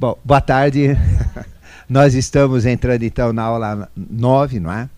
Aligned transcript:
Bom, 0.00 0.18
boa 0.24 0.40
tarde. 0.40 0.96
Nós 1.86 2.14
estamos 2.14 2.64
entrando 2.64 3.02
então 3.02 3.34
na 3.34 3.42
aula 3.42 3.86
9, 3.94 4.58
não 4.58 4.72
é? 4.72 4.88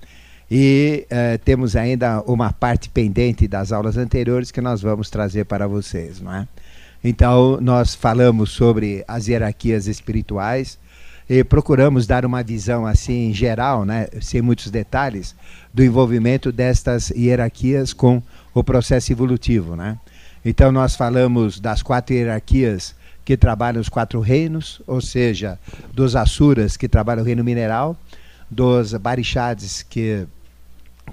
E 0.49 1.05
eh, 1.11 1.39
temos 1.39 1.75
ainda 1.75 2.21
uma 2.21 2.53
parte 2.53 2.89
pendente 2.89 3.49
das 3.49 3.73
aulas 3.73 3.97
anteriores 3.97 4.53
que 4.53 4.61
nós 4.61 4.81
vamos 4.81 5.11
trazer 5.11 5.45
para 5.45 5.67
vocês, 5.67 6.21
não 6.21 6.33
é? 6.33 6.47
Então, 7.03 7.59
nós 7.61 7.97
falamos 7.97 8.53
sobre 8.53 9.05
as 9.09 9.27
hierarquias 9.27 9.89
espirituais 9.89 10.79
e 11.29 11.43
procuramos 11.43 12.07
dar 12.07 12.25
uma 12.25 12.45
visão 12.45 12.87
assim 12.87 13.33
geral, 13.33 13.85
né, 13.85 14.07
sem 14.21 14.41
muitos 14.41 14.71
detalhes, 14.71 15.35
do 15.75 15.83
envolvimento 15.83 16.53
destas 16.53 17.11
hierarquias 17.11 17.93
com 17.93 18.23
o 18.55 18.63
processo 18.63 19.11
evolutivo, 19.11 19.75
né? 19.75 19.99
Então, 20.45 20.71
nós 20.71 20.95
falamos 20.95 21.59
das 21.59 21.83
quatro 21.83 22.15
hierarquias 22.15 22.95
que 23.25 23.37
trabalham 23.37 23.81
os 23.81 23.89
quatro 23.89 24.21
reinos, 24.21 24.81
ou 24.87 25.01
seja, 25.01 25.59
dos 25.93 26.17
Asuras, 26.17 26.77
que 26.77 26.89
trabalham 26.89 27.23
o 27.23 27.27
reino 27.27 27.45
mineral, 27.45 27.97
dos 28.51 28.93
Barixades, 28.95 29.83
que 29.83 30.27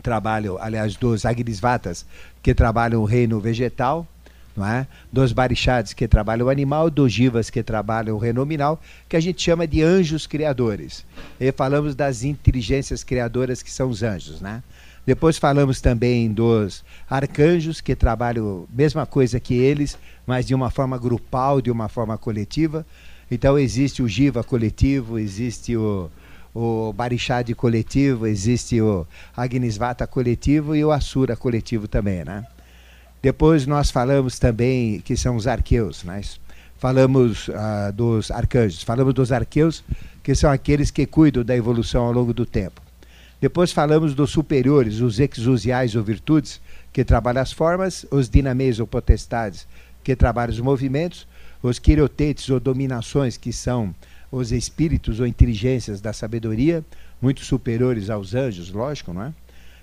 trabalham, 0.02 0.58
aliás, 0.60 0.96
dos 0.96 1.26
Agnisvatas, 1.26 2.06
que 2.42 2.54
trabalham 2.54 3.02
o 3.02 3.06
reino 3.06 3.40
vegetal, 3.40 4.08
não 4.56 4.66
é? 4.66 4.88
dos 5.12 5.32
Barixades, 5.32 5.94
que 5.94 6.08
trabalham 6.08 6.48
o 6.48 6.50
animal, 6.50 6.90
dos 6.90 7.14
Jivas, 7.14 7.50
que 7.50 7.64
trabalham 7.64 8.16
o 8.16 8.20
reino 8.20 8.42
nominal, 8.42 8.82
que 9.08 9.16
a 9.16 9.20
gente 9.20 9.42
chama 9.42 9.66
de 9.66 9.82
anjos 9.82 10.28
criadores. 10.28 11.06
E 11.40 11.52
falamos 11.52 11.96
das 11.96 12.24
inteligências 12.24 13.04
criadoras, 13.04 13.62
que 13.62 13.72
são 13.72 13.90
os 13.90 14.04
anjos. 14.04 14.42
Né? 14.42 14.62
Depois 15.06 15.38
falamos 15.38 15.80
também 15.82 16.32
dos 16.32 16.84
arcanjos, 17.10 17.82
que 17.82 17.96
trabalham 17.96 18.68
a 18.72 18.76
mesma 18.78 19.06
coisa 19.06 19.40
que 19.40 19.56
eles, 19.56 19.98
mas 20.30 20.46
de 20.46 20.54
uma 20.54 20.70
forma 20.70 20.96
grupal, 20.96 21.60
de 21.60 21.72
uma 21.72 21.90
forma 21.90 22.16
coletiva. 22.16 22.86
Então 23.32 23.58
existe 23.58 24.04
o 24.04 24.08
Jiva 24.08 24.44
coletivo, 24.44 25.18
existe 25.18 25.76
o, 25.76 26.08
o 26.54 26.94
Barixade 26.94 27.56
coletivo, 27.56 28.28
existe 28.28 28.80
o 28.80 29.08
Agnisvata 29.36 30.06
coletivo 30.06 30.76
e 30.76 30.86
o 30.86 30.92
Asura 30.92 31.36
coletivo 31.36 31.88
também, 31.88 32.24
né? 32.24 32.46
Depois 33.24 33.66
nós 33.66 33.90
falamos 33.90 34.38
também 34.38 35.02
que 35.02 35.18
são 35.18 35.36
os 35.36 35.48
arqueus, 35.48 36.04
né? 36.04 36.22
falamos 36.78 37.48
uh, 37.48 37.92
dos 37.92 38.30
arcanjos, 38.30 38.84
falamos 38.84 39.16
dos 39.16 39.32
arqueus, 39.32 39.84
que 40.22 40.36
são 40.36 40.52
aqueles 40.52 40.92
que 40.92 41.08
cuidam 41.08 41.44
da 41.44 41.58
evolução 41.58 42.04
ao 42.06 42.14
longo 42.14 42.36
do 42.36 42.46
tempo. 42.46 42.82
Depois 43.42 43.72
falamos 43.72 44.14
dos 44.14 44.30
superiores, 44.30 45.00
os 45.00 45.20
exusiais 45.20 45.96
ou 45.96 46.04
virtudes, 46.04 46.62
que 46.94 47.04
trabalham 47.04 47.42
as 47.42 47.52
formas, 47.52 48.06
os 48.12 48.30
dinamês 48.30 48.80
ou 48.80 48.86
potestades, 48.86 49.68
que 50.10 50.16
trabalham 50.16 50.52
os 50.52 50.60
movimentos, 50.60 51.28
os 51.62 51.78
quirotetes 51.78 52.50
ou 52.50 52.60
dominações, 52.60 53.38
que 53.38 53.54
são 53.54 53.94
os 54.32 54.52
espíritos 54.52 55.20
ou 55.20 55.28
inteligências 55.28 56.02
da 56.02 56.12
sabedoria, 56.12 56.84
muito 57.22 57.46
superiores 57.46 58.10
aos 58.10 58.34
anjos, 58.34 58.72
lógico, 58.72 59.14
não 59.14 59.26
é? 59.26 59.34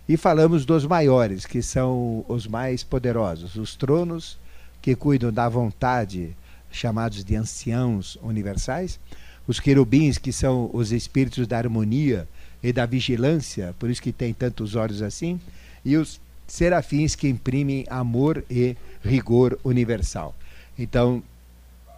E 0.09 0.17
falamos 0.17 0.65
dos 0.65 0.85
maiores, 0.85 1.47
que 1.47 1.63
são 1.63 2.25
os 2.27 2.45
mais 2.49 2.83
poderosos, 2.83 3.55
os 3.55 3.77
tronos 3.77 4.37
que 4.83 4.97
cuidam 4.97 5.33
da 5.33 5.49
vontade, 5.49 6.35
chamados 6.73 7.23
de 7.23 7.37
anciãos 7.37 8.19
universais, 8.21 8.99
os 9.47 9.61
querubins, 9.61 10.19
que 10.19 10.33
são 10.33 10.69
os 10.73 10.91
espíritos 10.91 11.47
da 11.47 11.57
harmonia 11.57 12.27
e 12.61 12.73
da 12.73 12.85
vigilância, 12.85 13.77
por 13.79 13.89
isso 13.89 14.03
que 14.03 14.11
tem 14.11 14.35
tantos 14.35 14.75
olhos 14.75 15.03
assim, 15.03 15.41
e 15.85 15.97
os 15.97 16.21
serafins 16.49 17.15
que 17.15 17.29
imprimem 17.29 17.85
amor 17.89 18.45
e 18.51 18.77
rigor 19.07 19.59
universal. 19.65 20.35
Então, 20.79 21.23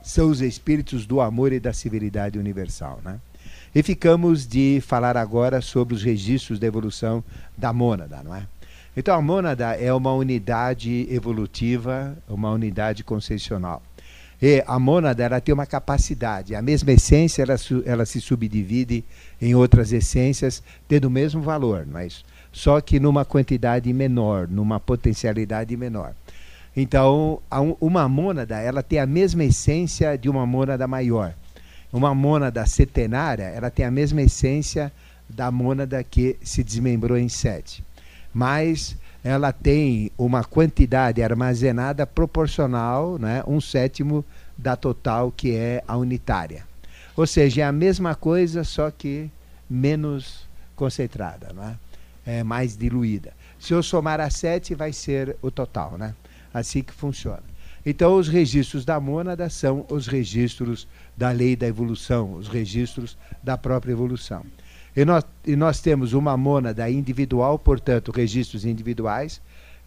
são 0.03 0.31
os 0.31 0.41
espíritos 0.41 1.06
do 1.06 1.20
amor 1.20 1.53
e 1.53 1.61
da 1.61 1.73
civilidade 1.73 2.39
universal. 2.39 3.01
Né? 3.05 3.20
E 3.75 3.83
ficamos 3.83 4.47
de 4.47 4.83
falar 4.87 5.17
agora 5.17 5.61
sobre 5.61 5.95
os 5.95 6.03
registros 6.03 6.59
da 6.59 6.67
evolução 6.67 7.23
da 7.56 7.73
mônada, 7.73 8.23
não 8.23 8.34
é? 8.34 8.47
Então 8.97 9.14
a 9.14 9.23
mônada 9.23 9.74
é 9.74 9.92
uma 9.92 10.13
unidade 10.13 11.07
evolutiva, 11.11 12.17
uma 12.29 12.51
unidade 12.51 13.05
conceitual. 13.05 13.83
E 14.40 14.64
a 14.67 14.79
mônada 14.79 15.23
ela 15.23 15.40
tem 15.40 15.52
uma 15.52 15.67
capacidade, 15.67 16.55
a 16.55 16.63
mesma 16.63 16.92
essência 16.92 17.42
ela, 17.42 17.57
ela 17.85 18.07
se 18.07 18.20
subdivide 18.20 19.05
em 19.40 19.55
outras 19.55 19.92
essências 19.92 20.63
tendo 20.89 21.05
o 21.05 21.11
mesmo 21.11 21.42
valor, 21.42 21.86
não 21.86 22.01
é? 22.01 22.08
Só 22.51 22.80
que 22.80 22.98
numa 22.98 23.25
quantidade 23.25 23.92
menor, 23.92 24.48
numa 24.48 24.80
potencialidade 24.80 25.77
menor. 25.77 26.14
Então, 26.80 27.40
uma 27.80 28.08
mônada 28.08 28.58
ela 28.58 28.83
tem 28.83 28.98
a 28.98 29.06
mesma 29.06 29.44
essência 29.44 30.16
de 30.16 30.28
uma 30.28 30.46
mônada 30.46 30.86
maior 30.86 31.34
uma 31.92 32.14
mônada 32.14 32.64
setenária, 32.66 33.44
ela 33.44 33.70
tem 33.70 33.84
a 33.84 33.90
mesma 33.90 34.22
essência 34.22 34.92
da 35.28 35.50
mônada 35.50 36.02
que 36.02 36.36
se 36.42 36.62
desmembrou 36.62 37.16
em 37.16 37.28
sete. 37.28 37.84
Mas 38.33 38.96
ela 39.24 39.52
tem 39.52 40.11
uma 40.16 40.44
quantidade 40.44 41.22
armazenada 41.22 42.06
proporcional, 42.06 43.18
né, 43.18 43.42
um 43.46 43.60
sétimo 43.60 44.24
da 44.56 44.77
total, 44.77 45.33
que 45.33 45.55
é 45.55 45.83
a 45.86 45.96
unitária. 45.96 46.66
Ou 47.16 47.27
seja, 47.27 47.62
é 47.62 47.64
a 47.64 47.72
mesma 47.72 48.14
coisa, 48.14 48.64
só 48.64 48.90
que 48.90 49.30
menos 49.68 50.48
concentrada, 50.77 51.52
não 51.55 51.64
é? 51.64 51.77
é 52.24 52.45
mais 52.45 52.77
diluída. 52.77 53.33
Se 53.58 53.72
eu 53.72 53.83
somar 53.83 54.20
a 54.20 54.30
sete, 54.30 54.74
vai 54.74 54.92
ser 54.92 55.36
o 55.42 55.50
total, 55.50 55.98
né? 55.98 56.14
Assim 56.53 56.83
que 56.83 56.92
funciona. 56.92 57.42
Então, 57.85 58.17
os 58.17 58.29
registros 58.29 58.85
da 58.85 59.01
mônada 59.01 59.48
são 59.48 59.86
os 59.89 60.07
registros 60.07 60.86
da 61.17 61.31
lei 61.31 61.57
da 61.57 61.67
evolução, 61.67 62.35
os 62.35 62.48
registros 62.48 63.17
da 63.42 63.57
própria 63.57 63.92
evolução. 63.92 64.45
E 64.97 65.05
nós, 65.05 65.25
e 65.47 65.55
nós 65.55 65.81
temos 65.81 66.13
uma 66.13 66.37
mônada 66.37 66.91
individual, 66.91 67.58
portanto, 67.58 68.11
registros 68.11 68.64
individuais, 68.64 69.41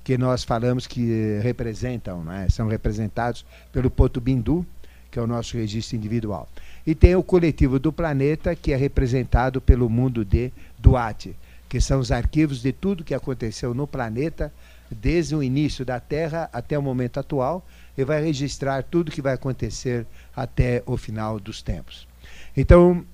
que 0.03 0.17
nós 0.17 0.43
falamos 0.43 0.87
que 0.87 1.39
representam, 1.43 2.23
né, 2.23 2.47
são 2.49 2.67
representados 2.67 3.45
pelo 3.71 3.91
Poto 3.91 4.19
Bindu, 4.19 4.65
que 5.11 5.19
é 5.19 5.21
o 5.21 5.27
nosso 5.27 5.57
registro 5.57 5.97
individual. 5.97 6.47
E 6.87 6.95
tem 6.95 7.15
o 7.15 7.21
coletivo 7.21 7.77
do 7.77 7.91
planeta, 7.91 8.55
que 8.55 8.71
é 8.71 8.75
representado 8.75 9.61
pelo 9.61 9.89
mundo 9.89 10.23
de 10.23 10.51
Duarte, 10.79 11.35
que 11.69 11.79
são 11.79 11.99
os 11.99 12.11
arquivos 12.11 12.61
de 12.61 12.71
tudo 12.71 13.03
que 13.03 13.13
aconteceu 13.13 13.73
no 13.73 13.85
planeta, 13.85 14.51
desde 14.95 15.35
o 15.35 15.43
início 15.43 15.85
da 15.85 15.99
Terra 15.99 16.49
até 16.51 16.77
o 16.77 16.81
momento 16.81 17.19
atual, 17.19 17.65
e 17.97 18.03
vai 18.03 18.23
registrar 18.23 18.83
tudo 18.83 19.11
que 19.11 19.21
vai 19.21 19.33
acontecer 19.33 20.05
até 20.35 20.81
o 20.85 20.97
final 20.97 21.39
dos 21.39 21.61
tempos. 21.61 22.07
Então, 22.55 23.05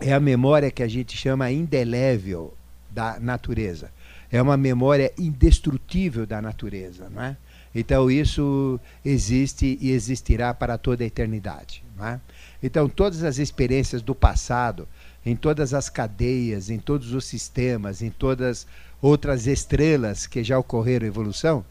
é 0.00 0.12
a 0.12 0.20
memória 0.20 0.70
que 0.70 0.82
a 0.82 0.88
gente 0.88 1.16
chama 1.16 1.50
indelével 1.50 2.54
da 2.90 3.18
natureza. 3.20 3.90
É 4.30 4.40
uma 4.40 4.56
memória 4.56 5.12
indestrutível 5.18 6.26
da 6.26 6.40
natureza, 6.42 7.08
não 7.10 7.22
é? 7.22 7.36
Então 7.74 8.10
isso 8.10 8.78
existe 9.04 9.78
e 9.80 9.92
existirá 9.92 10.52
para 10.52 10.76
toda 10.76 11.04
a 11.04 11.06
eternidade. 11.06 11.82
Não 11.96 12.06
é? 12.06 12.20
Então 12.62 12.88
todas 12.88 13.22
as 13.24 13.38
experiências 13.38 14.02
do 14.02 14.14
passado, 14.14 14.88
em 15.24 15.36
todas 15.36 15.72
as 15.72 15.88
cadeias, 15.88 16.68
em 16.68 16.78
todos 16.78 17.12
os 17.12 17.24
sistemas, 17.24 18.02
em 18.02 18.10
todas 18.10 18.66
outras 19.02 19.46
estrelas 19.46 20.26
que 20.26 20.42
já 20.42 20.58
ocorreram 20.58 21.06
evolução, 21.06 21.64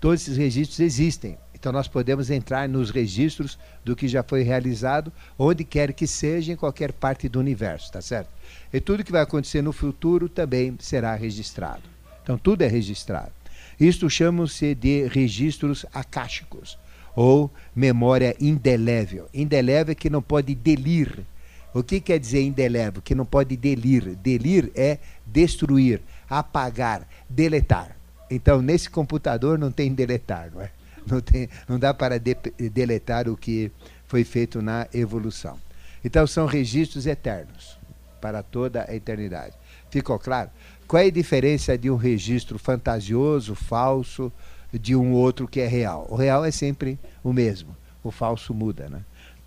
todos 0.00 0.22
esses 0.22 0.36
registros 0.36 0.80
existem. 0.80 1.38
Então 1.54 1.72
nós 1.72 1.88
podemos 1.88 2.30
entrar 2.30 2.68
nos 2.68 2.90
registros 2.90 3.58
do 3.84 3.96
que 3.96 4.06
já 4.06 4.22
foi 4.22 4.42
realizado, 4.42 5.12
onde 5.38 5.64
quer 5.64 5.92
que 5.92 6.06
seja, 6.06 6.52
em 6.52 6.56
qualquer 6.56 6.92
parte 6.92 7.28
do 7.28 7.40
universo, 7.40 7.90
tá 7.90 8.02
certo? 8.02 8.28
E 8.72 8.80
tudo 8.80 9.02
que 9.02 9.12
vai 9.12 9.22
acontecer 9.22 9.62
no 9.62 9.72
futuro 9.72 10.28
também 10.28 10.76
será 10.78 11.14
registrado. 11.14 11.82
Então 12.22 12.36
tudo 12.36 12.62
é 12.62 12.66
registrado. 12.66 13.32
Isto 13.80 14.10
chama-se 14.10 14.74
de 14.74 15.06
registros 15.06 15.86
akáshicos, 15.94 16.78
ou 17.14 17.50
memória 17.74 18.36
indelével. 18.40 19.28
Indelével 19.34 19.92
é 19.92 19.94
que 19.94 20.08
não 20.08 20.22
pode 20.22 20.54
delir. 20.54 21.26
O 21.74 21.82
que 21.82 22.00
quer 22.00 22.18
dizer 22.18 22.42
indelével? 22.42 23.02
Que 23.02 23.14
não 23.14 23.24
pode 23.24 23.56
delir. 23.56 24.14
Delir 24.16 24.70
é 24.74 24.98
destruir, 25.26 26.00
apagar, 26.28 27.06
deletar. 27.28 27.96
Então, 28.30 28.60
nesse 28.60 28.90
computador 28.90 29.58
não 29.58 29.70
tem 29.70 29.92
deletar, 29.92 30.50
não 30.52 30.62
é? 30.62 30.70
não, 31.10 31.20
tem, 31.20 31.48
não 31.68 31.78
dá 31.78 31.92
para 31.94 32.18
de, 32.18 32.36
deletar 32.70 33.28
o 33.28 33.36
que 33.36 33.72
foi 34.06 34.24
feito 34.24 34.60
na 34.62 34.86
evolução. 34.92 35.58
Então 36.04 36.26
são 36.26 36.46
registros 36.46 37.06
eternos 37.06 37.78
para 38.20 38.42
toda 38.42 38.84
a 38.88 38.94
eternidade. 38.94 39.54
Ficou 39.90 40.18
claro? 40.18 40.50
Qual 40.86 41.02
é 41.02 41.06
a 41.06 41.10
diferença 41.10 41.76
de 41.76 41.90
um 41.90 41.96
registro 41.96 42.58
fantasioso, 42.58 43.54
falso, 43.54 44.32
de 44.72 44.94
um 44.94 45.12
outro 45.12 45.48
que 45.48 45.60
é 45.60 45.66
real? 45.66 46.06
O 46.08 46.16
real 46.16 46.44
é 46.44 46.50
sempre 46.50 46.98
o 47.22 47.32
mesmo, 47.32 47.76
o 48.02 48.10
falso 48.10 48.54
muda, 48.54 48.88
né? 48.88 49.02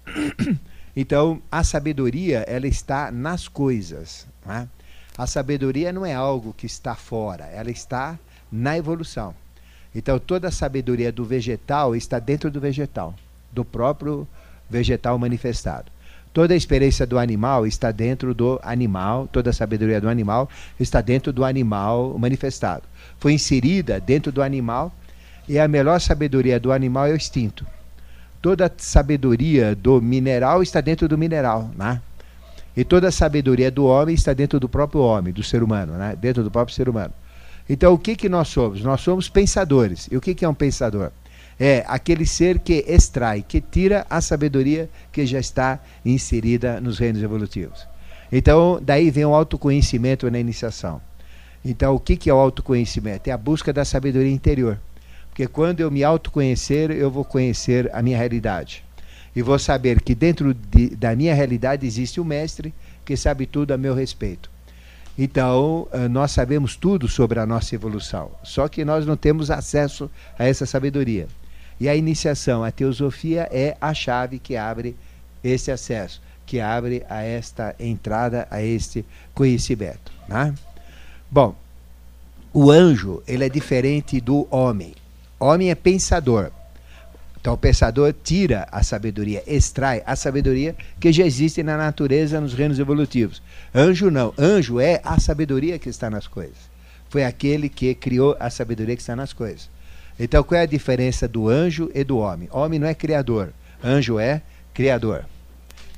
Então, 0.94 1.42
a 1.50 1.64
sabedoria, 1.64 2.40
ela 2.40 2.68
está 2.68 3.10
nas 3.14 3.48
coisas. 3.48 4.28
Né? 4.46 4.68
A 5.18 5.28
sabedoria 5.28 5.92
não 5.92 6.06
é 6.06 6.14
algo 6.14 6.54
que 6.54 6.66
está 6.66 6.96
fora, 6.96 7.46
ela 7.46 7.70
está 7.70 8.18
na 8.52 8.78
evolução. 8.78 9.34
Então 9.94 10.18
toda 10.18 10.48
a 10.48 10.52
sabedoria 10.52 11.12
do 11.12 11.26
vegetal 11.26 11.96
está 11.96 12.18
dentro 12.18 12.50
do 12.50 12.60
vegetal, 12.60 13.14
do 13.52 13.66
próprio 13.66 14.28
vegetal 14.70 15.20
manifestado. 15.20 15.92
Toda 16.34 16.54
a 16.54 16.58
experiência 16.58 17.06
do 17.06 17.20
animal 17.20 17.68
está 17.68 17.92
dentro 17.92 18.34
do 18.34 18.58
animal, 18.64 19.28
toda 19.28 19.50
a 19.50 19.54
sabedoria 19.54 20.00
do 20.00 20.08
animal 20.08 20.50
está 20.80 21.02
dentro 21.02 21.34
do 21.34 21.44
animal 21.44 22.18
manifestado. 22.18 22.84
Foi 23.20 23.34
inserida 23.34 24.00
dentro 24.00 24.32
do 24.32 24.42
animal 24.42 24.94
e 25.48 25.60
a 25.60 25.68
melhor 25.68 26.00
sabedoria 26.00 26.58
do 26.58 26.72
animal 26.72 27.08
é 27.08 27.12
o 27.12 27.18
instinto. 27.18 27.68
Toda 28.42 28.68
a 28.68 28.72
sabedoria 28.78 29.76
do 29.76 30.02
mineral 30.02 30.64
está 30.64 30.80
dentro 30.80 31.08
do 31.08 31.18
mineral, 31.18 31.70
né? 31.76 32.02
E 32.76 32.84
toda 32.84 33.10
a 33.10 33.12
sabedoria 33.12 33.70
do 33.70 33.86
homem 33.86 34.16
está 34.16 34.34
dentro 34.34 34.60
do 34.60 34.70
próprio 34.70 35.02
homem, 35.02 35.34
do 35.34 35.44
ser 35.44 35.62
humano, 35.62 35.94
né? 35.94 36.16
Dentro 36.20 36.44
do 36.44 36.50
próprio 36.50 36.76
ser 36.76 36.88
humano. 36.88 37.14
Então, 37.70 37.94
o 37.94 37.98
que 37.98 38.16
que 38.16 38.30
nós 38.30 38.48
somos? 38.48 38.82
Nós 38.82 39.02
somos 39.02 39.30
pensadores. 39.30 40.08
E 40.12 40.18
o 40.18 40.22
que 40.22 40.34
que 40.34 40.46
é 40.46 40.50
um 40.50 40.54
pensador? 40.54 41.12
é 41.64 41.86
aquele 41.88 42.26
ser 42.26 42.58
que 42.58 42.84
extrai, 42.88 43.44
que 43.48 43.62
tira 43.62 44.04
a 44.10 44.20
sabedoria 44.20 44.90
que 45.12 45.28
já 45.28 45.40
está 45.40 45.80
inserida 46.04 46.82
nos 46.82 46.98
reinos 46.98 47.22
evolutivos. 47.22 47.88
Então, 48.32 48.80
daí 48.82 49.12
vem 49.12 49.26
o 49.26 49.36
autoconhecimento 49.36 50.30
na 50.32 50.40
iniciação. 50.40 51.00
Então, 51.64 51.94
o 51.94 52.00
que, 52.00 52.18
que 52.18 52.32
é 52.32 52.34
o 52.34 52.38
autoconhecimento? 52.38 53.30
É 53.30 53.32
a 53.32 53.38
busca 53.38 53.72
da 53.72 53.86
sabedoria 53.86 54.32
interior. 54.32 54.80
Porque 55.30 55.46
quando 55.46 55.82
eu 55.82 55.92
me 55.92 56.04
autoconhecer, 56.04 56.90
eu 56.90 57.12
vou 57.12 57.24
conhecer 57.24 57.92
a 57.94 58.02
minha 58.02 58.18
realidade. 58.18 58.84
E 59.36 59.42
vou 59.42 59.58
saber 59.58 60.02
que 60.02 60.14
dentro 60.14 60.54
de, 60.54 60.90
da 60.90 61.16
minha 61.16 61.34
realidade 61.34 61.86
existe 61.86 62.20
um 62.20 62.24
mestre 62.24 62.74
que 63.06 63.16
sabe 63.16 63.46
tudo 63.46 63.74
a 63.74 63.78
meu 63.78 63.94
respeito. 63.94 64.50
Então, 65.18 65.88
eh, 65.92 66.08
nós 66.08 66.32
sabemos 66.32 66.76
tudo 66.76 67.08
sobre 67.08 67.40
a 67.40 67.46
nossa 67.46 67.76
evolução, 67.76 68.32
só 68.44 68.68
que 68.68 68.86
nós 68.86 69.06
não 69.06 69.18
temos 69.18 69.52
acesso 69.52 70.10
a 70.38 70.46
essa 70.46 70.66
sabedoria. 70.66 71.28
E 71.80 71.90
a 71.90 71.96
iniciação, 71.96 72.64
a 72.64 72.72
teosofia 72.72 73.50
é 73.52 73.76
a 73.82 73.94
chave 73.94 74.40
que 74.40 74.56
abre 74.56 74.96
esse 75.44 75.72
acesso, 75.72 76.22
que 76.46 76.60
abre 76.60 77.04
a 77.10 77.24
esta 77.24 77.76
entrada, 77.80 78.48
a 78.52 78.62
este 78.62 79.06
conhecimento. 79.34 80.12
Né? 80.28 80.54
Bom, 81.30 81.56
o 82.54 82.70
anjo 82.70 83.24
ele 83.28 83.46
é 83.46 83.50
diferente 83.50 84.22
do 84.22 84.48
homem. 84.52 84.94
Homem 85.40 85.72
é 85.72 85.76
pensador. 85.76 86.52
Então 87.42 87.54
o 87.54 87.58
pensador 87.58 88.14
tira 88.24 88.68
a 88.72 88.84
sabedoria, 88.84 89.44
extrai 89.48 90.04
a 90.06 90.16
sabedoria 90.16 90.76
que 91.00 91.12
já 91.12 91.26
existe 91.26 91.64
na 91.64 91.76
natureza 91.76 92.40
nos 92.40 92.54
reinos 92.54 92.78
evolutivos. 92.78 93.42
Anjo 93.74 94.12
não. 94.12 94.32
Anjo 94.38 94.80
é 94.80 95.02
a 95.04 95.20
sabedoria 95.20 95.80
que 95.80 95.90
está 95.90 96.08
nas 96.08 96.28
coisas. 96.28 96.70
Foi 97.10 97.26
aquele 97.26 97.68
que 97.68 97.96
criou 97.96 98.38
a 98.40 98.52
sabedoria 98.52 98.96
que 98.96 99.02
está 99.02 99.16
nas 99.16 99.34
coisas. 99.34 99.70
Então, 100.20 100.44
qual 100.44 100.60
é 100.60 100.64
a 100.64 100.68
diferença 100.68 101.28
do 101.28 101.50
anjo 101.50 101.90
e 101.96 102.04
do 102.04 102.20
homem? 102.20 102.48
Homem 102.52 102.78
não 102.78 102.88
é 102.88 102.94
criador, 102.94 103.52
anjo 103.84 104.20
é 104.20 104.44
criador. 104.72 105.26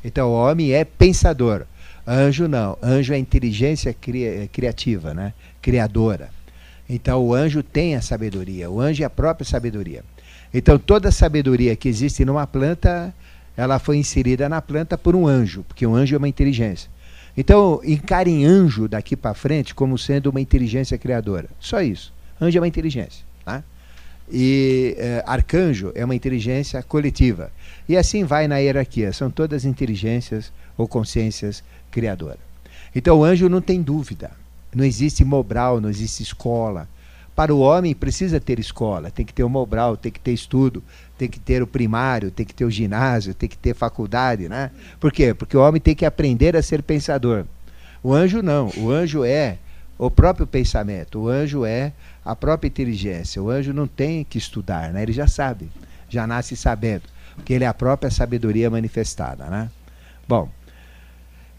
Então, 0.04 0.30
o 0.30 0.34
homem 0.34 0.72
é 0.72 0.86
pensador, 0.86 1.66
anjo 2.08 2.48
não. 2.48 2.78
Anjo 2.82 3.14
é 3.14 3.18
inteligência 3.18 3.94
cri 3.94 4.50
criativa, 4.54 5.14
né? 5.14 5.34
criadora. 5.62 6.30
Então, 6.88 7.22
o 7.22 7.34
anjo 7.34 7.62
tem 7.62 7.96
a 7.96 8.02
sabedoria, 8.02 8.72
o 8.72 8.80
anjo 8.80 9.04
é 9.04 9.06
a 9.06 9.10
própria 9.10 9.46
sabedoria. 9.46 10.06
Então, 10.54 10.78
toda 10.78 11.10
a 11.10 11.12
sabedoria 11.12 11.76
que 11.76 11.90
existe 11.90 12.24
numa 12.24 12.46
planta, 12.46 13.14
ela 13.58 13.80
foi 13.80 13.98
inserida 13.98 14.48
na 14.48 14.62
planta 14.62 14.98
por 14.98 15.16
um 15.16 15.28
anjo, 15.28 15.64
porque 15.68 15.86
um 15.88 15.96
anjo 15.96 16.16
é 16.16 16.18
uma 16.18 16.28
inteligência. 16.28 16.90
Então, 17.36 17.82
encarem 17.84 18.46
anjo 18.46 18.88
daqui 18.88 19.16
para 19.16 19.34
frente 19.34 19.74
como 19.74 19.98
sendo 19.98 20.28
uma 20.28 20.40
inteligência 20.40 20.98
criadora. 20.98 21.50
Só 21.60 21.82
isso. 21.82 22.14
Anjo 22.40 22.58
é 22.58 22.62
uma 22.62 22.68
inteligência. 22.68 23.26
Tá? 23.44 23.64
E 24.32 24.96
eh, 24.98 25.24
arcanjo 25.26 25.92
é 25.96 26.06
uma 26.06 26.16
inteligência 26.16 26.82
coletiva. 26.84 27.52
E 27.90 27.98
assim 27.98 28.24
vai 28.24 28.48
na 28.48 28.58
hierarquia, 28.58 29.12
são 29.12 29.30
todas 29.30 29.66
inteligências 29.66 30.52
ou 30.78 30.88
consciências 30.88 31.64
criadoras. 31.92 32.40
Então 32.96 33.20
o 33.20 33.24
anjo 33.24 33.50
não 33.50 33.62
tem 33.62 33.82
dúvida. 33.82 34.32
Não 34.74 34.84
existe 34.86 35.26
Mobral, 35.26 35.82
não 35.82 35.90
existe 35.90 36.24
escola. 36.24 36.88
Para 37.36 37.54
o 37.54 37.60
homem 37.60 37.96
precisa 37.96 38.40
ter 38.40 38.60
escola, 38.60 39.10
tem 39.10 39.26
que 39.26 39.34
ter 39.34 39.44
o 39.44 39.50
Mobral, 39.50 39.98
tem 39.98 40.12
que 40.12 40.20
ter 40.20 40.34
estudo, 40.34 40.84
tem 41.18 41.28
que 41.28 41.40
ter 41.40 41.64
o 41.64 41.68
primário, 41.68 42.30
tem 42.30 42.46
que 42.46 42.54
ter 42.54 42.64
o 42.64 42.70
ginásio, 42.70 43.34
tem 43.34 43.50
que 43.50 43.58
ter 43.58 43.74
faculdade, 43.74 44.48
né? 44.48 44.70
Por 45.00 45.12
quê? 45.12 45.34
Porque 45.34 45.58
o 45.58 45.62
homem 45.62 45.82
tem 45.82 45.96
que 45.96 46.06
aprender 46.06 46.56
a 46.56 46.62
ser 46.62 46.84
pensador. 46.84 47.46
O 48.04 48.14
anjo 48.14 48.44
não, 48.44 48.70
o 48.78 48.92
anjo 48.92 49.24
é 49.24 49.58
o 49.98 50.12
próprio 50.12 50.46
pensamento, 50.46 51.22
o 51.22 51.28
anjo 51.28 51.66
é 51.66 51.92
a 52.24 52.36
própria 52.36 52.68
inteligência. 52.68 53.42
O 53.42 53.50
anjo 53.50 53.74
não 53.74 53.88
tem 53.88 54.24
que 54.24 54.38
estudar, 54.38 54.92
né? 54.92 55.02
ele 55.02 55.14
já 55.14 55.28
sabe, 55.28 55.72
já 56.10 56.28
nasce 56.28 56.56
sabendo, 56.56 57.04
porque 57.36 57.54
ele 57.54 57.64
é 57.64 57.68
a 57.68 57.74
própria 57.74 58.12
sabedoria 58.12 58.70
manifestada. 58.70 59.46
Né? 59.46 59.72
Bom, 60.28 60.50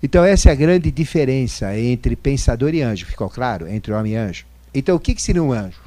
então 0.00 0.22
essa 0.22 0.50
é 0.50 0.52
a 0.52 0.54
grande 0.54 0.90
diferença 0.92 1.76
entre 1.76 2.14
pensador 2.14 2.74
e 2.74 2.82
anjo, 2.82 3.06
ficou 3.06 3.28
claro? 3.28 3.66
Entre 3.66 3.92
homem 3.92 4.12
e 4.12 4.16
anjo. 4.16 4.46
Então 4.74 4.96
o 4.96 5.00
que, 5.00 5.14
que 5.14 5.22
seria 5.22 5.42
um 5.42 5.52
anjo? 5.52 5.80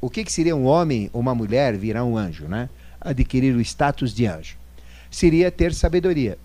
O 0.00 0.08
que, 0.08 0.24
que 0.24 0.32
seria 0.32 0.56
um 0.56 0.64
homem 0.64 1.10
ou 1.12 1.20
uma 1.20 1.34
mulher 1.34 1.76
virar 1.76 2.04
um 2.04 2.16
anjo, 2.16 2.46
né? 2.46 2.68
Adquirir 3.00 3.54
o 3.54 3.60
status 3.60 4.14
de 4.14 4.26
anjo. 4.26 4.56
Seria 5.10 5.50
ter 5.50 5.74
sabedoria. 5.74 6.38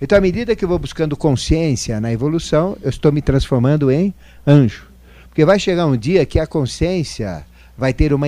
Então, 0.00 0.18
à 0.18 0.20
medida 0.20 0.56
que 0.56 0.64
eu 0.64 0.68
vou 0.68 0.80
buscando 0.80 1.16
consciência 1.16 2.00
na 2.00 2.12
evolução, 2.12 2.76
eu 2.82 2.90
estou 2.90 3.12
me 3.12 3.22
transformando 3.22 3.90
em 3.90 4.12
anjo. 4.46 4.88
Porque 5.28 5.44
vai 5.44 5.58
chegar 5.58 5.86
um 5.86 5.96
dia 5.96 6.26
que 6.26 6.40
a 6.40 6.46
consciência 6.46 7.46
vai 7.78 7.92
ter 7.92 8.12
uma, 8.12 8.26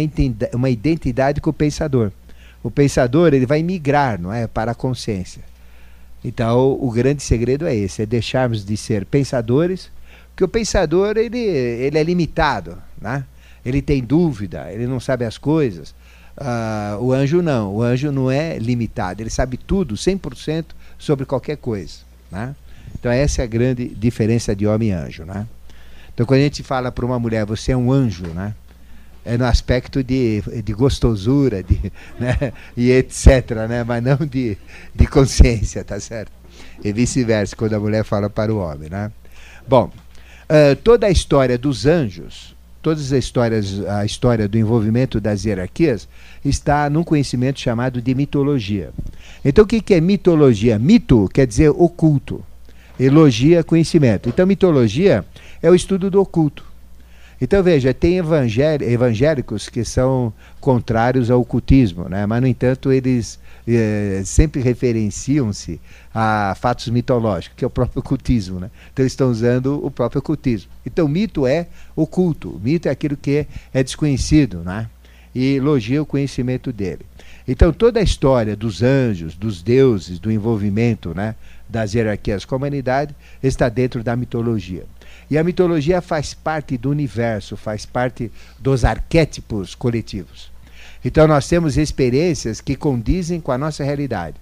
uma 0.55 0.71
identidade 0.71 1.41
com 1.41 1.51
o 1.51 1.53
pensador. 1.53 2.13
O 2.63 2.71
pensador 2.71 3.35
ele 3.35 3.45
vai 3.45 3.63
migrar 3.63 4.21
não 4.21 4.33
é, 4.33 4.47
para 4.47 4.71
a 4.73 4.75
consciência. 4.75 5.43
Então, 6.25 6.79
o 6.81 6.91
grande 6.91 7.23
segredo 7.23 7.67
é 7.67 7.75
esse, 7.75 8.03
é 8.03 8.07
deixarmos 8.07 8.65
de 8.65 8.77
ser 8.77 9.05
pensadores, 9.05 9.91
porque 10.35 10.43
o 10.43 10.49
pensador 10.49 11.17
ele, 11.17 11.39
ele 11.39 11.97
é 11.97 12.03
limitado, 12.03 12.77
né? 13.01 13.25
ele 13.65 13.81
tem 13.81 14.03
dúvida, 14.03 14.67
ele 14.73 14.85
não 14.85 14.99
sabe 14.99 15.25
as 15.25 15.39
coisas. 15.39 15.95
Uh, 16.37 17.01
o 17.01 17.13
anjo 17.13 17.41
não, 17.41 17.73
o 17.73 17.83
anjo 17.83 18.11
não 18.11 18.29
é 18.29 18.59
limitado, 18.59 19.23
ele 19.23 19.31
sabe 19.31 19.57
tudo, 19.57 19.95
100% 19.95 20.65
sobre 20.99 21.25
qualquer 21.25 21.57
coisa. 21.57 21.99
Né? 22.33 22.57
Então, 22.99 23.13
essa 23.13 23.43
é 23.43 23.45
a 23.45 23.47
grande 23.47 23.87
diferença 23.89 24.57
de 24.57 24.67
homem 24.67 24.89
e 24.89 24.93
anjo. 24.93 25.25
Né? 25.25 25.47
Então, 26.13 26.27
quando 26.27 26.41
a 26.41 26.45
gente 26.45 26.65
fala 26.65 26.91
para 26.91 27.07
uma 27.07 27.19
mulher, 27.19 27.47
você 27.47 27.71
é 27.71 27.77
um 27.77 27.93
anjo, 27.93 28.27
né? 28.27 28.55
É 29.25 29.39
no 29.39 29.47
aspecto 29.47 30.03
de, 30.05 30.43
de 30.63 30.73
gostosura 30.75 31.63
de, 31.63 31.93
né? 32.19 32.53
e 32.77 32.91
etc., 32.91 33.53
né? 33.69 33.85
mas 33.85 34.03
não 34.03 34.17
de, 34.17 34.59
de 34.95 35.07
consciência, 35.07 35.85
tá 35.85 35.99
certo? 36.01 36.33
E 36.83 36.93
vice-versa, 36.93 37.55
quando 37.55 37.75
a 37.75 37.81
mulher 37.81 38.05
fala 38.05 38.29
para 38.29 38.53
o 38.53 38.59
homem. 38.59 38.91
Né? 38.91 39.11
Bom, 39.67 39.91
uh, 40.45 40.77
toda 40.77 41.07
a 41.07 41.11
história 41.11 41.57
dos 41.59 41.87
anjos, 41.87 42.55
todas 42.83 43.13
as 43.13 43.25
histórias, 43.25 43.81
a 43.87 44.05
história 44.05 44.47
do 44.47 44.59
envolvimento 44.59 45.21
das 45.21 45.45
hierarquias, 45.45 46.09
está 46.45 46.89
num 46.91 47.03
conhecimento 47.03 47.61
chamado 47.61 48.01
de 48.01 48.15
mitologia. 48.15 48.91
Então, 49.45 49.65
o 49.65 49.67
que, 49.67 49.81
que 49.81 49.95
é 49.95 50.01
mitologia? 50.01 50.79
Mito 50.79 51.29
quer 51.33 51.47
dizer 51.47 51.71
oculto, 51.71 52.45
elogia 52.99 53.65
conhecimento. 53.65 54.29
Então, 54.29 54.47
mitologia 54.47 55.25
é 55.63 55.71
o 55.71 55.75
estudo 55.75 56.11
do 56.11 56.21
oculto. 56.21 56.75
Então 57.41 57.63
veja, 57.63 57.93
tem 57.93 58.19
evangélicos 58.19 59.69
que 59.69 59.85
são 59.85 60.33
contrários 60.61 61.31
ao 61.31 61.41
ocultismo, 61.41 62.09
né? 62.09 62.25
mas 62.27 62.41
no 62.41 62.47
entanto 62.47 62.93
eles 62.93 63.39
eh, 63.67 64.23
sempre 64.25 64.61
referenciam-se 64.61 65.81
a 66.15 66.55
fatos 66.61 66.89
mitológicos, 66.89 67.57
que 67.57 67.65
é 67.65 67.67
o 67.67 67.71
próprio 67.71 68.01
ocultismo. 68.01 68.61
Né? 68.61 68.71
Então 68.93 69.03
eles 69.03 69.13
estão 69.13 69.31
usando 69.31 69.85
o 69.85 69.91
próprio 69.91 70.19
ocultismo. 70.19 70.71
Então 70.85 71.09
mito 71.09 71.47
é 71.47 71.67
oculto, 71.97 72.61
mito 72.63 72.89
é 72.89 72.91
aquilo 72.91 73.17
que 73.17 73.47
é 73.73 73.83
desconhecido 73.83 74.59
né? 74.59 74.89
e 75.35 75.55
elogia 75.57 76.03
o 76.03 76.07
conhecimento 76.07 76.73
dele. 76.73 77.07
Então 77.47 77.73
toda 77.73 78.01
a 78.01 78.03
história 78.03 78.55
dos 78.55 78.83
anjos, 78.83 79.35
dos 79.35 79.63
deuses, 79.63 80.19
do 80.19 80.31
envolvimento 80.31 81.15
né, 81.15 81.35
das 81.69 81.95
hierarquias 81.95 82.45
com 82.45 82.55
a 82.55 82.59
humanidade 82.59 83.15
está 83.43 83.69
dentro 83.69 84.03
da 84.03 84.15
mitologia. 84.15 84.85
E 85.31 85.39
a 85.39 85.45
mitologia 85.45 86.01
faz 86.01 86.35
parte 86.35 86.77
do 86.77 86.91
universo, 86.91 87.57
faz 87.57 87.87
parte 87.87 88.31
dos 88.59 88.85
arquétipos 88.85 89.75
coletivos. 89.75 90.54
Então 91.05 91.27
nós 91.27 91.47
temos 91.49 91.77
experiências 91.77 92.61
que 92.61 92.77
condizem 92.77 93.41
com 93.41 93.53
a 93.53 93.59
nossa 93.59 93.85
realidade. 93.85 94.37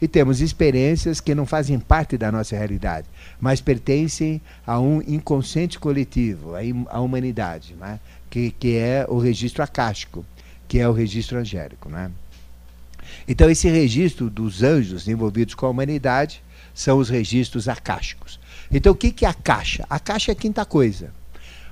E 0.00 0.08
temos 0.08 0.40
experiências 0.40 1.20
que 1.20 1.34
não 1.34 1.46
fazem 1.46 1.78
parte 1.78 2.18
da 2.18 2.30
nossa 2.30 2.56
realidade, 2.56 3.06
mas 3.40 3.60
pertencem 3.60 4.40
a 4.66 4.78
um 4.78 5.00
inconsciente 5.06 5.78
coletivo, 5.78 6.52
à 6.90 7.00
humanidade, 7.00 7.74
né? 7.74 8.00
que, 8.28 8.50
que 8.50 8.76
é 8.76 9.06
o 9.08 9.18
registro 9.18 9.62
acástico, 9.62 10.24
que 10.68 10.78
é 10.78 10.88
o 10.88 10.92
registro 10.92 11.38
angélico. 11.38 11.88
Né? 11.88 12.10
Então, 13.26 13.48
esse 13.48 13.68
registro 13.68 14.28
dos 14.28 14.62
anjos 14.62 15.08
envolvidos 15.08 15.54
com 15.54 15.66
a 15.66 15.70
humanidade 15.70 16.42
são 16.74 16.98
os 16.98 17.08
registros 17.08 17.68
acásticos. 17.68 18.38
Então 18.70 18.92
o 18.92 18.96
que, 18.96 19.24
é 19.24 19.28
a 19.28 19.34
caixa? 19.34 19.86
A 19.88 20.00
caixa 20.00 20.32
é 20.32 20.34
a 20.34 20.36
quinta 20.36 20.64
coisa. 20.64 21.12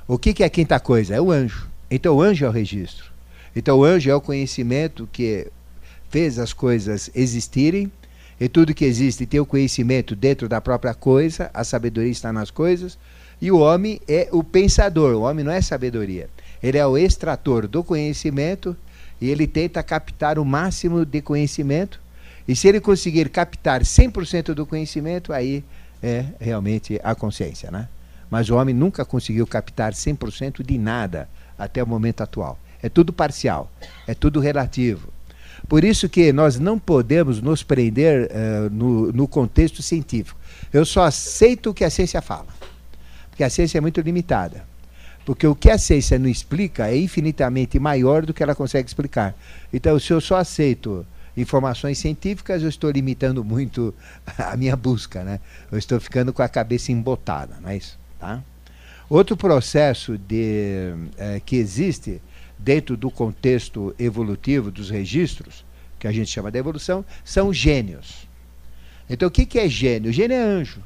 O 0.07 0.19
que 0.19 0.43
é 0.43 0.47
a 0.47 0.51
quinta 0.51 0.79
coisa? 0.79 1.15
É 1.17 1.21
o 1.21 1.33
anjo. 1.33 1.69
Então 1.91 2.17
o 2.17 2.23
anjo 2.23 2.45
é 2.45 2.49
o 2.49 2.53
registro. 2.53 3.12
Então 3.55 3.79
o 3.79 3.85
anjo 3.85 4.11
é 4.11 4.15
o 4.15 4.21
conhecimento 4.21 5.09
que 5.13 5.49
fez 6.11 6.39
as 6.39 6.53
coisas 6.53 7.11
existirem 7.15 7.91
E 8.43 8.49
tudo 8.49 8.75
que 8.75 8.85
existe 8.85 9.25
tem 9.25 9.39
o 9.39 9.47
conhecimento 9.47 10.17
dentro 10.17 10.49
da 10.49 10.61
própria 10.61 10.95
coisa, 10.95 11.49
a 11.55 11.63
sabedoria 11.63 12.11
está 12.11 12.33
nas 12.33 12.51
coisas, 12.51 12.99
e 13.41 13.53
o 13.53 13.59
homem 13.59 14.01
é 14.09 14.29
o 14.33 14.43
pensador, 14.43 15.15
o 15.15 15.21
homem 15.21 15.45
não 15.45 15.53
é 15.53 15.61
sabedoria. 15.61 16.29
Ele 16.61 16.77
é 16.77 16.85
o 16.85 16.99
extrator 16.99 17.69
do 17.69 17.85
conhecimento 17.85 18.77
e 19.21 19.31
ele 19.31 19.47
tenta 19.47 19.81
captar 19.81 20.41
o 20.41 20.45
máximo 20.45 21.05
de 21.05 21.23
conhecimento. 21.23 22.01
E 22.49 22.57
se 22.57 22.67
ele 22.67 22.81
conseguir 22.81 23.29
captar 23.29 23.83
100% 23.83 24.55
do 24.55 24.67
conhecimento, 24.67 25.33
aí 25.33 25.63
é 26.03 26.25
realmente 26.41 27.01
a 27.05 27.15
consciência, 27.15 27.71
né? 27.71 27.89
Mas 28.29 28.51
o 28.51 28.57
homem 28.57 28.75
nunca 28.75 29.05
conseguiu 29.05 29.47
captar 29.47 29.93
100% 29.93 30.65
de 30.65 30.79
nada 30.79 31.29
até 31.57 31.81
o 31.81 31.87
momento 31.87 32.23
atual. 32.23 32.59
É 32.83 32.89
tudo 32.89 33.13
parcial, 33.13 33.71
é 34.07 34.15
tudo 34.15 34.41
relativo. 34.41 35.13
Por 35.69 35.85
isso 35.85 36.09
que 36.09 36.33
nós 36.33 36.59
não 36.59 36.79
podemos 36.79 37.41
nos 37.41 37.63
prender 37.63 38.29
uh, 38.31 38.71
no, 38.71 39.13
no 39.13 39.29
contexto 39.29 39.81
científico. 39.83 40.39
Eu 40.73 40.85
só 40.85 41.05
aceito 41.05 41.71
o 41.71 41.75
que 41.75 41.85
a 41.85 41.91
ciência 41.91 42.21
fala, 42.21 42.49
porque 43.31 43.45
a 43.45 43.51
ciência 43.51 43.79
é 43.79 43.81
muito 43.81 44.01
limitada. 44.01 44.65
Porque 45.25 45.47
o 45.47 45.55
que 45.55 45.71
a 45.71 45.79
ciência 45.79 46.19
não 46.19 46.29
explica 46.29 46.89
é 46.89 46.97
infinitamente 46.97 47.79
maior 47.79 48.27
do 48.27 48.35
que 48.35 48.43
ela 48.43 48.55
consegue 48.55 48.89
explicar. 48.89 49.37
Então, 49.73 49.97
se 49.99 50.13
eu 50.13 50.21
só 50.21 50.37
aceito 50.37 51.07
informações 51.37 51.99
científicas, 51.99 52.63
eu 52.63 52.69
estou 52.69 52.91
limitando 52.91 53.45
muito 53.45 53.95
a 54.37 54.57
minha 54.57 54.77
busca, 54.77 55.23
né? 55.23 55.41
Eu 55.71 55.79
estou 55.79 56.01
ficando 56.01 56.33
com 56.33 56.43
a 56.43 56.49
cabeça 56.49 56.91
embotada, 56.91 57.57
não 57.61 57.71
é 57.71 57.77
isso? 57.77 57.99
Tá? 58.19 58.43
Outro 59.09 59.37
processo 59.37 60.19
de, 60.19 60.95
é, 61.17 61.41
que 61.45 61.57
existe 61.57 62.21
dentro 62.63 62.97
do 62.97 63.11
contexto 63.11 63.95
evolutivo 63.99 64.71
dos 64.71 64.91
registros, 64.91 65.65
que 65.99 66.07
a 66.07 66.13
gente 66.13 66.31
chama 66.31 66.51
de 66.51 66.59
evolução, 66.59 67.05
são 67.25 67.53
gênios. 67.53 68.27
Então, 69.09 69.29
o 69.29 69.31
que, 69.31 69.59
é 69.59 69.69
gênio? 69.69 70.13
Gênio 70.13 70.37
é 70.37 70.41
anjo. 70.41 70.81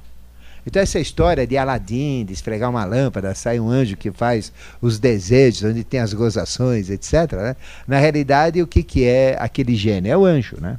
Então, 0.66 0.82
essa 0.82 0.98
história 0.98 1.46
de 1.46 1.56
Aladim, 1.56 2.24
de 2.24 2.32
esfregar 2.32 2.68
uma 2.68 2.84
lâmpada, 2.84 3.34
sai 3.34 3.60
um 3.60 3.70
anjo 3.70 3.96
que 3.96 4.10
faz 4.10 4.52
os 4.80 4.98
desejos, 4.98 5.70
onde 5.70 5.84
tem 5.84 6.00
as 6.00 6.12
gozações, 6.12 6.90
etc. 6.90 7.32
Né? 7.32 7.56
Na 7.86 7.98
realidade, 7.98 8.60
o 8.60 8.66
que, 8.66 8.82
que 8.82 9.04
é 9.04 9.36
aquele 9.38 9.76
gênio? 9.76 10.10
É 10.10 10.16
o 10.16 10.24
anjo. 10.24 10.56
Né? 10.60 10.78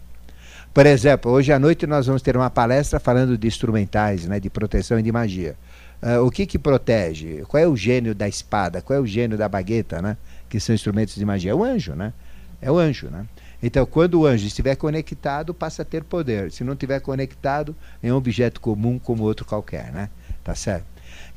Por 0.74 0.86
exemplo, 0.86 1.32
hoje 1.32 1.54
à 1.54 1.58
noite 1.58 1.88
nós 1.88 2.06
vamos 2.06 2.22
ter 2.22 2.36
uma 2.36 2.50
palestra 2.50 3.00
falando 3.00 3.38
de 3.38 3.48
instrumentais, 3.48 4.26
né, 4.26 4.40
de 4.40 4.50
proteção 4.50 5.00
e 5.00 5.02
de 5.02 5.12
magia. 5.12 5.56
Uh, 6.00 6.24
o 6.24 6.30
que, 6.30 6.46
que 6.46 6.60
protege? 6.60 7.44
Qual 7.48 7.64
é 7.64 7.68
o 7.68 7.76
gênio 7.76 8.14
da 8.14 8.28
espada? 8.28 8.82
Qual 8.82 8.96
é 8.96 9.02
o 9.02 9.06
gênio 9.08 9.38
da 9.38 9.50
bagueta? 9.50 10.02
Né? 10.02 10.16
Que 10.50 10.60
são 10.60 10.74
instrumentos 10.74 11.16
de 11.16 11.26
magia. 11.26 11.52
É 11.52 11.56
o 11.56 11.64
anjo, 11.64 11.94
né? 11.94 12.14
É 12.62 12.72
o 12.72 12.78
anjo, 12.78 13.08
né? 13.10 13.26
Então, 13.62 13.86
quando 13.86 14.20
o 14.20 14.26
anjo 14.26 14.46
estiver 14.46 14.76
conectado, 14.76 15.54
passa 15.54 15.82
a 15.82 15.86
ter 15.86 16.04
poder. 16.04 16.52
Se 16.52 16.64
não 16.64 16.74
estiver 16.74 17.00
conectado, 17.00 17.76
é 18.04 18.14
um 18.14 18.16
objeto 18.16 18.62
comum 18.62 19.00
como 19.00 19.24
outro 19.24 19.46
qualquer, 19.46 19.92
né? 19.92 20.10
Tá 20.44 20.54
certo? 20.54 20.86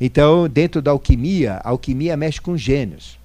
Então, 0.00 0.48
dentro 0.48 0.82
da 0.82 0.90
alquimia, 0.90 1.54
a 1.64 1.70
alquimia 1.70 2.16
mexe 2.16 2.40
com 2.40 2.56
gênios. 2.56 3.18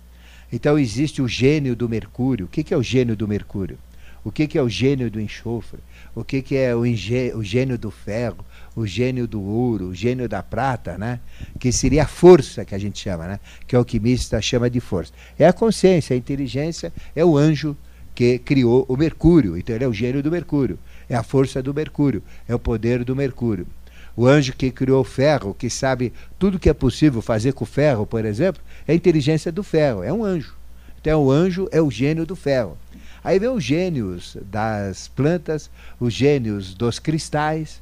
Então, 0.52 0.80
existe 0.80 1.22
o 1.22 1.28
gênio 1.28 1.76
do 1.76 1.90
Mercúrio. 1.90 2.46
O 2.46 2.50
que, 2.50 2.74
é 2.74 2.78
o 2.78 2.84
gênio 2.84 3.16
do 3.16 3.28
Mercúrio? 3.28 3.78
O 4.24 4.32
que, 4.32 4.58
é 4.58 4.62
o 4.62 4.70
gênio 4.70 5.12
do 5.12 5.20
enxofre? 5.20 5.80
O 6.16 6.24
que, 6.24 6.56
é 6.56 6.74
o 6.76 7.44
gênio 7.44 7.78
do 7.78 7.92
ferro? 7.92 8.46
O 8.76 8.86
gênio 8.86 9.28
do 9.28 9.42
ouro? 9.42 9.88
O 9.88 9.96
gênio 9.96 10.28
da 10.28 10.44
prata, 10.44 10.98
né? 10.98 11.20
Que 11.60 11.72
seria 11.72 12.04
a 12.04 12.08
força 12.08 12.66
que 12.66 12.76
a 12.76 12.78
gente 12.78 13.00
chama, 13.00 13.26
né? 13.28 13.40
Que 13.66 13.76
o 13.76 13.80
alquimista 13.80 14.42
chama 14.42 14.70
de 14.70 14.80
força. 14.80 15.14
É 15.40 15.48
a 15.48 15.54
consciência, 15.54 16.14
a 16.14 16.18
inteligência, 16.18 16.92
é 17.16 17.24
o 17.24 17.38
anjo 17.38 17.76
que 18.14 18.40
criou 18.40 18.86
o 18.88 18.98
Mercúrio. 18.98 19.58
Então 19.58 19.76
ele 19.76 19.84
é 19.84 19.88
o 19.88 19.94
gênio 19.94 20.22
do 20.22 20.32
Mercúrio. 20.32 20.78
É 21.10 21.16
a 21.16 21.24
força 21.24 21.62
do 21.62 21.74
Mercúrio. 21.74 22.22
É 22.48 22.56
o 22.56 22.60
poder 22.60 23.04
do 23.04 23.16
Mercúrio. 23.16 23.68
O 24.16 24.26
anjo 24.26 24.54
que 24.54 24.72
criou 24.72 25.02
o 25.02 25.04
ferro, 25.04 25.54
que 25.54 25.70
sabe 25.70 26.14
tudo 26.40 26.58
que 26.58 26.70
é 26.70 26.74
possível 26.74 27.22
fazer 27.22 27.54
com 27.54 27.66
o 27.66 27.68
ferro, 27.68 28.06
por 28.06 28.24
exemplo, 28.24 28.62
é 28.88 28.94
a 28.94 28.96
inteligência 28.96 29.52
do 29.52 29.62
ferro. 29.62 30.04
É 30.04 30.12
um 30.12 30.24
anjo. 30.24 30.56
Então 31.02 31.24
o 31.24 31.32
anjo 31.32 31.68
é 31.72 31.82
o 31.82 31.92
gênio 31.92 32.26
do 32.26 32.36
ferro. 32.36 32.78
Aí 33.24 33.38
vem 33.40 33.50
os 33.50 33.64
gênios 33.64 34.38
das 34.50 35.08
plantas, 35.10 35.70
os 36.00 36.14
gênios 36.14 36.74
dos 36.74 36.98
cristais. 37.00 37.82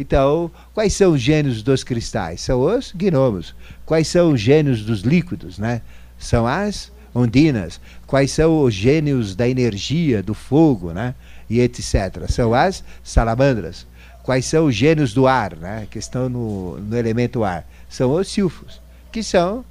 Então, 0.00 0.50
quais 0.72 0.94
são 0.94 1.12
os 1.12 1.20
gênios 1.20 1.62
dos 1.62 1.84
cristais? 1.84 2.40
São 2.40 2.62
os 2.62 2.90
gnomos. 2.90 3.54
Quais 3.84 4.08
são 4.08 4.32
os 4.32 4.40
gênios 4.40 4.82
dos 4.82 5.02
líquidos? 5.02 5.58
Né? 5.58 5.82
São 6.18 6.46
as 6.46 6.90
ondinas. 7.14 7.78
Quais 8.06 8.30
são 8.30 8.62
os 8.62 8.72
gênios 8.72 9.36
da 9.36 9.46
energia, 9.46 10.22
do 10.22 10.32
fogo, 10.32 10.92
né? 10.92 11.14
e 11.50 11.60
etc. 11.60 12.24
São 12.30 12.54
as 12.54 12.82
salamandras. 13.04 13.86
Quais 14.22 14.46
são 14.46 14.64
os 14.64 14.74
gênios 14.74 15.12
do 15.12 15.26
ar, 15.26 15.54
né? 15.54 15.86
que 15.90 15.98
estão 15.98 16.30
no, 16.30 16.78
no 16.78 16.96
elemento 16.96 17.44
ar? 17.44 17.68
São 17.86 18.14
os 18.14 18.26
silfos, 18.26 18.80
que 19.12 19.22
são 19.22 19.62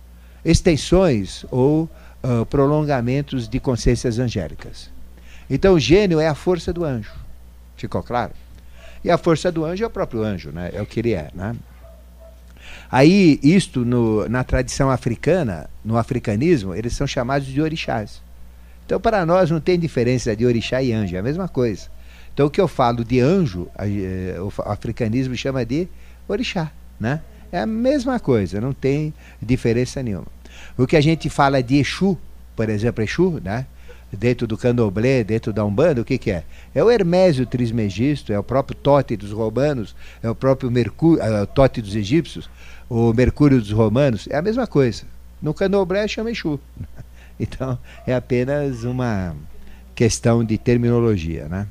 extensões 0.45 1.43
ou 1.49 1.89
uh, 2.23 2.45
prolongamentos 2.45 3.47
de 3.47 3.59
consciências 3.59 4.19
angélicas. 4.19 4.91
Então 5.49 5.73
o 5.73 5.79
gênio 5.79 6.19
é 6.19 6.27
a 6.27 6.35
força 6.35 6.71
do 6.71 6.85
anjo. 6.85 7.13
Ficou 7.75 8.03
claro? 8.03 8.33
E 9.03 9.09
a 9.09 9.17
força 9.17 9.51
do 9.51 9.65
anjo 9.65 9.83
é 9.83 9.87
o 9.87 9.89
próprio 9.89 10.23
anjo, 10.23 10.51
né? 10.51 10.71
É 10.73 10.81
o 10.81 10.85
que 10.85 10.99
ele 10.99 11.13
é, 11.13 11.29
né? 11.33 11.55
Aí, 12.91 13.39
isto 13.43 13.85
no, 13.85 14.27
na 14.27 14.43
tradição 14.43 14.89
africana, 14.89 15.69
no 15.85 15.97
africanismo, 15.97 16.73
eles 16.73 16.93
são 16.93 17.05
chamados 17.05 17.47
de 17.47 17.61
orixás. 17.61 18.21
Então, 18.85 18.99
para 18.99 19.25
nós 19.25 19.51
não 19.51 19.59
tem 19.59 19.77
diferença 19.79 20.35
de 20.35 20.45
orixá 20.45 20.81
e 20.81 20.91
anjo, 20.91 21.15
é 21.15 21.19
a 21.19 21.23
mesma 21.23 21.47
coisa. 21.47 21.87
Então, 22.33 22.47
o 22.47 22.49
que 22.49 22.59
eu 22.59 22.67
falo 22.67 23.05
de 23.05 23.19
anjo, 23.19 23.67
eh, 23.77 24.35
o 24.39 24.51
africanismo 24.63 25.35
chama 25.35 25.63
de 25.63 25.87
orixá, 26.27 26.71
né? 26.99 27.21
É 27.51 27.59
a 27.59 27.65
mesma 27.65 28.19
coisa, 28.19 28.59
não 28.59 28.73
tem 28.73 29.13
diferença 29.41 30.01
nenhuma. 30.01 30.27
O 30.77 30.87
que 30.87 30.95
a 30.95 31.01
gente 31.01 31.29
fala 31.29 31.61
de 31.61 31.77
Exu, 31.77 32.17
por 32.55 32.69
exemplo, 32.69 33.03
Exu, 33.03 33.39
né? 33.43 33.65
Dentro 34.11 34.47
do 34.47 34.57
candomblé, 34.57 35.23
dentro 35.23 35.53
da 35.53 35.63
Umbanda, 35.63 36.01
o 36.01 36.05
que, 36.05 36.17
que 36.17 36.31
é? 36.31 36.43
É 36.73 36.83
o 36.83 36.89
Hermésio 36.89 37.45
Trismegisto, 37.45 38.33
é 38.33 38.39
o 38.39 38.43
próprio 38.43 38.75
Tote 38.75 39.15
dos 39.15 39.31
romanos, 39.31 39.95
é 40.21 40.29
o 40.29 40.35
próprio 40.35 40.71
Mercúrio, 40.71 41.21
é 41.21 41.45
Tote 41.45 41.81
dos 41.81 41.95
egípcios, 41.95 42.49
o 42.89 43.13
Mercúrio 43.13 43.59
dos 43.59 43.71
romanos, 43.71 44.27
é 44.29 44.37
a 44.37 44.41
mesma 44.41 44.65
coisa. 44.65 45.03
No 45.41 45.53
candomblé 45.53 46.07
chama 46.07 46.31
Exu. 46.31 46.59
Então, 47.41 47.79
é 48.05 48.13
apenas 48.13 48.83
uma 48.83 49.33
questão 49.95 50.43
de 50.43 50.57
terminologia, 50.57 51.47
né? 51.47 51.67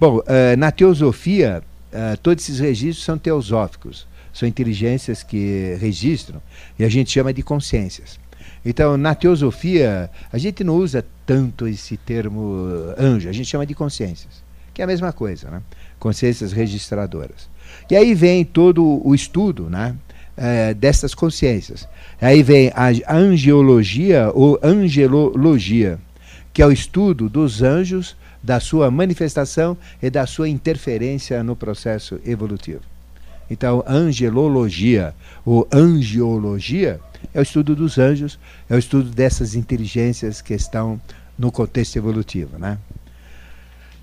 Bom, 0.00 0.18
uh, 0.18 0.24
na 0.56 0.72
teosofia, 0.72 1.62
uh, 1.92 2.16
todos 2.16 2.42
esses 2.42 2.58
registros 2.58 3.04
são 3.04 3.16
teosóficos, 3.16 4.08
são 4.32 4.48
inteligências 4.48 5.22
que 5.22 5.76
registram, 5.80 6.42
e 6.76 6.84
a 6.84 6.88
gente 6.88 7.12
chama 7.12 7.32
de 7.32 7.44
consciências. 7.44 8.18
Então, 8.64 8.96
na 8.96 9.14
teosofia, 9.14 10.10
a 10.32 10.38
gente 10.38 10.62
não 10.64 10.76
usa 10.76 11.04
tanto 11.24 11.66
esse 11.66 11.96
termo 11.96 12.66
anjo, 12.98 13.28
a 13.28 13.32
gente 13.32 13.48
chama 13.48 13.66
de 13.66 13.74
consciências, 13.74 14.42
que 14.74 14.82
é 14.82 14.84
a 14.84 14.88
mesma 14.88 15.12
coisa, 15.12 15.50
né? 15.50 15.62
consciências 15.98 16.52
registradoras. 16.52 17.48
E 17.90 17.96
aí 17.96 18.14
vem 18.14 18.44
todo 18.44 19.00
o 19.06 19.14
estudo 19.14 19.68
né? 19.68 19.94
É, 20.36 20.72
dessas 20.72 21.14
consciências. 21.14 21.88
Aí 22.20 22.42
vem 22.42 22.70
a 22.74 23.16
angiologia 23.16 24.30
ou 24.32 24.58
angelologia, 24.62 25.98
que 26.52 26.62
é 26.62 26.66
o 26.66 26.72
estudo 26.72 27.28
dos 27.28 27.60
anjos, 27.60 28.16
da 28.42 28.60
sua 28.60 28.90
manifestação 28.90 29.76
e 30.00 30.08
da 30.08 30.26
sua 30.26 30.48
interferência 30.48 31.42
no 31.42 31.56
processo 31.56 32.20
evolutivo. 32.24 32.80
Então, 33.50 33.82
angelologia 33.86 35.14
ou 35.44 35.66
angiologia 35.72 37.00
é 37.34 37.40
o 37.40 37.42
estudo 37.42 37.74
dos 37.74 37.98
anjos, 37.98 38.38
é 38.68 38.74
o 38.74 38.78
estudo 38.78 39.10
dessas 39.10 39.54
inteligências 39.54 40.40
que 40.40 40.54
estão 40.54 41.00
no 41.38 41.52
contexto 41.52 41.96
evolutivo. 41.96 42.58
Né? 42.58 42.78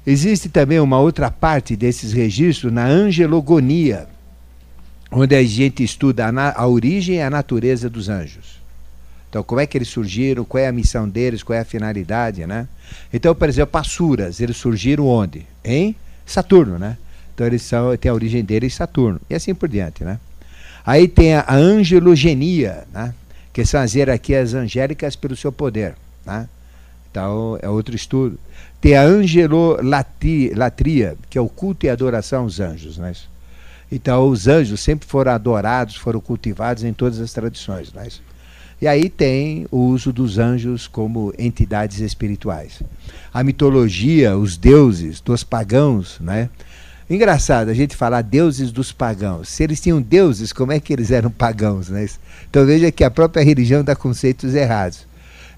Existe 0.06 0.50
também 0.50 0.80
uma 0.80 1.00
outra 1.00 1.32
parte 1.32 1.76
desses 1.76 2.14
registros 2.14 2.72
na 2.72 2.86
angelogonia, 2.86 4.08
onde 5.12 5.36
a 5.36 5.44
gente 5.44 5.84
estuda 5.84 6.28
a, 6.28 6.62
a 6.62 6.68
origem 6.68 7.16
e 7.16 7.22
a 7.22 7.30
natureza 7.30 7.90
dos 7.90 8.10
anjos. 8.10 8.56
Então, 9.30 9.44
como 9.44 9.60
é 9.60 9.68
que 9.68 9.78
eles 9.78 9.90
surgiram, 9.90 10.46
qual 10.46 10.64
é 10.64 10.68
a 10.68 10.72
missão 10.72 11.10
deles, 11.10 11.44
qual 11.44 11.58
é 11.58 11.60
a 11.60 11.66
finalidade, 11.66 12.46
né? 12.46 12.68
Então, 13.12 13.36
por 13.36 13.50
exemplo, 13.50 13.72
Passuras, 13.72 14.40
eles 14.40 14.56
surgiram 14.56 15.08
onde? 15.08 15.46
Em 15.62 15.94
Saturno, 16.26 16.80
né? 16.80 16.98
Então, 17.34 17.46
eles 17.46 17.62
são, 17.62 17.90
a 17.92 18.14
origem 18.14 18.46
deles 18.46 18.74
em 18.74 18.76
Saturno, 18.78 19.20
e 19.30 19.36
assim 19.36 19.54
por 19.54 19.68
diante, 19.68 20.06
né? 20.06 20.20
Aí 20.86 21.08
tem 21.08 21.34
a 21.34 21.54
angelogenia, 21.54 22.86
né? 22.94 23.14
que 23.52 23.66
são 23.66 23.82
as 23.82 23.96
hierarquias 23.96 24.54
angélicas 24.54 25.16
pelo 25.16 25.36
seu 25.36 25.52
poder. 25.52 25.96
Né? 26.26 26.48
Então, 27.10 27.58
é 27.62 27.70
outro 27.70 27.96
estudo. 27.96 28.38
Tem 28.80 28.96
a 28.96 29.02
angelolatria, 29.02 31.18
que 31.30 31.38
é 31.38 31.42
o 31.42 31.50
culto 31.50 31.86
e 31.86 31.90
adoração 31.90 32.44
aos 32.44 32.60
anjos. 32.60 32.98
Né? 32.98 33.14
Então, 33.92 34.28
os 34.28 34.48
anjos 34.48 34.82
sempre 34.82 35.08
foram 35.08 35.32
adorados, 35.32 35.96
foram 35.96 36.20
cultivados 36.20 36.84
em 36.84 36.94
todas 36.94 37.20
as 37.20 37.34
tradições. 37.34 37.92
Né? 37.94 38.08
E 38.82 38.88
aí 38.88 39.10
tem 39.10 39.66
o 39.72 39.88
uso 39.88 40.12
dos 40.12 40.38
anjos 40.38 40.88
como 40.88 41.34
entidades 41.40 42.00
espirituais. 42.00 42.82
A 43.34 43.44
mitologia, 43.44 44.38
os 44.38 44.58
deuses 44.58 45.22
dos 45.22 45.44
pagãos, 45.44 46.20
né? 46.20 46.50
Engraçado 47.08 47.70
a 47.70 47.74
gente 47.74 47.96
falar 47.96 48.24
deuses 48.24 48.72
dos 48.72 48.92
pagãos. 48.92 49.50
Se 49.50 49.64
eles 49.64 49.80
tinham 49.80 50.02
deuses, 50.02 50.52
como 50.52 50.72
é 50.72 50.80
que 50.80 50.92
eles 50.92 51.12
eram 51.12 51.30
pagãos? 51.30 51.90
Né? 51.90 52.08
Então 52.50 52.66
veja 52.66 52.92
que 52.92 53.04
a 53.04 53.12
própria 53.12 53.44
religião 53.44 53.84
dá 53.84 53.96
conceitos 53.96 54.56
errados. 54.56 55.06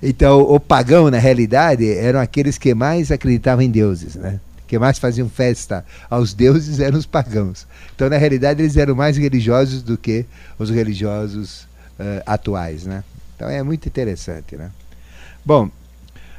Então, 0.04 0.42
o 0.42 0.60
pagão, 0.60 1.10
na 1.10 1.18
realidade, 1.18 1.90
eram 1.90 2.20
aqueles 2.20 2.58
que 2.58 2.74
mais 2.76 3.12
acreditavam 3.12 3.64
em 3.64 3.72
deuses, 3.72 4.16
né? 4.16 4.40
que 4.68 4.78
mais 4.78 5.00
faziam 5.00 5.30
festa 5.30 5.84
aos 6.10 6.34
deuses 6.34 6.80
eram 6.80 7.00
os 7.00 7.06
pagãos. 7.06 7.66
Então, 7.96 8.10
na 8.10 8.18
realidade, 8.18 8.62
eles 8.62 8.78
eram 8.78 8.94
mais 8.94 9.18
religiosos 9.18 9.82
do 9.82 9.98
que 9.98 10.26
os 10.60 10.70
religiosos 10.70 11.62
uh, 11.98 12.22
atuais. 12.26 12.86
Né? 12.86 13.04
Então, 13.36 13.50
é 13.50 13.64
muito 13.64 13.88
interessante. 13.88 14.56
Né? 14.56 14.70
Bom, 15.44 15.72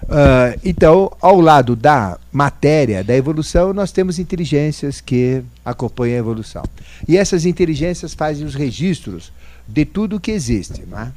Uh, 0.05 0.59
então, 0.64 1.12
ao 1.21 1.40
lado 1.40 1.76
da 1.76 2.19
matéria, 2.33 3.05
da 3.05 3.14
evolução, 3.14 3.73
nós 3.73 3.93
temos 3.93 4.19
inteligências 4.19 5.00
que 5.00 5.43
acompanham 5.64 6.17
a 6.17 6.19
evolução. 6.19 6.64
E 7.07 7.17
essas 7.17 7.45
inteligências 7.45 8.14
fazem 8.14 8.47
os 8.47 8.55
registros 8.55 9.33
de 9.67 9.85
tudo 9.85 10.21
que 10.21 10.31
existe. 10.31 10.83
É? 10.83 11.09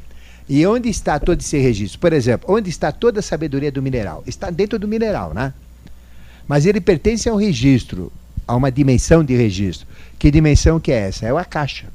E 0.50 0.66
onde 0.66 0.90
está 0.90 1.18
todo 1.20 1.40
esse 1.40 1.58
registro? 1.58 2.00
Por 2.00 2.12
exemplo, 2.12 2.54
onde 2.54 2.70
está 2.70 2.92
toda 2.92 3.20
a 3.20 3.24
sabedoria 3.24 3.72
do 3.72 3.82
mineral? 3.82 4.24
Está 4.28 4.50
dentro 4.50 4.78
do 4.78 4.88
mineral, 4.88 5.34
né? 5.34 5.54
Mas 6.48 6.66
ele 6.66 6.82
pertence 6.82 7.30
a 7.30 7.34
um 7.34 7.38
registro, 7.38 8.12
a 8.46 8.56
uma 8.56 8.70
dimensão 8.70 9.24
de 9.24 9.36
registro. 9.36 9.88
Que 10.20 10.30
dimensão 10.30 10.80
que 10.80 10.92
é 10.92 11.08
essa? 11.08 11.26
É 11.26 11.34
o 11.34 11.46
caixa. 11.46 11.88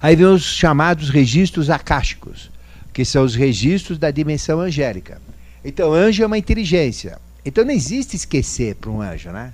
Aí 0.00 0.16
vem 0.16 0.26
os 0.26 0.42
chamados 0.42 1.10
registros 1.10 1.68
acásticos, 1.68 2.50
que 2.92 3.04
são 3.04 3.24
os 3.24 3.34
registros 3.34 3.98
da 3.98 4.10
dimensão 4.10 4.60
angélica. 4.60 5.20
Então, 5.68 5.92
anjo 5.92 6.22
é 6.22 6.26
uma 6.26 6.38
inteligência. 6.38 7.18
Então, 7.44 7.62
não 7.62 7.72
existe 7.72 8.16
esquecer 8.16 8.74
para 8.76 8.90
um 8.90 9.02
anjo, 9.02 9.28
né? 9.28 9.52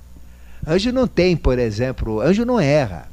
Anjo 0.65 0.93
não 0.93 1.09
tem, 1.09 1.37
por 1.37 1.59
exemplo, 1.59 2.21
anjo 2.21 2.45
não 2.45 2.61
erra. 2.61 3.11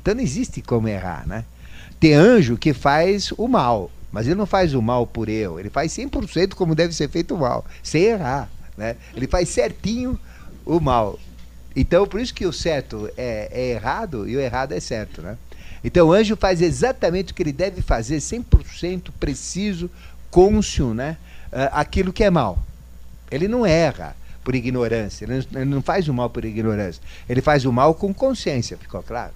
Então, 0.00 0.14
não 0.14 0.22
existe 0.22 0.62
como 0.62 0.88
errar, 0.88 1.28
né? 1.28 1.44
Tem 2.00 2.14
anjo 2.14 2.56
que 2.56 2.72
faz 2.72 3.32
o 3.36 3.46
mal, 3.46 3.90
mas 4.10 4.26
ele 4.26 4.34
não 4.34 4.46
faz 4.46 4.72
o 4.72 4.80
mal 4.80 5.06
por 5.06 5.28
eu, 5.28 5.60
ele 5.60 5.68
faz 5.68 5.92
100% 5.92 6.54
como 6.54 6.74
deve 6.74 6.94
ser 6.94 7.10
feito 7.10 7.34
o 7.34 7.38
mal, 7.38 7.66
sem 7.82 8.04
errar, 8.04 8.48
né? 8.78 8.96
Ele 9.14 9.26
faz 9.26 9.50
certinho 9.50 10.18
o 10.64 10.80
mal. 10.80 11.18
Então, 11.76 12.06
por 12.06 12.18
isso 12.18 12.32
que 12.32 12.46
o 12.46 12.52
certo 12.52 13.10
é, 13.14 13.50
é 13.52 13.70
errado 13.72 14.26
e 14.26 14.34
o 14.34 14.40
errado 14.40 14.72
é 14.72 14.80
certo, 14.80 15.20
né? 15.20 15.36
Então, 15.84 16.08
o 16.08 16.12
anjo 16.14 16.34
faz 16.34 16.62
exatamente 16.62 17.32
o 17.32 17.34
que 17.34 17.42
ele 17.42 17.52
deve 17.52 17.82
fazer, 17.82 18.16
100% 18.16 19.10
preciso, 19.20 19.90
cônscio, 20.30 20.94
né? 20.94 21.18
Uh, 21.52 21.68
aquilo 21.72 22.12
que 22.12 22.24
é 22.24 22.30
mal. 22.30 22.58
Ele 23.30 23.48
não 23.48 23.66
erra 23.66 24.16
por 24.42 24.54
ignorância, 24.54 25.24
ele 25.24 25.34
não, 25.34 25.60
ele 25.60 25.70
não 25.70 25.82
faz 25.82 26.08
o 26.08 26.14
mal 26.14 26.30
por 26.30 26.44
ignorância. 26.44 27.02
Ele 27.28 27.42
faz 27.42 27.64
o 27.64 27.72
mal 27.72 27.94
com 27.94 28.14
consciência, 28.14 28.78
ficou 28.78 29.02
claro? 29.02 29.32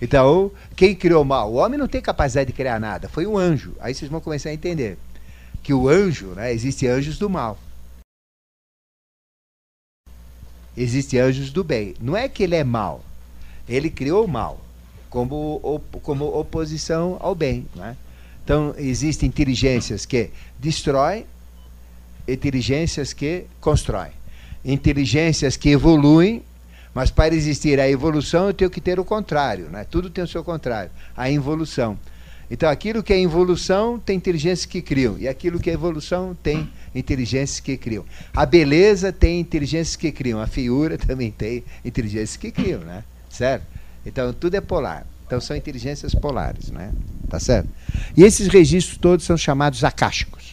Então, 0.00 0.50
quem 0.76 0.94
criou 0.94 1.22
o 1.22 1.26
mal? 1.26 1.52
O 1.52 1.56
homem 1.56 1.78
não 1.78 1.88
tem 1.88 2.00
capacidade 2.00 2.48
de 2.48 2.52
criar 2.52 2.78
nada, 2.78 3.08
foi 3.08 3.26
o 3.26 3.36
anjo. 3.36 3.74
Aí 3.80 3.94
vocês 3.94 4.10
vão 4.10 4.20
começar 4.20 4.50
a 4.50 4.54
entender 4.54 4.96
que 5.62 5.74
o 5.74 5.88
anjo, 5.88 6.28
né, 6.28 6.52
existem 6.52 6.88
anjos 6.88 7.18
do 7.18 7.28
mal. 7.28 7.58
Existem 10.76 11.18
anjos 11.18 11.50
do 11.50 11.64
bem. 11.64 11.94
Não 12.00 12.16
é 12.16 12.28
que 12.28 12.42
ele 12.42 12.54
é 12.54 12.62
mal, 12.62 13.04
ele 13.68 13.90
criou 13.90 14.24
o 14.24 14.28
mal 14.28 14.60
como, 15.10 15.82
como 16.02 16.24
oposição 16.26 17.16
ao 17.20 17.34
bem. 17.34 17.66
Né? 17.74 17.96
Então, 18.44 18.74
existem 18.78 19.28
inteligências 19.28 20.06
que 20.06 20.30
destroem 20.58 21.26
inteligências 22.28 23.12
que 23.12 23.44
constroem, 23.60 24.12
inteligências 24.64 25.56
que 25.56 25.70
evoluem, 25.70 26.42
mas 26.94 27.10
para 27.10 27.34
existir 27.34 27.80
a 27.80 27.88
evolução 27.88 28.48
eu 28.48 28.54
tenho 28.54 28.70
que 28.70 28.80
ter 28.80 29.00
o 29.00 29.04
contrário, 29.04 29.68
né? 29.70 29.84
tudo 29.84 30.10
tem 30.10 30.22
o 30.22 30.28
seu 30.28 30.44
contrário, 30.44 30.90
a 31.16 31.30
involução. 31.30 31.98
Então, 32.50 32.68
aquilo 32.68 33.02
que 33.02 33.12
é 33.12 33.18
involução 33.18 33.98
tem 33.98 34.16
inteligências 34.16 34.64
que 34.64 34.80
criam, 34.80 35.18
e 35.18 35.28
aquilo 35.28 35.60
que 35.60 35.68
é 35.68 35.74
evolução 35.74 36.34
tem 36.42 36.68
inteligências 36.94 37.60
que 37.60 37.76
criam. 37.76 38.04
A 38.34 38.46
beleza 38.46 39.12
tem 39.12 39.38
inteligências 39.38 39.96
que 39.96 40.10
criam, 40.10 40.40
a 40.40 40.46
feiura 40.46 40.96
também 40.98 41.30
tem 41.30 41.62
inteligências 41.84 42.36
que 42.36 42.50
criam, 42.50 42.80
né? 42.80 43.04
Certo? 43.28 43.66
Então, 44.06 44.32
tudo 44.32 44.54
é 44.54 44.60
polar. 44.62 45.06
Então, 45.26 45.38
são 45.42 45.54
inteligências 45.54 46.14
polares, 46.14 46.70
né? 46.70 46.90
Tá 47.28 47.38
certo? 47.38 47.68
E 48.16 48.24
esses 48.24 48.48
registros 48.48 48.96
todos 48.96 49.26
são 49.26 49.36
chamados 49.36 49.84
acásticos. 49.84 50.47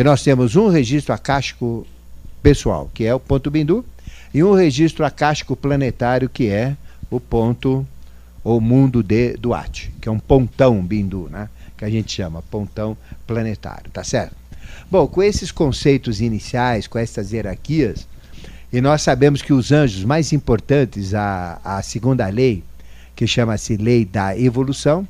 E 0.00 0.02
nós 0.02 0.22
temos 0.22 0.56
um 0.56 0.68
registro 0.68 1.12
acástico 1.12 1.86
pessoal, 2.42 2.90
que 2.94 3.04
é 3.04 3.14
o 3.14 3.20
ponto 3.20 3.50
Bindu, 3.50 3.84
e 4.32 4.42
um 4.42 4.54
registro 4.54 5.04
acástico 5.04 5.54
planetário, 5.54 6.26
que 6.26 6.48
é 6.48 6.74
o 7.10 7.20
ponto 7.20 7.86
ou 8.42 8.62
mundo 8.62 9.02
de 9.02 9.36
Duarte, 9.36 9.92
que 10.00 10.08
é 10.08 10.10
um 10.10 10.18
pontão 10.18 10.80
Bindu, 10.80 11.28
né? 11.30 11.50
que 11.76 11.84
a 11.84 11.90
gente 11.90 12.10
chama 12.10 12.40
pontão 12.40 12.96
planetário, 13.26 13.90
tá 13.90 14.02
certo? 14.02 14.34
Bom, 14.90 15.06
com 15.06 15.22
esses 15.22 15.52
conceitos 15.52 16.22
iniciais, 16.22 16.86
com 16.86 16.98
essas 16.98 17.30
hierarquias, 17.30 18.08
e 18.72 18.80
nós 18.80 19.02
sabemos 19.02 19.42
que 19.42 19.52
os 19.52 19.70
anjos 19.70 20.02
mais 20.02 20.32
importantes, 20.32 21.12
a, 21.12 21.60
a 21.62 21.82
segunda 21.82 22.26
lei, 22.28 22.64
que 23.14 23.26
chama-se 23.26 23.76
lei 23.76 24.06
da 24.06 24.34
evolução, 24.34 25.06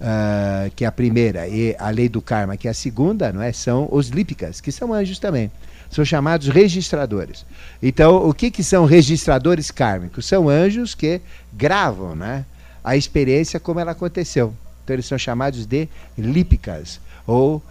uh, 0.00 0.70
que 0.74 0.84
é 0.84 0.88
a 0.88 0.92
primeira, 0.92 1.46
e 1.48 1.74
a 1.78 1.90
lei 1.90 2.08
do 2.08 2.22
karma, 2.22 2.56
que 2.56 2.68
é 2.68 2.70
a 2.70 2.74
segunda, 2.74 3.32
não 3.32 3.42
é? 3.42 3.52
são 3.52 3.88
os 3.90 4.08
lípicas, 4.08 4.60
que 4.60 4.72
são 4.72 4.92
anjos 4.92 5.18
também. 5.18 5.50
São 5.90 6.04
chamados 6.04 6.48
registradores. 6.48 7.46
Então, 7.82 8.28
o 8.28 8.34
que, 8.34 8.50
que 8.50 8.62
são 8.62 8.84
registradores 8.84 9.70
kármicos? 9.70 10.26
São 10.26 10.48
anjos 10.48 10.94
que 10.94 11.20
gravam 11.52 12.14
né, 12.14 12.44
a 12.84 12.96
experiência 12.96 13.58
como 13.58 13.80
ela 13.80 13.92
aconteceu. 13.92 14.52
Então, 14.84 14.94
eles 14.94 15.06
são 15.06 15.18
chamados 15.18 15.64
de 15.64 15.88
lípicas, 16.16 17.00
ou 17.26 17.56
uh, 17.56 17.62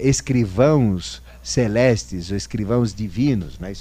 escrivãos 0.00 1.22
celestes, 1.42 2.30
ou 2.30 2.36
escrivãos 2.36 2.92
divinos. 2.92 3.58
Né? 3.58 3.72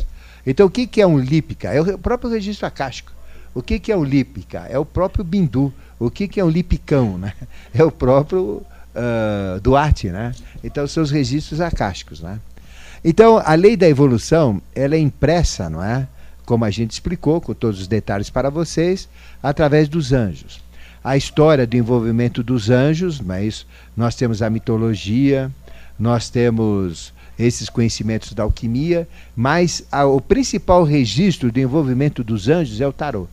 Então, 0.45 0.67
o 0.67 0.69
que, 0.69 0.85
que 0.85 1.01
é 1.01 1.07
um 1.07 1.17
lípica? 1.17 1.69
É 1.69 1.81
o 1.81 1.97
próprio 1.97 2.29
registro 2.29 2.67
acástico. 2.67 3.11
O 3.53 3.61
que, 3.61 3.79
que 3.79 3.91
é 3.91 3.95
o 3.95 4.03
lípica? 4.03 4.65
É 4.69 4.79
o 4.79 4.85
próprio 4.85 5.23
bindu, 5.23 5.73
o 5.99 6.09
que, 6.09 6.27
que 6.27 6.39
é 6.39 6.45
um 6.45 6.49
lipicão? 6.49 7.17
Né? 7.17 7.33
É 7.73 7.83
o 7.83 7.91
próprio 7.91 8.63
uh, 8.95 9.59
Duarte. 9.61 10.09
Né? 10.09 10.33
Então, 10.63 10.87
são 10.87 11.03
os 11.03 11.11
registros 11.11 11.59
acásticos. 11.61 12.21
Né? 12.21 12.39
Então, 13.03 13.41
a 13.43 13.55
lei 13.55 13.75
da 13.75 13.87
evolução 13.87 14.61
ela 14.75 14.95
é 14.95 14.99
impressa, 14.99 15.69
não 15.69 15.83
é? 15.83 16.07
como 16.45 16.65
a 16.65 16.69
gente 16.69 16.91
explicou, 16.91 17.39
com 17.39 17.53
todos 17.53 17.79
os 17.79 17.87
detalhes 17.87 18.29
para 18.29 18.49
vocês, 18.49 19.07
através 19.41 19.87
dos 19.87 20.11
anjos. 20.11 20.61
A 21.03 21.15
história 21.15 21.65
do 21.65 21.77
envolvimento 21.77 22.43
dos 22.43 22.69
anjos, 22.69 23.21
mas 23.21 23.65
nós 23.95 24.15
temos 24.15 24.41
a 24.41 24.49
mitologia, 24.49 25.49
nós 25.97 26.29
temos 26.29 27.13
esses 27.39 27.69
conhecimentos 27.69 28.33
da 28.33 28.43
alquimia, 28.43 29.07
mas 29.35 29.83
a, 29.91 30.05
o 30.05 30.19
principal 30.19 30.83
registro 30.83 31.51
do 31.51 31.59
envolvimento 31.59 32.23
dos 32.23 32.49
anjos 32.49 32.81
é 32.81 32.87
o 32.87 32.93
tarô. 32.93 33.27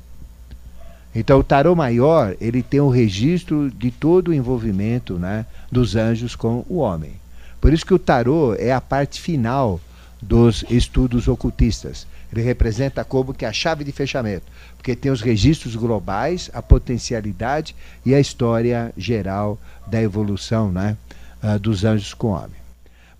Então 1.18 1.40
o 1.40 1.42
tarô 1.42 1.74
maior, 1.74 2.36
ele 2.40 2.62
tem 2.62 2.78
o 2.78 2.88
registro 2.88 3.72
de 3.72 3.90
todo 3.90 4.28
o 4.28 4.34
envolvimento 4.34 5.14
né, 5.14 5.46
dos 5.70 5.96
anjos 5.96 6.36
com 6.36 6.64
o 6.68 6.76
homem. 6.76 7.14
Por 7.60 7.72
isso 7.72 7.84
que 7.84 7.92
o 7.92 7.98
tarô 7.98 8.54
é 8.54 8.72
a 8.72 8.80
parte 8.80 9.20
final 9.20 9.80
dos 10.22 10.64
estudos 10.70 11.26
ocultistas. 11.26 12.06
Ele 12.32 12.40
representa 12.40 13.02
como 13.02 13.34
que 13.34 13.44
a 13.44 13.52
chave 13.52 13.82
de 13.82 13.90
fechamento, 13.90 14.44
porque 14.76 14.94
tem 14.94 15.10
os 15.10 15.20
registros 15.20 15.74
globais, 15.74 16.50
a 16.54 16.62
potencialidade 16.62 17.74
e 18.06 18.14
a 18.14 18.20
história 18.20 18.92
geral 18.96 19.58
da 19.88 20.00
evolução 20.00 20.70
né, 20.70 20.96
uh, 21.42 21.58
dos 21.58 21.84
anjos 21.84 22.14
com 22.14 22.28
o 22.28 22.30
homem. 22.30 22.60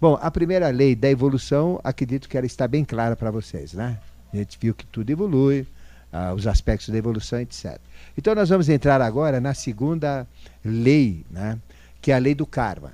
Bom, 0.01 0.17
a 0.23 0.31
primeira 0.31 0.69
lei 0.69 0.95
da 0.95 1.11
evolução, 1.11 1.81
acredito 1.83 2.29
que 2.29 2.37
ela 2.37 2.47
está 2.47 2.69
bem 2.69 2.85
clara 2.85 3.17
para 3.17 3.33
vocês, 3.33 3.73
né? 3.73 3.99
A 4.33 4.37
gente 4.37 4.57
viu 4.61 4.73
que 4.73 4.87
tudo 4.87 5.11
evolui, 5.11 5.67
uh, 6.13 6.33
os 6.35 6.47
aspectos 6.47 6.91
da 6.91 6.97
evolução, 6.97 7.41
etc. 7.41 7.81
Então 8.19 8.35
nós 8.35 8.49
vamos 8.49 8.69
entrar 8.69 9.01
agora 9.01 9.41
na 9.41 9.55
segunda 9.55 10.27
lei, 10.65 11.25
né, 11.31 11.57
que 12.03 12.11
é 12.11 12.17
a 12.17 12.19
lei 12.19 12.35
do 12.35 12.45
karma. 12.45 12.91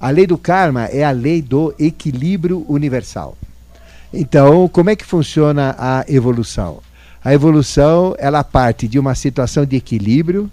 A 0.00 0.10
lei 0.10 0.26
do 0.26 0.36
karma 0.36 0.86
é 0.86 1.04
a 1.04 1.12
lei 1.12 1.40
do 1.40 1.72
equilíbrio 1.78 2.66
universal. 2.68 3.38
Então, 4.12 4.66
como 4.66 4.90
é 4.90 4.96
que 4.96 5.04
funciona 5.04 5.76
a 5.78 6.04
evolução? 6.08 6.80
A 7.24 7.32
evolução, 7.32 8.16
ela 8.18 8.42
parte 8.42 8.88
de 8.88 8.98
uma 8.98 9.14
situação 9.14 9.64
de 9.64 9.76
equilíbrio 9.76 10.50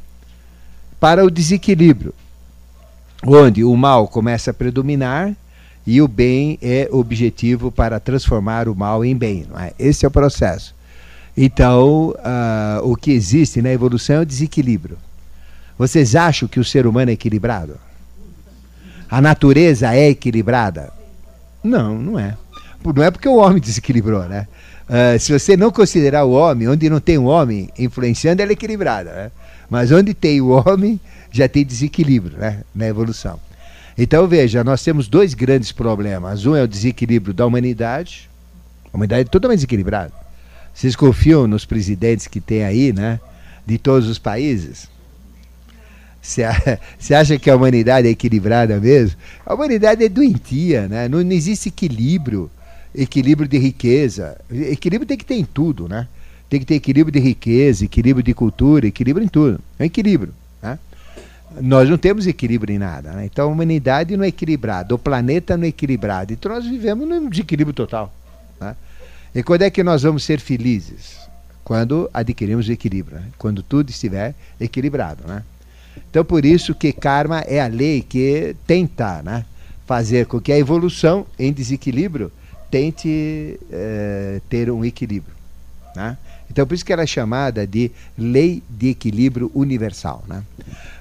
para 0.99 1.25
o 1.25 1.31
desequilíbrio, 1.31 2.13
onde 3.25 3.63
o 3.63 3.75
mal 3.75 4.07
começa 4.07 4.51
a 4.51 4.53
predominar 4.53 5.35
e 5.87 5.99
o 6.03 6.07
bem 6.07 6.59
é 6.61 6.87
objetivo 6.91 7.71
para 7.71 7.99
transformar 7.99 8.69
o 8.69 8.75
mal 8.75 9.03
em 9.03 9.17
bem. 9.17 9.47
É? 9.57 9.73
Esse 9.79 10.05
é 10.05 10.07
o 10.07 10.11
processo. 10.11 10.75
Então, 11.35 12.09
uh, 12.09 12.83
o 12.83 12.95
que 12.95 13.11
existe 13.11 13.61
na 13.61 13.71
evolução 13.71 14.17
é 14.17 14.19
o 14.19 14.25
desequilíbrio. 14.25 14.97
Vocês 15.77 16.15
acham 16.15 16.47
que 16.47 16.59
o 16.59 16.65
ser 16.65 16.85
humano 16.85 17.09
é 17.09 17.13
equilibrado? 17.13 17.77
A 19.09 19.21
natureza 19.21 19.93
é 19.93 20.09
equilibrada? 20.09 20.91
Não, 21.63 21.97
não 21.97 22.19
é. 22.19 22.37
Não 22.83 23.03
é 23.03 23.11
porque 23.11 23.27
o 23.27 23.35
homem 23.35 23.59
desequilibrou, 23.61 24.23
né? 24.23 24.47
Uh, 24.89 25.17
se 25.19 25.31
você 25.31 25.55
não 25.55 25.71
considerar 25.71 26.25
o 26.25 26.31
homem, 26.31 26.67
onde 26.67 26.89
não 26.89 26.99
tem 26.99 27.17
o 27.17 27.23
homem 27.23 27.69
influenciando, 27.79 28.41
ela 28.41 28.51
é 28.51 28.53
equilibrada. 28.53 29.11
Né? 29.11 29.31
Mas 29.69 29.91
onde 29.91 30.13
tem 30.13 30.41
o 30.41 30.49
homem, 30.49 30.99
já 31.31 31.47
tem 31.47 31.65
desequilíbrio 31.65 32.37
né? 32.37 32.61
na 32.75 32.87
evolução. 32.87 33.39
Então, 33.97 34.27
veja, 34.27 34.63
nós 34.63 34.83
temos 34.83 35.07
dois 35.07 35.33
grandes 35.33 35.71
problemas. 35.71 36.45
Um 36.45 36.55
é 36.55 36.63
o 36.63 36.67
desequilíbrio 36.67 37.33
da 37.33 37.45
humanidade. 37.45 38.29
A 38.91 38.97
humanidade 38.97 39.21
é 39.21 39.25
totalmente 39.25 39.59
desequilibrada. 39.59 40.20
Vocês 40.73 40.95
confiam 40.95 41.47
nos 41.47 41.65
presidentes 41.65 42.27
que 42.27 42.39
tem 42.39 42.63
aí, 42.63 42.93
né? 42.93 43.19
De 43.65 43.77
todos 43.77 44.07
os 44.07 44.17
países? 44.17 44.89
Você 46.21 47.13
acha 47.13 47.37
que 47.39 47.49
a 47.49 47.55
humanidade 47.55 48.07
é 48.07 48.11
equilibrada 48.11 48.79
mesmo? 48.79 49.17
A 49.45 49.53
humanidade 49.53 50.03
é 50.03 50.09
doentia, 50.09 50.87
né? 50.87 51.07
Não, 51.07 51.23
não, 51.23 51.31
existe 51.31 51.69
equilíbrio, 51.69 52.49
equilíbrio 52.93 53.47
de 53.47 53.57
riqueza. 53.57 54.39
Equilíbrio 54.51 55.07
tem 55.07 55.17
que 55.17 55.25
ter 55.25 55.35
em 55.35 55.45
tudo, 55.45 55.89
né? 55.89 56.07
Tem 56.49 56.59
que 56.59 56.65
ter 56.65 56.75
equilíbrio 56.75 57.11
de 57.11 57.19
riqueza, 57.19 57.85
equilíbrio 57.85 58.23
de 58.23 58.33
cultura, 58.33 58.85
equilíbrio 58.85 59.25
em 59.25 59.29
tudo. 59.29 59.59
É 59.79 59.83
um 59.83 59.85
equilíbrio, 59.85 60.33
né? 60.61 60.77
Nós 61.59 61.89
não 61.89 61.97
temos 61.97 62.27
equilíbrio 62.27 62.75
em 62.75 62.79
nada, 62.79 63.11
né? 63.11 63.25
Então 63.25 63.49
a 63.49 63.51
humanidade 63.51 64.15
não 64.15 64.23
é 64.23 64.27
equilibrada, 64.27 64.93
o 64.93 64.99
planeta 64.99 65.57
não 65.57 65.65
é 65.65 65.67
equilibrado. 65.67 66.31
Então 66.31 66.53
nós 66.53 66.65
vivemos 66.65 67.07
num 67.07 67.29
desequilíbrio 67.29 67.73
total, 67.73 68.13
né? 68.59 68.75
E 69.33 69.41
quando 69.41 69.61
é 69.61 69.69
que 69.69 69.83
nós 69.83 70.03
vamos 70.03 70.23
ser 70.23 70.39
felizes? 70.39 71.17
Quando 71.63 72.09
adquirimos 72.13 72.69
equilíbrio, 72.69 73.19
né? 73.19 73.27
quando 73.37 73.63
tudo 73.63 73.89
estiver 73.89 74.35
equilibrado, 74.59 75.23
né? 75.27 75.43
Então, 76.09 76.23
por 76.23 76.45
isso 76.45 76.75
que 76.75 76.91
karma 76.91 77.39
é 77.41 77.61
a 77.61 77.67
lei 77.67 78.01
que 78.01 78.55
tenta 78.67 79.21
né, 79.23 79.45
fazer 79.85 80.25
com 80.25 80.39
que 80.39 80.51
a 80.51 80.57
evolução 80.57 81.25
em 81.37 81.51
desequilíbrio 81.51 82.31
tente 82.69 83.59
é, 83.71 84.41
ter 84.49 84.71
um 84.71 84.83
equilíbrio. 84.83 85.33
Né? 85.95 86.17
Então, 86.49 86.65
por 86.65 86.73
isso 86.73 86.85
que 86.85 86.93
ela 86.93 87.03
é 87.03 87.07
chamada 87.07 87.67
de 87.67 87.91
lei 88.17 88.63
de 88.69 88.89
equilíbrio 88.89 89.51
universal. 89.53 90.23
Né? 90.27 90.43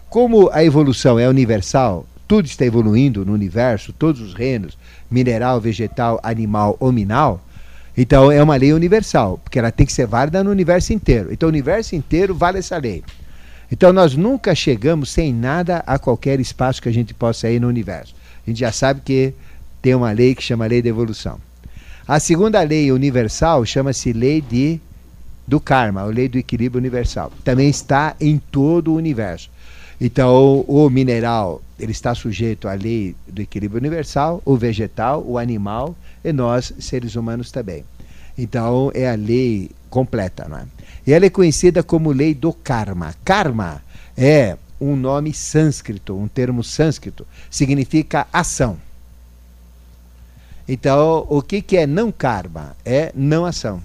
Como 0.09 0.51
a 0.53 0.65
evolução 0.65 1.19
é 1.19 1.29
universal, 1.29 2.07
tudo 2.27 2.47
está 2.47 2.65
evoluindo 2.65 3.25
no 3.25 3.33
universo, 3.33 3.93
todos 3.93 4.21
os 4.21 4.35
reinos, 4.35 4.77
mineral, 5.11 5.61
vegetal, 5.61 6.21
animal, 6.23 6.77
hominal, 6.79 7.41
então 8.01 8.33
é 8.33 8.43
uma 8.43 8.57
lei 8.57 8.73
universal, 8.73 9.39
porque 9.45 9.59
ela 9.59 9.71
tem 9.71 9.85
que 9.85 9.93
ser 9.93 10.07
válida 10.07 10.43
no 10.43 10.51
universo 10.51 10.91
inteiro. 10.91 11.31
Então 11.31 11.49
o 11.49 11.53
universo 11.53 11.95
inteiro 11.95 12.35
vale 12.35 12.59
essa 12.59 12.79
lei. 12.79 13.05
Então 13.71 13.93
nós 13.93 14.17
nunca 14.17 14.55
chegamos 14.55 15.11
sem 15.11 15.35
nada 15.35 15.85
a 15.87 15.99
qualquer 15.99 16.41
espaço 16.41 16.81
que 16.81 16.89
a 16.89 16.93
gente 16.93 17.13
possa 17.13 17.51
ir 17.51 17.61
no 17.61 17.69
universo. 17.69 18.15
A 18.47 18.49
gente 18.49 18.61
já 18.61 18.73
sabe 18.73 19.03
que 19.05 19.35
tem 19.83 19.95
uma 19.95 20.13
lei 20.13 20.35
que 20.35 20.43
chama 20.43 20.67
lei 20.67 20.81
da 20.81 20.89
evolução. 20.89 21.39
A 22.09 22.19
segunda 22.19 22.63
lei 22.63 22.91
universal 22.91 23.67
chama-se 23.67 24.15
lei 24.15 24.41
de, 24.41 24.81
do 25.47 25.61
karma, 25.61 26.01
a 26.01 26.07
lei 26.07 26.27
do 26.27 26.39
equilíbrio 26.39 26.81
universal. 26.81 27.31
Também 27.45 27.69
está 27.69 28.17
em 28.19 28.39
todo 28.51 28.93
o 28.93 28.97
universo. 28.97 29.51
Então, 30.01 30.65
o 30.67 30.89
mineral 30.89 31.61
ele 31.79 31.93
está 31.93 32.15
sujeito 32.15 32.67
à 32.67 32.73
lei 32.73 33.15
do 33.29 33.43
equilíbrio 33.43 33.79
universal, 33.79 34.41
o 34.45 34.57
vegetal, 34.57 35.23
o 35.27 35.37
animal 35.37 35.95
e 36.25 36.33
nós, 36.33 36.73
seres 36.79 37.15
humanos, 37.15 37.51
também. 37.51 37.85
Então, 38.41 38.91
é 38.95 39.11
a 39.11 39.15
lei 39.15 39.71
completa. 39.91 40.49
Não 40.49 40.57
é? 40.57 40.65
E 41.07 41.13
ela 41.13 41.27
é 41.27 41.31
conhecida 41.31 41.83
como 41.83 42.11
lei 42.11 42.35
do 42.35 42.55
karma. 42.55 43.15
Karma 43.23 43.83
é 44.17 44.57
um 44.81 44.97
nome 44.97 45.35
sânscrito, 45.35 46.17
um 46.17 46.27
termo 46.27 46.65
sânscrito, 46.65 47.27
significa 47.51 48.27
ação. 48.33 48.79
Então, 50.67 51.27
o 51.29 51.43
que, 51.43 51.61
que 51.61 51.77
é 51.77 51.87
não 51.87 52.11
karma? 52.11 52.75
É 52.83 53.13
não 53.15 53.45
ação. 53.45 53.83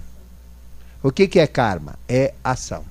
O 1.02 1.12
que, 1.12 1.28
que 1.28 1.38
é 1.38 1.46
karma? 1.46 1.98
É 2.08 2.32
ação. 2.42 2.82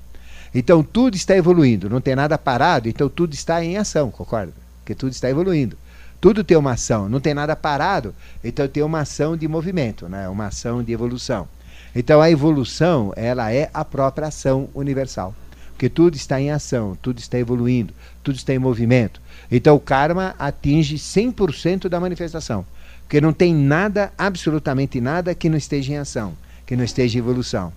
Então, 0.53 0.83
tudo 0.83 1.15
está 1.15 1.35
evoluindo, 1.35 1.89
não 1.89 1.99
tem 1.99 2.15
nada 2.15 2.37
parado, 2.37 2.87
então 2.87 3.09
tudo 3.09 3.33
está 3.33 3.63
em 3.63 3.75
ação, 3.75 4.11
concorda? 4.11 4.53
Porque 4.79 4.93
tudo 4.93 5.11
está 5.13 5.29
evoluindo. 5.29 5.75
Tudo 6.21 6.43
tem 6.43 6.55
uma 6.55 6.73
ação, 6.73 7.09
não 7.09 7.19
tem 7.19 7.33
nada 7.33 7.55
parado, 7.55 8.13
então 8.43 8.67
tem 8.67 8.83
uma 8.83 8.99
ação 8.99 9.35
de 9.35 9.47
movimento, 9.47 10.07
né? 10.07 10.29
uma 10.29 10.47
ação 10.47 10.83
de 10.83 10.93
evolução. 10.93 11.47
Então 11.95 12.21
a 12.21 12.29
evolução, 12.29 13.13
ela 13.15 13.53
é 13.53 13.69
a 13.73 13.85
própria 13.85 14.27
ação 14.27 14.67
universal. 14.75 15.33
Porque 15.71 15.89
tudo 15.89 16.15
está 16.15 16.39
em 16.39 16.51
ação, 16.51 16.97
tudo 17.01 17.19
está 17.19 17.39
evoluindo, 17.39 17.93
tudo 18.23 18.35
está 18.35 18.53
em 18.53 18.59
movimento. 18.59 19.21
Então 19.51 19.75
o 19.75 19.79
karma 19.79 20.35
atinge 20.37 20.97
100% 20.97 21.87
da 21.87 21.99
manifestação. 21.99 22.65
Porque 23.01 23.21
não 23.21 23.31
tem 23.31 23.53
nada, 23.53 24.11
absolutamente 24.17 24.99
nada, 24.99 25.35
que 25.35 25.49
não 25.49 25.57
esteja 25.57 25.93
em 25.93 25.97
ação, 25.97 26.33
que 26.65 26.75
não 26.75 26.83
esteja 26.83 27.17
em 27.17 27.21
evolução. 27.21 27.71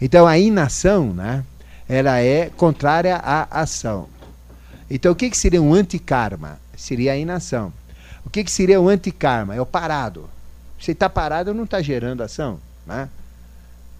Então 0.00 0.26
a 0.26 0.38
inação, 0.38 1.14
né, 1.14 1.44
ela 1.88 2.20
é 2.20 2.50
contrária 2.50 3.16
à 3.16 3.60
ação. 3.60 4.08
Então 4.90 5.12
o 5.12 5.16
que, 5.16 5.30
que 5.30 5.38
seria 5.38 5.62
um 5.62 5.72
antikarma? 5.72 6.58
Seria 6.76 7.12
a 7.12 7.16
inação. 7.16 7.72
O 8.24 8.30
que, 8.30 8.42
que 8.42 8.50
seria 8.50 8.80
o 8.80 8.88
antikarma? 8.88 9.54
É 9.54 9.60
o 9.60 9.66
parado. 9.66 10.28
Você 10.80 10.92
está 10.92 11.08
parado, 11.08 11.54
não 11.54 11.64
está 11.64 11.80
gerando 11.80 12.22
ação. 12.22 12.58
Né? 12.86 13.08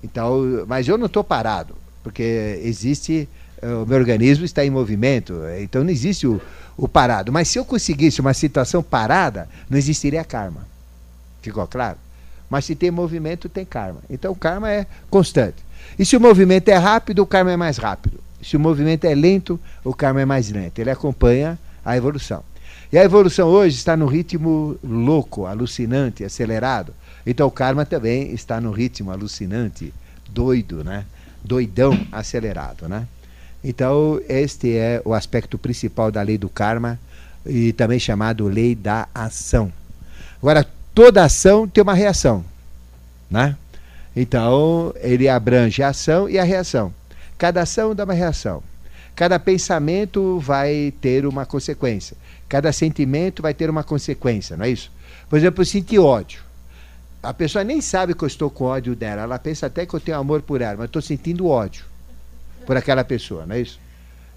Então, 0.03 0.65
mas 0.67 0.87
eu 0.87 0.99
não 0.99 1.07
estou 1.07 1.25
parado, 1.25 1.75
porque 2.03 2.61
existe, 2.63 3.29
eh, 3.63 3.75
o 3.75 3.87
meu 3.87 3.99
organismo 3.99 4.45
está 4.45 4.65
em 4.65 4.71
movimento, 4.71 5.35
então 5.59 5.83
não 5.83 5.91
existe 5.91 6.27
o, 6.27 6.41
o 6.77 6.87
parado. 6.87 7.33
Mas 7.33 7.49
se 7.49 7.59
eu 7.59 7.65
conseguisse 7.65 8.21
uma 8.21 8.35
situação 8.35 8.83
parada, 8.83 9.49
não 9.69 9.79
existiria 9.79 10.23
karma. 10.23 10.67
Ficou 11.41 11.67
claro? 11.67 11.99
Mas 12.51 12.67
se 12.67 12.75
tem 12.75 12.91
movimento, 12.91 13.49
tem 13.49 13.65
karma. 13.65 14.01
Então 14.09 14.33
o 14.33 14.37
karma 14.37 14.71
é 14.71 14.87
constante. 15.09 15.57
E 15.99 16.05
se 16.05 16.17
o 16.17 16.21
movimento 16.21 16.69
é 16.69 16.77
rápido, 16.77 17.21
o 17.21 17.27
karma 17.27 17.53
é 17.53 17.57
mais 17.57 17.79
rápido. 17.79 18.21
Se 18.43 18.57
o 18.57 18.61
movimento 18.61 19.05
é 19.07 19.15
lento, 19.15 19.59
o 19.83 19.95
karma 19.95 20.21
é 20.21 20.25
mais 20.25 20.51
lento. 20.51 20.79
Ele 20.79 20.91
acompanha 20.91 21.59
a 21.85 21.97
evolução. 21.97 22.43
E 22.93 22.99
a 22.99 23.05
evolução 23.05 23.49
hoje 23.49 23.77
está 23.77 23.97
no 23.97 24.07
ritmo 24.07 24.79
louco, 24.85 25.47
alucinante, 25.47 26.25
acelerado. 26.25 26.95
Então 27.27 27.47
o 27.47 27.51
karma 27.51 27.87
também 27.87 28.33
está 28.33 28.61
no 28.61 28.71
ritmo 28.71 29.11
alucinante, 29.11 29.93
doido, 30.29 30.85
né? 30.85 31.05
Doidão 31.43 32.07
acelerado, 32.13 32.89
né? 32.89 33.07
Então 33.63 34.21
este 34.29 34.77
é 34.77 35.01
o 35.05 35.15
aspecto 35.15 35.57
principal 35.57 36.11
da 36.11 36.21
lei 36.21 36.37
do 36.37 36.49
karma 36.49 36.99
e 37.47 37.73
também 37.73 37.99
chamado 37.99 38.47
lei 38.47 38.75
da 38.75 39.09
ação. 39.15 39.73
Agora 40.39 40.67
toda 40.95 41.25
ação 41.25 41.67
tem 41.67 41.83
uma 41.83 41.95
reação, 41.95 42.45
né? 43.31 43.57
Então 44.15 44.95
ele 45.01 45.29
abrange 45.29 45.83
a 45.83 45.89
ação 45.89 46.29
e 46.29 46.39
a 46.39 46.45
reação. 46.45 46.93
Cada 47.39 47.63
ação 47.63 47.95
dá 47.95 48.05
uma 48.05 48.15
reação. 48.15 48.63
Cada 49.17 49.39
pensamento 49.39 50.39
vai 50.41 50.93
ter 51.01 51.25
uma 51.25 51.47
consequência. 51.47 52.17
Cada 52.49 52.73
sentimento 52.73 53.43
vai 53.43 53.55
ter 53.55 53.71
uma 53.71 53.83
consequência, 53.83 54.57
não 54.57 54.65
é 54.65 54.71
isso? 54.71 54.91
Por 55.29 55.39
exemplo, 55.39 55.63
eu 55.63 55.67
senti 55.67 55.99
ódio 55.99 56.45
a 57.25 57.35
pessoa 57.35 57.65
nem 57.65 57.81
sabe 57.81 58.15
que 58.15 58.23
eu 58.23 58.29
estou 58.29 58.51
com 58.51 58.65
ódio 58.65 58.95
dela. 58.95 59.23
Ela 59.23 59.39
pensa 59.39 59.67
até 59.67 59.87
que 59.87 59.95
eu 59.95 60.01
tenho 60.01 60.19
amor 60.19 60.43
por 60.43 60.61
ela, 60.61 60.77
mas 60.77 60.87
estou 60.87 61.03
sentindo 61.03 61.47
ódio 61.47 61.85
por 62.67 62.77
aquela 62.77 63.05
pessoa, 63.05 63.47
não 63.47 63.55
é 63.55 63.61
isso? 63.61 63.79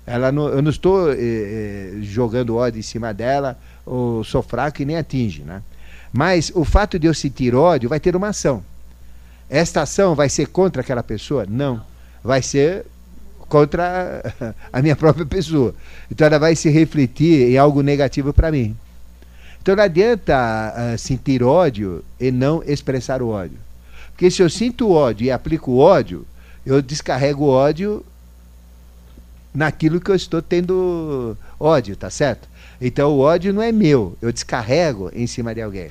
Ela 0.05 0.31
não, 0.31 0.47
eu 0.47 0.61
não 0.61 0.71
estou 0.71 1.11
eh, 1.11 1.17
eh, 1.19 1.91
jogando 2.01 2.55
ódio 2.55 2.79
em 2.79 2.83
cima 2.83 3.13
dela, 3.13 3.57
ou 3.85 4.23
sou 4.23 4.41
fraco 4.41 4.81
e 4.81 4.85
nem 4.85 4.97
atinge, 4.97 5.41
né? 5.41 5.61
Mas 6.13 6.51
o 6.55 6.63
fato 6.63 6.97
de 6.97 7.07
eu 7.07 7.13
sentir 7.13 7.53
ódio 7.53 7.89
vai 7.89 7.99
ter 7.99 8.15
uma 8.15 8.29
ação. 8.29 8.63
Esta 9.49 9.81
ação 9.81 10.15
vai 10.15 10.29
ser 10.29 10.47
contra 10.47 10.81
aquela 10.81 11.03
pessoa? 11.03 11.45
Não. 11.47 11.81
Vai 12.23 12.41
ser 12.41 12.85
contra 13.49 14.21
a 14.71 14.81
minha 14.81 14.95
própria 14.95 15.25
pessoa. 15.25 15.75
Então 16.09 16.25
ela 16.25 16.39
vai 16.39 16.55
se 16.55 16.69
refletir 16.69 17.49
em 17.49 17.57
algo 17.57 17.81
negativo 17.81 18.33
para 18.33 18.51
mim. 18.51 18.75
Então 19.61 19.75
não 19.75 19.83
adianta 19.83 20.73
uh, 20.75 20.97
sentir 20.97 21.43
ódio 21.43 22.03
e 22.19 22.31
não 22.31 22.63
expressar 22.63 23.21
o 23.21 23.29
ódio. 23.29 23.57
Porque 24.11 24.31
se 24.31 24.41
eu 24.41 24.49
sinto 24.49 24.91
ódio 24.91 25.25
e 25.25 25.31
aplico 25.31 25.77
ódio, 25.77 26.25
eu 26.65 26.81
descarrego 26.81 27.45
o 27.45 27.49
ódio 27.49 28.03
naquilo 29.53 30.01
que 30.01 30.11
eu 30.11 30.15
estou 30.15 30.41
tendo 30.41 31.37
ódio, 31.59 31.95
tá 31.95 32.09
certo? 32.09 32.47
Então 32.79 33.11
o 33.11 33.19
ódio 33.19 33.53
não 33.53 33.61
é 33.61 33.71
meu, 33.71 34.17
eu 34.21 34.31
descarrego 34.31 35.09
em 35.13 35.25
cima 35.25 35.53
de 35.53 35.61
alguém. 35.61 35.89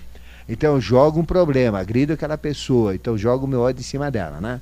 Então 0.49 0.75
eu 0.75 0.81
jogo 0.81 1.21
um 1.21 1.25
problema, 1.25 1.79
agrido 1.79 2.13
aquela 2.13 2.39
pessoa, 2.39 2.95
então 2.95 3.15
eu 3.15 3.19
jogo 3.19 3.47
meu 3.47 3.61
ódio 3.61 3.81
em 3.81 3.85
cima 3.85 4.11
dela, 4.11 4.41
né? 4.41 4.61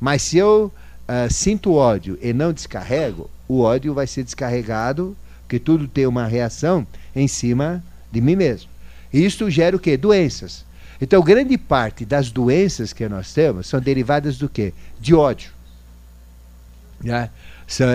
Mas 0.00 0.22
se 0.22 0.38
eu 0.38 0.72
uh, 1.08 1.32
sinto 1.32 1.74
ódio 1.74 2.18
e 2.22 2.32
não 2.32 2.52
descarrego, 2.52 3.30
o 3.46 3.60
ódio 3.60 3.92
vai 3.92 4.06
ser 4.06 4.24
descarregado, 4.24 5.16
porque 5.42 5.58
tudo 5.58 5.86
tem 5.86 6.06
uma 6.06 6.26
reação 6.26 6.86
em 7.14 7.28
cima 7.28 7.84
de 8.12 8.20
mim 8.20 8.36
mesmo. 8.36 8.70
E 9.12 9.24
isso 9.24 9.50
gera 9.50 9.74
o 9.74 9.80
quê? 9.80 9.96
Doenças. 9.96 10.64
Então, 11.00 11.20
grande 11.20 11.58
parte 11.58 12.04
das 12.04 12.30
doenças 12.30 12.92
que 12.92 13.08
nós 13.08 13.32
temos 13.32 13.66
são 13.66 13.80
derivadas 13.80 14.38
do 14.38 14.48
quê? 14.48 14.72
De 15.00 15.14
ódio. 15.14 15.50
Né? 17.02 17.28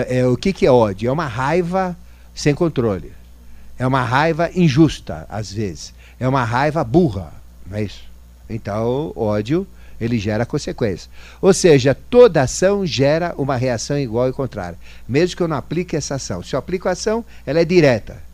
É, 0.08 0.26
o 0.26 0.36
que, 0.36 0.52
que 0.52 0.66
é 0.66 0.70
ódio? 0.70 1.08
É 1.08 1.12
uma 1.12 1.26
raiva 1.26 1.96
sem 2.34 2.54
controle. 2.54 3.12
É 3.78 3.86
uma 3.86 4.02
raiva 4.02 4.50
injusta, 4.54 5.24
às 5.28 5.50
vezes. 5.50 5.94
É 6.20 6.28
uma 6.28 6.44
raiva 6.44 6.84
burra, 6.84 7.32
não 7.66 7.78
é 7.78 7.84
isso? 7.84 8.04
Então, 8.50 9.12
ódio 9.16 9.66
ele 10.00 10.18
gera 10.18 10.46
consequência. 10.46 11.10
Ou 11.40 11.52
seja, 11.52 11.94
toda 11.94 12.42
ação 12.42 12.86
gera 12.86 13.34
uma 13.36 13.56
reação 13.56 13.98
igual 13.98 14.28
e 14.28 14.32
contrária, 14.32 14.78
mesmo 15.08 15.36
que 15.36 15.42
eu 15.42 15.48
não 15.48 15.56
aplique 15.56 15.96
essa 15.96 16.16
ação. 16.16 16.42
Se 16.42 16.54
eu 16.54 16.58
aplico 16.58 16.88
a 16.88 16.92
ação, 16.92 17.24
ela 17.44 17.60
é 17.60 17.64
direta. 17.64 18.27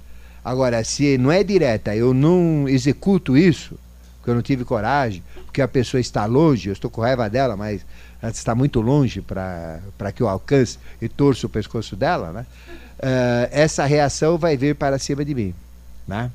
Agora, 0.45 0.85
se 0.85 1.17
não 1.17 1.33
é 1.33 1.43
direta, 1.43 1.97
eu 1.97 2.13
não 2.13 2.69
executo 2.69 3.37
isso, 3.37 3.79
porque 4.17 4.31
eu 4.31 4.35
não 4.35 4.43
tive 4.43 4.65
coragem, 4.65 5.23
porque 5.47 5.63
a 5.63 5.69
pessoa 5.69 6.01
está 6.01 6.27
longe, 6.27 6.69
eu 6.69 6.73
estou 6.73 6.91
com 6.91 7.01
raiva 7.01 7.31
dela, 7.31 7.57
mas 7.57 7.85
ela 8.21 8.31
está 8.31 8.55
muito 8.55 8.81
longe 8.81 9.21
para 9.21 10.13
que 10.15 10.23
eu 10.23 10.29
alcance 10.29 10.79
e 11.01 11.09
torço 11.09 11.47
o 11.47 11.51
pescoço 11.51 11.97
dela, 11.97 12.33
né? 12.33 12.47
Uh, 12.99 13.49
essa 13.51 13.85
reação 13.85 14.39
vai 14.39 14.57
vir 14.57 14.75
para 14.75 14.99
cima 14.99 15.25
de 15.25 15.35
mim. 15.35 15.55
Né? 16.07 16.31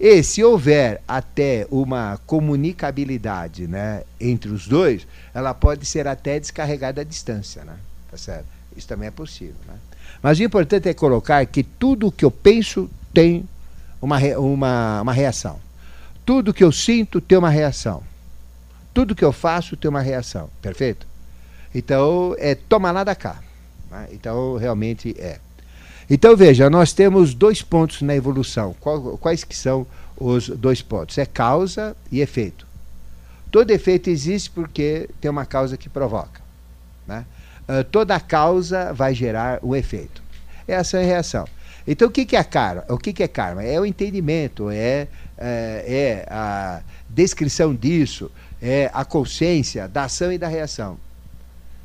E 0.00 0.22
se 0.22 0.42
houver 0.42 1.00
até 1.06 1.66
uma 1.70 2.18
comunicabilidade 2.26 3.68
né, 3.68 4.02
entre 4.20 4.50
os 4.50 4.66
dois, 4.66 5.06
ela 5.34 5.54
pode 5.54 5.86
ser 5.86 6.08
até 6.08 6.40
descarregada 6.40 7.02
à 7.02 7.04
distância. 7.04 7.62
Né? 7.62 7.76
Tá 8.10 8.16
certo? 8.16 8.46
Isso 8.76 8.88
também 8.88 9.08
é 9.08 9.10
possível. 9.10 9.54
Né? 9.68 9.74
Mas 10.20 10.38
o 10.38 10.42
importante 10.42 10.88
é 10.88 10.94
colocar 10.94 11.44
que 11.46 11.62
tudo 11.62 12.08
o 12.08 12.12
que 12.12 12.24
eu 12.24 12.30
penso 12.30 12.90
tem 13.12 13.48
uma, 14.00 14.18
uma, 14.38 15.02
uma 15.02 15.12
reação. 15.12 15.60
Tudo 16.24 16.54
que 16.54 16.64
eu 16.64 16.72
sinto 16.72 17.20
tem 17.20 17.38
uma 17.38 17.50
reação. 17.50 18.02
Tudo 18.94 19.14
que 19.14 19.24
eu 19.24 19.32
faço 19.32 19.76
tem 19.76 19.88
uma 19.88 20.00
reação. 20.00 20.50
Perfeito? 20.60 21.06
Então, 21.74 22.34
é 22.38 22.54
toma 22.54 22.90
lá 22.90 23.04
da 23.04 23.14
cá. 23.14 23.38
Né? 23.90 24.08
Então, 24.12 24.56
realmente 24.56 25.14
é. 25.18 25.38
Então 26.10 26.36
veja, 26.36 26.68
nós 26.68 26.92
temos 26.92 27.32
dois 27.32 27.62
pontos 27.62 28.02
na 28.02 28.14
evolução. 28.14 28.74
Quais 29.20 29.44
que 29.44 29.56
são 29.56 29.86
os 30.16 30.48
dois 30.48 30.82
pontos? 30.82 31.16
É 31.16 31.24
causa 31.24 31.96
e 32.10 32.20
efeito. 32.20 32.66
Todo 33.50 33.70
efeito 33.70 34.10
existe 34.10 34.50
porque 34.50 35.08
tem 35.20 35.30
uma 35.30 35.46
causa 35.46 35.76
que 35.76 35.88
provoca. 35.88 36.40
Né? 37.06 37.24
Uh, 37.68 37.84
toda 37.84 38.18
causa 38.18 38.92
vai 38.92 39.14
gerar 39.14 39.58
um 39.62 39.74
efeito. 39.74 40.22
É 40.66 40.76
ação 40.76 41.00
e 41.00 41.04
reação. 41.06 41.46
Então 41.86 42.08
o 42.08 42.10
que, 42.10 42.24
que 42.24 42.36
é 42.36 42.44
karma? 42.44 42.84
O 42.88 42.98
que, 42.98 43.12
que 43.12 43.22
é 43.22 43.28
karma? 43.28 43.62
É 43.62 43.80
o 43.80 43.86
entendimento, 43.86 44.70
é, 44.70 45.08
é, 45.36 45.84
é 45.86 46.26
a 46.30 46.82
descrição 47.08 47.74
disso, 47.74 48.30
é 48.60 48.90
a 48.92 49.04
consciência 49.04 49.88
da 49.88 50.04
ação 50.04 50.32
e 50.32 50.38
da 50.38 50.48
reação. 50.48 50.98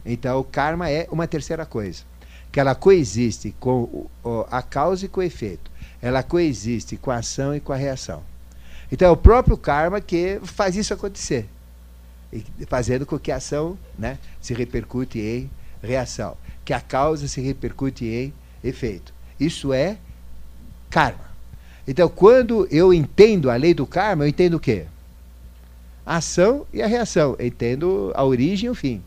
Então 0.06 0.40
o 0.40 0.44
karma 0.44 0.90
é 0.90 1.08
uma 1.12 1.28
terceira 1.28 1.66
coisa 1.66 2.04
que 2.52 2.60
ela 2.60 2.74
coexiste 2.74 3.54
com 3.60 4.08
a 4.50 4.62
causa 4.62 5.06
e 5.06 5.10
com 5.10 5.20
o 5.20 5.24
efeito. 5.24 5.70
Ela 6.02 6.24
coexiste 6.24 6.96
com 6.98 7.12
a 7.12 7.18
ação 7.18 7.56
e 7.56 7.60
com 7.60 7.74
a 7.74 7.76
reação. 7.76 8.24
Então 8.92 9.08
é 9.08 9.12
o 9.12 9.18
próprio 9.18 9.58
karma 9.58 10.00
que 10.00 10.40
faz 10.44 10.76
isso 10.76 10.94
acontecer, 10.94 11.48
fazendo 12.68 13.06
com 13.06 13.20
que 13.20 13.32
a 13.32 13.36
ação 13.36 13.78
né, 13.98 14.18
se 14.40 14.54
repercute 14.54 15.20
em 15.20 15.50
reação, 15.84 16.38
que 16.64 16.74
a 16.74 16.80
causa 16.80 17.28
se 17.28 17.42
repercute 17.42 18.06
em 18.06 18.34
efeito. 18.64 19.14
Isso 19.40 19.74
é 19.74 19.98
karma. 20.90 21.28
Então, 21.88 22.10
quando 22.10 22.68
eu 22.70 22.94
entendo 22.94 23.50
a 23.50 23.56
lei 23.56 23.74
do 23.74 23.86
karma, 23.86 24.26
eu 24.26 24.28
entendo 24.28 24.56
o 24.56 24.60
quê? 24.60 24.86
A 26.06 26.18
ação 26.18 26.66
e 26.74 26.82
a 26.82 26.88
reação. 26.88 27.36
Eu 27.40 27.48
entendo 27.48 28.12
a 28.16 28.24
origem 28.24 28.68
e 28.68 28.70
o 28.70 28.76
fim. 28.76 29.02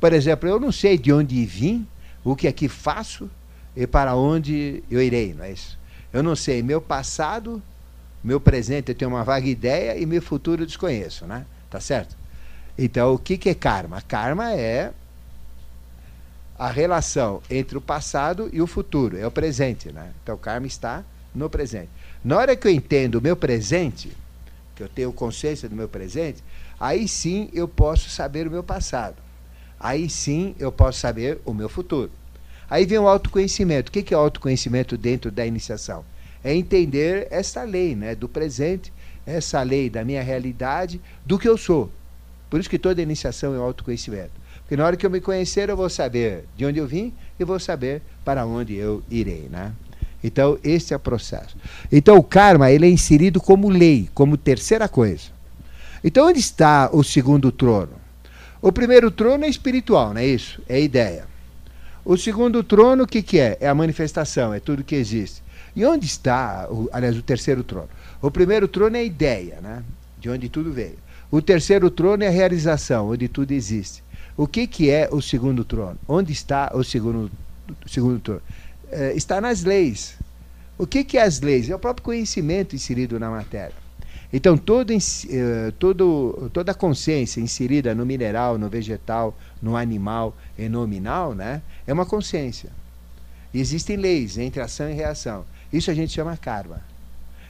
Por 0.00 0.12
exemplo, 0.12 0.48
eu 0.48 0.58
não 0.58 0.72
sei 0.72 0.98
de 0.98 1.12
onde 1.12 1.44
vim, 1.44 1.86
o 2.24 2.34
que 2.34 2.48
aqui 2.48 2.68
faço 2.68 3.30
e 3.76 3.86
para 3.86 4.16
onde 4.16 4.82
eu 4.90 5.00
irei, 5.00 5.32
não 5.32 5.44
é 5.44 5.52
isso? 5.52 5.78
Eu 6.12 6.22
não 6.22 6.36
sei, 6.36 6.62
meu 6.62 6.80
passado, 6.80 7.62
meu 8.22 8.40
presente 8.40 8.90
eu 8.90 8.94
tenho 8.94 9.10
uma 9.10 9.24
vaga 9.24 9.46
ideia 9.46 9.96
e 9.96 10.04
meu 10.04 10.20
futuro 10.20 10.62
eu 10.62 10.66
desconheço, 10.66 11.26
né? 11.26 11.46
Tá 11.70 11.80
certo? 11.80 12.16
Então, 12.76 13.14
o 13.14 13.18
que, 13.18 13.38
que 13.38 13.48
é 13.48 13.54
karma? 13.54 14.02
Karma 14.02 14.52
é 14.52 14.92
a 16.62 16.70
relação 16.70 17.42
entre 17.50 17.76
o 17.76 17.80
passado 17.80 18.48
e 18.52 18.60
o 18.60 18.66
futuro, 18.66 19.16
é 19.16 19.26
o 19.26 19.30
presente, 19.30 19.90
né? 19.90 20.12
Então, 20.22 20.36
karma 20.36 20.66
está 20.66 21.04
no 21.34 21.48
presente. 21.48 21.88
Na 22.24 22.36
hora 22.36 22.54
que 22.54 22.66
eu 22.66 22.72
entendo 22.72 23.16
o 23.16 23.20
meu 23.20 23.36
presente, 23.36 24.12
que 24.76 24.82
eu 24.82 24.88
tenho 24.88 25.12
consciência 25.12 25.68
do 25.68 25.74
meu 25.74 25.88
presente, 25.88 26.42
aí 26.78 27.08
sim 27.08 27.48
eu 27.52 27.66
posso 27.66 28.10
saber 28.10 28.46
o 28.46 28.50
meu 28.50 28.62
passado 28.62 29.16
aí 29.82 30.08
sim 30.08 30.54
eu 30.58 30.70
posso 30.70 31.00
saber 31.00 31.40
o 31.44 31.52
meu 31.52 31.68
futuro. 31.68 32.10
Aí 32.70 32.86
vem 32.86 32.98
o 32.98 33.08
autoconhecimento. 33.08 33.88
O 33.88 33.92
que 33.92 34.14
é 34.14 34.16
autoconhecimento 34.16 34.96
dentro 34.96 35.30
da 35.30 35.44
iniciação? 35.44 36.04
É 36.44 36.54
entender 36.54 37.26
essa 37.30 37.64
lei 37.64 37.96
né, 37.96 38.14
do 38.14 38.28
presente, 38.28 38.92
essa 39.26 39.60
lei 39.62 39.90
da 39.90 40.04
minha 40.04 40.22
realidade, 40.22 41.00
do 41.26 41.38
que 41.38 41.48
eu 41.48 41.58
sou. 41.58 41.90
Por 42.48 42.60
isso 42.60 42.70
que 42.70 42.78
toda 42.78 43.02
iniciação 43.02 43.54
é 43.54 43.58
o 43.58 43.62
autoconhecimento. 43.62 44.30
Porque 44.72 44.80
na 44.80 44.86
hora 44.86 44.96
que 44.96 45.04
eu 45.04 45.10
me 45.10 45.20
conhecer, 45.20 45.68
eu 45.68 45.76
vou 45.76 45.90
saber 45.90 46.46
de 46.56 46.64
onde 46.64 46.78
eu 46.78 46.86
vim 46.86 47.12
e 47.38 47.44
vou 47.44 47.60
saber 47.60 48.00
para 48.24 48.46
onde 48.46 48.74
eu 48.74 49.02
irei. 49.10 49.46
Né? 49.50 49.70
Então, 50.24 50.58
esse 50.64 50.94
é 50.94 50.96
o 50.96 50.98
processo. 50.98 51.54
Então, 51.92 52.16
o 52.16 52.24
karma 52.24 52.70
ele 52.70 52.86
é 52.86 52.90
inserido 52.90 53.38
como 53.38 53.68
lei, 53.68 54.08
como 54.14 54.34
terceira 54.34 54.88
coisa. 54.88 55.24
Então, 56.02 56.26
onde 56.26 56.40
está 56.40 56.88
o 56.90 57.04
segundo 57.04 57.52
trono? 57.52 57.92
O 58.62 58.72
primeiro 58.72 59.10
trono 59.10 59.44
é 59.44 59.48
espiritual, 59.50 60.14
não 60.14 60.22
é 60.22 60.26
isso? 60.26 60.62
É 60.66 60.76
a 60.76 60.80
ideia. 60.80 61.26
O 62.02 62.16
segundo 62.16 62.64
trono, 62.64 63.04
o 63.04 63.06
que, 63.06 63.22
que 63.22 63.38
é? 63.38 63.58
É 63.60 63.68
a 63.68 63.74
manifestação, 63.74 64.54
é 64.54 64.58
tudo 64.58 64.82
que 64.82 64.94
existe. 64.94 65.42
E 65.76 65.84
onde 65.84 66.06
está, 66.06 66.66
o, 66.70 66.88
aliás, 66.94 67.14
o 67.14 67.22
terceiro 67.22 67.62
trono? 67.62 67.90
O 68.22 68.30
primeiro 68.30 68.66
trono 68.66 68.96
é 68.96 69.00
a 69.00 69.04
ideia, 69.04 69.60
né? 69.60 69.84
de 70.18 70.30
onde 70.30 70.48
tudo 70.48 70.72
veio. 70.72 70.96
O 71.30 71.42
terceiro 71.42 71.90
trono 71.90 72.24
é 72.24 72.28
a 72.28 72.30
realização, 72.30 73.10
onde 73.10 73.28
tudo 73.28 73.52
existe. 73.52 74.02
O 74.36 74.46
que, 74.46 74.66
que 74.66 74.90
é 74.90 75.08
o 75.10 75.20
segundo 75.20 75.64
trono? 75.64 75.98
Onde 76.08 76.32
está 76.32 76.70
o 76.74 76.82
segundo, 76.82 77.30
segundo 77.86 78.18
trono? 78.20 78.42
É, 78.90 79.12
está 79.14 79.40
nas 79.40 79.62
leis. 79.62 80.16
O 80.78 80.86
que, 80.86 81.04
que 81.04 81.18
é 81.18 81.22
as 81.22 81.40
leis? 81.40 81.68
É 81.68 81.74
o 81.74 81.78
próprio 81.78 82.04
conhecimento 82.04 82.74
inserido 82.74 83.20
na 83.20 83.30
matéria. 83.30 83.82
Então, 84.32 84.56
todo, 84.56 84.92
eh, 84.92 85.72
todo, 85.78 86.50
toda 86.54 86.72
a 86.72 86.74
consciência 86.74 87.38
inserida 87.38 87.94
no 87.94 88.06
mineral, 88.06 88.56
no 88.56 88.66
vegetal, 88.66 89.36
no 89.60 89.76
animal 89.76 90.34
e 90.56 90.70
no 90.70 90.80
nominal, 90.80 91.34
né, 91.34 91.60
é 91.86 91.92
uma 91.92 92.06
consciência. 92.06 92.70
Existem 93.52 93.96
leis 93.96 94.38
entre 94.38 94.62
ação 94.62 94.90
e 94.90 94.94
reação. 94.94 95.44
Isso 95.70 95.90
a 95.90 95.94
gente 95.94 96.14
chama 96.14 96.34
karma. 96.38 96.80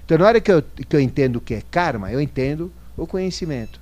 Então, 0.05 0.18
na 0.18 0.27
hora 0.27 0.40
que 0.40 0.51
eu, 0.51 0.61
que 0.61 0.97
eu 0.97 1.01
entendo 1.01 1.37
o 1.37 1.40
que 1.40 1.55
é 1.55 1.62
karma, 1.71 2.11
eu 2.11 2.21
entendo 2.21 2.73
o 2.97 3.07
conhecimento. 3.07 3.81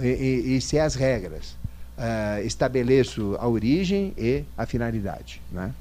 E, 0.00 0.58
e, 0.58 0.58
e 0.72 0.78
as 0.78 0.94
regras. 0.94 1.54
Uh, 2.02 2.44
estabeleço 2.44 3.36
a 3.38 3.46
origem 3.46 4.12
e 4.18 4.42
a 4.58 4.66
finalidade. 4.66 5.40
Né? 5.52 5.72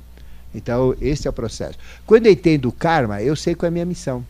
Então, 0.54 0.96
esse 1.02 1.26
é 1.26 1.30
o 1.32 1.34
processo. 1.34 1.80
Quando 2.06 2.28
eu 2.28 2.32
entendo 2.32 2.70
o 2.70 2.72
karma, 2.72 3.24
eu 3.24 3.36
sei 3.36 3.56
qual 3.56 3.66
é 3.66 3.70
a 3.70 3.72
minha 3.72 3.86
missão 3.86 4.24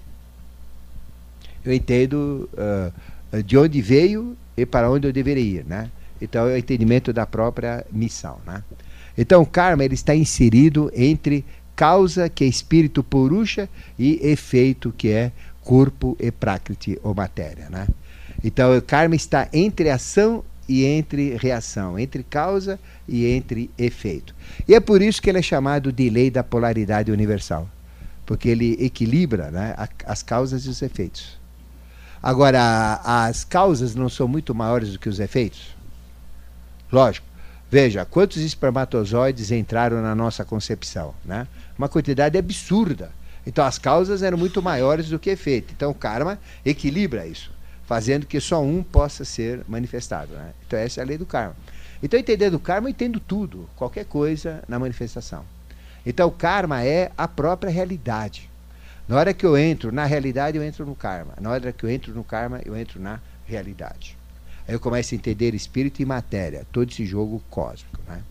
eu 1.63 1.73
entendo 1.73 2.49
uh, 2.53 3.43
de 3.43 3.57
onde 3.57 3.81
veio 3.81 4.35
e 4.57 4.65
para 4.65 4.89
onde 4.89 5.07
eu 5.07 5.13
deveria 5.13 5.59
ir, 5.61 5.65
né? 5.65 5.89
Então 6.21 6.47
é 6.47 6.53
o 6.53 6.57
entendimento 6.57 7.11
da 7.13 7.25
própria 7.25 7.85
missão, 7.91 8.39
né? 8.45 8.63
Então 9.17 9.41
o 9.41 9.45
karma 9.45 9.83
ele 9.83 9.93
está 9.93 10.15
inserido 10.15 10.91
entre 10.95 11.45
causa 11.75 12.29
que 12.29 12.43
é 12.43 12.47
espírito 12.47 13.03
purusha 13.03 13.69
e 13.97 14.19
efeito 14.21 14.93
que 14.95 15.09
é 15.09 15.31
corpo 15.61 16.15
e 16.19 16.31
prakriti 16.31 16.99
ou 17.03 17.13
matéria, 17.13 17.69
né? 17.69 17.87
Então 18.43 18.75
o 18.75 18.81
karma 18.81 19.15
está 19.15 19.47
entre 19.53 19.89
ação 19.89 20.43
e 20.71 20.85
entre 20.85 21.35
reação, 21.35 21.99
entre 21.99 22.23
causa 22.23 22.79
e 23.05 23.25
entre 23.25 23.69
efeito. 23.77 24.33
E 24.65 24.73
é 24.73 24.79
por 24.79 25.01
isso 25.01 25.21
que 25.21 25.29
ele 25.29 25.39
é 25.39 25.41
chamado 25.41 25.91
de 25.91 26.09
lei 26.09 26.31
da 26.31 26.45
polaridade 26.45 27.11
universal, 27.11 27.69
porque 28.25 28.47
ele 28.47 28.77
equilibra 28.79 29.51
né, 29.51 29.75
as 30.05 30.23
causas 30.23 30.65
e 30.65 30.69
os 30.69 30.81
efeitos. 30.81 31.37
Agora, 32.23 33.01
as 33.03 33.43
causas 33.43 33.95
não 33.95 34.07
são 34.07 34.29
muito 34.29 34.55
maiores 34.55 34.93
do 34.93 34.99
que 34.99 35.09
os 35.09 35.19
efeitos? 35.19 35.75
Lógico. 36.89 37.27
Veja, 37.69 38.05
quantos 38.05 38.37
espermatozoides 38.37 39.51
entraram 39.51 40.01
na 40.01 40.15
nossa 40.15 40.45
concepção? 40.45 41.13
Né? 41.25 41.47
Uma 41.77 41.89
quantidade 41.89 42.37
absurda. 42.37 43.11
Então, 43.45 43.65
as 43.65 43.77
causas 43.77 44.23
eram 44.23 44.37
muito 44.37 44.61
maiores 44.61 45.09
do 45.09 45.19
que 45.19 45.29
efeito. 45.31 45.73
Então, 45.75 45.91
o 45.91 45.95
karma 45.95 46.39
equilibra 46.63 47.27
isso, 47.27 47.51
fazendo 47.91 48.25
que 48.25 48.39
só 48.39 48.63
um 48.63 48.81
possa 48.81 49.25
ser 49.25 49.65
manifestado. 49.67 50.31
Né? 50.31 50.53
Então, 50.65 50.79
essa 50.79 51.01
é 51.01 51.03
a 51.03 51.05
lei 51.05 51.17
do 51.17 51.25
karma. 51.25 51.53
Então, 52.01 52.17
entendendo 52.17 52.53
o 52.53 52.59
karma, 52.59 52.87
eu 52.87 52.91
entendo 52.91 53.19
tudo, 53.19 53.67
qualquer 53.75 54.05
coisa 54.05 54.63
na 54.65 54.79
manifestação. 54.79 55.43
Então, 56.05 56.29
o 56.29 56.31
karma 56.31 56.85
é 56.85 57.11
a 57.17 57.27
própria 57.27 57.69
realidade. 57.69 58.49
Na 59.09 59.17
hora 59.17 59.33
que 59.33 59.45
eu 59.45 59.57
entro 59.57 59.91
na 59.91 60.05
realidade, 60.05 60.55
eu 60.55 60.63
entro 60.63 60.85
no 60.85 60.95
karma. 60.95 61.33
Na 61.41 61.49
hora 61.49 61.73
que 61.73 61.83
eu 61.83 61.89
entro 61.89 62.13
no 62.13 62.23
karma, 62.23 62.61
eu 62.63 62.77
entro 62.77 62.97
na 62.97 63.19
realidade. 63.45 64.17
Aí 64.65 64.73
eu 64.73 64.79
começo 64.79 65.13
a 65.13 65.17
entender 65.17 65.53
espírito 65.53 66.01
e 66.01 66.05
matéria, 66.05 66.65
todo 66.71 66.89
esse 66.89 67.05
jogo 67.05 67.43
cósmico. 67.49 67.99
Né? 68.07 68.21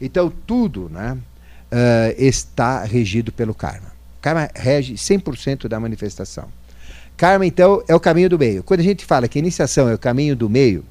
Então, 0.00 0.32
tudo 0.46 0.88
né, 0.88 1.12
uh, 1.12 2.14
está 2.16 2.82
regido 2.82 3.30
pelo 3.30 3.54
karma. 3.54 3.92
Karma 4.22 4.48
rege 4.54 4.94
100% 4.94 5.68
da 5.68 5.78
manifestação. 5.78 6.48
Karma, 7.22 7.46
então, 7.46 7.84
é 7.86 7.94
o 7.94 8.00
caminho 8.00 8.28
do 8.28 8.36
meio. 8.36 8.64
Quando 8.64 8.80
a 8.80 8.82
gente 8.82 9.04
fala 9.04 9.28
que 9.28 9.38
iniciação 9.38 9.88
é 9.88 9.94
o 9.94 9.98
caminho 9.98 10.34
do 10.34 10.50
meio, 10.50 10.84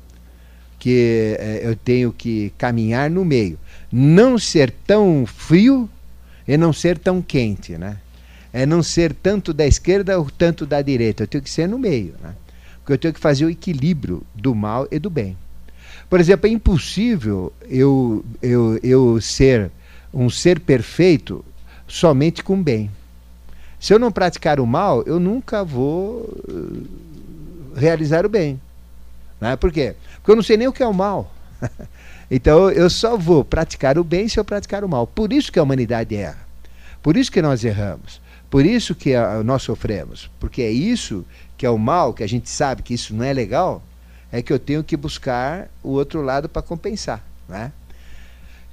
que 0.80 1.36
é, 1.38 1.60
eu 1.62 1.76
tenho 1.76 2.14
que 2.14 2.54
caminhar 2.58 3.10
no 3.10 3.26
meio. 3.26 3.60
Não 3.92 4.40
ser 4.40 4.72
tão 4.88 5.26
frio 5.26 5.90
e 6.48 6.56
não 6.56 6.72
ser 6.72 6.98
tão 6.98 7.22
quente, 7.22 7.78
né? 7.78 7.98
É 8.54 8.66
não 8.66 8.82
ser 8.82 9.14
tanto 9.14 9.54
da 9.54 9.68
esquerda 9.68 10.18
ou 10.18 10.32
tanto 10.32 10.66
da 10.66 10.82
direita. 10.82 11.24
Eu 11.24 11.28
tenho 11.28 11.44
que 11.44 11.50
ser 11.50 11.68
no 11.68 11.78
meio, 11.78 12.16
né? 12.24 12.34
Porque 12.78 12.94
eu 12.94 12.98
tenho 12.98 13.14
que 13.14 13.20
fazer 13.20 13.44
o 13.44 13.50
equilíbrio 13.50 14.24
do 14.34 14.56
mal 14.56 14.88
e 14.90 14.98
do 15.00 15.10
bem. 15.10 15.36
Por 16.10 16.22
exemplo, 16.22 16.48
é 16.48 16.50
impossível 16.50 17.52
eu, 17.70 18.24
eu, 18.42 18.80
eu 18.82 19.20
ser 19.20 19.70
um 20.14 20.30
ser 20.30 20.62
perfeito 20.62 21.44
somente 21.90 22.42
com 22.42 22.64
bem. 22.64 22.90
Se 23.82 23.92
eu 23.96 23.98
não 23.98 24.12
praticar 24.12 24.60
o 24.60 24.68
mal, 24.68 25.02
eu 25.08 25.20
nunca 25.20 25.64
vou 25.64 26.30
eh, 26.48 27.80
realizar 27.80 28.28
o 28.28 28.30
bem. 28.30 28.62
Né? 29.42 29.56
Por 29.56 29.72
quê? 29.72 29.96
Porque 30.18 30.30
eu 30.30 30.36
não 30.36 30.44
sei 30.44 30.56
nem 30.56 30.68
o 30.68 30.72
que 30.72 30.84
é 30.84 30.88
o 30.88 30.94
mal. 30.94 31.34
então 32.30 32.70
eu 32.70 32.92
só 32.92 33.18
vou 33.18 33.44
praticar 33.44 33.98
o 33.98 34.04
bem 34.04 34.28
se 34.30 34.40
eu 34.40 34.46
praticar 34.46 34.84
o 34.84 34.88
mal. 34.88 35.08
Por 35.08 35.34
isso 35.34 35.52
que 35.52 35.58
a 35.58 35.64
humanidade 35.64 36.16
erra. 36.16 36.46
Por 37.02 37.18
isso 37.18 37.32
que 37.32 37.42
nós 37.42 37.66
erramos. 37.66 38.22
Por 38.52 38.68
isso 38.68 38.94
que 38.94 39.16
a, 39.16 39.42
nós 39.44 39.64
sofremos. 39.64 40.30
Porque 40.40 40.62
é 40.62 40.70
isso 40.70 41.26
que 41.58 41.66
é 41.66 41.70
o 41.70 41.80
mal, 41.80 42.14
que 42.14 42.24
a 42.24 42.30
gente 42.30 42.52
sabe 42.52 42.84
que 42.84 42.94
isso 42.94 43.16
não 43.16 43.26
é 43.26 43.34
legal, 43.34 43.82
é 44.32 44.44
que 44.44 44.54
eu 44.54 44.60
tenho 44.60 44.84
que 44.84 44.96
buscar 44.96 45.68
o 45.82 45.90
outro 45.90 46.22
lado 46.22 46.48
para 46.48 46.62
compensar. 46.62 47.26
Né? 47.50 47.72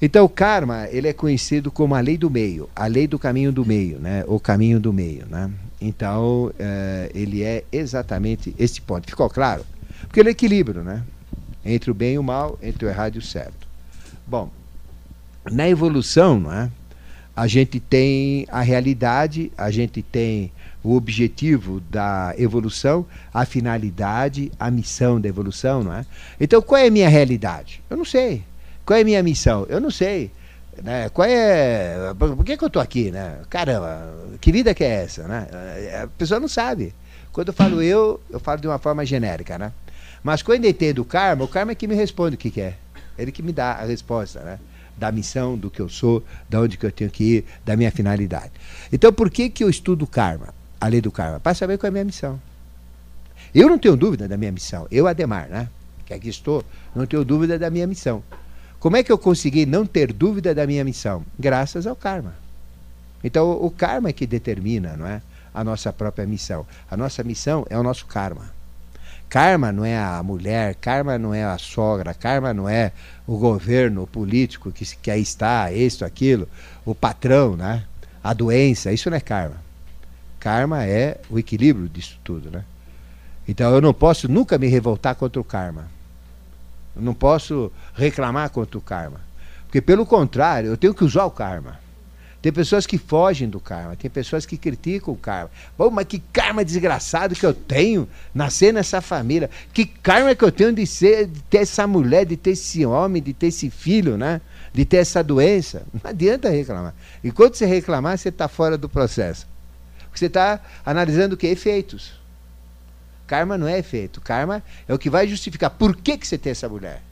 Então 0.01 0.25
o 0.25 0.29
karma 0.29 0.87
ele 0.91 1.09
é 1.09 1.13
conhecido 1.13 1.71
como 1.71 1.95
a 1.95 2.01
lei 2.01 2.17
do 2.17 2.31
meio, 2.31 2.69
a 2.75 2.87
lei 2.87 3.07
do 3.07 3.19
caminho 3.19 3.51
do 3.51 3.65
meio, 3.65 3.99
né? 3.99 4.25
o 4.27 4.39
caminho 4.39 4.79
do 4.79 4.93
meio. 4.93 5.27
Né? 5.27 5.51
Então 5.81 6.53
é, 6.59 7.11
ele 7.15 7.43
é 7.43 7.65
exatamente 7.73 8.55
esse 8.59 8.81
ponto. 8.81 9.09
Ficou 9.09 9.29
claro? 9.29 9.65
Porque 10.03 10.21
ele 10.21 10.29
é 10.29 10.33
equilíbrio 10.33 10.83
né? 10.83 11.03
entre 11.65 11.91
o 11.91 11.95
bem 11.95 12.15
e 12.15 12.19
o 12.19 12.23
mal, 12.23 12.59
entre 12.63 12.87
o 12.87 12.89
errado 12.89 13.17
e 13.17 13.19
o 13.19 13.23
certo. 13.23 13.67
Bom, 14.27 14.51
na 15.51 15.69
evolução, 15.69 16.39
não 16.39 16.53
é? 16.53 16.71
a 17.39 17.47
gente 17.47 17.79
tem 17.79 18.47
a 18.51 18.63
realidade, 18.63 19.53
a 19.57 19.71
gente 19.71 20.03
tem 20.03 20.51
o 20.83 20.97
objetivo 20.97 21.81
da 21.89 22.35
evolução, 22.37 23.07
a 23.33 23.45
finalidade, 23.45 24.51
a 24.59 24.69
missão 24.73 25.21
da 25.21 25.29
evolução, 25.29 25.85
não 25.85 25.93
é? 25.93 26.05
Então, 26.41 26.61
qual 26.61 26.81
é 26.81 26.89
a 26.89 26.91
minha 26.91 27.09
realidade? 27.09 27.81
Eu 27.89 27.97
não 27.97 28.05
sei. 28.05 28.43
Qual 28.89 28.97
é 28.97 29.03
a 29.03 29.05
minha 29.05 29.23
missão? 29.23 29.67
Eu 29.69 29.83
não 29.83 29.91
sei. 29.91 30.31
Né? 30.83 31.11
Qual 31.11 31.29
é. 31.29 32.15
Por 32.19 32.43
que, 32.43 32.57
que 32.57 32.65
eu 32.65 32.69
estou 32.69 32.81
aqui, 32.81 33.11
né? 33.11 33.41
Caramba, 33.51 34.15
que 34.41 34.51
vida 34.51 34.73
que 34.73 34.83
é 34.83 35.03
essa, 35.05 35.29
né? 35.29 35.47
A 36.05 36.07
pessoa 36.07 36.41
não 36.41 36.49
sabe. 36.49 36.95
Quando 37.31 37.49
eu 37.49 37.53
falo 37.53 37.83
eu, 37.85 38.19
eu 38.31 38.41
falo 38.41 38.63
de 38.63 38.67
uma 38.67 38.79
forma 38.79 39.05
genérica, 39.05 39.59
né? 39.59 39.75
Mas 40.23 40.41
quando 40.41 40.65
eu 40.65 40.71
entendo 40.71 41.01
o 41.01 41.05
karma, 41.05 41.45
o 41.45 41.49
karma 41.49 41.73
é 41.73 41.75
que 41.75 41.87
me 41.87 41.95
responde 41.95 42.37
o 42.37 42.39
que, 42.39 42.51
que 42.51 42.63
é. 42.63 42.77
Ele 43.19 43.31
que 43.31 43.43
me 43.43 43.53
dá 43.53 43.73
a 43.73 43.85
resposta, 43.85 44.41
né? 44.41 44.59
da 44.97 45.13
missão, 45.13 45.55
do 45.55 45.71
que 45.71 45.81
eu 45.81 45.91
sou, 45.91 46.25
da 46.49 46.59
onde 46.59 46.79
que 46.79 46.87
eu 46.87 46.91
tenho 46.91 47.11
que 47.11 47.25
ir, 47.25 47.45
da 47.67 47.77
minha 47.77 47.91
finalidade. 47.93 48.53
Então, 48.91 49.13
por 49.13 49.29
que, 49.29 49.51
que 49.51 49.63
eu 49.63 49.69
estudo 49.69 50.07
karma, 50.07 50.55
a 50.81 50.89
lei 50.89 51.03
do 51.03 51.13
karma? 51.13 51.39
Para 51.39 51.53
saber 51.53 51.77
qual 51.77 51.89
é 51.89 51.91
a 51.91 51.93
minha 51.93 52.05
missão. 52.07 52.41
Eu 53.55 53.69
não 53.69 53.79
tenho 53.79 53.95
dúvida 53.97 54.27
da 54.27 54.39
minha 54.39 54.51
missão. 54.51 54.89
Eu, 54.91 55.07
Ademar, 55.07 55.47
né? 55.51 55.69
que 56.07 56.15
aqui 56.15 56.31
estou, 56.31 56.65
não 56.97 57.05
tenho 57.05 57.23
dúvida 57.23 57.59
da 57.59 57.69
minha 57.69 57.87
missão. 57.87 58.25
Como 58.81 58.97
é 58.97 59.03
que 59.03 59.11
eu 59.11 59.19
consegui 59.19 59.67
não 59.67 59.85
ter 59.85 60.13
dúvida 60.13 60.55
da 60.55 60.67
minha 60.67 60.85
missão? 60.85 61.25
Graças 61.39 61.87
ao 61.87 61.97
karma. 61.97 62.35
Então, 63.25 63.51
o 63.51 63.71
karma 63.71 64.11
é 64.11 64.13
que 64.13 64.27
determina 64.27 64.97
não 64.97 65.07
é, 65.07 65.21
a 65.53 65.65
nossa 65.65 65.93
própria 65.93 66.27
missão. 66.27 66.65
A 66.89 66.97
nossa 66.97 67.25
missão 67.25 67.67
é 67.69 67.77
o 67.77 67.83
nosso 67.83 68.07
karma. 68.07 68.57
Karma 69.29 69.73
não 69.73 69.85
é 69.85 69.99
a 69.99 70.23
mulher, 70.23 70.77
karma 70.77 71.19
não 71.19 71.35
é 71.35 71.45
a 71.45 71.59
sogra, 71.59 72.15
karma 72.15 72.55
não 72.55 72.69
é 72.69 72.93
o 73.27 73.37
governo, 73.37 74.05
o 74.05 74.07
político 74.07 74.71
que, 74.71 74.85
que 74.97 75.11
aí 75.11 75.21
está, 75.21 75.71
isso, 75.73 76.05
aquilo, 76.05 76.49
o 76.85 76.95
patrão, 76.95 77.57
né? 77.57 77.85
a 78.23 78.33
doença, 78.33 78.93
isso 78.93 79.11
não 79.11 79.17
é 79.17 79.21
karma. 79.21 79.57
Karma 80.39 80.85
é 80.85 81.21
o 81.29 81.39
equilíbrio 81.39 81.89
disso 81.89 82.19
tudo. 82.23 82.51
Né? 82.51 82.65
Então 83.47 83.75
eu 83.75 83.81
não 83.81 83.93
posso 83.93 84.29
nunca 84.29 84.57
me 84.57 84.69
revoltar 84.69 85.15
contra 85.15 85.41
o 85.41 85.45
karma. 85.45 85.87
Eu 86.95 87.03
não 87.03 87.15
posso 87.15 87.71
reclamar 87.95 88.51
contra 88.51 88.79
o 88.79 88.81
karma. 88.81 89.21
Porque, 89.67 89.81
pelo 89.81 90.07
contrário, 90.07 90.71
eu 90.71 90.77
tenho 90.77 90.95
que 90.95 91.05
usar 91.05 91.25
o 91.25 91.31
karma. 91.31 91.79
Tem 92.41 92.53
pessoas 92.53 92.87
que 92.87 92.97
fogem 92.97 93.49
do 93.49 93.59
karma, 93.59 93.97
tem 93.97 94.09
pessoas 94.09 94.47
que 94.47 94.57
criticam 94.57 95.13
o 95.13 95.17
karma. 95.17 95.51
Bom, 95.77 95.91
mas 95.91 96.07
que 96.07 96.21
karma 96.33 96.65
desgraçado 96.65 97.35
que 97.35 97.45
eu 97.45 97.53
tenho 97.53 98.09
nascer 98.33 98.73
nessa 98.73 99.01
família. 99.01 99.51
Que 99.73 99.85
karma 99.85 100.35
que 100.35 100.45
eu 100.45 100.53
tenho 100.53 100.73
de 100.73 100.87
ser, 100.87 101.27
de 101.27 101.43
ter 101.43 101.59
essa 101.59 101.85
mulher, 101.87 102.25
de 102.25 102.37
ter 102.37 102.51
esse 102.51 102.87
homem, 102.87 103.21
de 103.21 103.33
ter 103.33 103.49
esse 103.49 103.69
filho, 103.69 104.17
né? 104.17 104.41
De 104.73 104.85
ter 104.85 104.99
essa 104.99 105.23
doença. 105.23 105.85
Não 105.93 106.09
adianta 106.09 106.49
reclamar. 106.49 106.95
E 107.25 107.33
quando 107.33 107.57
você 107.57 107.67
reclamar, 107.67 108.17
você 108.17 108.29
está 108.29 108.47
fora 108.47 108.79
do 108.79 108.89
processo. 108.89 109.47
Porque 110.05 110.19
você 110.21 110.27
está 110.27 110.61
analisando 110.87 111.35
o 111.35 111.39
que? 111.39 111.49
Efeitos. 111.49 112.18
Karma 113.29 113.59
não 113.59 113.69
é 113.69 113.79
efeito. 113.79 114.23
Karma 114.23 114.63
é 114.89 114.95
o 114.95 114.99
que 114.99 115.11
vai 115.11 115.29
justificar 115.29 115.71
por 115.71 115.95
que, 115.95 116.17
que 116.17 116.27
você 116.27 116.39
tem 116.39 116.51
essa 116.51 116.69
mulher. 116.69 117.03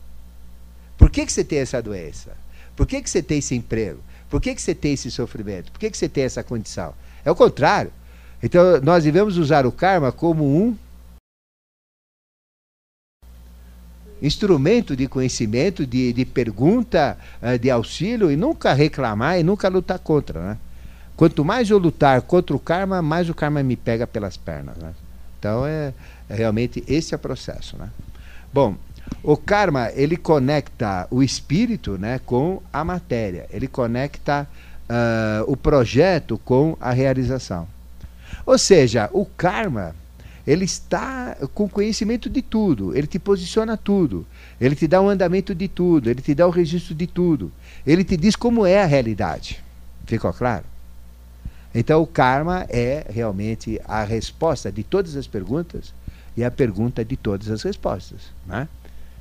Por 0.96 1.10
que, 1.10 1.26
que 1.26 1.32
você 1.32 1.44
tem 1.44 1.58
essa 1.58 1.80
doença? 1.82 2.34
Por 2.74 2.86
que, 2.86 3.02
que 3.02 3.10
você 3.10 3.22
tem 3.22 3.38
esse 3.38 3.54
emprego? 3.54 4.00
Por 4.30 4.40
que, 4.40 4.54
que 4.54 4.62
você 4.62 4.74
tem 4.74 4.94
esse 4.94 5.10
sofrimento? 5.10 5.70
Por 5.70 5.78
que, 5.78 5.90
que 5.90 5.96
você 5.96 6.08
tem 6.08 6.24
essa 6.24 6.42
condição? 6.42 6.94
É 7.22 7.30
o 7.30 7.36
contrário. 7.36 7.92
Então, 8.42 8.80
nós 8.80 9.04
devemos 9.04 9.36
usar 9.36 9.66
o 9.66 9.72
karma 9.72 10.10
como 10.10 10.42
um 10.44 10.74
instrumento 14.22 14.96
de 14.96 15.06
conhecimento, 15.06 15.86
de, 15.86 16.14
de 16.14 16.24
pergunta, 16.24 17.18
eh, 17.42 17.58
de 17.58 17.70
auxílio, 17.70 18.30
e 18.30 18.36
nunca 18.36 18.72
reclamar 18.72 19.38
e 19.38 19.42
nunca 19.42 19.68
lutar 19.68 19.98
contra. 19.98 20.40
Né? 20.40 20.58
Quanto 21.14 21.44
mais 21.44 21.68
eu 21.68 21.76
lutar 21.76 22.22
contra 22.22 22.56
o 22.56 22.58
karma, 22.58 23.02
mais 23.02 23.28
o 23.28 23.34
karma 23.34 23.62
me 23.62 23.76
pega 23.76 24.06
pelas 24.06 24.38
pernas. 24.38 24.76
Né? 24.78 24.94
Então, 25.46 25.64
é, 25.64 25.94
é 26.28 26.34
realmente 26.34 26.82
esse 26.88 27.14
é 27.14 27.16
o 27.16 27.20
processo. 27.20 27.76
Né? 27.76 27.88
Bom, 28.52 28.74
o 29.22 29.36
karma, 29.36 29.92
ele 29.94 30.16
conecta 30.16 31.06
o 31.08 31.22
espírito 31.22 31.96
né, 31.96 32.20
com 32.26 32.60
a 32.72 32.82
matéria. 32.82 33.46
Ele 33.52 33.68
conecta 33.68 34.48
uh, 34.90 35.44
o 35.46 35.56
projeto 35.56 36.36
com 36.38 36.76
a 36.80 36.90
realização. 36.90 37.68
Ou 38.44 38.58
seja, 38.58 39.08
o 39.12 39.24
karma, 39.24 39.94
ele 40.44 40.64
está 40.64 41.36
com 41.54 41.68
conhecimento 41.68 42.28
de 42.28 42.42
tudo. 42.42 42.96
Ele 42.96 43.06
te 43.06 43.20
posiciona 43.20 43.76
tudo. 43.76 44.26
Ele 44.60 44.74
te 44.74 44.88
dá 44.88 45.00
um 45.00 45.08
andamento 45.08 45.54
de 45.54 45.68
tudo. 45.68 46.10
Ele 46.10 46.20
te 46.20 46.34
dá 46.34 46.44
o 46.44 46.48
um 46.48 46.52
registro 46.52 46.92
de 46.92 47.06
tudo. 47.06 47.52
Ele 47.86 48.02
te 48.02 48.16
diz 48.16 48.34
como 48.34 48.66
é 48.66 48.82
a 48.82 48.86
realidade. 48.86 49.62
Ficou 50.06 50.32
claro? 50.32 50.64
Então, 51.78 52.00
o 52.00 52.06
karma 52.06 52.64
é 52.70 53.04
realmente 53.10 53.78
a 53.84 54.02
resposta 54.02 54.72
de 54.72 54.82
todas 54.82 55.14
as 55.14 55.26
perguntas 55.26 55.92
e 56.34 56.42
a 56.42 56.50
pergunta 56.50 57.04
de 57.04 57.18
todas 57.18 57.50
as 57.50 57.62
respostas. 57.62 58.32
Né? 58.46 58.66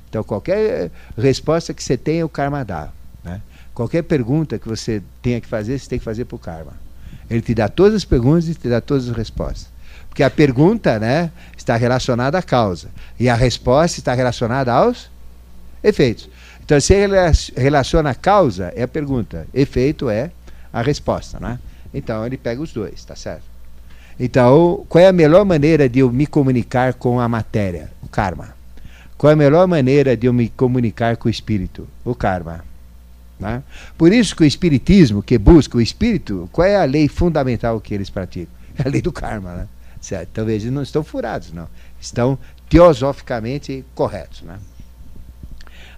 Então, 0.08 0.24
qualquer 0.24 0.90
resposta 1.18 1.74
que 1.74 1.84
você 1.84 1.98
tenha, 1.98 2.24
o 2.24 2.30
karma 2.30 2.64
dá. 2.64 2.88
Né? 3.22 3.42
Qualquer 3.74 4.04
pergunta 4.04 4.58
que 4.58 4.66
você 4.66 5.02
tenha 5.20 5.38
que 5.38 5.46
fazer, 5.46 5.78
você 5.78 5.86
tem 5.86 5.98
que 5.98 6.04
fazer 6.04 6.24
para 6.24 6.34
o 6.34 6.38
karma. 6.38 6.72
Ele 7.28 7.42
te 7.42 7.54
dá 7.54 7.68
todas 7.68 7.94
as 7.94 8.06
perguntas 8.06 8.48
e 8.48 8.54
te 8.54 8.70
dá 8.70 8.80
todas 8.80 9.06
as 9.06 9.14
respostas. 9.14 9.68
Porque 10.08 10.22
a 10.22 10.30
pergunta 10.30 10.98
né, 10.98 11.30
está 11.58 11.76
relacionada 11.76 12.38
à 12.38 12.42
causa. 12.42 12.88
E 13.20 13.28
a 13.28 13.34
resposta 13.34 14.00
está 14.00 14.14
relacionada 14.14 14.72
aos 14.72 15.10
efeitos. 15.84 16.26
Então, 16.64 16.80
se 16.80 16.94
relaciona 17.54 18.10
a 18.10 18.14
causa, 18.14 18.72
é 18.74 18.84
a 18.84 18.88
pergunta. 18.88 19.46
Efeito 19.52 20.08
é 20.08 20.30
a 20.72 20.80
resposta. 20.80 21.38
Né? 21.38 21.58
Então, 21.92 22.24
ele 22.26 22.36
pega 22.36 22.60
os 22.60 22.72
dois, 22.72 23.04
tá 23.04 23.14
certo? 23.16 23.44
Então, 24.18 24.84
qual 24.88 25.04
é 25.04 25.08
a 25.08 25.12
melhor 25.12 25.44
maneira 25.44 25.88
de 25.88 25.98
eu 25.98 26.10
me 26.10 26.26
comunicar 26.26 26.94
com 26.94 27.20
a 27.20 27.28
matéria? 27.28 27.90
O 28.02 28.08
karma. 28.08 28.54
Qual 29.18 29.30
é 29.30 29.34
a 29.34 29.36
melhor 29.36 29.66
maneira 29.66 30.16
de 30.16 30.26
eu 30.26 30.32
me 30.32 30.48
comunicar 30.48 31.16
com 31.16 31.28
o 31.28 31.30
espírito? 31.30 31.86
O 32.04 32.14
karma. 32.14 32.64
Né? 33.38 33.62
Por 33.96 34.12
isso 34.12 34.34
que 34.34 34.42
o 34.42 34.46
espiritismo, 34.46 35.22
que 35.22 35.36
busca 35.36 35.76
o 35.76 35.80
espírito, 35.80 36.48
qual 36.52 36.66
é 36.66 36.76
a 36.76 36.84
lei 36.84 37.08
fundamental 37.08 37.80
que 37.80 37.94
eles 37.94 38.10
praticam? 38.10 38.54
É 38.78 38.86
a 38.86 38.90
lei 38.90 39.00
do 39.00 39.10
karma. 39.10 39.54
Né? 39.54 39.68
Certo? 40.00 40.28
Então 40.32 40.48
eles 40.48 40.64
não 40.64 40.82
estão 40.82 41.02
furados, 41.02 41.52
não. 41.52 41.68
Estão 42.00 42.38
teosoficamente 42.68 43.84
corretos. 43.94 44.42
Né? 44.42 44.58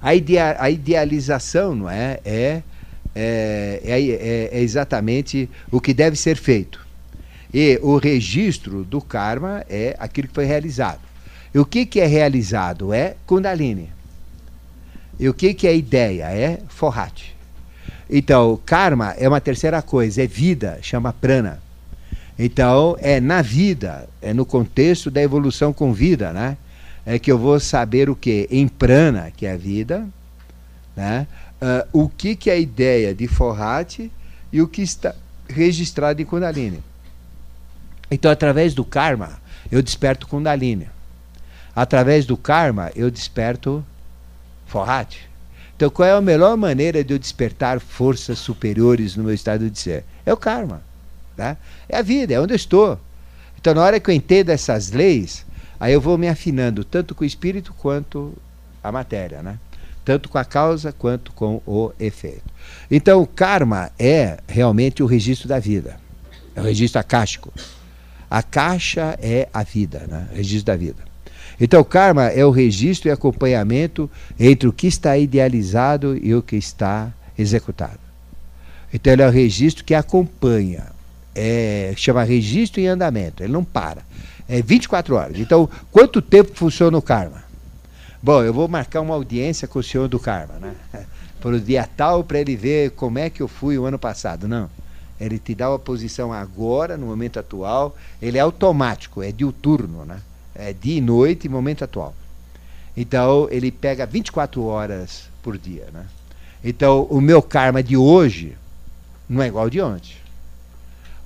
A, 0.00 0.14
idea, 0.14 0.56
a 0.60 0.70
idealização 0.70 1.74
não 1.74 1.90
é? 1.90 2.20
É, 2.24 2.62
é, 3.14 3.80
é, 3.84 4.58
é 4.58 4.60
exatamente 4.60 5.48
o 5.70 5.80
que 5.80 5.94
deve 5.94 6.16
ser 6.16 6.36
feito. 6.36 6.86
E 7.52 7.78
o 7.82 7.96
registro 7.96 8.84
do 8.84 9.00
karma 9.00 9.64
é 9.68 9.96
aquilo 9.98 10.28
que 10.28 10.34
foi 10.34 10.44
realizado. 10.44 11.00
E 11.54 11.58
o 11.58 11.64
que, 11.64 11.86
que 11.86 12.00
é 12.00 12.06
realizado? 12.06 12.92
É 12.92 13.16
Kundalini. 13.26 13.88
E 15.18 15.28
o 15.28 15.34
que, 15.34 15.54
que 15.54 15.66
é 15.66 15.74
ideia? 15.74 16.24
É 16.24 16.60
Forrat. 16.68 17.34
Então, 18.10 18.58
karma 18.64 19.14
é 19.18 19.28
uma 19.28 19.40
terceira 19.40 19.82
coisa, 19.82 20.22
é 20.22 20.26
vida, 20.26 20.78
chama 20.82 21.12
prana. 21.12 21.60
Então, 22.38 22.96
é 23.00 23.20
na 23.20 23.42
vida, 23.42 24.08
é 24.22 24.32
no 24.32 24.46
contexto 24.46 25.10
da 25.10 25.22
evolução 25.22 25.72
com 25.72 25.92
vida, 25.92 26.32
né? 26.32 26.56
é 27.08 27.18
que 27.18 27.32
eu 27.32 27.38
vou 27.38 27.58
saber 27.58 28.10
o 28.10 28.14
que? 28.14 28.46
Em 28.50 28.68
prana, 28.68 29.32
que 29.34 29.46
é 29.46 29.52
a 29.52 29.56
vida, 29.56 30.06
né? 30.94 31.26
Uh, 31.60 32.04
o 32.04 32.08
que, 32.08 32.36
que 32.36 32.50
é 32.50 32.54
a 32.54 32.58
ideia 32.58 33.14
de 33.14 33.26
Forrati 33.26 34.12
e 34.52 34.62
o 34.62 34.68
que 34.68 34.82
está 34.82 35.14
registrado 35.48 36.20
em 36.20 36.24
Kundalini. 36.24 36.82
Então, 38.10 38.30
através 38.30 38.74
do 38.74 38.84
karma, 38.84 39.40
eu 39.70 39.82
desperto 39.82 40.26
Kundalini. 40.26 40.88
Através 41.74 42.26
do 42.26 42.36
karma, 42.36 42.90
eu 42.94 43.10
desperto 43.10 43.84
Forrati. 44.66 45.28
Então, 45.76 45.90
qual 45.90 46.08
é 46.08 46.12
a 46.12 46.20
melhor 46.20 46.56
maneira 46.56 47.04
de 47.04 47.14
eu 47.14 47.18
despertar 47.18 47.78
forças 47.80 48.38
superiores 48.38 49.14
no 49.14 49.24
meu 49.24 49.34
estado 49.34 49.70
de 49.70 49.78
ser? 49.78 50.04
É 50.26 50.32
o 50.32 50.36
karma. 50.36 50.82
Tá? 51.36 51.56
É 51.88 51.98
a 51.98 52.02
vida, 52.02 52.34
é 52.34 52.40
onde 52.40 52.52
eu 52.52 52.56
estou. 52.56 52.98
Então, 53.60 53.74
na 53.74 53.82
hora 53.82 54.00
que 54.00 54.10
eu 54.10 54.14
entendo 54.14 54.50
essas 54.50 54.90
leis, 54.90 55.46
aí 55.78 55.92
eu 55.92 56.00
vou 56.00 56.18
me 56.18 56.28
afinando 56.28 56.84
tanto 56.84 57.14
com 57.14 57.22
o 57.22 57.26
espírito 57.26 57.72
quanto 57.74 58.36
a 58.82 58.90
matéria, 58.90 59.42
né? 59.42 59.58
Tanto 60.08 60.30
com 60.30 60.38
a 60.38 60.44
causa 60.44 60.90
quanto 60.90 61.32
com 61.32 61.60
o 61.66 61.92
efeito. 62.00 62.50
Então, 62.90 63.20
o 63.20 63.26
karma 63.26 63.90
é 63.98 64.38
realmente 64.48 65.02
o 65.02 65.06
registro 65.06 65.46
da 65.46 65.58
vida. 65.58 66.00
É 66.56 66.62
o 66.62 66.64
registro 66.64 66.98
acástico. 66.98 67.52
A 68.30 68.42
caixa 68.42 69.18
é 69.20 69.50
a 69.52 69.62
vida, 69.62 70.06
né? 70.08 70.26
O 70.32 70.36
registro 70.36 70.64
da 70.64 70.76
vida. 70.76 71.02
Então, 71.60 71.82
o 71.82 71.84
karma 71.84 72.28
é 72.28 72.42
o 72.42 72.50
registro 72.50 73.10
e 73.10 73.12
acompanhamento 73.12 74.10
entre 74.40 74.66
o 74.66 74.72
que 74.72 74.86
está 74.86 75.18
idealizado 75.18 76.16
e 76.16 76.34
o 76.34 76.40
que 76.40 76.56
está 76.56 77.12
executado. 77.38 78.00
Então, 78.90 79.12
ele 79.12 79.20
é 79.20 79.28
o 79.28 79.30
registro 79.30 79.84
que 79.84 79.94
acompanha. 79.94 80.86
É, 81.34 81.92
chama 81.98 82.22
registro 82.24 82.80
em 82.80 82.86
andamento, 82.86 83.42
ele 83.42 83.52
não 83.52 83.62
para. 83.62 84.00
É 84.48 84.62
24 84.62 85.14
horas. 85.16 85.38
Então, 85.38 85.68
quanto 85.92 86.22
tempo 86.22 86.52
funciona 86.54 86.96
o 86.96 87.02
karma? 87.02 87.46
Bom, 88.22 88.42
eu 88.42 88.52
vou 88.52 88.68
marcar 88.68 89.00
uma 89.00 89.14
audiência 89.14 89.68
com 89.68 89.78
o 89.78 89.82
senhor 89.82 90.08
do 90.08 90.18
karma, 90.18 90.54
né? 90.54 90.74
Para 91.40 91.54
o 91.54 91.60
dia 91.60 91.88
tal, 91.96 92.24
para 92.24 92.40
ele 92.40 92.56
ver 92.56 92.90
como 92.90 93.16
é 93.16 93.30
que 93.30 93.40
eu 93.40 93.46
fui 93.46 93.78
o 93.78 93.84
ano 93.84 93.96
passado. 93.96 94.48
Não. 94.48 94.68
Ele 95.20 95.38
te 95.38 95.54
dá 95.54 95.72
a 95.72 95.78
posição 95.78 96.32
agora, 96.32 96.96
no 96.96 97.06
momento 97.06 97.38
atual. 97.38 97.96
Ele 98.20 98.38
é 98.38 98.40
automático, 98.40 99.22
é 99.22 99.30
diuturno, 99.30 100.04
né? 100.04 100.20
é, 100.58 100.72
dia 100.72 100.98
e 100.98 101.00
noite, 101.00 101.48
momento 101.48 101.84
atual. 101.84 102.14
Então, 102.96 103.46
ele 103.48 103.70
pega 103.70 104.04
24 104.04 104.62
horas 104.64 105.30
por 105.40 105.56
dia. 105.56 105.86
Né? 105.92 106.04
Então, 106.64 107.04
o 107.04 107.20
meu 107.20 107.40
karma 107.40 107.80
de 107.80 107.96
hoje 107.96 108.56
não 109.28 109.40
é 109.40 109.46
igual 109.46 109.64
ao 109.64 109.70
de 109.70 109.80
ontem. 109.80 110.16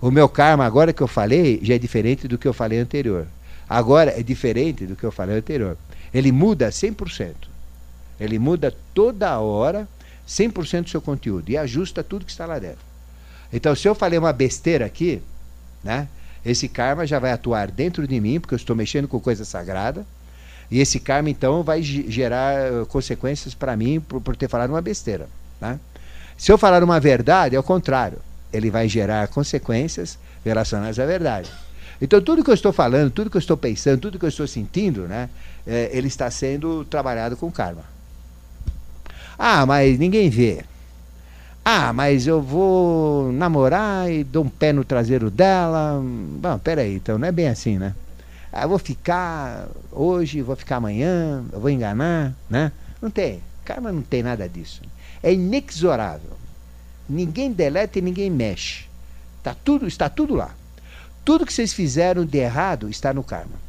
O 0.01 0.11
meu 0.11 0.29
karma, 0.29 0.67
agora 0.67 0.93
que 0.93 1.03
eu 1.03 1.09
falei, 1.09 1.59
já 1.63 1.75
é 1.75 1.79
diferente 1.79 2.29
do 2.29 2.37
que 2.37 2.47
eu 2.47 2.53
falei 2.53 2.79
anterior. 2.79 3.27
Agora 3.67 4.11
é 4.11 4.23
diferente 4.23 4.85
do 4.85 4.95
que 4.95 5.05
eu 5.05 5.13
falei 5.13 5.39
anterior. 5.39 5.79
Ele 6.13 6.33
muda 6.33 6.69
100%. 6.69 7.35
Ele 8.21 8.39
muda 8.39 8.75
toda 8.95 9.39
hora 9.39 9.89
100% 10.29 10.85
do 10.85 10.91
seu 10.91 11.01
conteúdo 11.01 11.51
e 11.51 11.57
ajusta 11.57 12.03
tudo 12.03 12.25
que 12.25 12.31
está 12.31 12.47
lá 12.47 12.59
dentro. 12.59 12.85
Então, 13.53 13.75
se 13.75 13.89
eu 13.89 13.95
falei 13.95 14.19
uma 14.19 14.33
besteira 14.33 14.87
aqui, 14.87 15.23
né? 15.83 16.09
Esse 16.45 16.69
karma 16.69 17.07
já 17.07 17.19
vai 17.19 17.31
atuar 17.31 17.71
dentro 17.71 18.07
de 18.07 18.21
mim, 18.21 18.41
porque 18.41 18.55
eu 18.55 18.57
estou 18.57 18.75
mexendo 18.75 19.07
com 19.07 19.21
coisa 19.21 19.45
sagrada. 19.45 20.05
E 20.71 20.81
esse 20.81 20.99
karma, 20.99 21.31
então, 21.31 21.63
vai 21.63 21.83
gerar 21.83 22.55
eh, 22.55 22.85
consequências 22.89 23.55
para 23.55 23.77
mim 23.77 24.01
por, 24.01 24.21
por, 24.21 24.35
ter 24.35 24.49
falado 24.49 24.71
uma 24.71 24.81
besteira. 24.81 25.29
Né? 25.61 25.79
Se 26.37 26.51
eu 26.51 26.59
falar 26.59 26.83
uma 26.83 26.99
verdade, 26.99 27.55
é 27.55 27.61
o 27.61 27.63
contrário. 27.63 28.19
Ele 28.53 28.71
vai 28.71 28.89
gerar 28.89 29.29
consequências 29.29 30.19
relacionadas 30.45 30.99
à 30.99 31.07
verdade. 31.07 31.51
Então, 32.01 32.21
tudo 32.21 32.43
que 32.43 32.51
eu 32.51 32.55
estou 32.55 32.73
falando, 32.73 33.11
tudo 33.13 33.31
que 33.31 33.37
eu 33.37 33.41
estou 33.41 33.57
pensando, 33.57 34.01
tudo 34.01 34.19
que 34.19 34.25
eu 34.25 34.29
estou 34.29 34.47
sentindo, 34.47 35.03
né, 35.03 35.29
é, 35.67 35.91
ele 35.93 36.09
está 36.09 36.31
sendo 36.31 36.85
trabalhado 36.85 37.37
com 37.37 37.51
karma. 37.51 37.85
Ah, 39.39 39.65
mas 39.67 39.99
ninguém 39.99 40.31
vê. 40.31 40.65
Ah, 41.65 41.93
mas 41.93 42.27
eu 42.27 42.43
vou 42.43 43.33
namorar 43.33 44.11
e 44.11 44.25
dou 44.25 44.45
um 44.45 44.49
pé 44.49 44.73
no 44.73 44.85
traseiro 44.85 45.31
dela. 45.31 46.01
Bom, 46.03 46.59
peraí, 46.59 46.97
então 46.97 47.19
não 47.19 47.29
é 47.29 47.33
bem 47.33 47.49
assim, 47.49 47.79
né? 47.79 47.95
Ah, 48.53 48.65
eu 48.65 48.69
vou 48.69 48.79
ficar 48.79 49.69
hoje, 49.91 50.43
vou 50.43 50.57
ficar 50.57 50.77
amanhã, 50.77 51.45
eu 51.53 51.61
vou 51.61 51.71
enganar, 51.71 52.35
né? 52.51 52.73
Não 53.01 53.11
tem. 53.11 53.41
Karma 53.65 53.93
não 53.93 54.03
tem 54.03 54.23
nada 54.23 54.49
disso. 54.49 54.83
É 55.23 55.33
inexorável. 55.33 56.37
Ninguém 57.09 57.53
deleta 57.53 57.99
e 57.99 58.03
ninguém 58.03 58.29
mexe. 58.29 58.87
Tá 59.43 59.55
tudo, 59.65 59.87
está 59.87 60.09
tudo 60.09 60.35
lá. 60.35 60.51
Tudo 61.25 61.47
que 61.47 61.53
vocês 61.53 61.73
fizeram 61.73 62.25
de 62.25 62.39
errado 62.39 62.89
está 62.89 63.13
no 63.13 63.23
karma. 63.23 63.62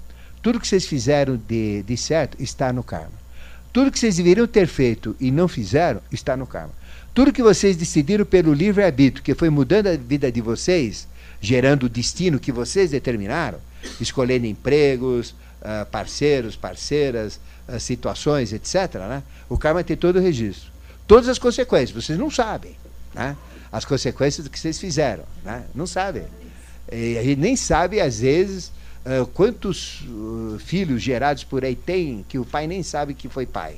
Tudo 0.43 0.59
que 0.59 0.67
vocês 0.67 0.85
fizeram 0.85 1.37
de, 1.47 1.83
de 1.83 1.95
certo 1.95 2.37
está 2.37 2.73
no 2.73 2.83
karma. 2.83 3.23
Tudo 3.71 3.89
que 3.89 3.97
vocês 3.97 4.17
deveriam 4.17 4.45
ter 4.45 4.67
feito 4.67 5.15
e 5.19 5.31
não 5.31 5.47
fizeram 5.47 6.01
está 6.11 6.35
no 6.35 6.45
karma. 6.45 6.73
Tudo 7.13 7.31
que 7.31 7.41
vocês 7.41 7.77
decidiram 7.77 8.25
pelo 8.25 8.53
livre-arbítrio, 8.53 9.23
que 9.23 9.33
foi 9.33 9.49
mudando 9.49 9.87
a 9.87 9.95
vida 9.95 10.29
de 10.29 10.41
vocês, 10.41 11.07
gerando 11.39 11.83
o 11.85 11.89
destino 11.89 12.39
que 12.39 12.51
vocês 12.51 12.91
determinaram, 12.91 13.57
escolhendo 14.01 14.45
empregos, 14.45 15.31
uh, 15.61 15.85
parceiros, 15.89 16.57
parceiras, 16.57 17.39
uh, 17.67 17.79
situações, 17.79 18.51
etc., 18.51 18.95
né? 18.95 19.23
o 19.47 19.57
karma 19.57 19.81
tem 19.81 19.95
todo 19.95 20.17
o 20.17 20.21
registro. 20.21 20.69
Todas 21.07 21.29
as 21.29 21.39
consequências, 21.39 21.91
vocês 21.91 22.19
não 22.19 22.29
sabem. 22.29 22.75
Né? 23.13 23.37
As 23.71 23.85
consequências 23.85 24.43
do 24.43 24.49
que 24.49 24.59
vocês 24.59 24.77
fizeram. 24.77 25.23
Né? 25.43 25.63
Não 25.73 25.87
sabem. 25.87 26.23
E 26.91 27.17
a 27.17 27.23
gente 27.23 27.39
nem 27.39 27.55
sabe, 27.55 28.01
às 28.01 28.19
vezes, 28.19 28.71
uh, 29.05 29.25
quantos 29.27 30.03
filhos 30.59 31.01
gerados 31.01 31.43
por 31.43 31.63
aí 31.63 31.75
tem 31.75 32.25
que 32.27 32.37
o 32.39 32.45
pai 32.45 32.67
nem 32.67 32.83
sabe 32.83 33.13
que 33.13 33.29
foi 33.29 33.45
pai. 33.45 33.77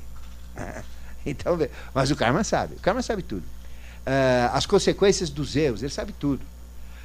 Então, 1.28 1.58
mas 1.92 2.12
o 2.12 2.16
karma 2.16 2.44
sabe, 2.44 2.76
o 2.76 2.80
karma 2.80 3.02
sabe 3.02 3.24
tudo. 3.24 3.42
Uh, 3.42 4.54
as 4.54 4.68
consequências 4.68 5.28
dos 5.28 5.56
erros, 5.56 5.82
ele 5.82 5.92
sabe 5.92 6.14
tudo. 6.14 6.40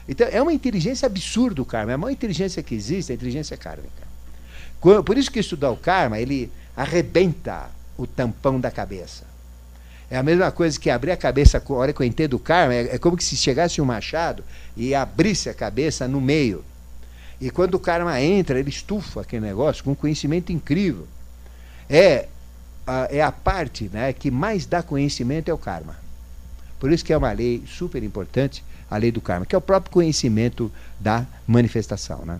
Então, 0.06 0.28
é 0.30 0.42
uma 0.42 0.52
inteligência 0.52 1.06
absurda 1.06 1.62
o 1.62 1.64
karma, 1.64 1.92
é 1.92 1.94
a 1.94 1.98
maior 1.98 2.12
inteligência 2.12 2.62
que 2.62 2.74
existe, 2.74 3.12
a 3.12 3.14
inteligência 3.14 3.56
kármica. 3.56 4.10
Por 4.80 5.16
isso 5.16 5.30
que 5.30 5.38
estudar 5.38 5.70
o 5.70 5.76
karma, 5.76 6.18
ele 6.18 6.52
arrebenta 6.76 7.70
o 7.96 8.06
tampão 8.06 8.60
da 8.60 8.70
cabeça. 8.70 9.24
É 10.10 10.16
a 10.16 10.22
mesma 10.22 10.50
coisa 10.50 10.78
que 10.78 10.90
abrir 10.90 11.12
a 11.12 11.16
cabeça, 11.16 11.62
a 11.64 11.72
hora 11.72 11.92
que 11.92 12.00
eu 12.00 12.06
entendo 12.06 12.34
o 12.34 12.38
karma, 12.38 12.74
é, 12.74 12.96
é 12.96 12.98
como 12.98 13.20
se 13.20 13.36
chegasse 13.36 13.80
um 13.80 13.84
machado 13.84 14.42
e 14.76 14.94
abrisse 14.94 15.48
a 15.48 15.54
cabeça 15.54 16.08
no 16.08 16.20
meio. 16.20 16.64
E 17.41 17.51
quando 17.51 17.74
o 17.74 17.80
karma 17.80 18.20
entra, 18.20 18.59
ele 18.59 18.68
estufa 18.68 19.22
aquele 19.22 19.47
negócio 19.47 19.82
com 19.82 19.93
um 19.93 19.95
conhecimento 19.95 20.53
incrível. 20.53 21.07
É 21.88 22.28
a, 22.86 23.09
é 23.11 23.22
a 23.22 23.32
parte 23.32 23.88
né, 23.93 24.12
que 24.12 24.30
mais 24.30 24.66
dá 24.66 24.82
conhecimento 24.82 25.51
é 25.51 25.55
o 25.55 25.59
karma. 25.59 25.97
Por 26.78 26.93
isso 26.93 27.05
que 27.05 27.12
é 27.12 27.16
uma 27.16 27.32
lei 27.32 27.62
super 27.66 28.03
importante, 28.03 28.64
a 28.91 28.97
lei 28.97 29.11
do 29.11 29.20
karma, 29.20 29.47
que 29.47 29.55
é 29.55 29.59
o 29.59 29.61
próprio 29.61 29.93
conhecimento 29.93 30.70
da 30.99 31.26
manifestação. 31.47 32.24
Né? 32.24 32.38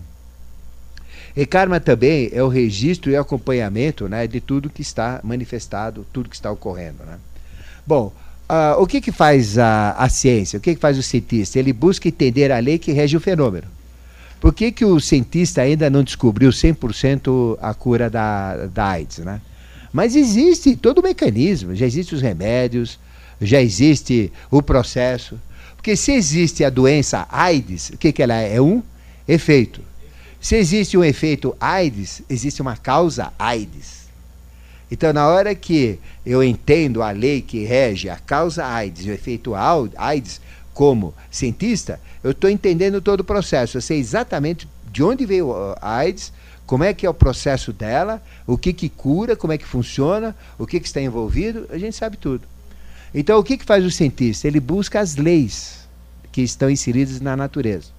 E 1.35 1.45
karma 1.45 1.79
também 1.79 2.29
é 2.33 2.43
o 2.43 2.47
registro 2.47 3.11
e 3.11 3.15
acompanhamento 3.15 4.07
né, 4.07 4.27
de 4.27 4.41
tudo 4.41 4.69
que 4.69 4.81
está 4.81 5.19
manifestado, 5.23 6.05
tudo 6.11 6.29
que 6.29 6.35
está 6.35 6.51
ocorrendo. 6.51 7.03
Né? 7.05 7.17
Bom, 7.85 8.13
uh, 8.49 8.81
o 8.81 8.85
que, 8.85 8.99
que 8.99 9.11
faz 9.11 9.57
a, 9.57 9.91
a 9.91 10.09
ciência? 10.09 10.57
O 10.57 10.61
que, 10.61 10.75
que 10.75 10.81
faz 10.81 10.97
o 10.97 11.03
cientista? 11.03 11.57
Ele 11.57 11.71
busca 11.71 12.07
entender 12.07 12.51
a 12.51 12.59
lei 12.59 12.77
que 12.77 12.91
rege 12.91 13.15
o 13.15 13.21
fenômeno. 13.21 13.67
Por 14.41 14.55
que, 14.55 14.71
que 14.71 14.83
o 14.83 14.99
cientista 14.99 15.61
ainda 15.61 15.87
não 15.87 16.03
descobriu 16.03 16.49
100% 16.49 17.59
a 17.61 17.75
cura 17.75 18.09
da, 18.09 18.65
da 18.65 18.87
AIDS? 18.87 19.19
Né? 19.19 19.39
Mas 19.93 20.15
existe 20.15 20.75
todo 20.75 20.97
o 20.97 21.03
mecanismo, 21.03 21.75
já 21.75 21.85
existem 21.85 22.15
os 22.15 22.23
remédios, 22.23 22.99
já 23.39 23.61
existe 23.61 24.33
o 24.49 24.63
processo. 24.63 25.39
Porque 25.75 25.95
se 25.95 26.11
existe 26.11 26.63
a 26.63 26.71
doença 26.71 27.27
AIDS, 27.29 27.89
o 27.89 27.97
que, 27.99 28.11
que 28.11 28.23
ela 28.23 28.33
é? 28.33 28.55
É 28.55 28.61
um 28.61 28.81
efeito. 29.27 29.79
Se 30.39 30.55
existe 30.55 30.97
um 30.97 31.03
efeito 31.03 31.55
AIDS, 31.59 32.23
existe 32.27 32.63
uma 32.63 32.75
causa 32.75 33.31
AIDS. 33.37 34.01
Então, 34.89 35.13
na 35.13 35.27
hora 35.27 35.53
que 35.53 35.99
eu 36.25 36.43
entendo 36.43 37.03
a 37.03 37.11
lei 37.11 37.41
que 37.41 37.63
rege 37.63 38.09
a 38.09 38.17
causa 38.17 38.65
AIDS 38.65 39.05
e 39.05 39.09
o 39.11 39.13
efeito 39.13 39.53
AIDS 39.55 40.41
como 40.73 41.13
cientista, 41.29 41.99
eu 42.23 42.31
estou 42.31 42.49
entendendo 42.49 43.01
todo 43.01 43.21
o 43.21 43.25
processo. 43.25 43.77
Eu 43.77 43.81
sei 43.81 43.99
exatamente 43.99 44.67
de 44.91 45.03
onde 45.03 45.25
veio 45.25 45.53
a 45.81 45.97
AIDS, 45.97 46.31
como 46.65 46.83
é 46.83 46.93
que 46.93 47.05
é 47.05 47.09
o 47.09 47.13
processo 47.13 47.73
dela, 47.73 48.21
o 48.47 48.57
que, 48.57 48.71
que 48.71 48.89
cura, 48.89 49.35
como 49.35 49.53
é 49.53 49.57
que 49.57 49.65
funciona, 49.65 50.35
o 50.57 50.65
que, 50.65 50.79
que 50.79 50.87
está 50.87 51.01
envolvido, 51.01 51.67
a 51.69 51.77
gente 51.77 51.95
sabe 51.95 52.17
tudo. 52.17 52.47
Então, 53.13 53.37
o 53.39 53.43
que, 53.43 53.57
que 53.57 53.65
faz 53.65 53.83
o 53.83 53.91
cientista? 53.91 54.47
Ele 54.47 54.59
busca 54.59 54.99
as 54.99 55.17
leis 55.17 55.87
que 56.31 56.41
estão 56.41 56.69
inseridas 56.69 57.19
na 57.19 57.35
natureza. 57.35 57.89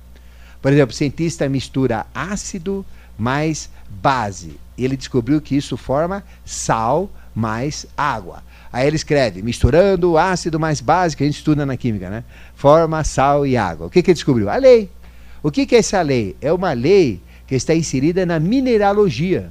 Por 0.60 0.72
exemplo, 0.72 0.94
o 0.94 0.96
cientista 0.96 1.48
mistura 1.48 2.06
ácido 2.14 2.86
mais 3.18 3.68
base. 3.90 4.58
Ele 4.78 4.96
descobriu 4.96 5.40
que 5.40 5.56
isso 5.56 5.76
forma 5.76 6.24
sal 6.44 7.10
mais 7.34 7.84
água. 7.96 8.42
Aí 8.72 8.86
ele 8.86 8.96
escreve, 8.96 9.42
misturando 9.42 10.16
ácido 10.16 10.58
mais 10.58 10.80
que 11.14 11.22
a 11.22 11.26
gente 11.26 11.36
estuda 11.36 11.66
na 11.66 11.76
química, 11.76 12.08
né? 12.08 12.24
Forma 12.54 13.04
sal 13.04 13.46
e 13.46 13.54
água. 13.54 13.86
O 13.86 13.90
que, 13.90 14.02
que 14.02 14.10
ele 14.10 14.14
descobriu? 14.14 14.48
A 14.48 14.56
lei. 14.56 14.88
O 15.42 15.50
que, 15.50 15.66
que 15.66 15.74
é 15.74 15.78
essa 15.78 16.00
lei? 16.00 16.34
É 16.40 16.50
uma 16.50 16.72
lei 16.72 17.20
que 17.46 17.54
está 17.54 17.74
inserida 17.74 18.24
na 18.24 18.40
mineralogia. 18.40 19.50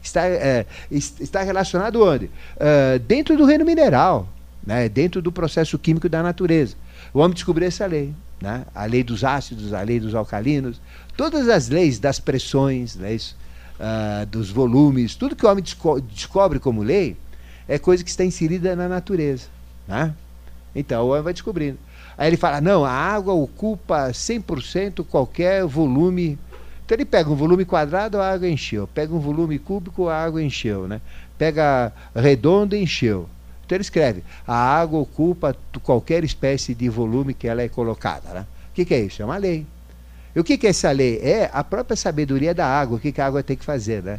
Está, 0.00 0.26
é, 0.26 0.66
está 0.90 1.42
relacionado 1.42 2.00
onde? 2.00 2.26
Uh, 2.26 2.98
dentro 3.06 3.36
do 3.36 3.44
reino 3.44 3.64
mineral, 3.64 4.28
né? 4.64 4.88
dentro 4.88 5.20
do 5.20 5.32
processo 5.32 5.76
químico 5.76 6.08
da 6.08 6.22
natureza. 6.22 6.76
O 7.12 7.18
homem 7.18 7.34
descobriu 7.34 7.66
essa 7.66 7.86
lei. 7.86 8.14
Né? 8.40 8.64
A 8.72 8.84
lei 8.84 9.02
dos 9.02 9.24
ácidos, 9.24 9.72
a 9.72 9.82
lei 9.82 9.98
dos 9.98 10.14
alcalinos, 10.14 10.80
todas 11.16 11.48
as 11.48 11.68
leis 11.68 11.98
das 11.98 12.20
pressões, 12.20 12.94
leis, 12.94 13.34
uh, 13.80 14.26
dos 14.26 14.50
volumes, 14.50 15.16
tudo 15.16 15.34
que 15.34 15.44
o 15.44 15.50
homem 15.50 15.62
desco 15.62 16.00
descobre 16.00 16.60
como 16.60 16.82
lei 16.82 17.16
é 17.72 17.78
coisa 17.78 18.04
que 18.04 18.10
está 18.10 18.22
inserida 18.22 18.76
na 18.76 18.86
natureza. 18.86 19.46
Né? 19.88 20.14
Então 20.76 21.06
o 21.06 21.08
homem 21.10 21.22
vai 21.22 21.32
descobrindo. 21.32 21.78
Aí 22.18 22.28
ele 22.28 22.36
fala: 22.36 22.60
não, 22.60 22.84
a 22.84 22.92
água 22.92 23.32
ocupa 23.32 24.10
100% 24.10 25.02
qualquer 25.06 25.64
volume. 25.64 26.38
Então 26.84 26.94
ele 26.94 27.06
pega 27.06 27.30
um 27.30 27.34
volume 27.34 27.64
quadrado, 27.64 28.20
a 28.20 28.30
água 28.30 28.46
encheu. 28.46 28.86
Pega 28.86 29.14
um 29.14 29.18
volume 29.18 29.58
cúbico, 29.58 30.08
a 30.08 30.22
água 30.22 30.42
encheu. 30.42 30.86
Né? 30.86 31.00
Pega 31.38 31.90
redondo, 32.14 32.76
encheu. 32.76 33.26
Então 33.64 33.76
ele 33.76 33.82
escreve: 33.82 34.22
a 34.46 34.54
água 34.54 35.00
ocupa 35.00 35.56
qualquer 35.82 36.24
espécie 36.24 36.74
de 36.74 36.90
volume 36.90 37.32
que 37.32 37.48
ela 37.48 37.62
é 37.62 37.70
colocada. 37.70 38.28
Né? 38.34 38.46
O 38.70 38.74
que, 38.74 38.84
que 38.84 38.92
é 38.92 39.00
isso? 39.00 39.22
É 39.22 39.24
uma 39.24 39.38
lei. 39.38 39.66
E 40.36 40.40
o 40.40 40.44
que, 40.44 40.58
que 40.58 40.66
é 40.66 40.70
essa 40.70 40.90
lei? 40.90 41.18
É 41.22 41.48
a 41.54 41.64
própria 41.64 41.96
sabedoria 41.96 42.54
da 42.54 42.66
água, 42.66 42.98
o 42.98 43.00
que, 43.00 43.12
que 43.12 43.20
a 43.20 43.26
água 43.26 43.42
tem 43.42 43.56
que 43.56 43.64
fazer. 43.64 44.02
Né? 44.02 44.18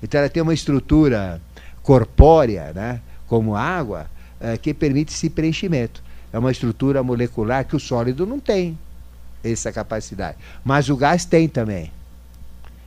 Então 0.00 0.20
ela 0.20 0.28
tem 0.28 0.40
uma 0.40 0.54
estrutura 0.54 1.40
corpórea, 1.82 2.72
né? 2.74 3.00
como 3.26 3.56
água, 3.56 4.06
é, 4.40 4.56
que 4.56 4.74
permite 4.74 5.12
esse 5.12 5.30
preenchimento. 5.30 6.02
É 6.32 6.38
uma 6.38 6.50
estrutura 6.50 7.02
molecular 7.02 7.64
que 7.64 7.76
o 7.76 7.80
sólido 7.80 8.26
não 8.26 8.38
tem 8.38 8.78
essa 9.42 9.72
capacidade. 9.72 10.38
Mas 10.64 10.88
o 10.88 10.96
gás 10.96 11.24
tem 11.24 11.48
também. 11.48 11.90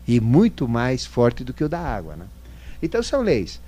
E 0.08 0.20
muito 0.20 0.68
mais 0.68 1.06
forte 1.06 1.44
do 1.44 1.54
que 1.54 1.64
o 1.64 1.70
da 1.70 1.80
água. 1.80 2.16
Né? 2.16 2.26
Então 2.82 3.02
são 3.02 3.22
leis. 3.22 3.60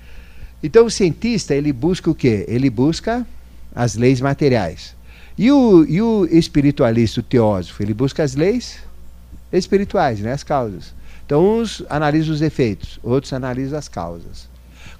Então 0.62 0.86
o 0.86 0.90
cientista, 0.90 1.54
ele 1.54 1.72
busca 1.72 2.10
o 2.10 2.14
quê? 2.14 2.44
Ele 2.48 2.70
busca 2.70 3.26
as 3.74 3.94
leis 3.94 4.20
materiais. 4.20 4.96
E 5.36 5.52
o, 5.52 5.84
e 5.84 6.02
o 6.02 6.26
espiritualista, 6.26 7.20
o 7.20 7.22
teósofo, 7.22 7.82
ele 7.82 7.94
busca 7.94 8.24
as 8.24 8.34
leis 8.34 8.78
espirituais, 9.52 10.20
né? 10.20 10.32
as 10.32 10.42
causas. 10.42 10.94
Então 11.24 11.58
uns 11.58 11.82
analisam 11.88 12.34
os 12.34 12.42
efeitos, 12.42 12.98
outros 13.02 13.32
analisam 13.32 13.78
as 13.78 13.88
causas. 13.88 14.48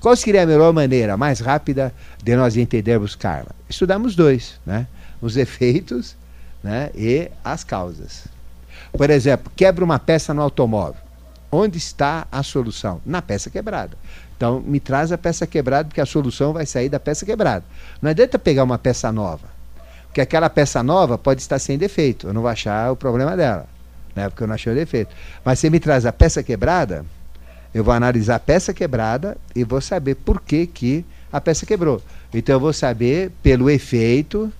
Qual 0.08 0.16
seria 0.16 0.44
a 0.44 0.46
melhor 0.46 0.72
maneira, 0.72 1.18
mais 1.18 1.38
rápida, 1.38 1.92
de 2.24 2.34
nós 2.34 2.56
entendermos 2.56 3.14
karma? 3.14 3.50
Estudamos 3.68 4.16
dois, 4.16 4.58
né? 4.64 4.86
os 5.20 5.36
efeitos 5.36 6.16
né? 6.64 6.88
e 6.94 7.30
as 7.44 7.62
causas. 7.62 8.26
Por 8.90 9.10
exemplo, 9.10 9.52
quebra 9.54 9.84
uma 9.84 9.98
peça 9.98 10.32
no 10.32 10.40
automóvel. 10.40 11.02
Onde 11.52 11.76
está 11.76 12.26
a 12.32 12.42
solução? 12.42 13.02
Na 13.04 13.20
peça 13.20 13.50
quebrada. 13.50 13.98
Então, 14.34 14.62
me 14.62 14.80
traz 14.80 15.12
a 15.12 15.18
peça 15.18 15.46
quebrada, 15.46 15.88
porque 15.88 16.00
a 16.00 16.06
solução 16.06 16.54
vai 16.54 16.64
sair 16.64 16.88
da 16.88 16.98
peça 16.98 17.26
quebrada. 17.26 17.66
Não 18.00 18.08
adianta 18.08 18.38
pegar 18.38 18.64
uma 18.64 18.78
peça 18.78 19.12
nova, 19.12 19.46
porque 20.06 20.22
aquela 20.22 20.48
peça 20.48 20.82
nova 20.82 21.18
pode 21.18 21.42
estar 21.42 21.58
sem 21.58 21.76
defeito. 21.76 22.28
Eu 22.28 22.32
não 22.32 22.40
vou 22.40 22.50
achar 22.50 22.90
o 22.90 22.96
problema 22.96 23.36
dela, 23.36 23.66
né? 24.16 24.30
porque 24.30 24.42
eu 24.42 24.46
não 24.46 24.54
achei 24.54 24.72
o 24.72 24.74
defeito. 24.74 25.14
Mas 25.44 25.58
se 25.58 25.68
me 25.68 25.78
traz 25.78 26.06
a 26.06 26.12
peça 26.14 26.42
quebrada, 26.42 27.04
eu 27.72 27.84
vou 27.84 27.92
analisar 27.92 28.36
a 28.36 28.40
peça 28.40 28.72
quebrada 28.72 29.36
e 29.54 29.64
vou 29.64 29.80
saber 29.80 30.14
por 30.14 30.40
que, 30.40 30.66
que 30.66 31.04
a 31.32 31.40
peça 31.40 31.66
quebrou. 31.66 32.02
Então 32.32 32.54
eu 32.54 32.60
vou 32.60 32.72
saber 32.72 33.30
pelo 33.42 33.68
efeito, 33.68 34.52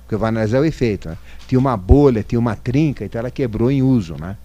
porque 0.00 0.14
eu 0.14 0.18
vou 0.18 0.28
analisar 0.28 0.60
o 0.60 0.64
efeito. 0.64 1.08
Né? 1.08 1.16
Tinha 1.46 1.58
uma 1.58 1.76
bolha, 1.76 2.22
tinha 2.22 2.38
uma 2.38 2.56
trinca, 2.56 3.04
então 3.04 3.18
ela 3.18 3.30
quebrou 3.30 3.70
em 3.70 3.82
uso. 3.82 4.16
Né? 4.20 4.36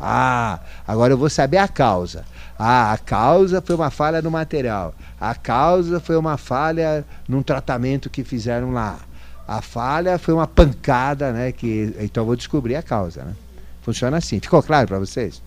Ah, 0.00 0.60
agora 0.86 1.12
eu 1.12 1.18
vou 1.18 1.30
saber 1.30 1.58
a 1.58 1.68
causa. 1.68 2.24
Ah, 2.58 2.92
a 2.92 2.98
causa 2.98 3.60
foi 3.60 3.74
uma 3.74 3.90
falha 3.90 4.20
no 4.20 4.30
material. 4.30 4.94
A 5.20 5.34
causa 5.34 6.00
foi 6.00 6.16
uma 6.16 6.36
falha 6.36 7.04
num 7.28 7.42
tratamento 7.42 8.10
que 8.10 8.24
fizeram 8.24 8.72
lá. 8.72 8.98
A 9.46 9.62
falha 9.62 10.18
foi 10.18 10.34
uma 10.34 10.46
pancada, 10.46 11.32
né? 11.32 11.52
Que, 11.52 11.94
então 12.00 12.22
eu 12.22 12.26
vou 12.26 12.36
descobrir 12.36 12.76
a 12.76 12.82
causa. 12.82 13.24
Né? 13.24 13.34
Funciona 13.82 14.18
assim. 14.18 14.38
Ficou 14.40 14.62
claro 14.62 14.86
para 14.86 14.98
vocês? 14.98 15.40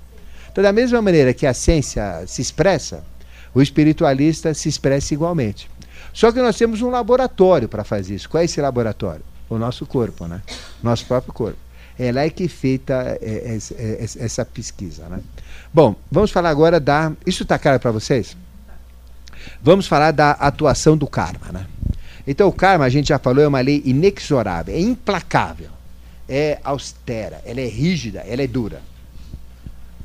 Então, 0.51 0.63
da 0.63 0.73
mesma 0.73 1.01
maneira 1.01 1.33
que 1.33 1.47
a 1.47 1.53
ciência 1.53 2.23
se 2.27 2.41
expressa, 2.41 3.03
o 3.53 3.61
espiritualista 3.61 4.53
se 4.53 4.67
expressa 4.69 5.13
igualmente. 5.13 5.69
Só 6.13 6.31
que 6.31 6.41
nós 6.41 6.57
temos 6.57 6.81
um 6.81 6.89
laboratório 6.89 7.69
para 7.69 7.83
fazer 7.83 8.15
isso. 8.15 8.29
Qual 8.29 8.41
é 8.41 8.45
esse 8.45 8.59
laboratório? 8.59 9.23
O 9.49 9.57
nosso 9.57 9.85
corpo, 9.85 10.27
né? 10.27 10.41
Nosso 10.83 11.05
próprio 11.05 11.33
corpo. 11.33 11.57
É 11.97 12.11
lá 12.11 12.27
que 12.29 12.45
é 12.45 12.47
feita 12.47 13.17
é, 13.21 13.57
é, 13.77 14.03
essa 14.03 14.43
pesquisa, 14.43 15.07
né? 15.07 15.19
Bom, 15.73 15.95
vamos 16.09 16.31
falar 16.31 16.49
agora 16.49 16.79
da. 16.79 17.11
Isso 17.25 17.43
está 17.43 17.59
claro 17.59 17.79
para 17.79 17.91
vocês? 17.91 18.35
Vamos 19.61 19.87
falar 19.87 20.11
da 20.11 20.31
atuação 20.31 20.97
do 20.97 21.07
karma, 21.07 21.51
né? 21.51 21.65
Então, 22.25 22.47
o 22.47 22.53
karma, 22.53 22.85
a 22.85 22.89
gente 22.89 23.09
já 23.09 23.19
falou, 23.19 23.43
é 23.43 23.47
uma 23.47 23.61
lei 23.61 23.81
inexorável, 23.85 24.75
é 24.75 24.79
implacável, 24.79 25.69
é 26.29 26.59
austera, 26.63 27.41
ela 27.45 27.59
é 27.59 27.67
rígida, 27.67 28.19
ela 28.19 28.41
é 28.43 28.47
dura. 28.47 28.81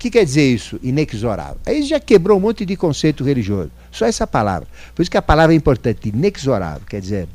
Que 0.07 0.11
quer 0.11 0.25
dizer 0.25 0.55
isso? 0.55 0.79
Inexorável. 0.85 1.59
Aí 1.67 1.83
já 1.83 1.99
quebrou 1.99 2.39
um 2.39 2.41
monte 2.41 2.65
de 2.65 2.77
conceito 2.77 3.25
religioso. 3.25 3.73
Só 3.91 4.07
essa 4.07 4.25
palavra. 4.25 4.69
Por 4.95 5.03
isso 5.03 5.11
que 5.11 5.17
a 5.17 5.23
palavra 5.23 5.53
é 5.53 5.57
importante, 5.57 6.11
inexorável. 6.11 6.83
Quer 6.89 7.01
dizer, 7.01 7.29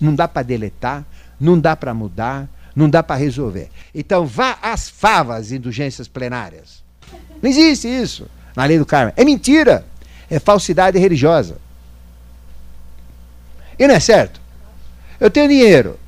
não 0.00 0.14
dá 0.14 0.28
para 0.28 0.44
deletar, 0.44 1.04
não 1.40 1.58
dá 1.58 1.74
para 1.74 1.92
mudar, 1.92 2.48
não 2.76 2.88
dá 2.88 3.02
para 3.02 3.16
resolver. 3.16 3.68
Então 3.92 4.24
vá 4.24 4.56
às 4.62 4.88
favas, 4.88 5.50
indulgências 5.50 6.06
plenárias. 6.06 6.84
Não 7.42 7.50
existe 7.50 7.88
isso 7.88 8.28
na 8.54 8.64
lei 8.64 8.78
do 8.78 8.86
karma. 8.86 9.12
É 9.16 9.24
mentira. 9.24 9.84
É 10.30 10.38
falsidade 10.38 10.96
religiosa. 10.96 11.56
E 13.76 13.88
não 13.88 13.94
é 13.96 13.98
certo? 13.98 14.40
Eu 15.18 15.32
tenho 15.32 15.48
dinheiro, 15.48 15.98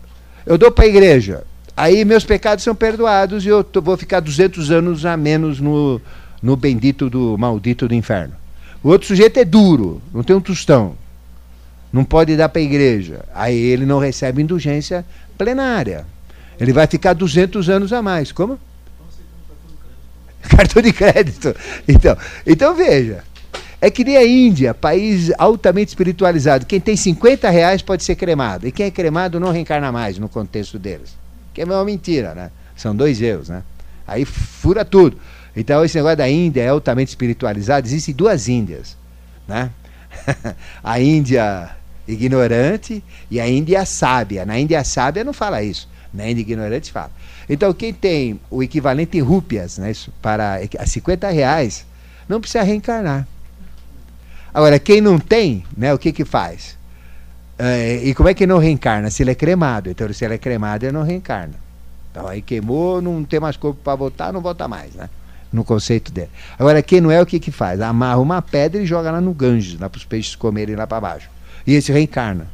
eu 0.47 0.57
dou 0.57 0.71
para 0.71 0.85
a 0.85 0.89
igreja, 0.89 1.45
Aí 1.77 2.07
meus 2.07 2.25
pecados 2.25 2.65
são 2.65 2.75
perdoados 2.75 3.45
e 3.45 3.49
eu 3.49 3.63
tô, 3.63 3.83
vou 3.83 3.99
ficar 3.99 4.21
200 4.21 4.71
anos 4.71 5.05
a 5.05 5.15
menos 5.15 5.61
no, 5.61 6.01
no 6.43 6.57
bendito 6.57 7.11
do 7.11 7.37
maldito 7.37 7.87
do 7.87 7.95
inferno. 7.95 8.35
O 8.83 8.89
outro 8.89 9.07
sujeito 9.07 9.39
é 9.39 9.45
duro, 9.45 10.01
não 10.15 10.23
tem 10.23 10.35
um 10.35 10.41
tostão. 10.41 10.95
Não 11.93 12.03
pode 12.03 12.35
dar 12.35 12.49
para 12.49 12.61
a 12.61 12.65
igreja. 12.65 13.25
Aí 13.35 13.59
ele 13.59 13.85
não 13.85 13.99
recebe 13.99 14.41
indulgência 14.41 15.05
plenária. 15.37 16.07
Ele 16.59 16.73
vai 16.73 16.87
ficar 16.87 17.13
200 17.13 17.69
anos 17.69 17.93
a 17.93 18.01
mais. 18.01 18.33
Como? 18.33 18.59
Cartão 20.49 20.81
de 20.81 20.93
crédito. 20.93 21.55
Então, 21.87 22.17
então 22.47 22.75
veja. 22.75 23.23
É 23.81 23.91
que 23.91 24.03
nem 24.03 24.17
a 24.17 24.27
Índia, 24.27 24.73
país 24.73 25.31
altamente 25.37 25.89
espiritualizado. 25.89 26.65
Quem 26.65 26.81
tem 26.81 26.97
50 26.97 27.51
reais 27.51 27.83
pode 27.83 28.03
ser 28.03 28.17
cremado. 28.17 28.67
E 28.67 28.73
quem 28.73 28.87
é 28.87 28.91
cremado 28.91 29.39
não 29.39 29.53
reencarna 29.53 29.93
mais 29.93 30.19
no 30.19 30.29
contexto 30.29 30.79
deles 30.79 31.26
que 31.57 31.63
é 31.63 31.65
uma 31.65 31.85
mentira, 31.87 32.35
né? 32.35 32.51
São 32.77 32.95
dois 32.95 33.23
erros, 33.23 33.49
né? 33.49 33.63
Aí 34.07 34.27
fura 34.27 34.85
tudo. 34.85 35.19
Então 35.57 35.83
esse 35.83 35.97
negócio 35.97 36.19
da 36.19 36.29
Índia 36.29 36.61
é 36.61 36.69
altamente 36.69 37.09
espiritualizado. 37.09 37.87
Existem 37.87 38.15
duas 38.15 38.47
Índias, 38.47 38.95
né? 39.49 39.71
a 40.85 41.01
Índia 41.01 41.71
ignorante 42.07 43.03
e 43.31 43.41
a 43.41 43.49
Índia 43.49 43.87
sábia. 43.87 44.45
Na 44.45 44.59
Índia 44.59 44.85
sábia 44.85 45.25
não 45.25 45.33
fala 45.33 45.63
isso. 45.63 45.89
Na 46.13 46.29
Índia 46.29 46.43
ignorante 46.43 46.93
fala. 46.93 47.11
Então 47.49 47.73
quem 47.73 47.91
tem 47.91 48.39
o 48.51 48.63
equivalente 48.63 49.17
em 49.17 49.23
rúpias, 49.23 49.79
né, 49.79 49.91
isso, 49.91 50.13
para 50.21 50.61
50 50.85 51.31
reais, 51.31 51.87
não 52.29 52.39
precisa 52.39 52.63
reencarnar. 52.65 53.27
Agora, 54.53 54.79
quem 54.79 55.01
não 55.01 55.19
tem, 55.19 55.65
né, 55.75 55.95
o 55.95 55.99
que 55.99 56.13
que 56.13 56.25
faz? 56.25 56.77
É, 57.59 57.97
e 58.05 58.15
como 58.15 58.29
é 58.29 58.35
que 58.35 58.47
não 58.47 58.59
reencarna? 58.59 59.11
Se 59.11 59.23
ele 59.23 59.31
é 59.31 59.35
cremado. 59.35 59.91
Então, 59.91 60.13
se 60.13 60.25
ele 60.25 60.35
é 60.35 60.39
cremado, 60.39 60.85
ele 60.85 60.93
não 60.93 61.03
reencarna. 61.03 61.55
Então, 62.11 62.29
aí 62.29 62.41
queimou, 62.43 63.01
não 63.01 63.25
tem 63.25 63.41
mais 63.41 63.57
corpo 63.57 63.81
para 63.83 63.95
voltar, 63.95 64.33
não 64.33 64.41
volta 64.41 64.67
mais, 64.67 64.95
né? 64.95 65.09
No 65.53 65.65
conceito 65.65 66.11
dele. 66.13 66.31
Agora, 66.59 66.83
quem 66.83 67.01
não 67.01 67.11
é, 67.11 67.21
o 67.21 67.27
que 67.27 67.39
que 67.39 67.51
faz? 67.51 67.81
Amarra 67.81 68.19
uma 68.19 68.43
pedra 68.43 68.83
e 68.83 68.87
joga 68.87 69.11
lá 69.11 69.21
no 69.21 69.33
Ganges, 69.33 69.75
para 69.75 69.91
os 69.95 70.05
peixes 70.05 70.35
comerem 70.35 70.77
lá 70.77 70.87
para 70.87 71.01
baixo. 71.01 71.29
E 71.67 71.75
esse 71.75 71.93
reencarna. 71.93 72.47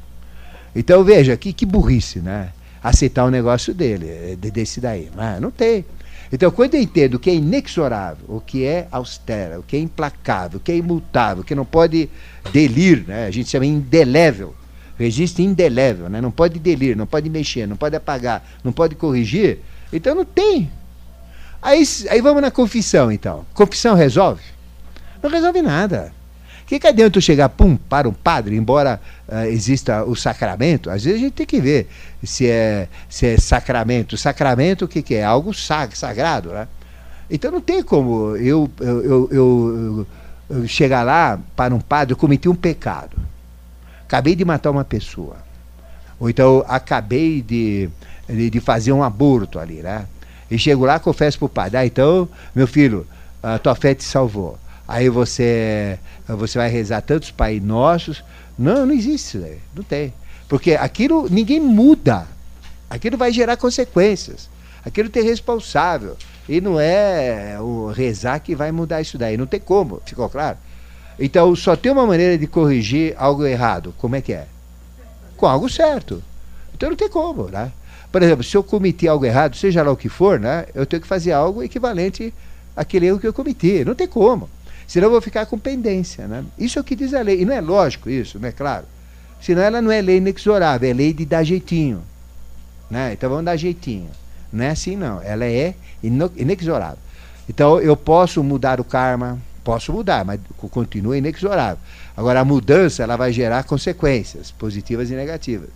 Então, 0.75 1.05
veja, 1.05 1.37
que, 1.37 1.53
que 1.53 1.67
burrice, 1.67 2.21
né? 2.21 2.51
Aceitar 2.83 3.25
o 3.25 3.29
um 3.29 3.31
negócio 3.31 3.73
dele, 3.73 4.09
é, 4.09 4.37
desse 4.37 4.81
daí. 4.81 5.11
Mas 5.15 5.41
não 5.41 5.51
tem. 5.51 5.85
Então, 6.33 6.51
quando 6.51 6.75
eu 6.75 6.81
entendo 6.81 7.15
o 7.15 7.19
que 7.19 7.29
é 7.29 7.35
inexorável, 7.35 8.25
o 8.27 8.41
que 8.41 8.65
é 8.65 8.89
austera, 8.91 9.61
o 9.61 9.63
que 9.63 9.77
é 9.77 9.81
implacável, 9.81 10.59
o 10.59 10.61
que 10.61 10.73
é 10.73 10.77
imutável, 10.77 11.43
o 11.43 11.47
que 11.47 11.55
não 11.55 11.65
pode 11.65 12.09
delir, 12.53 13.05
né? 13.07 13.27
a 13.27 13.31
gente 13.31 13.51
chama 13.51 13.67
indelével, 13.67 14.55
registro 14.99 15.43
indelével, 15.43 16.09
né? 16.09 16.21
não 16.21 16.31
pode 16.31 16.59
delir, 16.59 16.97
não 16.97 17.07
pode 17.07 17.29
mexer, 17.29 17.67
não 17.67 17.77
pode 17.77 17.97
apagar, 17.97 18.45
não 18.63 18.73
pode 18.73 18.95
corrigir. 18.95 19.59
Então 19.93 20.15
não 20.15 20.25
tem. 20.25 20.71
Aí, 21.61 21.85
aí 22.11 22.21
vamos 22.21 22.43
na 22.43 22.51
confissão, 22.51 23.13
então. 23.13 23.47
Confissão 23.55 23.95
resolve? 23.95 24.43
Não 25.23 25.31
resolve 25.31 25.63
nada. 25.63 26.13
O 26.63 26.67
que, 26.67 26.79
que 26.79 26.87
adianta 26.87 27.19
eu 27.19 27.23
chegar 27.23 27.49
pum, 27.51 27.77
para 27.77 28.09
um 28.09 28.13
padre, 28.13 28.57
embora 28.57 29.01
uh, 29.29 29.45
exista 29.47 30.05
o 30.05 30.17
sacramento? 30.17 30.91
Às 30.91 31.05
vezes 31.05 31.21
a 31.21 31.23
gente 31.25 31.35
tem 31.35 31.47
que 31.47 31.61
ver 31.61 31.89
se 32.25 32.49
é, 32.49 32.89
se 33.09 33.27
é 33.27 33.37
sacramento. 33.37 34.17
Sacramento, 34.17 34.85
o 34.87 34.89
que, 34.89 35.03
que 35.03 35.15
é? 35.15 35.25
Algo 35.25 35.53
sag, 35.53 35.97
sagrado, 35.97 36.51
né? 36.51 36.67
Então 37.31 37.51
não 37.51 37.61
tem 37.61 37.83
como 37.83 38.37
eu, 38.37 38.71
eu, 38.81 39.29
eu, 39.31 40.07
eu 40.51 40.69
chegar 40.69 41.03
lá 41.03 41.39
para 41.57 41.75
um 41.75 41.81
padre, 41.81 42.13
eu 42.13 42.17
cometi 42.17 42.49
um 42.49 42.55
pecado. 42.55 43.17
Acabei 44.13 44.37
de 44.37 44.45
matar 44.45 44.71
uma 44.71 44.85
pessoa. 44.85 45.39
Ou 46.21 46.29
então 46.29 46.63
acabei 46.69 47.41
de, 47.41 47.89
de, 48.29 48.51
de 48.51 48.61
fazer 48.61 48.93
um 48.93 49.03
aborto 49.03 49.59
ali, 49.59 49.77
né? 49.77 50.07
E 50.51 50.59
chego 50.59 50.85
lá, 50.85 50.99
confesso 50.99 51.39
para 51.39 51.47
o 51.47 51.49
padre, 51.49 51.79
ah, 51.79 51.87
então, 51.87 52.29
meu 52.55 52.67
filho, 52.67 53.07
a 53.43 53.59
tua 53.59 53.75
fé 53.75 53.95
te 53.95 54.05
salvou. 54.05 54.59
Aí 54.87 55.09
você, 55.09 55.99
você 56.29 56.59
vai 56.59 56.69
rezar 56.69 57.01
tantos 57.01 57.31
Pai 57.31 57.59
Nossos. 57.59 58.23
Não, 58.59 58.85
não 58.85 58.93
existe 58.93 59.39
isso, 59.39 59.47
não 59.75 59.83
tem. 59.83 60.13
Porque 60.47 60.73
aquilo 60.75 61.27
ninguém 61.31 61.59
muda. 61.59 62.27
Aquilo 62.91 63.17
vai 63.17 63.33
gerar 63.33 63.57
consequências. 63.57 64.51
Aquilo 64.85 65.09
tem 65.09 65.23
responsável. 65.23 66.19
E 66.47 66.61
não 66.61 66.79
é 66.79 67.57
o 67.59 67.87
rezar 67.87 68.41
que 68.41 68.55
vai 68.55 68.71
mudar 68.73 69.01
isso 69.01 69.17
daí. 69.17 69.39
Não 69.39 69.47
tem 69.47 69.59
como, 69.59 70.03
ficou 70.05 70.29
claro? 70.29 70.59
Então 71.19 71.55
só 71.55 71.77
tem 71.77 71.93
uma 71.93 72.07
maneira 72.07 72.39
de 72.39 72.47
corrigir 72.47 73.15
algo 73.17 73.45
errado. 73.45 73.95
Como 73.99 74.17
é 74.17 74.21
que 74.21 74.33
é? 74.33 74.47
Com 75.37 75.47
algo 75.47 75.69
certo. 75.69 76.23
Então 76.75 76.91
não 76.91 76.97
tem 76.97 77.09
como, 77.09 77.49
né? 77.49 77.73
Por 78.11 78.23
exemplo, 78.23 78.45
se 78.45 78.57
eu 78.57 78.63
cometi 78.63 79.09
algo 79.09 79.25
errado, 79.25 79.57
seja 79.57 79.83
lá 79.83 79.91
o 79.91 79.97
que 79.97 80.09
for, 80.09 80.39
né? 80.39 80.67
Eu 80.75 80.85
tenho 80.85 81.01
que 81.01 81.09
fazer 81.09 81.33
algo 81.33 81.63
equivalente 81.63 82.33
àquele 82.77 83.07
erro 83.07 83.19
que 83.19 83.27
eu 83.27 83.33
cometi. 83.33 83.85
Não 83.85 83.95
tem 83.95 84.07
como. 84.07 84.49
Senão 84.87 85.07
eu 85.07 85.13
vou 85.13 85.21
ficar 85.21 85.47
com 85.47 85.59
pendência, 85.59 86.27
né? 86.27 86.45
Isso 86.59 86.79
é 86.79 86.83
o 86.83 86.85
que 86.85 86.95
diz 86.95 87.15
a 87.15 87.23
lei. 87.23 87.41
E 87.41 87.45
não 87.45 87.55
é 87.55 87.61
lógico 87.61 88.11
isso, 88.11 88.39
não 88.39 88.49
é 88.49 88.53
claro? 88.53 88.85
Senão 89.41 89.63
ela 89.63 89.81
não 89.81 89.91
é 89.91 90.01
lei 90.01 90.19
inexorável, 90.19 90.91
é 90.91 90.93
lei 90.93 91.13
de 91.13 91.25
dar 91.25 91.43
jeitinho. 91.43 92.03
Né? 92.91 93.15
Então 93.15 93.31
vamos 93.31 93.45
dar 93.45 93.57
jeitinho. 93.57 94.11
Não 94.53 94.65
é 94.65 94.71
assim 94.71 94.97
não, 94.97 95.23
ela 95.23 95.47
é 95.47 95.75
inexorável. 96.03 96.99
Então 97.49 97.81
eu 97.81 97.97
posso 97.97 98.45
mudar 98.45 98.81
o 98.81 98.85
karma, 98.85 99.39
posso 99.63 99.93
mudar, 99.93 100.25
mas 100.25 100.41
continua 100.71 101.17
inexorável. 101.17 101.79
Agora 102.17 102.41
a 102.41 102.45
mudança 102.45 103.03
ela 103.03 103.17
vai 103.17 103.33
gerar 103.33 103.65
consequências 103.65 104.51
positivas 104.51 105.11
e 105.11 105.15
negativas. 105.15 105.69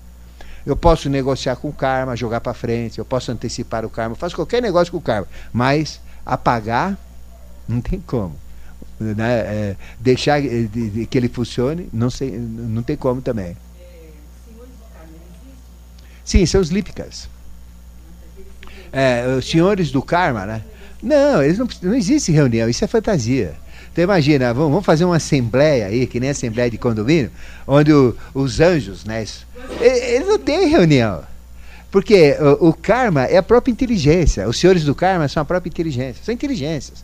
Eu 0.64 0.76
posso 0.76 1.08
negociar 1.08 1.56
com 1.56 1.68
o 1.68 1.72
karma, 1.72 2.16
jogar 2.16 2.40
para 2.40 2.52
frente, 2.52 2.98
eu 2.98 3.04
posso 3.04 3.30
antecipar 3.30 3.84
o 3.84 3.90
karma, 3.90 4.12
eu 4.12 4.18
faço 4.18 4.34
qualquer 4.34 4.60
negócio 4.60 4.90
com 4.90 4.98
o 4.98 5.02
karma, 5.02 5.28
mas 5.52 6.00
apagar 6.24 6.98
não 7.68 7.80
tem 7.80 8.00
como. 8.00 8.34
Né? 8.98 9.38
É, 9.38 9.76
deixar 10.00 10.40
de, 10.40 10.66
de, 10.68 11.06
que 11.06 11.18
ele 11.18 11.28
funcione 11.28 11.88
não, 11.92 12.08
sei, 12.08 12.30
não 12.30 12.82
tem 12.82 12.96
como 12.96 13.20
também. 13.20 13.56
Sim, 16.24 16.44
são 16.44 16.60
os 16.60 16.70
lípicas. 16.70 17.28
É, 18.92 19.36
os 19.38 19.48
senhores 19.48 19.92
do 19.92 20.02
karma, 20.02 20.44
né? 20.44 20.62
Não, 21.00 21.40
eles 21.40 21.58
não, 21.58 21.68
não 21.82 21.94
existe 21.94 22.32
reunião, 22.32 22.68
isso 22.68 22.84
é 22.84 22.88
fantasia. 22.88 23.54
Então 23.96 24.04
imagina, 24.04 24.52
vamos, 24.52 24.84
fazer 24.84 25.06
uma 25.06 25.16
assembleia 25.16 25.86
aí, 25.86 26.06
que 26.06 26.20
nem 26.20 26.28
assembleia 26.28 26.70
de 26.70 26.76
condomínio, 26.76 27.30
onde 27.66 27.94
o, 27.94 28.14
os 28.34 28.60
anjos, 28.60 29.06
né? 29.06 29.24
Eles 29.80 30.28
não 30.28 30.38
têm 30.38 30.68
reunião. 30.68 31.22
Porque 31.90 32.36
o, 32.60 32.68
o, 32.68 32.72
karma 32.74 33.24
é 33.24 33.38
a 33.38 33.42
própria 33.42 33.72
inteligência. 33.72 34.46
Os 34.46 34.58
senhores 34.58 34.84
do 34.84 34.94
karma 34.94 35.26
são 35.28 35.40
a 35.40 35.46
própria 35.46 35.70
inteligência. 35.70 36.22
São 36.22 36.34
inteligências. 36.34 37.02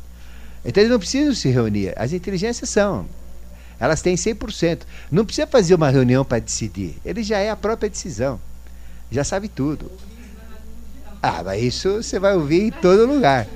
Então 0.63 0.83
eles 0.83 0.91
não 0.91 0.99
precisam 0.99 1.35
se 1.35 1.49
reunir. 1.49 1.95
As 1.97 2.13
inteligências 2.13 2.69
são. 2.69 3.07
Elas 3.81 4.03
têm 4.03 4.15
100%. 4.15 4.81
Não 5.11 5.25
precisa 5.25 5.47
fazer 5.47 5.75
uma 5.75 5.89
reunião 5.89 6.27
para 6.27 6.41
decidir. 6.41 6.97
Ele 7.07 7.23
já 7.23 7.39
é 7.39 7.49
a 7.49 7.57
própria 7.57 7.89
decisão 7.89 8.39
já 9.13 9.23
sabe 9.23 9.49
tudo. 9.49 9.93
Ah, 11.23 11.43
mas 11.45 11.63
isso 11.63 12.03
você 12.03 12.19
vai 12.19 12.35
ouvir 12.35 12.63
em 12.63 12.71
todo 12.71 13.07
lugar. 13.07 13.47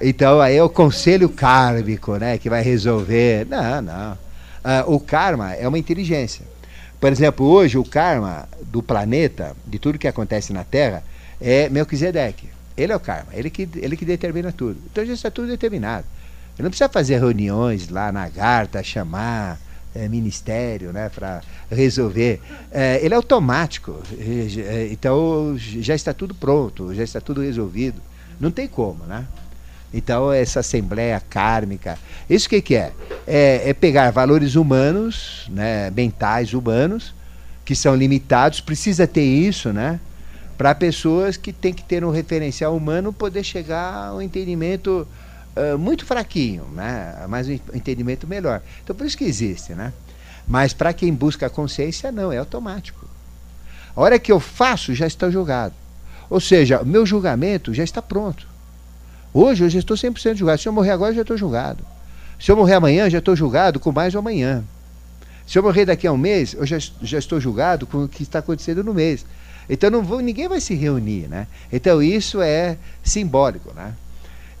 Então 0.00 0.40
aí 0.40 0.56
é 0.56 0.62
o 0.62 0.68
conselho 0.68 1.28
kármico, 1.28 2.16
né, 2.16 2.38
que 2.38 2.48
vai 2.48 2.62
resolver. 2.62 3.46
Não, 3.46 3.82
não. 3.82 4.18
Ah, 4.64 4.84
o 4.86 5.00
karma 5.00 5.54
é 5.54 5.66
uma 5.66 5.78
inteligência. 5.78 6.44
Por 7.00 7.10
exemplo, 7.12 7.46
hoje 7.46 7.78
o 7.78 7.84
karma 7.84 8.48
do 8.62 8.82
planeta, 8.82 9.56
de 9.66 9.78
tudo 9.78 9.98
que 9.98 10.08
acontece 10.08 10.52
na 10.52 10.64
Terra, 10.64 11.02
é 11.40 11.68
Melquisedeque. 11.68 12.48
Ele 12.76 12.92
é 12.92 12.96
o 12.96 13.00
karma, 13.00 13.32
ele 13.32 13.50
que, 13.50 13.68
ele 13.76 13.96
que 13.96 14.04
determina 14.04 14.52
tudo. 14.52 14.78
Então 14.90 15.04
já 15.04 15.12
está 15.12 15.30
tudo 15.30 15.48
determinado. 15.48 16.04
Ele 16.56 16.64
não 16.64 16.70
precisa 16.70 16.88
fazer 16.88 17.18
reuniões 17.18 17.88
lá 17.88 18.10
na 18.10 18.28
Garta, 18.28 18.82
chamar 18.82 19.58
é, 19.94 20.08
ministério 20.08 20.92
né, 20.92 21.08
para 21.08 21.40
resolver. 21.70 22.40
É, 22.70 23.00
ele 23.02 23.14
é 23.14 23.16
automático, 23.16 24.00
é, 24.18 24.88
então 24.90 25.56
já 25.56 25.94
está 25.94 26.12
tudo 26.12 26.34
pronto, 26.34 26.94
já 26.94 27.02
está 27.02 27.20
tudo 27.20 27.40
resolvido. 27.40 28.00
Não 28.40 28.50
tem 28.50 28.68
como, 28.68 29.04
né? 29.04 29.26
Então, 29.92 30.32
essa 30.32 30.60
assembleia 30.60 31.20
kármica, 31.30 31.98
isso 32.28 32.46
o 32.46 32.50
que, 32.50 32.60
que 32.60 32.74
é? 32.74 32.92
é? 33.26 33.70
é? 33.70 33.72
pegar 33.72 34.10
valores 34.10 34.54
humanos, 34.54 35.46
né, 35.50 35.90
mentais 35.90 36.52
humanos, 36.52 37.14
que 37.64 37.74
são 37.74 37.94
limitados, 37.94 38.60
precisa 38.60 39.06
ter 39.06 39.24
isso, 39.24 39.72
né? 39.72 40.00
Para 40.56 40.74
pessoas 40.74 41.36
que 41.36 41.52
têm 41.52 41.72
que 41.72 41.82
ter 41.82 42.04
um 42.04 42.10
referencial 42.10 42.76
humano 42.76 43.12
poder 43.12 43.44
chegar 43.44 44.08
ao 44.08 44.20
entendimento 44.20 45.06
muito 45.78 46.06
fraquinho, 46.06 46.64
né? 46.72 47.26
mas 47.28 47.48
um 47.48 47.52
entendimento 47.74 48.26
melhor. 48.26 48.62
Então 48.82 48.94
por 48.94 49.06
isso 49.06 49.16
que 49.16 49.24
existe, 49.24 49.74
né? 49.74 49.92
Mas 50.46 50.72
para 50.72 50.92
quem 50.92 51.12
busca 51.12 51.46
a 51.46 51.50
consciência, 51.50 52.10
não, 52.10 52.32
é 52.32 52.38
automático. 52.38 53.06
A 53.94 54.00
hora 54.00 54.18
que 54.18 54.32
eu 54.32 54.40
faço, 54.40 54.94
já 54.94 55.06
está 55.06 55.30
julgado. 55.30 55.74
Ou 56.30 56.40
seja, 56.40 56.82
meu 56.84 57.04
julgamento 57.04 57.74
já 57.74 57.84
está 57.84 58.00
pronto. 58.00 58.46
Hoje 59.32 59.64
eu 59.64 59.70
já 59.70 59.78
estou 59.78 59.96
100% 59.96 60.36
julgado. 60.36 60.60
Se 60.60 60.68
eu 60.68 60.72
morrer 60.72 60.90
agora, 60.90 61.10
eu 61.12 61.16
já 61.16 61.22
estou 61.22 61.36
julgado. 61.36 61.84
Se 62.38 62.50
eu 62.50 62.56
morrer 62.56 62.74
amanhã, 62.74 63.10
já 63.10 63.18
estou 63.18 63.34
julgado 63.34 63.80
com 63.80 63.92
mais 63.92 64.14
o 64.14 64.18
amanhã. 64.18 64.62
Se 65.46 65.58
eu 65.58 65.62
morrer 65.62 65.86
daqui 65.86 66.06
a 66.06 66.12
um 66.12 66.16
mês, 66.16 66.54
eu 66.54 66.66
já, 66.66 66.78
já 67.02 67.18
estou 67.18 67.40
julgado 67.40 67.86
com 67.86 68.04
o 68.04 68.08
que 68.08 68.22
está 68.22 68.38
acontecendo 68.38 68.84
no 68.84 68.94
mês. 68.94 69.24
Então 69.68 69.90
não 69.90 70.02
vou, 70.02 70.20
ninguém 70.20 70.48
vai 70.48 70.60
se 70.60 70.74
reunir, 70.74 71.28
né? 71.28 71.46
Então 71.72 72.02
isso 72.02 72.40
é 72.40 72.76
simbólico, 73.02 73.72
né? 73.74 73.94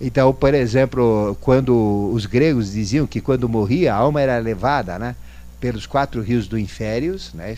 Então, 0.00 0.32
por 0.32 0.54
exemplo, 0.54 1.36
quando 1.40 2.10
os 2.12 2.24
gregos 2.24 2.72
diziam 2.72 3.06
que 3.06 3.20
quando 3.20 3.48
morria 3.48 3.94
a 3.94 3.96
alma 3.96 4.20
era 4.20 4.38
levada, 4.38 4.98
né, 4.98 5.16
pelos 5.60 5.86
quatro 5.86 6.22
rios 6.22 6.46
do 6.46 6.56
Inférios, 6.56 7.32
né, 7.34 7.56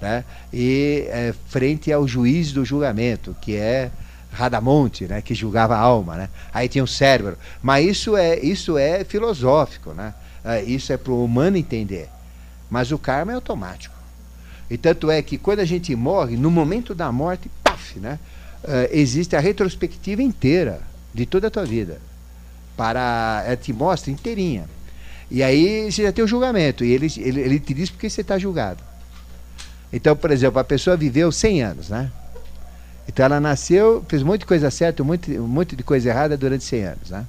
né, 0.00 0.24
e 0.52 1.06
é, 1.08 1.34
frente 1.48 1.90
ao 1.90 2.06
juiz 2.06 2.52
do 2.52 2.64
julgamento, 2.64 3.34
que 3.40 3.56
é 3.56 3.90
Radamonte, 4.34 5.06
né, 5.06 5.22
que 5.22 5.34
julgava 5.34 5.76
a 5.76 5.78
alma, 5.78 6.16
né? 6.16 6.28
Aí 6.52 6.68
tinha 6.68 6.82
o 6.82 6.88
cérebro. 6.88 7.38
Mas 7.62 7.86
isso 7.86 8.16
é 8.16 8.38
isso 8.40 8.76
é 8.76 9.04
filosófico, 9.04 9.92
né? 9.92 10.12
É, 10.44 10.62
isso 10.62 10.92
é 10.92 10.96
para 10.96 11.12
o 11.12 11.24
humano 11.24 11.56
entender. 11.56 12.08
Mas 12.68 12.90
o 12.90 12.98
karma 12.98 13.32
é 13.32 13.34
automático. 13.36 13.94
E 14.68 14.76
tanto 14.76 15.10
é 15.10 15.22
que 15.22 15.38
quando 15.38 15.60
a 15.60 15.64
gente 15.64 15.94
morre, 15.94 16.36
no 16.36 16.50
momento 16.50 16.94
da 16.94 17.12
morte, 17.12 17.50
paf, 17.62 17.98
né? 17.98 18.18
Uh, 18.64 18.88
existe 18.90 19.36
a 19.36 19.40
retrospectiva 19.40 20.22
inteira 20.22 20.80
de 21.12 21.26
toda 21.26 21.48
a 21.48 21.50
tua 21.50 21.64
vida. 21.64 22.00
Para, 22.76 23.44
ela 23.46 23.56
te 23.56 23.72
mostra 23.72 24.10
inteirinha. 24.10 24.64
E 25.30 25.42
aí 25.42 25.90
você 25.92 26.02
já 26.02 26.12
tem 26.12 26.24
o 26.24 26.28
julgamento. 26.28 26.84
E 26.84 26.90
ele, 26.90 27.06
ele, 27.18 27.40
ele 27.40 27.60
te 27.60 27.72
diz 27.72 27.90
porque 27.90 28.10
você 28.10 28.22
está 28.22 28.38
julgado. 28.38 28.82
Então, 29.92 30.16
por 30.16 30.30
exemplo, 30.30 30.58
a 30.58 30.64
pessoa 30.64 30.96
viveu 30.96 31.30
100 31.30 31.62
anos, 31.62 31.88
né? 31.88 32.10
Então 33.08 33.24
ela 33.26 33.40
nasceu, 33.40 34.04
fez 34.08 34.22
muita 34.22 34.46
coisa 34.46 34.70
certa, 34.70 35.02
um 35.02 35.06
monte, 35.06 35.38
um 35.38 35.64
de 35.64 35.82
coisa 35.82 36.08
errada 36.08 36.36
durante 36.36 36.64
100 36.64 36.84
anos, 36.84 37.10
né? 37.10 37.26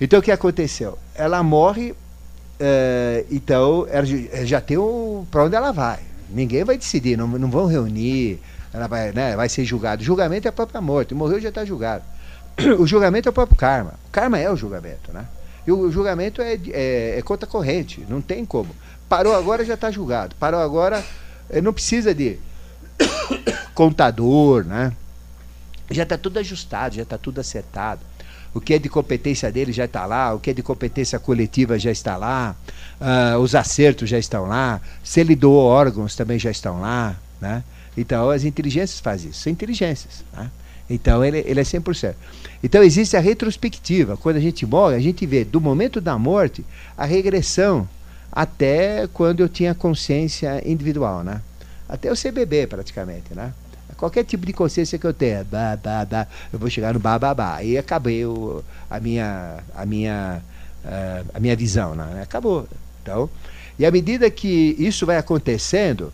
Então 0.00 0.20
o 0.20 0.22
que 0.22 0.30
aconteceu? 0.30 0.96
Ela 1.14 1.42
morre, 1.42 1.90
uh, 1.90 3.26
então 3.30 3.86
ela 3.90 4.06
já 4.44 4.60
tem 4.60 4.76
o 4.76 5.26
para 5.30 5.44
onde 5.44 5.56
ela 5.56 5.72
vai. 5.72 5.98
Ninguém 6.30 6.62
vai 6.62 6.78
decidir, 6.78 7.16
não, 7.16 7.26
não 7.26 7.50
vão 7.50 7.66
reunir, 7.66 8.38
ela 8.72 8.86
vai, 8.86 9.12
né, 9.12 9.34
vai 9.34 9.48
ser 9.48 9.64
julgado. 9.64 10.02
O 10.02 10.04
julgamento 10.04 10.46
é 10.46 10.50
a 10.50 10.52
própria 10.52 10.80
morte. 10.80 11.14
Morreu 11.14 11.40
já 11.40 11.48
está 11.48 11.64
julgado. 11.64 12.04
o 12.78 12.86
julgamento 12.86 13.28
é 13.28 13.30
o 13.30 13.32
próprio 13.32 13.56
karma. 13.56 13.94
O 14.06 14.10
karma 14.10 14.38
é 14.38 14.50
o 14.50 14.56
julgamento, 14.56 15.12
né? 15.12 15.26
E 15.66 15.72
o 15.72 15.90
julgamento 15.90 16.40
é, 16.40 16.58
é, 16.70 17.18
é 17.18 17.22
conta 17.22 17.46
corrente, 17.46 18.04
não 18.08 18.20
tem 18.20 18.44
como. 18.44 18.74
Parou 19.08 19.34
agora, 19.34 19.64
já 19.64 19.74
está 19.74 19.90
julgado. 19.90 20.34
Parou 20.36 20.60
agora, 20.60 21.04
eh, 21.50 21.60
não 21.60 21.72
precisa 21.72 22.14
de 22.14 22.38
contador, 23.74 24.64
né? 24.64 24.92
Já 25.90 26.02
está 26.02 26.18
tudo 26.18 26.38
ajustado, 26.38 26.96
já 26.96 27.02
está 27.02 27.16
tudo 27.16 27.40
acertado. 27.40 28.00
O 28.54 28.60
que 28.60 28.74
é 28.74 28.78
de 28.78 28.88
competência 28.88 29.50
dele 29.52 29.72
já 29.72 29.84
está 29.84 30.06
lá, 30.06 30.34
o 30.34 30.40
que 30.40 30.50
é 30.50 30.52
de 30.54 30.62
competência 30.62 31.18
coletiva 31.18 31.78
já 31.78 31.90
está 31.90 32.16
lá, 32.16 32.56
uh, 33.00 33.38
os 33.38 33.54
acertos 33.54 34.08
já 34.08 34.18
estão 34.18 34.46
lá, 34.46 34.80
se 35.04 35.20
ele 35.20 35.36
doou 35.36 35.64
órgãos 35.64 36.16
também 36.16 36.38
já 36.38 36.50
estão 36.50 36.80
lá, 36.80 37.16
né? 37.40 37.62
Então 37.96 38.30
as 38.30 38.44
inteligências 38.44 39.00
fazem 39.00 39.30
isso, 39.30 39.40
são 39.40 39.52
inteligências, 39.52 40.24
né? 40.32 40.50
Então 40.88 41.22
ele, 41.24 41.44
ele 41.46 41.60
é 41.60 41.62
100%. 41.62 42.14
Então 42.62 42.82
existe 42.82 43.16
a 43.16 43.20
retrospectiva. 43.20 44.16
Quando 44.16 44.36
a 44.36 44.40
gente 44.40 44.64
morre, 44.64 44.96
a 44.96 45.00
gente 45.00 45.26
vê 45.26 45.44
do 45.44 45.60
momento 45.60 46.00
da 46.00 46.18
morte 46.18 46.64
a 46.96 47.04
regressão 47.04 47.88
até 48.32 49.06
quando 49.12 49.40
eu 49.40 49.48
tinha 49.48 49.74
consciência 49.74 50.62
individual, 50.66 51.22
né? 51.22 51.42
Até 51.88 52.10
eu 52.10 52.16
ser 52.16 52.32
bebê 52.32 52.66
praticamente, 52.66 53.34
né? 53.34 53.52
Qualquer 53.96 54.24
tipo 54.24 54.46
de 54.46 54.52
consciência 54.52 54.98
que 54.98 55.06
eu 55.06 55.14
tenha, 55.14 55.44
bah, 55.44 55.76
bah, 55.82 56.04
bah, 56.04 56.26
eu 56.52 56.58
vou 56.58 56.70
chegar 56.70 56.94
no 56.94 57.00
bababá. 57.00 57.56
Aí 57.56 57.76
acabei 57.76 58.24
o, 58.24 58.62
a 58.88 59.00
minha, 59.00 59.58
a 59.74 59.84
minha 59.84 60.42
uh, 60.84 61.26
a 61.34 61.40
minha 61.40 61.56
visão, 61.56 61.94
né? 61.94 62.20
acabou. 62.22 62.68
Então, 63.02 63.28
e 63.78 63.86
à 63.86 63.90
medida 63.90 64.30
que 64.30 64.74
isso 64.78 65.06
vai 65.06 65.16
acontecendo, 65.16 66.12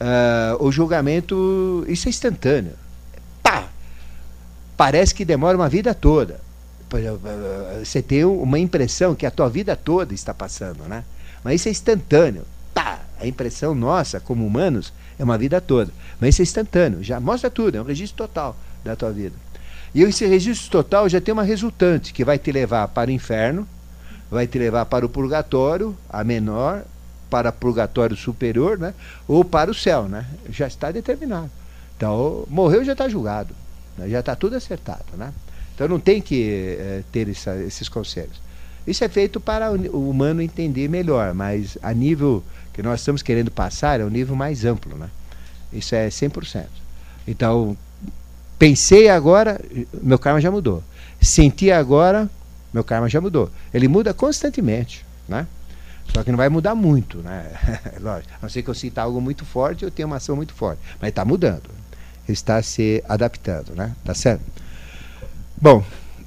uh, 0.00 0.64
o 0.64 0.70
julgamento, 0.70 1.84
isso 1.88 2.08
é 2.08 2.10
instantâneo. 2.10 2.72
Pá! 3.42 3.68
Parece 4.76 5.14
que 5.14 5.24
demora 5.24 5.56
uma 5.56 5.68
vida 5.68 5.94
toda. 5.94 6.40
Você 7.78 8.02
tem 8.02 8.24
uma 8.24 8.58
impressão 8.58 9.14
que 9.14 9.24
a 9.24 9.30
tua 9.30 9.48
vida 9.48 9.76
toda 9.76 10.12
está 10.12 10.34
passando, 10.34 10.84
né? 10.88 11.04
Mas 11.44 11.60
isso 11.60 11.68
é 11.68 11.70
instantâneo. 11.70 12.44
Pá! 12.74 13.00
A 13.20 13.26
impressão 13.26 13.74
nossa, 13.74 14.18
como 14.18 14.46
humanos, 14.46 14.92
é 15.20 15.24
uma 15.24 15.36
vida 15.36 15.60
toda. 15.60 15.92
Mas 16.18 16.30
isso 16.30 16.42
é 16.42 16.44
instantâneo, 16.44 17.02
já 17.04 17.20
mostra 17.20 17.50
tudo, 17.50 17.76
é 17.76 17.80
um 17.80 17.84
registro 17.84 18.16
total 18.16 18.56
da 18.82 18.96
tua 18.96 19.12
vida. 19.12 19.36
E 19.94 20.02
esse 20.02 20.26
registro 20.26 20.70
total 20.70 21.08
já 21.08 21.20
tem 21.20 21.32
uma 21.32 21.42
resultante 21.42 22.12
que 22.12 22.24
vai 22.24 22.38
te 22.38 22.50
levar 22.50 22.88
para 22.88 23.10
o 23.10 23.12
inferno, 23.12 23.68
vai 24.30 24.46
te 24.46 24.58
levar 24.58 24.86
para 24.86 25.04
o 25.04 25.08
purgatório, 25.08 25.94
a 26.08 26.24
menor, 26.24 26.84
para 27.28 27.50
o 27.50 27.52
purgatório 27.52 28.16
superior, 28.16 28.78
né? 28.78 28.94
ou 29.28 29.44
para 29.44 29.70
o 29.70 29.74
céu. 29.74 30.08
Né? 30.08 30.24
Já 30.48 30.66
está 30.66 30.90
determinado. 30.90 31.50
Então, 31.96 32.46
morreu 32.48 32.82
já 32.82 32.92
está 32.92 33.06
julgado. 33.08 33.54
Né? 33.98 34.08
Já 34.08 34.20
está 34.20 34.34
tudo 34.34 34.56
acertado. 34.56 35.04
Né? 35.16 35.34
Então 35.74 35.86
não 35.86 36.00
tem 36.00 36.22
que 36.22 36.76
é, 36.78 37.02
ter 37.12 37.28
essa, 37.28 37.56
esses 37.56 37.88
conselhos. 37.88 38.40
Isso 38.86 39.04
é 39.04 39.08
feito 39.08 39.38
para 39.38 39.70
o 39.70 40.08
humano 40.08 40.40
entender 40.40 40.88
melhor, 40.88 41.34
mas 41.34 41.76
a 41.82 41.92
nível 41.92 42.42
que 42.80 42.82
nós 42.82 43.00
estamos 43.00 43.20
querendo 43.20 43.50
passar 43.50 44.00
é 44.00 44.04
um 44.06 44.08
nível 44.08 44.34
mais 44.34 44.64
amplo. 44.64 44.96
Né? 44.96 45.10
Isso 45.70 45.94
é 45.94 46.08
100%. 46.08 46.64
Então, 47.28 47.76
pensei 48.58 49.10
agora, 49.10 49.60
meu 50.02 50.18
karma 50.18 50.40
já 50.40 50.50
mudou. 50.50 50.82
Senti 51.20 51.70
agora, 51.70 52.28
meu 52.72 52.82
karma 52.82 53.06
já 53.06 53.20
mudou. 53.20 53.50
Ele 53.74 53.86
muda 53.86 54.14
constantemente. 54.14 55.04
Né? 55.28 55.46
Só 56.14 56.24
que 56.24 56.30
não 56.30 56.38
vai 56.38 56.48
mudar 56.48 56.74
muito, 56.74 57.18
né? 57.18 57.52
Lógico. 58.00 58.32
A 58.32 58.38
não 58.42 58.48
ser 58.48 58.62
que 58.62 58.70
eu 58.70 58.74
sinta 58.74 59.02
algo 59.02 59.20
muito 59.20 59.44
forte, 59.44 59.84
eu 59.84 59.90
tenho 59.90 60.08
uma 60.08 60.16
ação 60.16 60.34
muito 60.34 60.54
forte. 60.54 60.80
Mas 60.98 61.10
está 61.10 61.22
mudando. 61.22 61.68
Está 62.26 62.62
se 62.62 63.04
adaptando, 63.06 63.74
né? 63.74 63.94
Tá 64.02 64.14
certo? 64.14 64.42
Bom, 65.60 65.84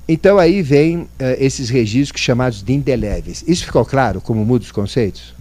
então 0.07 0.37
aí 0.37 0.61
vem 0.61 0.99
uh, 0.99 1.09
esses 1.39 1.69
registros 1.69 2.21
chamados 2.21 2.61
de 2.61 2.73
indeléveis. 2.73 3.43
Isso 3.47 3.65
ficou 3.65 3.83
claro 3.83 4.21
como 4.21 4.45
muda 4.45 4.63
os 4.63 4.71
conceitos? 4.71 5.33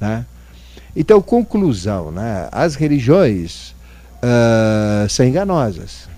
Né? 0.00 0.24
Então, 0.96 1.20
conclusão, 1.20 2.10
né? 2.10 2.48
As 2.50 2.74
religiões 2.74 3.74
uh, 4.22 5.08
são 5.08 5.26
enganosas. 5.26 6.08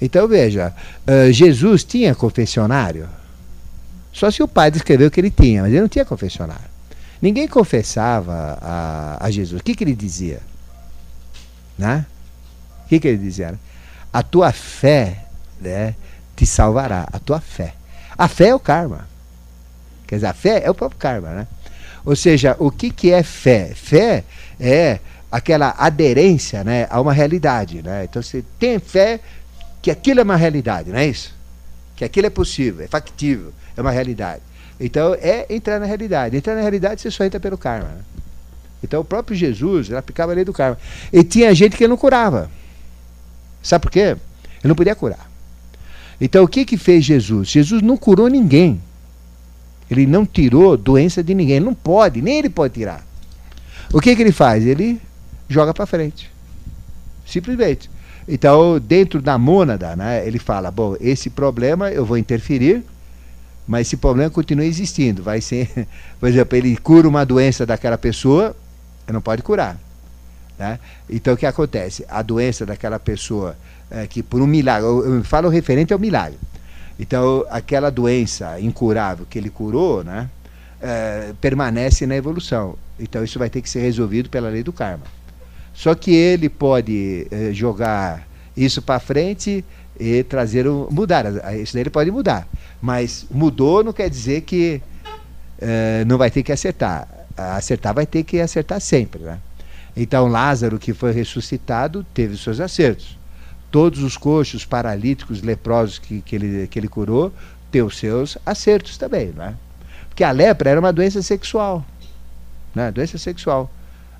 Então 0.00 0.28
veja, 0.28 0.74
uh, 1.06 1.32
Jesus 1.32 1.84
tinha 1.84 2.14
confessionário? 2.14 3.08
Só 4.12 4.30
se 4.30 4.42
o 4.42 4.48
padre 4.48 4.78
escreveu 4.78 5.10
que 5.10 5.20
ele 5.20 5.30
tinha, 5.30 5.62
mas 5.62 5.72
ele 5.72 5.80
não 5.80 5.88
tinha 5.88 6.04
confessionário. 6.04 6.74
Ninguém 7.20 7.48
confessava 7.48 8.58
a, 8.60 9.26
a 9.26 9.30
Jesus. 9.30 9.60
O 9.60 9.64
que, 9.64 9.74
que 9.74 9.82
ele 9.82 9.94
dizia? 9.94 10.40
Né? 11.76 12.06
O 12.84 12.88
que, 12.88 13.00
que 13.00 13.08
ele 13.08 13.18
dizia? 13.18 13.58
A 14.12 14.22
tua 14.22 14.52
fé 14.52 15.24
né, 15.60 15.94
te 16.36 16.44
salvará. 16.44 17.08
A 17.12 17.18
tua 17.18 17.40
fé. 17.40 17.74
A 18.16 18.28
fé 18.28 18.48
é 18.48 18.54
o 18.54 18.60
karma. 18.60 19.08
Quer 20.06 20.16
dizer, 20.16 20.26
a 20.26 20.34
fé 20.34 20.62
é 20.64 20.70
o 20.70 20.74
próprio 20.74 20.98
karma. 20.98 21.30
Né? 21.30 21.46
Ou 22.04 22.14
seja, 22.14 22.56
o 22.58 22.70
que, 22.70 22.90
que 22.90 23.10
é 23.10 23.22
fé? 23.22 23.72
Fé 23.74 24.24
é 24.60 24.98
aquela 25.30 25.74
aderência 25.78 26.62
né, 26.62 26.86
a 26.90 27.00
uma 27.00 27.12
realidade. 27.12 27.82
Né? 27.82 28.04
Então 28.04 28.22
você 28.22 28.44
tem 28.58 28.78
fé 28.78 29.20
que 29.80 29.90
aquilo 29.90 30.20
é 30.20 30.22
uma 30.22 30.36
realidade, 30.36 30.90
não 30.90 30.98
é 30.98 31.06
isso? 31.06 31.34
Que 31.96 32.04
aquilo 32.04 32.26
é 32.26 32.30
possível, 32.30 32.84
é 32.84 32.88
factível 32.88 33.52
é 33.76 33.80
uma 33.80 33.90
realidade. 33.90 34.42
Então 34.78 35.14
é 35.14 35.46
entrar 35.50 35.78
na 35.78 35.86
realidade. 35.86 36.36
Entrar 36.36 36.54
na 36.54 36.60
realidade 36.60 37.00
você 37.00 37.10
só 37.10 37.24
entra 37.24 37.40
pelo 37.40 37.58
karma. 37.58 37.88
Né? 37.88 38.00
Então 38.82 39.00
o 39.00 39.04
próprio 39.04 39.36
Jesus 39.36 39.92
aplicava 39.92 40.32
a 40.32 40.34
lei 40.34 40.44
do 40.44 40.52
karma. 40.52 40.78
E 41.12 41.22
tinha 41.22 41.54
gente 41.54 41.76
que 41.76 41.88
não 41.88 41.96
curava. 41.96 42.50
Sabe 43.62 43.82
por 43.82 43.90
quê? 43.90 44.00
Ele 44.00 44.18
não 44.64 44.74
podia 44.74 44.94
curar. 44.94 45.30
Então 46.20 46.44
o 46.44 46.48
que 46.48 46.64
que 46.64 46.76
fez 46.76 47.04
Jesus? 47.04 47.48
Jesus 47.48 47.82
não 47.82 47.96
curou 47.96 48.28
ninguém. 48.28 48.80
Ele 49.90 50.06
não 50.06 50.24
tirou 50.24 50.76
doença 50.76 51.22
de 51.22 51.34
ninguém. 51.34 51.56
Ele 51.56 51.64
não 51.64 51.74
pode, 51.74 52.22
nem 52.22 52.38
ele 52.38 52.50
pode 52.50 52.74
tirar. 52.74 53.04
O 53.92 54.00
que 54.00 54.14
que 54.16 54.22
ele 54.22 54.32
faz? 54.32 54.66
Ele 54.66 55.00
joga 55.48 55.74
para 55.74 55.86
frente. 55.86 56.30
Simplesmente. 57.26 57.90
Então, 58.26 58.78
dentro 58.80 59.20
da 59.20 59.36
mônada, 59.36 59.94
né, 59.94 60.26
ele 60.26 60.38
fala: 60.38 60.70
bom, 60.70 60.96
esse 61.00 61.28
problema 61.28 61.90
eu 61.90 62.04
vou 62.04 62.16
interferir, 62.16 62.82
mas 63.66 63.86
esse 63.86 63.96
problema 63.96 64.30
continua 64.30 64.64
existindo. 64.64 65.22
Vai 65.22 65.40
ser, 65.40 65.86
por 66.18 66.28
exemplo, 66.28 66.56
ele 66.56 66.76
cura 66.76 67.08
uma 67.08 67.24
doença 67.24 67.66
daquela 67.66 67.98
pessoa, 67.98 68.56
não 69.06 69.20
pode 69.20 69.42
curar. 69.42 69.78
Né? 70.58 70.78
Então 71.10 71.34
o 71.34 71.36
que 71.36 71.46
acontece? 71.46 72.04
A 72.08 72.22
doença 72.22 72.64
daquela 72.64 72.98
pessoa, 72.98 73.56
é, 73.90 74.06
que 74.06 74.22
por 74.22 74.40
um 74.40 74.46
milagre, 74.46 74.86
eu, 74.86 75.16
eu 75.16 75.24
falo 75.24 75.48
referente 75.48 75.92
ao 75.92 75.98
milagre. 75.98 76.38
Então 76.98 77.44
aquela 77.50 77.90
doença 77.90 78.60
incurável 78.60 79.26
que 79.28 79.38
ele 79.38 79.50
curou, 79.50 80.04
né, 80.04 80.28
é, 80.80 81.32
permanece 81.40 82.06
na 82.06 82.16
evolução. 82.16 82.76
Então 82.98 83.24
isso 83.24 83.38
vai 83.38 83.50
ter 83.50 83.60
que 83.60 83.68
ser 83.68 83.80
resolvido 83.80 84.28
pela 84.28 84.48
lei 84.48 84.62
do 84.62 84.72
karma. 84.72 85.04
Só 85.72 85.94
que 85.94 86.14
ele 86.14 86.48
pode 86.48 87.26
é, 87.30 87.52
jogar 87.52 88.26
isso 88.56 88.80
para 88.80 89.00
frente 89.00 89.64
e 89.98 90.22
trazer 90.22 90.68
um, 90.68 90.88
mudar. 90.90 91.26
Isso 91.56 91.72
daí 91.72 91.82
ele 91.82 91.90
pode 91.90 92.10
mudar. 92.10 92.46
Mas 92.80 93.26
mudou 93.30 93.82
não 93.82 93.92
quer 93.92 94.08
dizer 94.08 94.42
que 94.42 94.80
uh, 95.60 96.04
não 96.06 96.18
vai 96.18 96.30
ter 96.30 96.42
que 96.42 96.52
acertar. 96.52 97.08
Acertar 97.36 97.94
vai 97.94 98.06
ter 98.06 98.22
que 98.22 98.40
acertar 98.40 98.80
sempre. 98.80 99.22
Né? 99.22 99.38
Então 99.96 100.28
Lázaro, 100.28 100.78
que 100.78 100.92
foi 100.92 101.12
ressuscitado, 101.12 102.04
teve 102.14 102.36
seus 102.36 102.60
acertos. 102.60 103.18
Todos 103.74 104.04
os 104.04 104.16
coxos, 104.16 104.64
paralíticos, 104.64 105.42
leprosos 105.42 105.98
que, 105.98 106.20
que, 106.20 106.36
ele, 106.36 106.68
que 106.68 106.78
ele 106.78 106.86
curou, 106.86 107.32
têm 107.72 107.82
os 107.82 107.98
seus 107.98 108.38
acertos 108.46 108.96
também. 108.96 109.30
Né? 109.30 109.56
Porque 110.08 110.22
a 110.22 110.30
lepra 110.30 110.70
era 110.70 110.78
uma 110.78 110.92
doença 110.92 111.20
sexual. 111.22 111.84
Né? 112.72 112.92
Doença 112.92 113.18
sexual. 113.18 113.68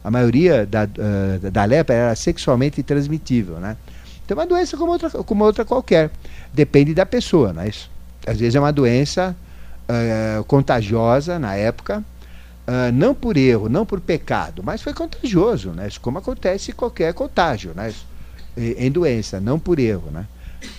A 0.03 0.11
maioria 0.11 0.67
da, 0.67 0.85
uh, 0.85 1.51
da 1.53 1.65
lepra 1.65 1.95
era 1.95 2.17
sexualmente 2.17 2.83
transmitível. 2.83 3.61
Né? 3.61 3.77
Então 4.25 4.37
é 4.37 4.41
uma 4.41 4.47
doença 4.47 4.77
como 4.77 4.91
outra, 4.91 5.11
como 5.11 5.45
outra 5.45 5.65
qualquer. 5.65 6.11
Depende 6.53 6.93
da 6.93 7.07
pessoa. 7.07 7.53
Né? 7.53 7.69
Isso 7.69 7.95
às 8.27 8.39
vezes 8.39 8.55
é 8.55 8.61
uma 8.61 8.73
doença 8.73 9.37
uh, 9.89 10.45
contagiosa 10.45 11.39
na 11.39 11.55
época, 11.55 12.03
uh, 12.67 12.93
não 12.93 13.15
por 13.15 13.37
erro, 13.37 13.69
não 13.69 13.85
por 13.85 14.01
pecado, 14.01 14.63
mas 14.63 14.83
foi 14.83 14.95
contagioso, 14.95 15.71
né? 15.71 15.89
Isso 15.89 16.01
como 16.01 16.19
acontece 16.19 16.73
qualquer 16.73 17.13
contágio, 17.15 17.73
né? 17.75 17.91
Isso, 17.91 18.07
em 18.57 18.91
doença, 18.91 19.41
não 19.41 19.59
por 19.59 19.79
erro, 19.79 20.11
né? 20.11 20.27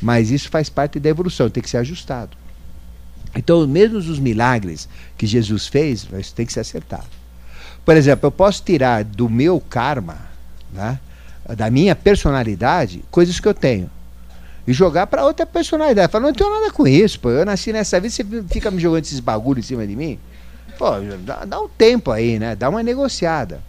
Mas 0.01 0.31
isso 0.31 0.49
faz 0.49 0.69
parte 0.69 0.99
da 0.99 1.09
evolução, 1.09 1.49
tem 1.49 1.61
que 1.61 1.69
ser 1.69 1.77
ajustado. 1.77 2.35
Então, 3.35 3.67
mesmo 3.67 3.97
os 3.97 4.19
milagres 4.19 4.87
que 5.17 5.27
Jesus 5.27 5.67
fez, 5.67 6.07
isso 6.19 6.33
tem 6.33 6.45
que 6.45 6.53
ser 6.53 6.61
acertado. 6.61 7.07
Por 7.83 7.95
exemplo, 7.95 8.27
eu 8.27 8.31
posso 8.31 8.63
tirar 8.63 9.03
do 9.03 9.29
meu 9.29 9.59
karma, 9.59 10.17
né, 10.71 10.99
da 11.55 11.69
minha 11.69 11.95
personalidade, 11.95 13.03
coisas 13.11 13.39
que 13.39 13.47
eu 13.47 13.53
tenho 13.53 13.89
e 14.67 14.73
jogar 14.73 15.07
para 15.07 15.23
outra 15.23 15.45
personalidade. 15.45 16.11
Fala, 16.11 16.27
não 16.27 16.33
tenho 16.33 16.49
nada 16.49 16.71
com 16.71 16.87
isso, 16.87 17.19
pô. 17.19 17.29
Eu 17.29 17.45
nasci 17.45 17.71
nessa 17.71 17.99
vida, 17.99 18.13
você 18.13 18.23
fica 18.49 18.71
me 18.71 18.81
jogando 18.81 19.03
esses 19.03 19.19
bagulho 19.19 19.59
em 19.59 19.63
cima 19.63 19.85
de 19.85 19.95
mim. 19.95 20.19
Pô, 20.77 20.89
dá, 21.23 21.45
dá 21.45 21.61
um 21.61 21.69
tempo 21.69 22.11
aí, 22.11 22.39
né? 22.39 22.55
Dá 22.55 22.69
uma 22.69 22.81
negociada. 22.81 23.61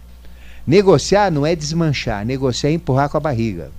Negociar 0.65 1.31
não 1.31 1.45
é 1.45 1.55
desmanchar, 1.55 2.25
negociar 2.25 2.71
é 2.71 2.73
empurrar 2.73 3.09
com 3.09 3.17
a 3.17 3.21
barriga. 3.21 3.71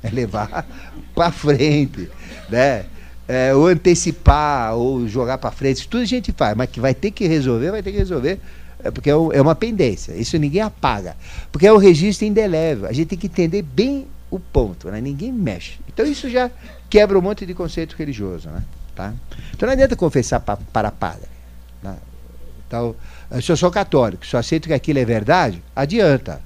É 0.02 0.10
levar 0.10 0.66
para 1.14 1.30
frente, 1.30 2.08
né? 2.48 2.86
É, 3.28 3.54
ou 3.54 3.66
antecipar, 3.66 4.74
ou 4.74 5.06
jogar 5.06 5.38
para 5.38 5.50
frente. 5.50 5.86
Tudo 5.86 6.02
a 6.02 6.06
gente 6.06 6.32
faz, 6.32 6.56
mas 6.56 6.70
que 6.70 6.80
vai 6.80 6.94
ter 6.94 7.10
que 7.10 7.26
resolver, 7.26 7.70
vai 7.70 7.82
ter 7.82 7.92
que 7.92 7.98
resolver. 7.98 8.40
É 8.82 8.90
porque 8.90 9.10
é, 9.10 9.12
é 9.12 9.42
uma 9.42 9.54
pendência. 9.54 10.12
Isso 10.12 10.38
ninguém 10.38 10.62
apaga. 10.62 11.16
Porque 11.52 11.66
é 11.66 11.72
o 11.72 11.76
registro 11.76 12.26
indelével. 12.26 12.88
A 12.88 12.92
gente 12.92 13.08
tem 13.08 13.18
que 13.18 13.26
entender 13.26 13.62
bem 13.62 14.06
o 14.30 14.38
ponto, 14.38 14.90
né? 14.90 15.00
ninguém 15.00 15.32
mexe. 15.32 15.78
Então 15.88 16.06
isso 16.06 16.30
já 16.30 16.50
quebra 16.88 17.18
um 17.18 17.22
monte 17.22 17.44
de 17.44 17.52
conceito 17.52 17.94
religioso. 17.96 18.48
Né? 18.48 18.62
Tá? 18.94 19.12
Então 19.54 19.66
não 19.66 19.74
adianta 19.74 19.96
confessar 19.96 20.40
pa, 20.40 20.56
para 20.56 20.90
padre. 20.90 21.28
Né? 21.82 21.96
Então, 22.66 22.94
se 23.40 23.50
eu 23.50 23.56
sou 23.56 23.70
católico, 23.70 24.24
eu 24.32 24.38
aceito 24.38 24.68
que 24.68 24.74
aquilo 24.74 24.98
é 24.98 25.04
verdade, 25.04 25.62
adianta. 25.74 26.40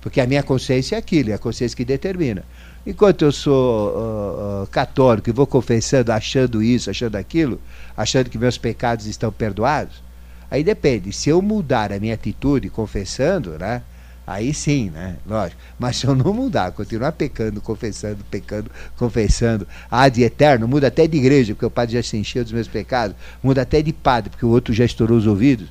Porque 0.00 0.20
a 0.20 0.26
minha 0.26 0.42
consciência 0.42 0.96
é 0.96 0.98
aquilo, 0.98 1.30
é 1.30 1.34
a 1.34 1.38
consciência 1.38 1.76
que 1.76 1.84
determina. 1.84 2.44
Enquanto 2.86 3.24
eu 3.24 3.32
sou 3.32 3.88
uh, 3.88 4.62
uh, 4.62 4.66
católico 4.66 5.30
e 5.30 5.32
vou 5.32 5.46
confessando, 5.46 6.12
achando 6.12 6.62
isso, 6.62 6.90
achando 6.90 7.16
aquilo, 7.16 7.60
achando 7.96 8.28
que 8.28 8.36
meus 8.36 8.58
pecados 8.58 9.06
estão 9.06 9.32
perdoados, 9.32 10.02
aí 10.50 10.62
depende. 10.62 11.12
Se 11.12 11.30
eu 11.30 11.40
mudar 11.40 11.92
a 11.92 11.98
minha 11.98 12.14
atitude 12.14 12.68
confessando, 12.68 13.58
né, 13.58 13.82
Aí 14.26 14.54
sim, 14.54 14.88
né? 14.88 15.16
Lógico. 15.26 15.60
Mas 15.78 15.98
se 15.98 16.06
eu 16.06 16.14
não 16.14 16.32
mudar, 16.32 16.72
continuar 16.72 17.12
pecando, 17.12 17.60
confessando, 17.60 18.24
pecando, 18.30 18.70
confessando, 18.96 19.68
ah, 19.90 20.08
de 20.08 20.22
eterno, 20.22 20.66
muda 20.66 20.86
até 20.86 21.06
de 21.06 21.18
igreja, 21.18 21.54
porque 21.54 21.66
o 21.66 21.70
padre 21.70 21.94
já 21.94 22.02
se 22.02 22.16
encheu 22.16 22.42
dos 22.42 22.52
meus 22.52 22.66
pecados, 22.66 23.14
muda 23.42 23.62
até 23.62 23.82
de 23.82 23.92
padre, 23.92 24.30
porque 24.30 24.46
o 24.46 24.48
outro 24.48 24.72
já 24.72 24.84
estourou 24.84 25.18
os 25.18 25.26
ouvidos, 25.26 25.68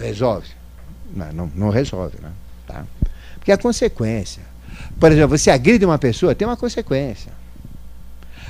resolve. 0.00 0.48
Não, 1.14 1.32
não, 1.32 1.52
não 1.54 1.70
resolve, 1.70 2.18
né? 2.20 2.32
Tá? 2.66 2.84
Porque 3.36 3.52
a 3.52 3.58
consequência. 3.58 4.42
Por 4.98 5.10
exemplo, 5.10 5.36
você 5.36 5.50
agride 5.50 5.84
uma 5.84 5.98
pessoa, 5.98 6.34
tem 6.34 6.46
uma 6.46 6.56
consequência. 6.56 7.32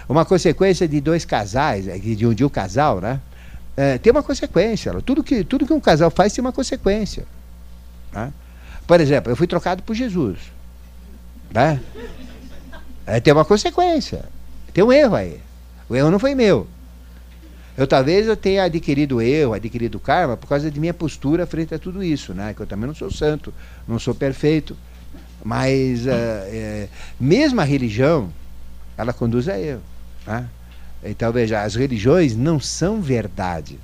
Uma 0.09 0.25
consequência 0.25 0.87
de 0.87 1.01
dois 1.01 1.25
casais, 1.25 1.85
de 1.85 2.27
um, 2.27 2.35
de 2.35 2.45
um 2.45 2.49
casal, 2.49 3.01
né? 3.01 3.21
É, 3.77 3.99
tem 3.99 4.11
uma 4.11 4.23
consequência. 4.23 4.93
Tudo 5.01 5.23
que, 5.23 5.45
tudo 5.45 5.67
que 5.67 5.73
um 5.73 5.81
casal 5.81 6.11
faz 6.11 6.33
tem 6.33 6.43
uma 6.43 6.53
consequência. 6.53 7.25
Né? 8.13 8.33
Por 8.87 9.01
exemplo, 9.01 9.33
eu 9.33 9.37
fui 9.37 9.47
trocado 9.47 9.83
por 9.83 9.95
Jesus. 9.95 10.39
Né? 11.51 11.81
É, 13.07 13.21
tem 13.21 13.33
uma 13.33 13.45
consequência. 13.45 14.25
Tem 14.75 14.85
um 14.85 14.93
erro 14.93 15.15
aí. 15.15 15.41
O 15.89 15.97
erro 15.97 16.11
não 16.11 16.19
foi 16.19 16.35
meu. 16.35 16.67
Eu 17.77 17.87
talvez 17.87 18.27
eu 18.27 18.37
tenha 18.37 18.65
adquirido 18.65 19.23
erro, 19.23 19.55
adquirido 19.55 19.99
karma 19.99 20.37
por 20.37 20.47
causa 20.47 20.71
de 20.71 20.79
minha 20.79 20.93
postura 20.93 21.47
frente 21.47 21.75
a 21.75 21.79
tudo 21.79 22.05
isso, 22.05 22.35
né? 22.35 22.53
Que 22.53 22.61
eu 22.61 22.67
também 22.67 22.87
não 22.87 22.95
sou 22.95 23.11
santo, 23.11 23.53
não 23.89 23.99
sou 23.99 24.15
perfeito, 24.15 24.77
mas 25.45 26.07
é, 26.07 26.89
mesmo 27.19 27.61
a 27.61 27.65
religião, 27.65 28.31
ela 28.97 29.13
conduz 29.13 29.49
a 29.49 29.59
erro. 29.59 29.83
Né? 30.27 30.47
Então 31.05 31.33
veja, 31.33 31.63
as 31.63 31.75
religiões 31.75 32.37
não 32.37 32.61
são 32.61 33.01
verdade 33.01 33.79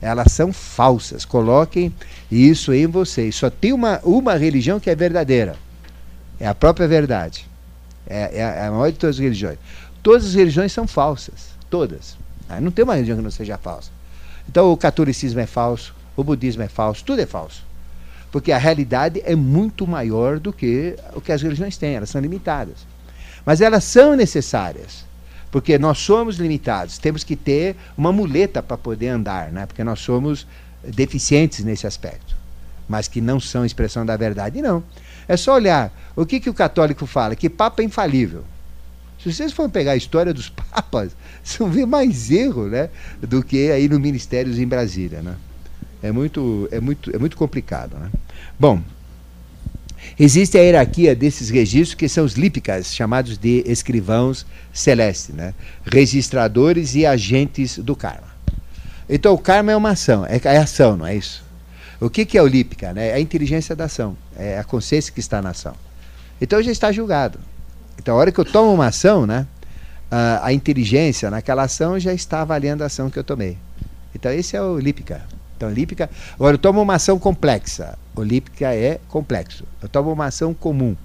elas 0.00 0.32
são 0.32 0.52
falsas. 0.52 1.24
Coloquem 1.24 1.94
isso 2.30 2.72
em 2.72 2.86
vocês. 2.86 3.34
Só 3.34 3.50
tem 3.50 3.72
uma, 3.72 4.00
uma 4.02 4.34
religião 4.34 4.80
que 4.80 4.88
é 4.88 4.94
verdadeira. 4.94 5.56
É 6.38 6.46
a 6.46 6.54
própria 6.54 6.88
verdade. 6.88 7.46
É, 8.06 8.38
é 8.38 8.66
a 8.66 8.70
maior 8.70 8.90
de 8.90 8.98
todas 8.98 9.16
as 9.16 9.20
religiões. 9.20 9.58
Todas 10.02 10.26
as 10.26 10.34
religiões 10.34 10.72
são 10.72 10.86
falsas. 10.86 11.50
Todas. 11.68 12.16
Ah, 12.48 12.60
não 12.60 12.70
tem 12.70 12.82
uma 12.82 12.94
religião 12.94 13.18
que 13.18 13.22
não 13.22 13.30
seja 13.30 13.58
falsa. 13.58 13.90
Então 14.48 14.72
o 14.72 14.76
catolicismo 14.76 15.38
é 15.38 15.46
falso, 15.46 15.94
o 16.16 16.24
budismo 16.24 16.62
é 16.62 16.68
falso, 16.68 17.04
tudo 17.04 17.20
é 17.20 17.26
falso. 17.26 17.62
Porque 18.30 18.52
a 18.52 18.58
realidade 18.58 19.20
é 19.24 19.34
muito 19.34 19.86
maior 19.86 20.38
do 20.38 20.52
que 20.52 20.96
o 21.14 21.20
que 21.20 21.32
as 21.32 21.42
religiões 21.42 21.76
têm, 21.76 21.94
elas 21.94 22.10
são 22.10 22.20
limitadas. 22.20 22.86
Mas 23.44 23.60
elas 23.60 23.84
são 23.84 24.14
necessárias 24.14 25.10
porque 25.50 25.78
nós 25.78 25.98
somos 25.98 26.36
limitados, 26.36 26.98
temos 26.98 27.24
que 27.24 27.34
ter 27.34 27.76
uma 27.96 28.12
muleta 28.12 28.62
para 28.62 28.78
poder 28.78 29.08
andar, 29.08 29.50
né? 29.50 29.66
porque 29.66 29.82
nós 29.82 29.98
somos 30.00 30.46
deficientes 30.84 31.64
nesse 31.64 31.86
aspecto, 31.86 32.36
mas 32.88 33.08
que 33.08 33.20
não 33.20 33.40
são 33.40 33.64
expressão 33.64 34.06
da 34.06 34.16
verdade, 34.16 34.62
não. 34.62 34.82
É 35.26 35.36
só 35.36 35.54
olhar 35.54 35.92
o 36.14 36.24
que, 36.24 36.40
que 36.40 36.50
o 36.50 36.54
católico 36.54 37.06
fala, 37.06 37.34
que 37.34 37.50
Papa 37.50 37.82
é 37.82 37.84
infalível. 37.84 38.44
Se 39.22 39.32
vocês 39.32 39.52
forem 39.52 39.70
pegar 39.70 39.92
a 39.92 39.96
história 39.96 40.32
dos 40.32 40.48
papas, 40.70 41.12
vocês 41.42 41.58
vão 41.58 41.68
ver 41.68 41.86
mais 41.86 42.30
erro 42.30 42.68
né, 42.68 42.88
do 43.20 43.42
que 43.42 43.70
aí 43.70 43.88
no 43.88 43.98
Ministérios 43.98 44.58
em 44.58 44.66
Brasília. 44.66 45.20
Né? 45.20 45.34
É, 46.02 46.10
muito, 46.10 46.68
é, 46.70 46.80
muito, 46.80 47.14
é 47.14 47.18
muito 47.18 47.36
complicado. 47.36 47.96
Né? 47.98 48.10
Bom, 48.58 48.82
Existe 50.18 50.58
a 50.58 50.62
hierarquia 50.62 51.14
desses 51.14 51.50
registros 51.50 51.94
que 51.94 52.08
são 52.08 52.24
os 52.24 52.34
lípicas, 52.34 52.94
chamados 52.94 53.38
de 53.38 53.62
escrivãos 53.66 54.46
celestes, 54.72 55.34
né? 55.34 55.54
registradores 55.84 56.94
e 56.94 57.06
agentes 57.06 57.78
do 57.78 57.94
karma. 57.94 58.28
Então 59.08 59.34
o 59.34 59.38
karma 59.38 59.72
é 59.72 59.76
uma 59.76 59.90
ação, 59.90 60.24
é, 60.26 60.40
é 60.42 60.56
ação, 60.58 60.96
não 60.96 61.06
é 61.06 61.16
isso? 61.16 61.44
O 62.00 62.08
que, 62.08 62.24
que 62.24 62.38
é 62.38 62.42
o 62.42 62.46
lípica? 62.46 62.92
Né? 62.92 63.08
É 63.08 63.14
a 63.14 63.20
inteligência 63.20 63.76
da 63.76 63.84
ação, 63.84 64.16
é 64.36 64.58
a 64.58 64.64
consciência 64.64 65.12
que 65.12 65.20
está 65.20 65.42
na 65.42 65.50
ação. 65.50 65.74
Então 66.40 66.62
já 66.62 66.70
está 66.70 66.90
julgado. 66.90 67.38
Então 67.98 68.14
a 68.14 68.18
hora 68.18 68.32
que 68.32 68.40
eu 68.40 68.44
tomo 68.44 68.72
uma 68.72 68.86
ação, 68.86 69.26
né, 69.26 69.46
a, 70.10 70.46
a 70.46 70.52
inteligência 70.52 71.30
naquela 71.30 71.64
ação 71.64 71.98
já 71.98 72.12
está 72.12 72.40
avaliando 72.40 72.82
a 72.82 72.86
ação 72.86 73.10
que 73.10 73.18
eu 73.18 73.24
tomei. 73.24 73.58
Então 74.14 74.32
esse 74.32 74.56
é 74.56 74.62
o 74.62 74.78
lípica. 74.78 75.22
Então, 75.60 75.68
olímpica. 75.68 76.08
Agora, 76.36 76.54
eu 76.54 76.58
tomo 76.58 76.80
uma 76.80 76.94
ação 76.94 77.18
complexa. 77.18 77.98
Olímpica 78.16 78.74
é 78.74 78.98
complexo. 79.08 79.64
Eu 79.82 79.90
tomo 79.90 80.10
uma 80.10 80.24
ação 80.24 80.54
comum. 80.54 80.96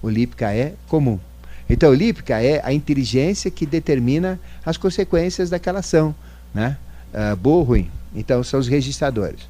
Olímpica 0.00 0.50
é 0.50 0.72
comum. 0.88 1.20
Então, 1.68 1.90
olímpica 1.90 2.42
é 2.42 2.62
a 2.64 2.72
inteligência 2.72 3.50
que 3.50 3.66
determina 3.66 4.40
as 4.64 4.78
consequências 4.78 5.50
daquela 5.50 5.80
ação, 5.80 6.14
né? 6.54 6.78
Uh, 7.12 7.36
boa 7.36 7.58
ou 7.58 7.62
ruim. 7.64 7.90
Então, 8.14 8.42
são 8.42 8.58
os 8.58 8.66
registradores. 8.66 9.40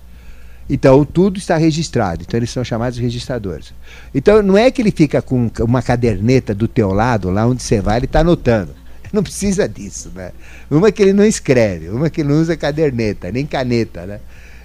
Então, 0.69 1.05
tudo 1.05 1.39
está 1.39 1.57
registrado. 1.57 2.25
Então, 2.27 2.37
eles 2.37 2.51
são 2.51 2.65
chamados 2.65 2.99
registradores. 2.99 3.73
Então, 4.13 4.43
não 4.43 4.59
é 4.59 4.73
que 4.73 4.83
ele 4.83 4.91
fica 4.91 5.23
com 5.23 5.49
uma 5.61 5.83
caderneta 5.83 6.53
do 6.53 6.67
teu 6.67 6.93
lado, 6.93 7.31
lá 7.31 7.47
onde 7.47 7.63
você 7.63 7.81
vai, 7.81 7.99
ele 7.99 8.07
está 8.07 8.21
anotando. 8.21 8.75
Não 9.13 9.23
precisa 9.23 9.69
disso, 9.69 10.11
né? 10.15 10.33
Uma 10.71 10.93
que 10.93 11.01
ele 11.01 11.15
não 11.15 11.25
escreve, 11.25 11.89
uma 11.89 12.11
que 12.11 12.21
ele 12.21 12.29
não 12.29 12.43
usa 12.43 12.55
caderneta, 12.59 13.33
nem 13.33 13.47
caneta, 13.47 14.05
né? 14.05 14.21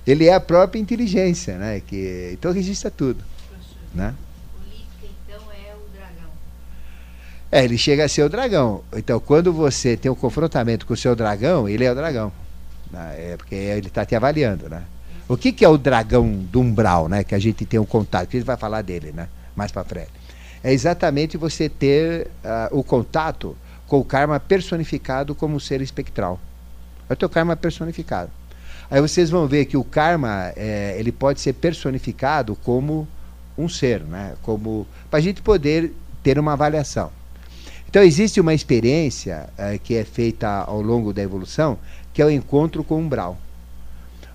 Ele 0.06 0.28
é 0.28 0.34
a 0.34 0.40
própria 0.40 0.80
inteligência, 0.80 1.58
né? 1.58 1.80
Que, 1.80 2.32
então 2.34 2.52
registra 2.52 2.92
tudo. 2.92 3.24
Né? 3.94 4.14
então, 5.04 5.42
é 5.52 5.76
o 5.76 5.96
dragão. 5.96 6.32
É, 7.52 7.64
ele 7.64 7.78
chega 7.78 8.06
a 8.06 8.10
ser 8.10 8.24
o 8.24 8.30
dragão. 8.30 8.84
Então, 8.96 9.20
quando 9.20 9.54
você 9.54 9.96
tem 9.96 10.12
um 10.12 10.16
confrontamento 10.16 10.86
com 10.86 10.94
o 10.94 10.98
seu 10.98 11.16
dragão, 11.16 11.70
ele 11.70 11.86
é 11.86 11.92
o 11.92 11.96
dragão. 11.96 12.32
Né? 12.92 13.34
É 13.34 13.38
porque 13.38 13.56
ele 13.56 13.88
está 13.88 14.06
te 14.06 14.16
avaliando, 14.16 14.70
né? 14.70 14.84
O 15.28 15.38
que, 15.38 15.52
que 15.52 15.64
é 15.64 15.70
o 15.70 15.78
dragão 15.78 16.30
do 16.30 16.60
umbral, 16.60 17.08
né? 17.08 17.24
Que 17.24 17.34
a 17.34 17.40
gente 17.40 17.66
tem 17.66 17.80
um 17.80 17.86
contato, 17.86 18.28
que 18.28 18.38
ele 18.38 18.44
vai 18.44 18.58
falar 18.58 18.82
dele, 18.82 19.12
né? 19.14 19.30
Mais 19.56 19.72
para 19.72 19.84
frente. 19.84 20.12
É 20.64 20.74
exatamente 20.74 21.38
você 21.38 21.70
ter 21.70 22.28
uh, 22.44 22.78
o 22.78 22.84
contato 22.84 23.56
com 23.88 24.00
o 24.00 24.04
karma 24.04 24.40
personificado 24.40 25.34
como 25.34 25.60
ser 25.60 25.82
espectral. 25.82 26.40
É 27.10 27.14
o 27.14 27.16
teu 27.16 27.30
karma 27.30 27.56
personificado. 27.56 28.32
Aí 28.94 29.02
vocês 29.02 29.32
vão 29.32 29.48
ver 29.48 29.66
que 29.66 29.76
o 29.76 29.84
karma 29.84 30.54
é, 30.56 30.96
ele 31.00 31.12
pode 31.12 31.42
ser 31.42 31.54
personificado 31.54 32.56
como 32.58 33.08
um 33.58 33.68
ser, 33.68 34.02
né? 34.02 34.36
Como 34.44 34.86
para 35.10 35.18
a 35.18 35.22
gente 35.22 35.42
poder 35.42 35.92
ter 36.22 36.38
uma 36.38 36.54
avaliação. 36.54 37.12
Então 37.90 38.04
existe 38.04 38.40
uma 38.40 38.54
experiência 38.54 39.50
é, 39.58 39.80
que 39.80 39.96
é 39.96 40.04
feita 40.04 40.48
ao 40.48 40.80
longo 40.80 41.12
da 41.12 41.24
evolução, 41.24 41.80
que 42.14 42.22
é 42.22 42.26
o 42.28 42.30
encontro 42.30 42.84
com 42.84 42.94
o 42.94 43.00
umbral. 43.00 43.36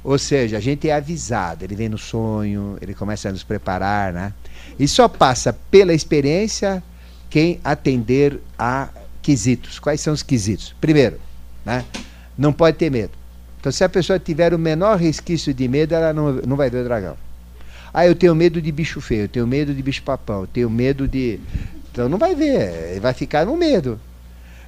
Ou 0.02 0.18
seja, 0.18 0.56
a 0.56 0.60
gente 0.60 0.88
é 0.88 0.92
avisado, 0.92 1.64
ele 1.64 1.76
vem 1.76 1.88
no 1.88 1.96
sonho, 1.96 2.76
ele 2.80 2.94
começa 2.94 3.28
a 3.28 3.32
nos 3.32 3.44
preparar, 3.44 4.12
né? 4.12 4.34
E 4.76 4.88
só 4.88 5.06
passa 5.06 5.52
pela 5.70 5.94
experiência 5.94 6.82
quem 7.30 7.60
atender 7.62 8.40
a 8.58 8.88
quesitos. 9.22 9.78
Quais 9.78 10.00
são 10.00 10.12
os 10.12 10.24
quesitos? 10.24 10.74
Primeiro, 10.80 11.20
né? 11.64 11.84
não 12.36 12.52
pode 12.52 12.76
ter 12.76 12.90
medo. 12.90 13.12
Então, 13.60 13.72
se 13.72 13.82
a 13.82 13.88
pessoa 13.88 14.18
tiver 14.18 14.54
o 14.54 14.58
menor 14.58 14.98
resquício 14.98 15.52
de 15.52 15.66
medo, 15.66 15.94
ela 15.94 16.12
não, 16.12 16.32
não 16.34 16.56
vai 16.56 16.70
ver 16.70 16.82
o 16.82 16.84
dragão. 16.84 17.16
Ah, 17.92 18.06
eu 18.06 18.14
tenho 18.14 18.34
medo 18.34 18.62
de 18.62 18.70
bicho 18.70 19.00
feio, 19.00 19.22
eu 19.22 19.28
tenho 19.28 19.46
medo 19.46 19.74
de 19.74 19.82
bicho 19.82 20.02
papão, 20.02 20.42
eu 20.42 20.46
tenho 20.46 20.70
medo 20.70 21.08
de. 21.08 21.40
Então, 21.90 22.08
não 22.08 22.18
vai 22.18 22.34
ver, 22.34 23.00
vai 23.00 23.12
ficar 23.12 23.46
no 23.46 23.56
medo. 23.56 23.98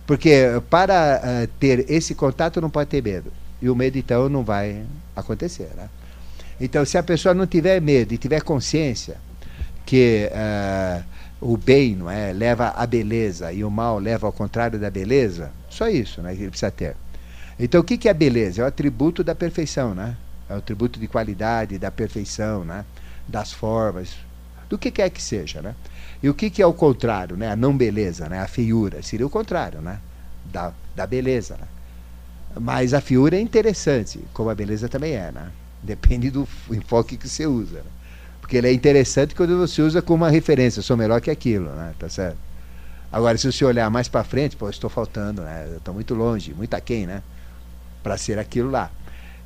Porque 0.06 0.60
para 0.68 1.22
uh, 1.22 1.46
ter 1.60 1.88
esse 1.88 2.14
contato, 2.14 2.60
não 2.60 2.70
pode 2.70 2.90
ter 2.90 3.02
medo. 3.02 3.32
E 3.62 3.70
o 3.70 3.76
medo, 3.76 3.96
então, 3.96 4.28
não 4.28 4.42
vai 4.42 4.82
acontecer. 5.14 5.68
Né? 5.76 5.88
Então, 6.60 6.84
se 6.84 6.98
a 6.98 7.02
pessoa 7.02 7.32
não 7.32 7.46
tiver 7.46 7.80
medo 7.80 8.12
e 8.12 8.18
tiver 8.18 8.42
consciência 8.42 9.16
que 9.86 10.28
uh, 10.32 11.04
o 11.40 11.56
bem 11.56 11.94
não 11.94 12.10
é, 12.10 12.32
leva 12.32 12.74
à 12.76 12.86
beleza 12.86 13.52
e 13.52 13.62
o 13.62 13.70
mal 13.70 13.98
leva 13.98 14.26
ao 14.26 14.32
contrário 14.32 14.78
da 14.78 14.90
beleza, 14.90 15.52
só 15.68 15.88
isso 15.88 16.20
né, 16.20 16.34
que 16.34 16.42
ele 16.42 16.50
precisa 16.50 16.70
ter. 16.70 16.96
Então, 17.62 17.82
o 17.82 17.84
que, 17.84 17.98
que 17.98 18.08
é 18.08 18.14
beleza? 18.14 18.62
É 18.62 18.64
o 18.64 18.68
atributo 18.68 19.22
da 19.22 19.34
perfeição, 19.34 19.94
né? 19.94 20.16
É 20.48 20.54
o 20.54 20.56
atributo 20.56 20.98
de 20.98 21.06
qualidade, 21.06 21.76
da 21.76 21.90
perfeição, 21.90 22.64
né? 22.64 22.86
Das 23.28 23.52
formas, 23.52 24.16
do 24.68 24.78
que 24.78 24.90
quer 24.90 25.10
que 25.10 25.22
seja, 25.22 25.60
né? 25.60 25.74
E 26.22 26.28
o 26.30 26.34
que, 26.34 26.48
que 26.48 26.62
é 26.62 26.66
o 26.66 26.72
contrário, 26.72 27.36
né? 27.36 27.50
A 27.50 27.56
não 27.56 27.76
beleza, 27.76 28.30
né? 28.30 28.40
A 28.40 28.48
feiura, 28.48 29.02
seria 29.02 29.26
o 29.26 29.30
contrário, 29.30 29.82
né? 29.82 29.98
Da, 30.46 30.72
da 30.96 31.06
beleza, 31.06 31.58
né? 31.60 31.68
Mas 32.58 32.94
a 32.94 33.00
feiura 33.00 33.36
é 33.36 33.40
interessante, 33.40 34.18
como 34.32 34.48
a 34.48 34.54
beleza 34.54 34.88
também 34.88 35.12
é, 35.12 35.30
né? 35.30 35.50
Depende 35.82 36.30
do 36.30 36.48
enfoque 36.72 37.18
que 37.18 37.28
você 37.28 37.46
usa, 37.46 37.76
né? 37.76 37.90
Porque 38.40 38.56
ele 38.56 38.68
é 38.68 38.72
interessante 38.72 39.34
quando 39.34 39.58
você 39.58 39.82
usa 39.82 40.00
como 40.00 40.24
uma 40.24 40.30
referência, 40.30 40.80
sou 40.80 40.96
melhor 40.96 41.20
que 41.20 41.30
aquilo, 41.30 41.68
né? 41.74 41.92
Tá 41.98 42.08
certo? 42.08 42.38
Agora, 43.12 43.36
se 43.36 43.52
você 43.52 43.66
olhar 43.66 43.90
mais 43.90 44.08
para 44.08 44.24
frente, 44.24 44.56
pô, 44.56 44.70
estou 44.70 44.88
faltando, 44.88 45.42
né? 45.42 45.68
Estou 45.76 45.92
muito 45.92 46.14
longe, 46.14 46.54
muito 46.54 46.72
aquém, 46.72 47.06
né? 47.06 47.22
Para 48.02 48.16
ser 48.16 48.38
aquilo 48.38 48.70
lá. 48.70 48.90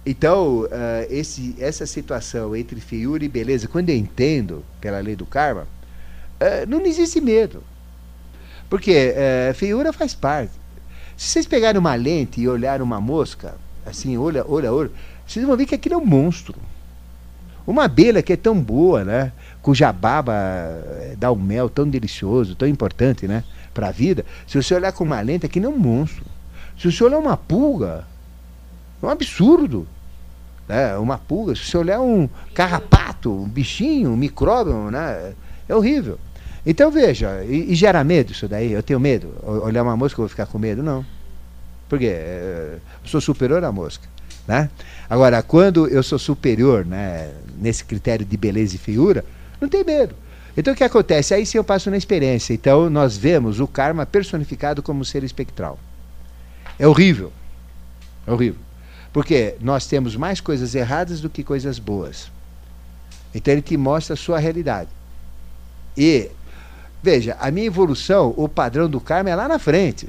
Então, 0.06 0.64
uh, 0.64 0.68
esse, 1.08 1.54
essa 1.58 1.86
situação 1.86 2.54
entre 2.54 2.78
feiura 2.80 3.24
e 3.24 3.28
beleza, 3.28 3.66
quando 3.66 3.88
eu 3.88 3.96
entendo 3.96 4.62
pela 4.80 5.00
lei 5.00 5.16
do 5.16 5.24
karma, 5.24 5.62
uh, 5.62 6.68
não 6.68 6.84
existe 6.84 7.20
medo. 7.20 7.62
Porque 8.68 9.14
uh, 9.14 9.54
feiura 9.54 9.92
faz 9.92 10.14
parte. 10.14 10.52
Se 11.16 11.28
vocês 11.28 11.46
pegarem 11.46 11.78
uma 11.78 11.94
lente 11.94 12.40
e 12.40 12.48
olharem 12.48 12.82
uma 12.82 13.00
mosca, 13.00 13.54
assim, 13.86 14.18
olha, 14.18 14.44
olha, 14.46 14.72
olha, 14.72 14.90
vocês 15.26 15.46
vão 15.46 15.56
ver 15.56 15.64
que 15.64 15.74
aquilo 15.74 15.94
é 15.94 15.98
um 15.98 16.04
monstro. 16.04 16.56
Uma 17.66 17.84
abelha 17.84 18.22
que 18.22 18.32
é 18.32 18.36
tão 18.36 18.60
boa, 18.60 19.04
né? 19.04 19.32
Cuja 19.62 19.90
baba 19.90 20.34
eh, 20.34 21.14
dá 21.16 21.32
um 21.32 21.36
mel 21.36 21.70
tão 21.70 21.88
delicioso, 21.88 22.54
tão 22.54 22.68
importante, 22.68 23.26
né? 23.26 23.42
Para 23.72 23.88
a 23.88 23.90
vida. 23.90 24.24
Se 24.46 24.60
você 24.60 24.74
olhar 24.74 24.92
com 24.92 25.04
uma 25.04 25.20
lente, 25.22 25.46
é 25.46 25.48
que 25.48 25.60
nem 25.60 25.70
um 25.70 25.78
monstro. 25.78 26.26
Se 26.78 26.92
você 26.92 27.04
olhar 27.04 27.18
uma 27.18 27.38
pulga, 27.38 28.04
é 29.04 29.08
um 29.08 29.10
absurdo. 29.10 29.86
Né? 30.68 30.96
Uma 30.96 31.18
pulga. 31.18 31.54
Se 31.54 31.64
você 31.64 31.76
olhar 31.76 32.00
um 32.00 32.28
carrapato, 32.54 33.30
um 33.30 33.48
bichinho, 33.48 34.10
um 34.10 34.16
micróbio, 34.16 34.90
né? 34.90 35.32
É 35.68 35.74
horrível. 35.74 36.18
Então 36.66 36.90
veja, 36.90 37.44
e, 37.44 37.72
e, 37.72 37.74
gera 37.74 38.02
medo 38.02 38.32
isso 38.32 38.48
daí? 38.48 38.72
Eu 38.72 38.82
tenho 38.82 38.98
medo. 38.98 39.34
Olhar 39.42 39.82
uma 39.82 39.96
mosca, 39.96 40.18
eu 40.18 40.22
vou 40.22 40.28
ficar 40.28 40.46
com 40.46 40.58
medo? 40.58 40.82
Não. 40.82 41.04
Por 41.88 41.98
quê? 41.98 42.16
Eu 42.16 42.80
sou 43.04 43.20
superior 43.20 43.62
à 43.64 43.70
mosca. 43.70 44.08
Né? 44.48 44.70
Agora, 45.08 45.42
quando 45.42 45.86
eu 45.88 46.02
sou 46.02 46.18
superior 46.18 46.84
né, 46.84 47.32
nesse 47.58 47.84
critério 47.84 48.24
de 48.24 48.36
beleza 48.36 48.76
e 48.76 48.78
feiura, 48.78 49.24
não 49.60 49.68
tem 49.68 49.84
medo. 49.84 50.14
Então 50.56 50.72
o 50.72 50.76
que 50.76 50.84
acontece? 50.84 51.34
Aí 51.34 51.44
sim 51.44 51.58
eu 51.58 51.64
passo 51.64 51.90
na 51.90 51.96
experiência. 51.96 52.54
Então 52.54 52.88
nós 52.88 53.16
vemos 53.16 53.60
o 53.60 53.66
karma 53.66 54.06
personificado 54.06 54.82
como 54.82 55.04
ser 55.04 55.24
espectral. 55.24 55.78
É 56.78 56.86
horrível. 56.86 57.32
É 58.26 58.32
horrível. 58.32 58.60
Porque 59.14 59.54
nós 59.62 59.86
temos 59.86 60.14
mais 60.14 60.42
coisas 60.42 60.74
erradas 60.74 61.22
do 61.22 61.30
que 61.30 61.42
coisas 61.42 61.78
boas. 61.78 62.30
Então 63.34 63.52
ele 63.52 63.62
te 63.62 63.78
mostra 63.78 64.12
a 64.12 64.16
sua 64.16 64.38
realidade. 64.38 64.90
E 65.96 66.30
Veja, 67.04 67.36
a 67.38 67.50
minha 67.50 67.66
evolução, 67.66 68.32
o 68.34 68.48
padrão 68.48 68.88
do 68.88 68.98
karma 68.98 69.28
é 69.28 69.36
lá 69.36 69.46
na 69.46 69.58
frente. 69.58 70.08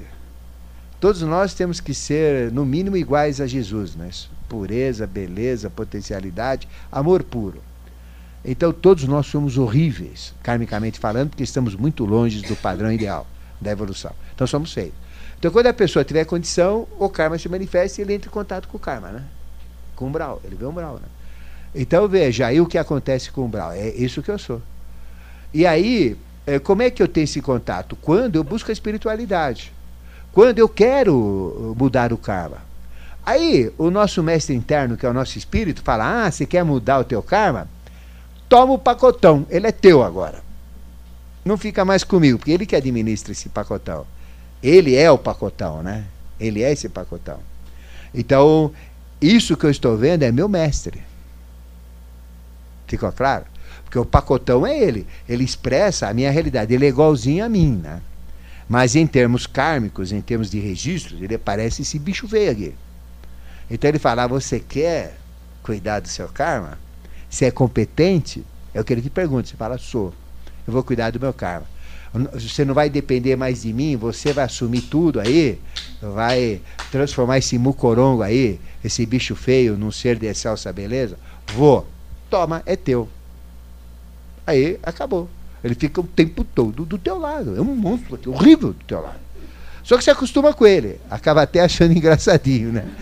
Todos 0.97 1.21
nós 1.23 1.53
temos 1.53 1.81
que 1.81 1.93
ser, 1.93 2.49
no 2.53 2.65
mínimo, 2.65 2.95
iguais 2.95 3.41
a 3.41 3.45
Jesus, 3.45 3.97
né? 3.97 4.09
Pureza, 4.47 5.05
beleza, 5.05 5.69
potencialidade, 5.69 6.69
amor 6.89 7.21
puro. 7.21 7.61
Então, 8.45 8.71
todos 8.71 9.03
nós 9.03 9.25
somos 9.25 9.57
horríveis, 9.57 10.33
karmicamente 10.41 10.97
falando, 10.97 11.31
porque 11.31 11.43
estamos 11.43 11.75
muito 11.75 12.05
longe 12.05 12.41
do 12.43 12.55
padrão 12.55 12.89
ideal 12.89 13.27
da 13.59 13.71
evolução. 13.71 14.13
Então, 14.33 14.47
somos 14.47 14.71
feios. 14.71 14.93
Então, 15.45 15.53
quando 15.53 15.67
a 15.67 15.73
pessoa 15.73 16.03
tiver 16.03 16.25
condição, 16.25 16.87
o 16.97 17.07
karma 17.07 17.37
se 17.37 17.47
manifesta 17.47 18.01
e 18.01 18.03
ele 18.03 18.15
entra 18.15 18.27
em 18.27 18.31
contato 18.31 18.67
com 18.67 18.77
o 18.77 18.79
karma, 18.79 19.09
né? 19.09 19.21
Com 19.95 20.05
o 20.05 20.07
umbral. 20.07 20.41
Ele 20.43 20.55
vê 20.55 20.65
o 20.65 20.71
umbral, 20.71 20.95
né? 20.95 21.07
Então, 21.75 22.07
veja, 22.07 22.47
aí 22.47 22.59
o 22.59 22.65
que 22.65 22.79
acontece 22.79 23.29
com 23.29 23.41
o 23.41 23.45
umbral? 23.45 23.71
É 23.71 23.89
isso 23.89 24.23
que 24.23 24.31
eu 24.31 24.39
sou. 24.39 24.59
E 25.53 25.63
aí, 25.67 26.17
é, 26.47 26.57
como 26.57 26.81
é 26.81 26.89
que 26.89 27.03
eu 27.03 27.07
tenho 27.07 27.25
esse 27.25 27.43
contato? 27.43 27.95
Quando 27.95 28.37
eu 28.37 28.43
busco 28.43 28.71
a 28.71 28.73
espiritualidade. 28.73 29.71
Quando 30.31 30.57
eu 30.57 30.67
quero 30.67 31.75
mudar 31.77 32.11
o 32.11 32.17
karma. 32.17 32.57
Aí, 33.23 33.71
o 33.77 33.91
nosso 33.91 34.23
mestre 34.23 34.55
interno, 34.55 34.97
que 34.97 35.05
é 35.05 35.09
o 35.09 35.13
nosso 35.13 35.37
espírito, 35.37 35.83
fala: 35.83 36.25
Ah, 36.25 36.31
você 36.31 36.47
quer 36.47 36.63
mudar 36.63 36.97
o 36.97 37.03
teu 37.03 37.21
karma? 37.21 37.69
Toma 38.49 38.73
o 38.73 38.79
pacotão, 38.79 39.45
ele 39.51 39.67
é 39.67 39.71
teu 39.71 40.01
agora. 40.01 40.41
Não 41.45 41.55
fica 41.55 41.85
mais 41.85 42.03
comigo, 42.03 42.39
porque 42.39 42.51
ele 42.51 42.65
que 42.65 42.75
administra 42.75 43.31
esse 43.31 43.47
pacotão. 43.47 44.07
Ele 44.65 44.95
é 44.95 45.11
o 45.11 45.17
pacotão, 45.17 45.83
né? 45.83 46.05
Ele 46.39 46.63
é 46.63 46.71
esse 46.71 46.89
pacotão. 46.89 47.39
Então, 48.11 48.73
isso 49.21 49.55
que 49.55 49.63
eu 49.63 49.69
estou 49.69 49.95
vendo 49.95 50.23
é 50.23 50.31
meu 50.31 50.49
mestre. 50.49 51.03
Ficou 52.87 53.11
claro? 53.11 53.45
Porque 53.83 53.99
o 53.99 54.03
pacotão 54.03 54.65
é 54.65 54.75
ele. 54.75 55.05
Ele 55.29 55.43
expressa 55.43 56.07
a 56.07 56.13
minha 56.15 56.31
realidade. 56.31 56.73
Ele 56.73 56.87
é 56.87 56.89
igualzinho 56.89 57.45
a 57.45 57.49
mim, 57.49 57.75
né? 57.75 58.01
Mas 58.67 58.95
em 58.95 59.05
termos 59.05 59.45
kármicos, 59.45 60.11
em 60.11 60.19
termos 60.19 60.49
de 60.49 60.59
registros, 60.59 61.21
ele 61.21 61.37
parece 61.37 61.83
esse 61.83 61.99
bicho 61.99 62.27
feio 62.27 62.51
aqui. 62.51 62.73
Então 63.69 63.87
ele 63.87 63.99
fala: 63.99 64.23
ah, 64.23 64.27
você 64.27 64.59
quer 64.59 65.15
cuidar 65.61 65.99
do 65.99 66.07
seu 66.07 66.27
karma? 66.27 66.79
Se 67.29 67.45
é 67.45 67.51
competente? 67.51 68.43
É 68.73 68.81
o 68.81 68.83
que 68.83 68.91
ele 68.91 69.03
te 69.03 69.11
pergunta. 69.11 69.47
Você 69.47 69.55
fala: 69.55 69.77
sou. 69.77 70.11
Eu 70.65 70.73
vou 70.73 70.83
cuidar 70.83 71.11
do 71.11 71.19
meu 71.19 71.31
karma. 71.31 71.67
Você 72.33 72.63
não 72.63 72.73
vai 72.73 72.89
depender 72.89 73.35
mais 73.35 73.63
de 73.63 73.73
mim, 73.73 73.97
você 73.97 74.31
vai 74.31 74.45
assumir 74.45 74.81
tudo 74.81 75.19
aí, 75.19 75.59
vai 76.01 76.61
transformar 76.91 77.39
esse 77.39 77.57
mucorongo 77.57 78.21
aí, 78.21 78.59
esse 78.83 79.05
bicho 79.05 79.35
feio, 79.35 79.77
num 79.77 79.91
ser 79.91 80.17
de 80.17 80.27
excelsa 80.27 80.71
beleza? 80.71 81.17
Vou. 81.53 81.85
Toma, 82.29 82.63
é 82.65 82.75
teu. 82.75 83.09
Aí 84.47 84.79
acabou. 84.81 85.29
Ele 85.63 85.75
fica 85.75 85.99
o 85.99 86.03
tempo 86.03 86.43
todo 86.43 86.85
do 86.85 86.97
teu 86.97 87.17
lado. 87.17 87.57
É 87.57 87.61
um 87.61 87.75
monstro 87.75 88.15
aqui, 88.15 88.29
horrível 88.29 88.71
do 88.71 88.83
teu 88.85 89.01
lado. 89.01 89.19
Só 89.83 89.97
que 89.97 90.03
você 90.03 90.11
acostuma 90.11 90.53
com 90.53 90.65
ele. 90.65 90.99
Acaba 91.09 91.41
até 91.41 91.61
achando 91.61 91.91
engraçadinho, 91.91 92.71
né? 92.71 92.85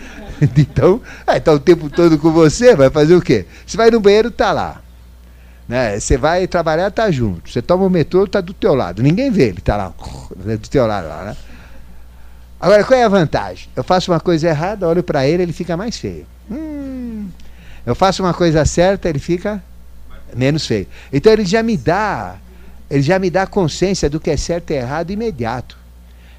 Então, 0.58 1.00
ah, 1.24 1.38
tá 1.38 1.52
o 1.52 1.60
tempo 1.60 1.88
todo 1.88 2.18
com 2.18 2.32
você, 2.32 2.74
vai 2.74 2.90
fazer 2.90 3.14
o 3.14 3.22
quê? 3.22 3.46
Você 3.64 3.76
vai 3.76 3.88
no 3.90 4.00
banheiro, 4.00 4.32
tá 4.32 4.50
lá. 4.50 4.82
Né? 5.68 5.98
Você 5.98 6.16
vai 6.16 6.46
trabalhar, 6.46 6.90
tá 6.90 7.10
junto. 7.10 7.50
Você 7.50 7.62
toma 7.62 7.84
o 7.84 7.90
metrô, 7.90 8.26
tá 8.26 8.40
do 8.40 8.52
teu 8.52 8.74
lado. 8.74 9.02
Ninguém 9.02 9.30
vê, 9.30 9.48
ele 9.48 9.60
tá 9.60 9.76
lá, 9.76 9.94
do 10.36 10.68
teu 10.68 10.86
lado 10.86 11.08
lá, 11.08 11.24
né? 11.24 11.36
Agora, 12.60 12.84
qual 12.84 12.98
é 12.98 13.04
a 13.04 13.08
vantagem? 13.08 13.68
Eu 13.74 13.84
faço 13.84 14.10
uma 14.10 14.20
coisa 14.20 14.48
errada, 14.48 14.88
olho 14.88 15.02
para 15.02 15.26
ele, 15.26 15.42
ele 15.42 15.52
fica 15.52 15.76
mais 15.76 15.98
feio. 15.98 16.26
Hum, 16.50 17.28
eu 17.84 17.94
faço 17.94 18.22
uma 18.22 18.32
coisa 18.32 18.64
certa, 18.64 19.08
ele 19.08 19.18
fica 19.18 19.62
menos 20.34 20.66
feio. 20.66 20.86
Então 21.12 21.32
ele 21.32 21.44
já 21.44 21.62
me 21.62 21.76
dá, 21.76 22.36
ele 22.90 23.02
já 23.02 23.18
me 23.18 23.28
dá 23.28 23.46
consciência 23.46 24.08
do 24.08 24.18
que 24.18 24.30
é 24.30 24.36
certo 24.36 24.70
e 24.70 24.74
errado 24.74 25.10
imediato. 25.10 25.76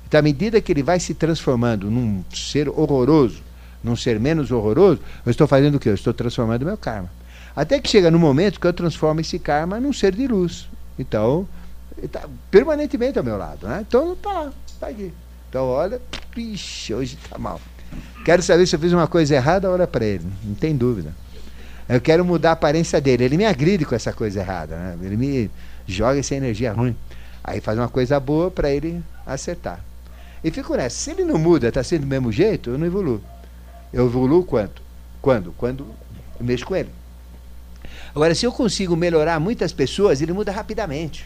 Então, 0.07 0.19
à 0.19 0.23
medida 0.23 0.61
que 0.61 0.71
ele 0.71 0.83
vai 0.83 0.99
se 0.99 1.13
transformando 1.13 1.89
num 1.89 2.23
ser 2.33 2.69
horroroso, 2.69 3.41
num 3.83 3.95
ser 3.95 4.19
menos 4.19 4.51
horroroso, 4.51 5.01
eu 5.25 5.29
estou 5.29 5.47
fazendo 5.47 5.75
o 5.75 5.79
quê? 5.79 5.89
Eu 5.89 5.95
estou 5.95 6.13
transformando 6.13 6.61
o 6.61 6.65
meu 6.65 6.77
karma. 6.77 7.09
Até 7.55 7.79
que 7.79 7.89
chega 7.89 8.11
no 8.11 8.19
momento 8.19 8.59
que 8.59 8.67
eu 8.67 8.73
transformo 8.73 9.21
esse 9.21 9.39
karma 9.39 9.79
num 9.79 9.93
ser 9.93 10.13
de 10.13 10.27
luz. 10.27 10.67
Então, 10.99 11.47
está 12.01 12.27
permanentemente 12.51 13.17
ao 13.17 13.23
meu 13.23 13.37
lado. 13.37 13.67
Né? 13.67 13.85
Então, 13.87 14.15
tá 14.15 14.31
lá, 14.31 14.53
tá 14.79 14.87
aqui. 14.87 15.13
Então, 15.49 15.65
olha, 15.67 16.01
pixe, 16.31 16.93
hoje 16.93 17.17
está 17.21 17.37
mal. 17.37 17.61
Quero 18.25 18.43
saber 18.43 18.67
se 18.67 18.75
eu 18.75 18.79
fiz 18.79 18.91
uma 18.91 19.07
coisa 19.07 19.35
errada, 19.35 19.69
olha 19.69 19.87
para 19.87 20.03
ele, 20.03 20.25
não 20.43 20.55
tem 20.55 20.75
dúvida. 20.75 21.13
Eu 21.87 22.01
quero 22.01 22.25
mudar 22.25 22.49
a 22.49 22.53
aparência 22.53 22.99
dele. 22.99 23.23
Ele 23.23 23.37
me 23.37 23.45
agride 23.45 23.85
com 23.85 23.93
essa 23.93 24.11
coisa 24.11 24.39
errada, 24.39 24.75
né? 24.75 24.97
Ele 25.03 25.15
me 25.15 25.51
joga 25.87 26.19
essa 26.19 26.33
energia 26.35 26.73
ruim. 26.73 26.95
Aí 27.43 27.61
faz 27.61 27.77
uma 27.77 27.87
coisa 27.87 28.19
boa 28.19 28.49
para 28.49 28.71
ele 28.71 29.03
acertar. 29.25 29.79
E 30.43 30.49
fico 30.49 30.75
nessa. 30.75 30.97
Se 30.97 31.11
ele 31.11 31.23
não 31.23 31.37
muda, 31.37 31.67
está 31.67 31.83
sendo 31.83 32.01
do 32.01 32.07
mesmo 32.07 32.31
jeito, 32.31 32.71
eu 32.71 32.77
não 32.77 32.87
evoluo. 32.87 33.21
Eu 33.93 34.07
evoluo 34.07 34.43
quanto? 34.43 34.81
Quando? 35.21 35.53
Quando 35.57 35.85
eu 36.39 36.45
mexo 36.45 36.65
com 36.65 36.75
ele. 36.75 36.89
Agora, 38.15 38.33
se 38.33 38.45
eu 38.45 38.51
consigo 38.51 38.95
melhorar 38.95 39.41
muitas 39.41 39.73
pessoas, 39.73 40.21
ele 40.21 40.31
muda 40.31 40.49
rapidamente. 40.49 41.25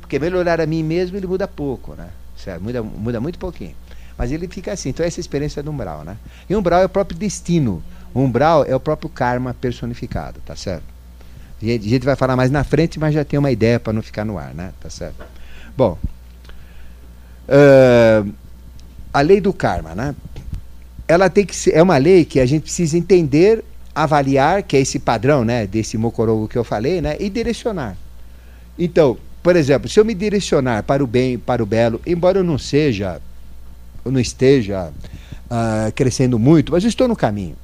Porque 0.00 0.18
melhorar 0.18 0.58
a 0.58 0.66
mim 0.66 0.82
mesmo, 0.82 1.18
ele 1.18 1.26
muda 1.26 1.46
pouco, 1.46 1.94
né? 1.94 2.08
Certo? 2.34 2.62
Muda, 2.62 2.82
muda 2.82 3.20
muito 3.20 3.38
pouquinho. 3.38 3.74
Mas 4.16 4.32
ele 4.32 4.48
fica 4.48 4.72
assim. 4.72 4.88
Então, 4.88 5.04
essa 5.04 5.20
é 5.20 5.20
experiência 5.20 5.62
do 5.62 5.70
umbral, 5.70 6.02
né? 6.02 6.16
E 6.48 6.56
umbral 6.56 6.80
é 6.80 6.86
o 6.86 6.88
próprio 6.88 7.18
destino. 7.18 7.82
O 8.14 8.20
umbral 8.20 8.64
é 8.64 8.74
o 8.74 8.80
próprio 8.80 9.10
karma 9.10 9.52
personificado, 9.52 10.40
tá 10.46 10.56
certo? 10.56 10.84
A 11.62 11.66
gente 11.66 12.04
vai 12.04 12.16
falar 12.16 12.36
mais 12.36 12.50
na 12.50 12.64
frente, 12.64 12.98
mas 12.98 13.14
já 13.14 13.24
tem 13.24 13.38
uma 13.38 13.50
ideia 13.50 13.78
para 13.78 13.92
não 13.92 14.02
ficar 14.02 14.24
no 14.24 14.38
ar, 14.38 14.54
né? 14.54 14.72
Tá 14.80 14.90
certo? 14.90 15.22
Bom, 15.76 15.98
uh, 17.48 18.32
a 19.12 19.20
lei 19.20 19.40
do 19.40 19.52
karma, 19.52 19.94
né? 19.94 20.14
Ela 21.06 21.28
tem 21.30 21.44
que 21.44 21.54
ser, 21.54 21.74
é 21.74 21.82
uma 21.82 21.98
lei 21.98 22.24
que 22.24 22.40
a 22.40 22.46
gente 22.46 22.62
precisa 22.62 22.96
entender, 22.96 23.64
avaliar, 23.94 24.62
que 24.62 24.76
é 24.76 24.80
esse 24.80 24.98
padrão, 24.98 25.44
né? 25.44 25.66
Desse 25.66 25.96
mocorogo 25.98 26.48
que 26.48 26.56
eu 26.56 26.64
falei, 26.64 27.00
né? 27.00 27.16
E 27.18 27.28
direcionar. 27.28 27.96
Então, 28.78 29.18
por 29.42 29.56
exemplo, 29.56 29.88
se 29.88 29.98
eu 29.98 30.04
me 30.04 30.14
direcionar 30.14 30.82
para 30.82 31.02
o 31.02 31.06
bem, 31.06 31.38
para 31.38 31.62
o 31.62 31.66
belo, 31.66 32.00
embora 32.06 32.38
eu 32.38 32.44
não 32.44 32.58
seja, 32.58 33.20
eu 34.04 34.10
não 34.10 34.20
esteja 34.20 34.90
uh, 35.46 35.92
crescendo 35.94 36.38
muito, 36.38 36.72
mas 36.72 36.84
eu 36.84 36.88
estou 36.88 37.06
no 37.06 37.16
caminho 37.16 37.56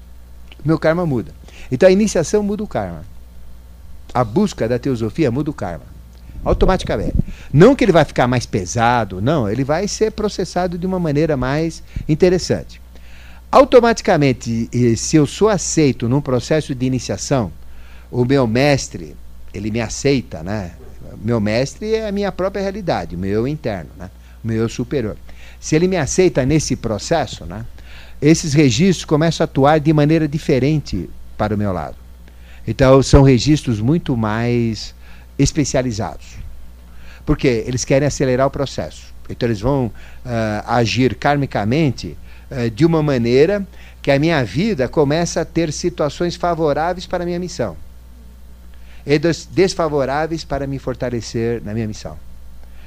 meu 0.64 0.78
karma 0.78 1.06
muda. 1.06 1.32
Então 1.70 1.88
a 1.88 1.92
iniciação 1.92 2.42
muda 2.42 2.62
o 2.62 2.66
karma. 2.66 3.04
A 4.12 4.24
busca 4.24 4.68
da 4.68 4.78
teosofia 4.78 5.30
muda 5.30 5.50
o 5.50 5.54
karma. 5.54 5.84
Automaticamente. 6.44 7.14
Não 7.52 7.74
que 7.74 7.84
ele 7.84 7.92
vai 7.92 8.04
ficar 8.04 8.26
mais 8.26 8.46
pesado, 8.46 9.20
não, 9.20 9.48
ele 9.48 9.64
vai 9.64 9.88
ser 9.88 10.12
processado 10.12 10.78
de 10.78 10.86
uma 10.86 10.98
maneira 10.98 11.36
mais 11.36 11.82
interessante. 12.08 12.80
Automaticamente, 13.50 14.68
se 14.96 15.16
eu 15.16 15.26
sou 15.26 15.48
aceito 15.48 16.08
num 16.08 16.20
processo 16.20 16.74
de 16.74 16.84
iniciação, 16.86 17.50
o 18.10 18.24
meu 18.24 18.46
mestre, 18.46 19.16
ele 19.54 19.70
me 19.70 19.80
aceita, 19.80 20.42
né? 20.42 20.72
Meu 21.22 21.40
mestre 21.40 21.94
é 21.94 22.08
a 22.08 22.12
minha 22.12 22.30
própria 22.30 22.62
realidade, 22.62 23.16
o 23.16 23.18
meu 23.18 23.48
interno, 23.48 23.90
né? 23.98 24.10
O 24.44 24.46
meu 24.46 24.68
superior. 24.68 25.16
Se 25.58 25.74
ele 25.74 25.88
me 25.88 25.96
aceita 25.96 26.44
nesse 26.44 26.76
processo, 26.76 27.44
né? 27.44 27.64
esses 28.20 28.52
registros 28.52 29.04
começam 29.04 29.44
a 29.44 29.46
atuar 29.46 29.78
de 29.78 29.92
maneira 29.92 30.26
diferente 30.26 31.08
para 31.36 31.54
o 31.54 31.58
meu 31.58 31.72
lado. 31.72 31.96
Então, 32.66 33.02
são 33.02 33.22
registros 33.22 33.80
muito 33.80 34.16
mais 34.16 34.94
especializados. 35.38 36.36
Porque 37.24 37.64
eles 37.66 37.84
querem 37.84 38.06
acelerar 38.06 38.46
o 38.46 38.50
processo. 38.50 39.14
Então, 39.30 39.48
eles 39.48 39.60
vão 39.60 39.86
uh, 39.86 39.92
agir 40.66 41.14
karmicamente 41.14 42.16
uh, 42.50 42.70
de 42.70 42.84
uma 42.84 43.02
maneira 43.02 43.66
que 44.02 44.10
a 44.10 44.18
minha 44.18 44.44
vida 44.44 44.88
começa 44.88 45.40
a 45.40 45.44
ter 45.44 45.72
situações 45.72 46.36
favoráveis 46.36 47.06
para 47.06 47.24
a 47.24 47.26
minha 47.26 47.38
missão. 47.38 47.76
e 49.06 49.18
desfavoráveis 49.18 50.44
para 50.44 50.66
me 50.66 50.78
fortalecer 50.78 51.62
na 51.64 51.72
minha 51.72 51.86
missão. 51.86 52.18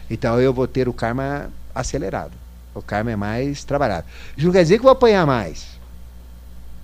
Então 0.09 0.39
eu 0.39 0.53
vou 0.53 0.67
ter 0.67 0.87
o 0.87 0.93
karma 0.93 1.49
acelerado. 1.73 2.33
O 2.73 2.81
karma 2.81 3.11
é 3.11 3.15
mais 3.15 3.63
trabalhado. 3.63 4.05
Isso 4.37 4.45
não 4.45 4.53
quer 4.53 4.63
dizer 4.63 4.75
que 4.75 4.81
eu 4.81 4.83
vou 4.83 4.91
apanhar 4.91 5.25
mais. 5.25 5.67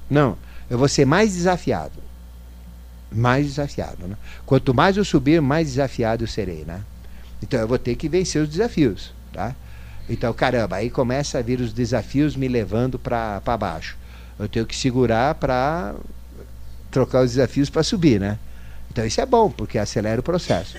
Não. 0.09 0.37
Eu 0.69 0.77
vou 0.77 0.87
ser 0.87 1.05
mais 1.05 1.33
desafiado. 1.33 2.01
Mais 3.11 3.45
desafiado. 3.45 4.07
Né? 4.07 4.15
Quanto 4.45 4.73
mais 4.73 4.97
eu 4.97 5.05
subir, 5.05 5.41
mais 5.41 5.69
desafiado 5.69 6.23
eu 6.23 6.27
serei. 6.27 6.63
Né? 6.65 6.81
Então 7.41 7.59
eu 7.59 7.67
vou 7.67 7.77
ter 7.77 7.95
que 7.95 8.09
vencer 8.09 8.41
os 8.41 8.49
desafios. 8.49 9.13
Tá? 9.31 9.55
Então, 10.09 10.33
caramba, 10.33 10.77
aí 10.77 10.89
começa 10.89 11.37
a 11.37 11.41
vir 11.41 11.59
os 11.59 11.73
desafios 11.73 12.35
me 12.35 12.47
levando 12.47 12.97
para 12.97 13.41
baixo. 13.59 13.97
Eu 14.39 14.47
tenho 14.47 14.65
que 14.65 14.75
segurar 14.75 15.35
para 15.35 15.95
trocar 16.91 17.23
os 17.23 17.31
desafios 17.31 17.69
para 17.69 17.83
subir, 17.83 18.19
né? 18.19 18.37
Então 18.91 19.05
isso 19.05 19.19
é 19.19 19.25
bom, 19.25 19.49
porque 19.49 19.77
acelera 19.77 20.19
o 20.19 20.23
processo. 20.23 20.77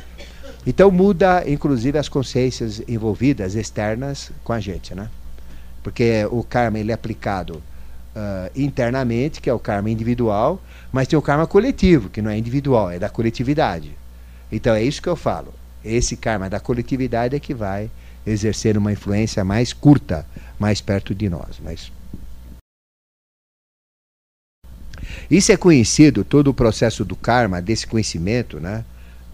Então 0.67 0.91
muda, 0.91 1.45
inclusive, 1.49 1.99
as 1.99 2.09
consciências 2.09 2.83
envolvidas, 2.89 3.55
externas, 3.55 4.31
com 4.43 4.53
a 4.53 4.61
gente, 4.61 4.95
né? 4.95 5.09
Porque 5.83 6.27
o 6.31 6.43
karma 6.43 6.79
ele 6.79 6.91
é 6.91 6.95
aplicado 6.95 7.63
uh, 8.17 8.51
internamente, 8.57 9.41
que 9.41 9.49
é 9.49 9.53
o 9.53 9.59
karma 9.59 9.91
individual, 9.91 10.61
mas 10.91 11.07
tem 11.07 11.19
o 11.19 11.23
karma 11.23 11.47
coletivo, 11.47 12.09
que 12.09 12.21
não 12.21 12.31
é 12.31 12.37
individual, 12.37 12.91
é 12.91 12.99
da 12.99 13.09
coletividade. 13.09 13.97
Então 14.51 14.75
é 14.75 14.83
isso 14.83 15.03
que 15.03 15.09
eu 15.09 15.17
falo. 15.17 15.55
Esse 15.85 16.17
karma 16.17 16.51
da 16.51 16.59
coletividade 16.59 17.37
é 17.37 17.41
que 17.41 17.55
vai 17.55 17.91
exercer 18.31 18.77
uma 18.77 18.93
influência 18.93 19.45
mais 19.45 19.73
curta, 19.73 20.27
mais 20.59 20.81
perto 20.81 21.15
de 21.15 21.29
nós. 21.29 21.59
Mas 21.63 21.91
isso 25.31 25.53
é 25.53 25.57
conhecido, 25.57 26.25
todo 26.25 26.49
o 26.49 26.55
processo 26.55 27.05
do 27.05 27.15
karma, 27.15 27.61
desse 27.61 27.87
conhecimento, 27.87 28.59
né, 28.59 28.85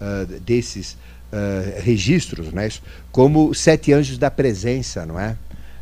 uh, 0.01 0.41
desses 0.41 0.93
uh, 0.93 1.81
registros, 1.83 2.53
né, 2.53 2.69
como 3.13 3.55
sete 3.55 3.93
anjos 3.93 4.19
da 4.19 4.31
presença, 4.31 5.07
não 5.07 5.19
é? 5.19 5.37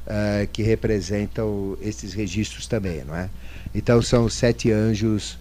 Uh, 0.04 0.46
que 0.52 0.62
representam 0.62 1.78
esses 1.80 2.12
registros 2.12 2.66
também, 2.66 3.04
não 3.04 3.14
é? 3.14 3.30
Então 3.74 4.02
são 4.02 4.24
os 4.24 4.34
sete 4.34 4.70
anjos 4.70 5.38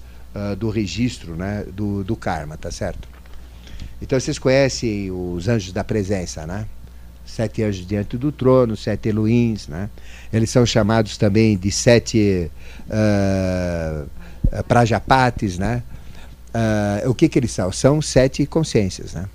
do 0.58 0.70
registro, 0.70 1.36
né, 1.36 1.66
do, 1.74 2.06
do 2.06 2.16
karma, 2.16 2.56
tá 2.56 2.72
certo? 2.72 3.06
Então 4.02 4.18
vocês 4.18 4.40
conhecem 4.40 5.12
os 5.12 5.50
anjos 5.50 5.74
da 5.74 5.84
presença, 5.84 6.48
né? 6.48 6.66
Sete 7.34 7.64
anjos 7.64 7.88
diante 7.88 8.18
do 8.18 8.30
trono, 8.30 8.76
sete 8.76 9.08
Elohims, 9.08 9.70
né? 9.70 9.90
Eles 10.34 10.50
são 10.50 10.66
chamados 10.66 11.18
também 11.18 11.58
de 11.58 11.72
sete 11.72 12.52
uh, 12.88 14.64
Prajapatis, 14.64 15.58
né? 15.58 15.82
Uh, 16.54 17.10
o 17.10 17.16
que, 17.16 17.30
que 17.30 17.40
eles 17.40 17.52
são? 17.52 17.72
São 17.72 18.02
sete 18.02 18.46
consciências, 18.46 19.14
né? 19.14 19.30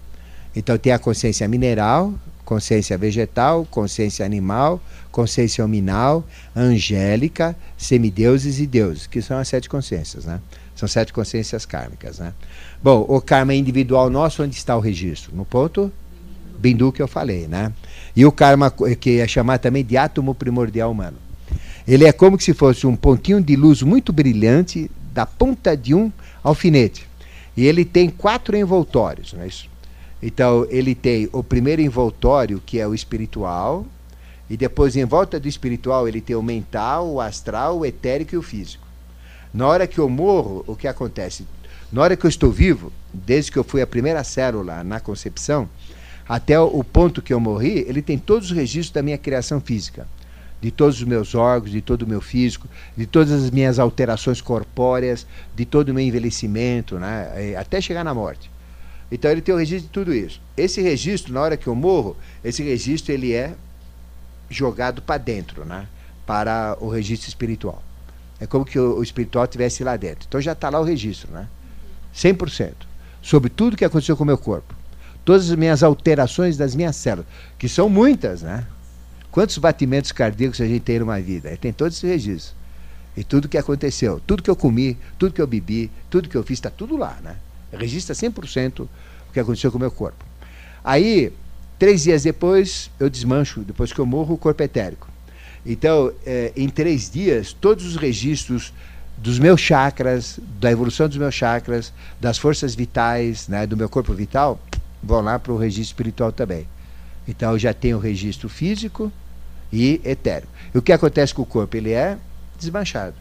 Então 0.54 0.76
tem 0.76 0.92
a 0.92 0.98
consciência 0.98 1.48
mineral, 1.48 2.12
consciência 2.44 2.98
vegetal, 2.98 3.66
consciência 3.70 4.26
animal, 4.26 4.78
consciência 5.10 5.64
hominal, 5.64 6.22
angélica, 6.54 7.56
semideuses 7.78 8.60
e 8.60 8.66
deuses, 8.66 9.06
que 9.06 9.22
são 9.22 9.38
as 9.38 9.48
sete 9.48 9.70
consciências, 9.70 10.26
né? 10.26 10.38
São 10.74 10.86
sete 10.86 11.14
consciências 11.14 11.64
kármicas, 11.64 12.18
né? 12.18 12.34
Bom, 12.82 13.06
o 13.08 13.22
karma 13.22 13.54
individual 13.54 14.10
nosso, 14.10 14.42
onde 14.42 14.54
está 14.54 14.76
o 14.76 14.80
registro? 14.80 15.34
No 15.34 15.46
ponto 15.46 15.90
bindu 16.66 16.90
que 16.90 17.00
eu 17.00 17.06
falei, 17.06 17.46
né? 17.46 17.72
E 18.14 18.26
o 18.26 18.32
karma, 18.32 18.72
que 18.98 19.20
é 19.20 19.28
chamado 19.28 19.60
também 19.60 19.84
de 19.84 19.96
átomo 19.96 20.34
primordial 20.34 20.90
humano. 20.90 21.16
Ele 21.86 22.04
é 22.04 22.12
como 22.12 22.40
se 22.40 22.52
fosse 22.52 22.86
um 22.86 22.96
pontinho 22.96 23.40
de 23.40 23.54
luz 23.54 23.82
muito 23.82 24.12
brilhante 24.12 24.90
da 25.12 25.24
ponta 25.24 25.76
de 25.76 25.94
um 25.94 26.10
alfinete. 26.42 27.06
E 27.56 27.64
ele 27.64 27.84
tem 27.84 28.10
quatro 28.10 28.56
envoltórios. 28.56 29.32
Não 29.32 29.42
é 29.42 29.46
isso? 29.46 29.68
Então, 30.20 30.66
ele 30.68 30.94
tem 30.94 31.28
o 31.32 31.44
primeiro 31.44 31.80
envoltório, 31.80 32.60
que 32.64 32.80
é 32.80 32.86
o 32.86 32.94
espiritual, 32.94 33.86
e 34.50 34.56
depois, 34.56 34.96
em 34.96 35.04
volta 35.04 35.38
do 35.38 35.46
espiritual, 35.46 36.08
ele 36.08 36.20
tem 36.20 36.34
o 36.34 36.42
mental, 36.42 37.08
o 37.08 37.20
astral, 37.20 37.78
o 37.78 37.86
etérico 37.86 38.34
e 38.34 38.38
o 38.38 38.42
físico. 38.42 38.84
Na 39.54 39.68
hora 39.68 39.86
que 39.86 39.98
eu 39.98 40.08
morro, 40.08 40.64
o 40.66 40.74
que 40.74 40.88
acontece? 40.88 41.46
Na 41.92 42.02
hora 42.02 42.16
que 42.16 42.26
eu 42.26 42.30
estou 42.30 42.50
vivo, 42.50 42.92
desde 43.12 43.52
que 43.52 43.58
eu 43.58 43.64
fui 43.64 43.80
a 43.80 43.86
primeira 43.86 44.24
célula 44.24 44.82
na 44.82 44.98
concepção, 44.98 45.68
até 46.28 46.58
o 46.58 46.82
ponto 46.82 47.22
que 47.22 47.32
eu 47.32 47.40
morri, 47.40 47.84
ele 47.88 48.02
tem 48.02 48.18
todos 48.18 48.50
os 48.50 48.56
registros 48.56 48.92
da 48.92 49.02
minha 49.02 49.18
criação 49.18 49.60
física 49.60 50.06
de 50.60 50.70
todos 50.70 50.96
os 50.96 51.04
meus 51.04 51.34
órgãos, 51.34 51.70
de 51.70 51.80
todo 51.80 52.02
o 52.02 52.06
meu 52.06 52.20
físico, 52.20 52.66
de 52.96 53.06
todas 53.06 53.30
as 53.30 53.50
minhas 53.50 53.78
alterações 53.78 54.40
corpóreas, 54.40 55.26
de 55.54 55.64
todo 55.64 55.90
o 55.90 55.94
meu 55.94 56.02
envelhecimento, 56.02 56.98
né, 56.98 57.54
até 57.56 57.80
chegar 57.80 58.02
na 58.02 58.14
morte. 58.14 58.50
Então 59.10 59.30
ele 59.30 59.40
tem 59.40 59.54
o 59.54 59.58
registro 59.58 59.86
de 59.86 59.92
tudo 59.92 60.14
isso. 60.14 60.40
Esse 60.56 60.80
registro, 60.80 61.32
na 61.32 61.40
hora 61.40 61.56
que 61.56 61.66
eu 61.66 61.74
morro, 61.74 62.16
esse 62.42 62.62
registro 62.62 63.12
ele 63.12 63.32
é 63.32 63.54
jogado 64.48 65.02
para 65.02 65.18
dentro, 65.18 65.64
né, 65.64 65.86
para 66.26 66.76
o 66.80 66.88
registro 66.88 67.28
espiritual. 67.28 67.82
É 68.40 68.46
como 68.46 68.64
que 68.64 68.78
o, 68.78 68.98
o 68.98 69.02
espiritual 69.02 69.44
estivesse 69.44 69.84
lá 69.84 69.96
dentro. 69.96 70.26
Então 70.26 70.40
já 70.40 70.52
está 70.52 70.68
lá 70.68 70.80
o 70.80 70.84
registro, 70.84 71.30
né? 71.32 71.48
100%. 72.14 72.72
Sobre 73.22 73.48
tudo 73.48 73.76
que 73.76 73.84
aconteceu 73.84 74.16
com 74.16 74.24
o 74.24 74.26
meu 74.26 74.36
corpo. 74.36 74.74
Todas 75.26 75.50
as 75.50 75.56
minhas 75.56 75.82
alterações 75.82 76.56
das 76.56 76.76
minhas 76.76 76.94
células, 76.94 77.26
que 77.58 77.68
são 77.68 77.88
muitas, 77.88 78.42
né? 78.42 78.64
Quantos 79.32 79.58
batimentos 79.58 80.12
cardíacos 80.12 80.60
a 80.60 80.66
gente 80.66 80.82
tem 80.82 81.00
numa 81.00 81.20
vida? 81.20 81.54
Tem 81.56 81.72
todos 81.72 81.96
esses 81.96 82.08
registros. 82.08 82.54
E 83.16 83.24
tudo 83.24 83.48
que 83.48 83.58
aconteceu, 83.58 84.22
tudo 84.24 84.40
que 84.40 84.48
eu 84.48 84.54
comi, 84.54 84.96
tudo 85.18 85.34
que 85.34 85.42
eu 85.42 85.46
bebi, 85.46 85.90
tudo 86.08 86.28
que 86.28 86.36
eu 86.36 86.44
fiz, 86.44 86.58
está 86.58 86.70
tudo 86.70 86.96
lá, 86.96 87.18
né? 87.24 87.34
Registra 87.72 88.14
100% 88.14 88.82
o 88.82 88.88
que 89.32 89.40
aconteceu 89.40 89.72
com 89.72 89.78
o 89.78 89.80
meu 89.80 89.90
corpo. 89.90 90.24
Aí, 90.84 91.32
três 91.76 92.04
dias 92.04 92.22
depois, 92.22 92.88
eu 93.00 93.10
desmancho, 93.10 93.62
depois 93.62 93.92
que 93.92 93.98
eu 93.98 94.06
morro, 94.06 94.36
o 94.36 94.38
corpo 94.38 94.62
é 94.62 94.66
etérico. 94.66 95.08
Então, 95.66 96.12
é, 96.24 96.52
em 96.56 96.68
três 96.68 97.10
dias, 97.10 97.52
todos 97.52 97.84
os 97.84 97.96
registros 97.96 98.72
dos 99.18 99.40
meus 99.40 99.60
chakras, 99.60 100.38
da 100.60 100.70
evolução 100.70 101.08
dos 101.08 101.16
meus 101.16 101.34
chakras, 101.34 101.92
das 102.20 102.38
forças 102.38 102.76
vitais, 102.76 103.48
né, 103.48 103.66
do 103.66 103.76
meu 103.76 103.88
corpo 103.88 104.14
vital, 104.14 104.60
vão 105.06 105.20
lá 105.20 105.38
para 105.38 105.52
o 105.52 105.56
registro 105.56 105.92
espiritual 105.92 106.32
também. 106.32 106.66
Então, 107.26 107.52
eu 107.52 107.58
já 107.58 107.72
tenho 107.72 107.96
o 107.96 108.00
registro 108.00 108.48
físico, 108.48 109.12
e 109.72 110.00
etérico. 110.04 110.52
E 110.74 110.78
o 110.78 110.82
que 110.82 110.92
acontece 110.92 111.34
com 111.34 111.42
o 111.42 111.46
corpo? 111.46 111.76
Ele 111.76 111.92
é 111.92 112.16
desmanchado. 112.58 113.14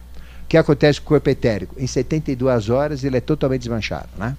O 0.44 0.46
que 0.48 0.56
acontece 0.56 1.00
com 1.00 1.06
o 1.06 1.08
corpo 1.08 1.28
etérico? 1.28 1.74
Em 1.78 1.86
72 1.86 2.68
horas 2.70 3.04
ele 3.04 3.16
é 3.16 3.20
totalmente 3.20 3.62
desmanchado. 3.62 4.08
Né? 4.16 4.36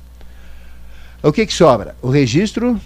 O 1.21 1.31
que, 1.31 1.45
que 1.45 1.53
sobra? 1.53 1.95
O 2.01 2.09
registro 2.09 2.79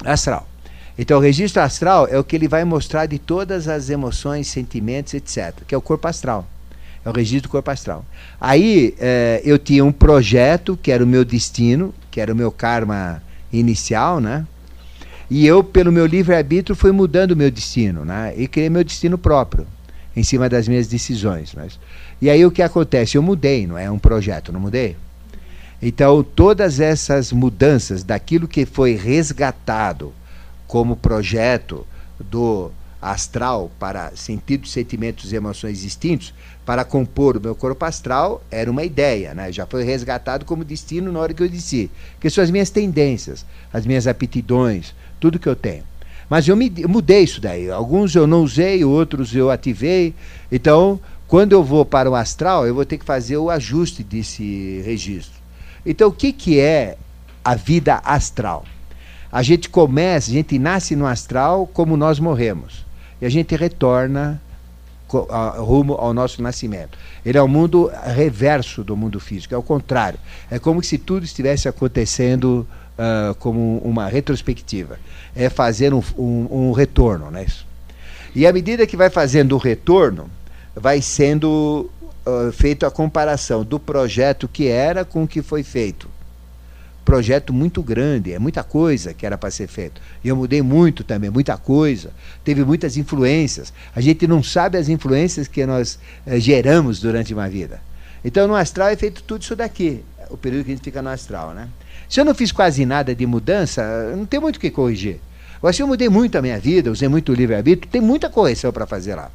astral. 0.00 0.12
astral. 0.12 0.48
Então, 0.96 1.18
o 1.18 1.20
registro 1.20 1.60
astral 1.60 2.06
é 2.06 2.16
o 2.16 2.22
que 2.22 2.36
ele 2.36 2.46
vai 2.46 2.64
mostrar 2.64 3.06
de 3.06 3.18
todas 3.18 3.66
as 3.66 3.90
emoções, 3.90 4.46
sentimentos, 4.46 5.12
etc., 5.12 5.52
que 5.66 5.74
é 5.74 5.78
o 5.78 5.80
corpo 5.80 6.06
astral. 6.06 6.46
É 7.04 7.10
o 7.10 7.12
registro 7.12 7.48
do 7.48 7.52
corpo 7.52 7.70
astral. 7.70 8.04
Aí, 8.40 8.94
eh, 8.98 9.42
eu 9.44 9.58
tinha 9.58 9.84
um 9.84 9.92
projeto, 9.92 10.78
que 10.80 10.90
era 10.90 11.04
o 11.04 11.06
meu 11.06 11.24
destino, 11.24 11.94
que 12.10 12.20
era 12.20 12.32
o 12.32 12.36
meu 12.36 12.50
karma 12.50 13.22
inicial, 13.52 14.20
né? 14.20 14.46
E 15.30 15.46
eu, 15.46 15.62
pelo 15.62 15.92
meu 15.92 16.06
livre-arbítrio, 16.06 16.76
fui 16.76 16.92
mudando 16.92 17.32
o 17.32 17.36
meu 17.36 17.50
destino, 17.50 18.04
né? 18.04 18.32
E 18.36 18.46
criei 18.48 18.70
meu 18.70 18.84
destino 18.84 19.18
próprio, 19.18 19.66
em 20.16 20.22
cima 20.22 20.48
das 20.48 20.66
minhas 20.66 20.86
decisões. 20.86 21.52
Mas... 21.54 21.78
E 22.22 22.30
aí 22.30 22.44
o 22.44 22.50
que 22.50 22.62
acontece? 22.62 23.16
Eu 23.16 23.22
mudei, 23.22 23.66
não 23.66 23.76
é 23.76 23.90
um 23.90 23.98
projeto, 23.98 24.52
não 24.52 24.60
mudei? 24.60 24.96
Então, 25.82 26.22
todas 26.22 26.80
essas 26.80 27.32
mudanças 27.32 28.02
daquilo 28.02 28.48
que 28.48 28.64
foi 28.64 28.94
resgatado 28.94 30.12
como 30.66 30.96
projeto 30.96 31.86
do 32.18 32.70
astral 33.00 33.70
para 33.78 34.12
sentidos, 34.16 34.72
sentimentos 34.72 35.32
e 35.32 35.36
emoções 35.36 35.82
distintos, 35.82 36.32
para 36.64 36.84
compor 36.84 37.36
o 37.36 37.40
meu 37.40 37.54
corpo 37.54 37.84
astral, 37.84 38.42
era 38.50 38.70
uma 38.70 38.84
ideia, 38.84 39.34
né? 39.34 39.52
já 39.52 39.66
foi 39.66 39.84
resgatado 39.84 40.44
como 40.44 40.64
destino 40.64 41.12
na 41.12 41.20
hora 41.20 41.34
que 41.34 41.42
eu 41.42 41.48
disse, 41.48 41.90
que 42.18 42.30
são 42.30 42.42
as 42.42 42.50
minhas 42.50 42.70
tendências, 42.70 43.44
as 43.72 43.84
minhas 43.84 44.06
aptidões, 44.06 44.94
tudo 45.20 45.38
que 45.38 45.48
eu 45.48 45.56
tenho. 45.56 45.84
Mas 46.28 46.48
eu, 46.48 46.56
me, 46.56 46.72
eu 46.78 46.88
mudei 46.88 47.22
isso 47.22 47.40
daí. 47.40 47.70
Alguns 47.70 48.14
eu 48.14 48.26
não 48.26 48.42
usei, 48.42 48.82
outros 48.84 49.34
eu 49.34 49.50
ativei. 49.50 50.14
Então, 50.50 50.98
quando 51.28 51.52
eu 51.52 51.62
vou 51.62 51.84
para 51.84 52.10
o 52.10 52.14
astral, 52.14 52.66
eu 52.66 52.74
vou 52.74 52.84
ter 52.84 52.98
que 52.98 53.04
fazer 53.04 53.36
o 53.36 53.50
ajuste 53.50 54.02
desse 54.02 54.82
registro. 54.84 55.38
Então, 55.84 56.08
o 56.08 56.12
que, 56.12 56.32
que 56.32 56.58
é 56.58 56.96
a 57.44 57.54
vida 57.54 58.00
astral? 58.04 58.64
A 59.30 59.42
gente 59.42 59.68
começa, 59.68 60.30
a 60.30 60.34
gente 60.34 60.58
nasce 60.58 60.96
no 60.96 61.06
astral 61.06 61.66
como 61.66 61.96
nós 61.96 62.18
morremos. 62.18 62.86
E 63.20 63.26
a 63.26 63.28
gente 63.28 63.54
retorna 63.54 64.40
rumo 65.18 65.94
ao 65.94 66.12
nosso 66.12 66.42
nascimento. 66.42 66.98
Ele 67.24 67.38
é 67.38 67.42
o 67.42 67.48
mundo 67.48 67.90
reverso 68.04 68.82
do 68.84 68.96
mundo 68.96 69.18
físico, 69.20 69.54
é 69.54 69.58
o 69.58 69.62
contrário. 69.62 70.18
É 70.50 70.58
como 70.58 70.82
se 70.82 70.98
tudo 70.98 71.24
estivesse 71.24 71.68
acontecendo 71.68 72.66
uh, 72.98 73.34
como 73.36 73.78
uma 73.78 74.08
retrospectiva. 74.08 74.98
É 75.34 75.48
fazer 75.48 75.92
um, 75.92 76.02
um, 76.16 76.68
um 76.68 76.72
retorno, 76.72 77.30
né? 77.30 77.46
E 78.34 78.46
à 78.46 78.52
medida 78.52 78.86
que 78.86 78.96
vai 78.96 79.10
fazendo 79.10 79.54
o 79.54 79.58
retorno, 79.58 80.28
vai 80.74 81.00
sendo 81.00 81.90
uh, 82.26 82.52
feito 82.52 82.84
a 82.84 82.90
comparação 82.90 83.64
do 83.64 83.78
projeto 83.78 84.48
que 84.48 84.66
era 84.66 85.04
com 85.04 85.22
o 85.22 85.28
que 85.28 85.40
foi 85.40 85.62
feito. 85.62 86.08
Projeto 87.04 87.52
muito 87.52 87.82
grande, 87.82 88.32
é 88.32 88.38
muita 88.38 88.64
coisa 88.64 89.12
que 89.12 89.26
era 89.26 89.36
para 89.36 89.50
ser 89.50 89.66
feito. 89.68 90.00
E 90.22 90.28
eu 90.28 90.36
mudei 90.36 90.62
muito 90.62 91.04
também, 91.04 91.30
muita 91.30 91.56
coisa. 91.56 92.10
Teve 92.42 92.64
muitas 92.64 92.96
influências. 92.96 93.72
A 93.94 94.00
gente 94.00 94.26
não 94.26 94.42
sabe 94.42 94.78
as 94.78 94.88
influências 94.88 95.46
que 95.46 95.64
nós 95.66 95.98
eh, 96.26 96.40
geramos 96.40 97.00
durante 97.00 97.34
uma 97.34 97.48
vida. 97.48 97.80
Então 98.24 98.48
no 98.48 98.54
astral 98.54 98.88
é 98.88 98.96
feito 98.96 99.22
tudo 99.22 99.42
isso 99.42 99.54
daqui, 99.54 100.02
o 100.30 100.36
período 100.36 100.64
que 100.64 100.70
a 100.72 100.74
gente 100.74 100.84
fica 100.84 101.02
no 101.02 101.10
astral, 101.10 101.52
né? 101.52 101.68
Se 102.08 102.20
eu 102.20 102.24
não 102.24 102.34
fiz 102.34 102.52
quase 102.52 102.86
nada 102.86 103.14
de 103.14 103.26
mudança, 103.26 104.14
não 104.16 104.24
tem 104.24 104.40
muito 104.40 104.56
o 104.56 104.60
que 104.60 104.70
corrigir. 104.70 105.20
Agora, 105.56 105.72
se 105.72 105.82
eu 105.82 105.86
mudei 105.86 106.08
muito 106.08 106.36
a 106.36 106.42
minha 106.42 106.58
vida, 106.58 106.90
usei 106.90 107.08
muito 107.08 107.32
o 107.32 107.34
livre-arbítrio, 107.34 107.90
tem 107.90 108.00
muita 108.00 108.28
correção 108.28 108.72
para 108.72 108.86
fazer 108.86 109.14
lá. 109.14 109.30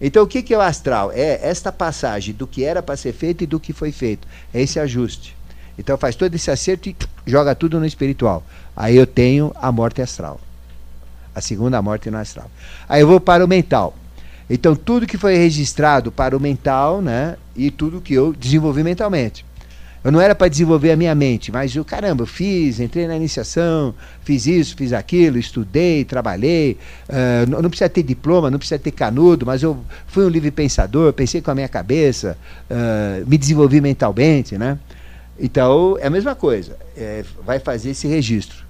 Então, 0.00 0.24
o 0.24 0.26
que, 0.26 0.42
que 0.42 0.52
é 0.52 0.58
o 0.58 0.60
astral? 0.60 1.12
É 1.12 1.40
esta 1.42 1.70
passagem 1.70 2.34
do 2.34 2.46
que 2.46 2.64
era 2.64 2.82
para 2.82 2.96
ser 2.96 3.12
feito 3.12 3.44
e 3.44 3.46
do 3.46 3.60
que 3.60 3.72
foi 3.72 3.92
feito. 3.92 4.26
É 4.52 4.60
esse 4.60 4.80
ajuste. 4.80 5.34
Então, 5.78 5.96
faz 5.96 6.14
todo 6.16 6.34
esse 6.34 6.50
acerto 6.50 6.88
e 6.88 6.96
joga 7.26 7.54
tudo 7.54 7.78
no 7.78 7.86
espiritual. 7.86 8.44
Aí 8.76 8.96
eu 8.96 9.06
tenho 9.06 9.52
a 9.56 9.72
morte 9.72 10.02
astral. 10.02 10.40
A 11.34 11.40
segunda 11.40 11.80
morte 11.80 12.10
no 12.10 12.18
astral. 12.18 12.50
Aí 12.88 13.00
eu 13.00 13.06
vou 13.06 13.20
para 13.20 13.44
o 13.44 13.48
mental. 13.48 13.96
Então, 14.50 14.76
tudo 14.76 15.06
que 15.06 15.16
foi 15.16 15.36
registrado 15.36 16.12
para 16.12 16.36
o 16.36 16.40
mental, 16.40 17.00
né? 17.00 17.36
E 17.56 17.70
tudo 17.70 18.00
que 18.00 18.12
eu 18.12 18.32
desenvolvi 18.32 18.82
mentalmente. 18.82 19.44
Eu 20.04 20.10
não 20.10 20.20
era 20.20 20.34
para 20.34 20.48
desenvolver 20.48 20.90
a 20.90 20.96
minha 20.96 21.14
mente, 21.14 21.52
mas 21.52 21.76
eu, 21.76 21.84
caramba, 21.84 22.22
eu 22.22 22.26
fiz, 22.26 22.80
entrei 22.80 23.06
na 23.06 23.14
iniciação, 23.14 23.94
fiz 24.24 24.46
isso, 24.46 24.74
fiz 24.76 24.92
aquilo, 24.92 25.38
estudei, 25.38 26.04
trabalhei. 26.04 26.76
Uh, 27.08 27.62
não, 27.62 27.70
precisa 27.70 27.88
ter 27.88 28.02
diploma, 28.02 28.50
não 28.50 28.58
precisa 28.58 28.80
ter 28.80 28.90
canudo, 28.90 29.46
mas 29.46 29.62
eu 29.62 29.78
fui 30.08 30.24
um 30.24 30.28
livre 30.28 30.50
pensador, 30.50 31.12
pensei 31.12 31.40
com 31.40 31.52
a 31.52 31.54
minha 31.54 31.68
cabeça, 31.68 32.36
uh, 32.68 33.24
me 33.28 33.38
desenvolvi 33.38 33.80
mentalmente, 33.80 34.58
né? 34.58 34.76
Então, 35.42 35.96
é 36.00 36.06
a 36.06 36.10
mesma 36.10 36.36
coisa, 36.36 36.78
é, 36.96 37.24
vai 37.44 37.58
fazer 37.58 37.90
esse 37.90 38.06
registro. 38.06 38.64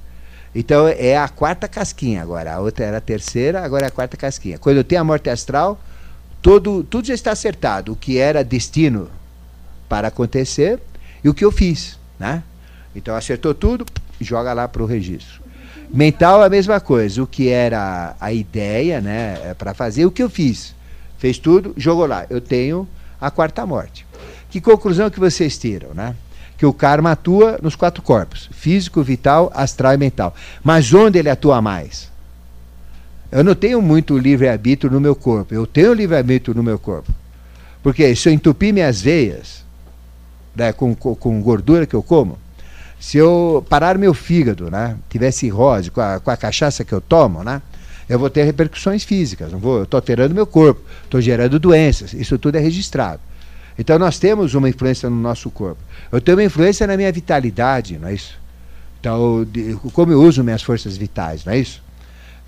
Então, 0.55 0.89
é 0.89 1.19
a 1.19 1.29
quarta 1.29 1.69
casquinha 1.69 2.23
agora. 2.23 2.55
A 2.55 2.61
outra 2.61 2.87
era 2.87 2.97
a 2.97 3.01
terceira, 3.01 3.63
agora 3.63 3.85
é 3.85 3.89
a 3.89 3.91
quarta 3.91 4.17
casquinha. 4.17 4.59
Quando 4.59 4.79
eu 4.79 4.85
tenho 4.85 5.03
a 5.03 5.05
morte 5.05 5.29
astral, 5.29 5.79
todo, 6.41 6.83
tudo 6.83 7.07
já 7.07 7.15
está 7.15 7.31
acertado. 7.31 7.93
O 7.93 7.97
que 7.97 8.17
era 8.17 8.43
destino 8.43 9.11
para 9.87 10.09
acontecer 10.09 10.81
e 11.23 11.29
o 11.29 11.35
que 11.35 11.45
eu 11.45 11.53
fiz, 11.53 11.99
né? 12.19 12.43
Então 12.97 13.15
acertou 13.15 13.53
tudo, 13.53 13.85
joga 14.19 14.55
lá 14.55 14.67
para 14.67 14.83
o 14.83 14.87
registro. 14.87 15.43
Mental 15.91 16.43
é 16.43 16.47
a 16.47 16.49
mesma 16.49 16.81
coisa, 16.81 17.23
o 17.23 17.27
que 17.27 17.51
era 17.51 18.17
a 18.19 18.33
ideia, 18.33 18.99
né, 18.99 19.39
é 19.45 19.55
para 19.55 19.75
fazer, 19.75 20.07
o 20.07 20.11
que 20.11 20.23
eu 20.23 20.31
fiz. 20.31 20.75
Fez 21.19 21.39
tudo, 21.39 21.75
jogou 21.77 22.07
lá. 22.07 22.25
Eu 22.31 22.41
tenho 22.41 22.89
a 23.21 23.31
quarta 23.31 23.67
morte. 23.67 24.07
Que 24.49 24.61
conclusão 24.61 25.11
que 25.11 25.21
vocês 25.21 25.59
tiram, 25.59 25.93
né? 25.93 26.17
Que 26.63 26.67
o 26.67 26.73
karma 26.73 27.11
atua 27.11 27.59
nos 27.61 27.75
quatro 27.75 28.01
corpos: 28.05 28.49
físico, 28.53 29.03
vital, 29.03 29.51
astral 29.53 29.95
e 29.95 29.97
mental. 29.97 30.33
Mas 30.63 30.95
onde 30.95 31.19
ele 31.19 31.29
atua 31.29 31.61
mais? 31.61 32.09
Eu 33.33 33.43
não 33.43 33.53
tenho 33.53 33.83
muito 33.83 34.17
livre-arbítrio 34.17 34.89
no 34.89 35.01
meu 35.01 35.17
corpo. 35.17 35.53
Eu 35.53 35.67
tenho 35.67 35.93
livre-arbítrio 35.93 36.55
no 36.55 36.63
meu 36.63 36.79
corpo. 36.79 37.11
Porque 37.83 38.15
se 38.15 38.29
eu 38.29 38.33
entupir 38.33 38.73
minhas 38.73 39.03
veias, 39.03 39.65
né, 40.55 40.73
com, 40.73 40.95
com, 40.95 41.43
gordura 41.43 41.85
que 41.85 41.95
eu 41.95 42.03
como, 42.03 42.39
se 43.01 43.19
eu 43.19 43.67
parar 43.69 43.99
meu 43.99 44.15
fígado, 44.15 44.71
né, 44.71 44.97
tiver 45.11 45.33
cirrose 45.33 45.91
com 45.91 46.01
a, 46.01 46.21
com 46.21 46.31
a 46.31 46.37
cachaça 46.37 46.85
que 46.85 46.93
eu 46.93 47.01
tomo, 47.01 47.43
né, 47.43 47.61
eu 48.09 48.21
vou 48.21 48.31
ter 48.31 48.45
repercussões 48.45 49.03
físicas, 49.03 49.51
não 49.51 49.59
vou, 49.59 49.79
eu 49.79 49.83
estou 49.83 49.99
alterando 49.99 50.33
meu 50.33 50.47
corpo, 50.47 50.81
estou 51.03 51.21
gerando 51.21 51.59
doenças, 51.59 52.15
isso 52.15 52.39
tudo 52.39 52.55
é 52.55 52.61
registrado. 52.61 53.21
Então 53.79 53.99
nós 53.99 54.19
temos 54.19 54.55
uma 54.55 54.69
influência 54.69 55.09
no 55.09 55.17
nosso 55.17 55.51
corpo. 55.51 55.81
Eu 56.11 56.21
tenho 56.21 56.37
uma 56.37 56.45
influência 56.45 56.87
na 56.87 56.97
minha 56.97 57.11
vitalidade, 57.11 57.99
não 57.99 58.09
é 58.09 58.15
isso? 58.15 58.39
Então, 59.01 59.45
de, 59.45 59.75
como 59.93 60.13
eu 60.13 60.23
uso 60.23 60.45
minhas 60.45 60.63
forças 60.63 60.97
vitais, 60.97 61.45
não 61.45 61.53
é 61.53 61.59
isso? 61.59 61.83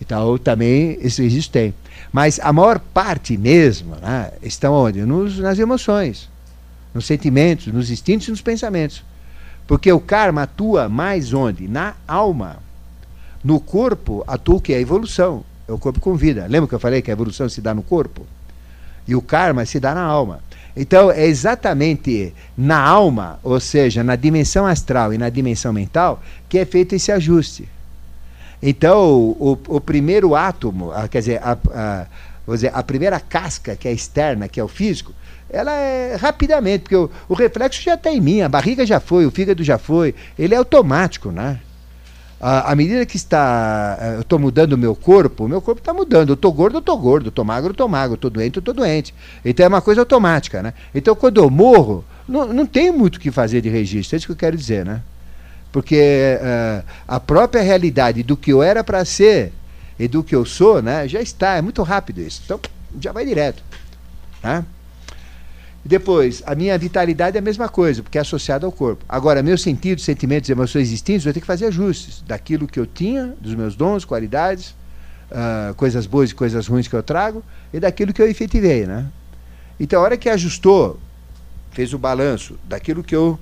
Então 0.00 0.36
também 0.38 0.98
registro 1.00 1.52
tem. 1.52 1.74
Mas 2.12 2.38
a 2.40 2.52
maior 2.52 2.78
parte 2.78 3.36
mesmo 3.36 3.96
né, 3.96 4.30
estão 4.42 4.72
onde? 4.74 5.04
Nos, 5.04 5.38
nas 5.38 5.58
emoções 5.58 6.28
nos 6.94 7.04
sentimentos, 7.04 7.66
nos 7.66 7.90
instintos 7.90 8.28
e 8.28 8.30
nos 8.30 8.40
pensamentos. 8.40 9.02
Porque 9.66 9.92
o 9.92 10.00
karma 10.00 10.42
atua 10.42 10.88
mais 10.88 11.34
onde? 11.34 11.66
Na 11.66 11.94
alma. 12.06 12.58
No 13.42 13.58
corpo 13.58 14.22
atua 14.26 14.56
o 14.56 14.60
que? 14.60 14.72
A 14.72 14.80
evolução. 14.80 15.44
É 15.66 15.72
o 15.72 15.78
corpo 15.78 15.98
com 15.98 16.14
vida. 16.14 16.46
Lembra 16.48 16.68
que 16.68 16.74
eu 16.74 16.78
falei 16.78 17.02
que 17.02 17.10
a 17.10 17.12
evolução 17.12 17.48
se 17.48 17.60
dá 17.60 17.74
no 17.74 17.82
corpo? 17.82 18.24
E 19.08 19.14
o 19.16 19.20
karma 19.20 19.66
se 19.66 19.80
dá 19.80 19.94
na 19.94 20.02
alma. 20.02 20.40
Então, 20.76 21.10
é 21.10 21.26
exatamente 21.26 22.34
na 22.56 22.80
alma, 22.80 23.38
ou 23.42 23.60
seja, 23.60 24.02
na 24.02 24.16
dimensão 24.16 24.66
astral 24.66 25.14
e 25.14 25.18
na 25.18 25.28
dimensão 25.28 25.72
mental, 25.72 26.20
que 26.48 26.58
é 26.58 26.64
feito 26.64 26.94
esse 26.94 27.12
ajuste. 27.12 27.68
Então, 28.60 29.36
o, 29.38 29.58
o 29.68 29.80
primeiro 29.80 30.34
átomo, 30.34 30.90
quer 31.10 31.18
dizer 31.20 31.40
a, 31.42 31.56
a, 31.72 32.06
dizer, 32.48 32.72
a 32.74 32.82
primeira 32.82 33.20
casca, 33.20 33.76
que 33.76 33.86
é 33.86 33.92
externa, 33.92 34.48
que 34.48 34.58
é 34.58 34.64
o 34.64 34.68
físico, 34.68 35.12
ela 35.48 35.72
é 35.72 36.16
rapidamente, 36.16 36.80
porque 36.80 36.96
o, 36.96 37.10
o 37.28 37.34
reflexo 37.34 37.80
já 37.80 37.94
está 37.94 38.10
em 38.10 38.20
mim, 38.20 38.40
a 38.40 38.48
barriga 38.48 38.84
já 38.84 38.98
foi, 38.98 39.26
o 39.26 39.30
fígado 39.30 39.62
já 39.62 39.78
foi, 39.78 40.14
ele 40.36 40.54
é 40.54 40.58
automático, 40.58 41.30
né? 41.30 41.60
À, 42.46 42.74
medida 42.76 43.06
que 43.06 43.16
está, 43.16 43.96
eh, 43.98 44.14
eu 44.16 44.20
estou 44.20 44.38
mudando 44.38 44.74
o 44.74 44.76
meu 44.76 44.94
corpo, 44.94 45.46
o 45.46 45.48
meu 45.48 45.62
corpo 45.62 45.80
está 45.80 45.94
mudando. 45.94 46.28
Eu 46.28 46.34
estou 46.34 46.52
gordo, 46.52 46.76
eu 46.76 46.80
estou 46.80 46.98
gordo, 46.98 47.30
estou 47.30 47.42
magro, 47.42 47.70
eu 47.70 47.72
estou 47.72 47.88
magro, 47.88 48.16
estou 48.16 48.30
doente, 48.30 48.56
eu 48.56 48.60
estou 48.60 48.74
doente. 48.74 49.14
Então 49.42 49.64
é 49.64 49.68
uma 49.70 49.80
coisa 49.80 50.02
automática, 50.02 50.62
né? 50.62 50.74
Então 50.94 51.14
quando 51.14 51.38
eu 51.38 51.48
morro, 51.48 52.04
não, 52.28 52.46
não 52.52 52.66
tem 52.66 52.92
muito 52.92 53.16
o 53.16 53.20
que 53.20 53.30
fazer 53.30 53.62
de 53.62 53.70
registro, 53.70 54.14
é 54.14 54.16
isso 54.18 54.26
que 54.26 54.32
eu 54.32 54.36
quero 54.36 54.58
dizer, 54.58 54.84
né? 54.84 55.00
Porque 55.72 56.38
uh, 56.38 56.84
a 57.08 57.18
própria 57.18 57.62
realidade 57.62 58.22
do 58.22 58.36
que 58.36 58.52
eu 58.52 58.62
era 58.62 58.84
para 58.84 59.02
ser 59.06 59.50
e 59.98 60.06
do 60.06 60.22
que 60.22 60.36
eu 60.36 60.44
sou, 60.44 60.82
né, 60.82 61.08
já 61.08 61.22
está, 61.22 61.56
é 61.56 61.62
muito 61.62 61.82
rápido 61.82 62.20
isso. 62.20 62.42
Então 62.44 62.60
já 63.00 63.10
vai 63.10 63.24
direto, 63.24 63.62
né? 64.42 64.66
Depois, 65.84 66.42
a 66.46 66.54
minha 66.54 66.78
vitalidade 66.78 67.36
é 67.36 67.40
a 67.40 67.42
mesma 67.42 67.68
coisa, 67.68 68.02
porque 68.02 68.16
é 68.16 68.20
associada 68.22 68.64
ao 68.64 68.72
corpo. 68.72 69.04
Agora, 69.06 69.42
meus 69.42 69.60
sentidos, 69.60 70.02
sentimentos, 70.02 70.48
emoções 70.48 70.88
distintos, 70.88 71.26
eu 71.26 71.32
tenho 71.32 71.42
que 71.42 71.46
fazer 71.46 71.66
ajustes 71.66 72.22
daquilo 72.26 72.66
que 72.66 72.80
eu 72.80 72.86
tinha, 72.86 73.34
dos 73.38 73.54
meus 73.54 73.76
dons, 73.76 74.02
qualidades, 74.02 74.70
uh, 75.30 75.74
coisas 75.74 76.06
boas 76.06 76.30
e 76.30 76.34
coisas 76.34 76.66
ruins 76.66 76.88
que 76.88 76.94
eu 76.94 77.02
trago, 77.02 77.44
e 77.70 77.78
daquilo 77.78 78.14
que 78.14 78.22
eu 78.22 78.26
efetivei. 78.26 78.86
Né? 78.86 79.06
Então, 79.78 80.00
a 80.00 80.04
hora 80.04 80.16
que 80.16 80.30
ajustou, 80.30 80.98
fez 81.70 81.92
o 81.92 81.98
balanço 81.98 82.58
daquilo 82.64 83.04
que 83.04 83.14
eu 83.14 83.38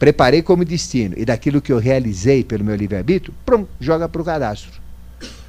preparei 0.00 0.42
como 0.42 0.64
destino 0.64 1.14
e 1.16 1.24
daquilo 1.24 1.62
que 1.62 1.72
eu 1.72 1.78
realizei 1.78 2.42
pelo 2.42 2.64
meu 2.64 2.74
livre-arbítrio, 2.74 3.32
pronto, 3.44 3.68
joga 3.78 4.08
para 4.08 4.20
o 4.20 4.24
cadastro. 4.24 4.80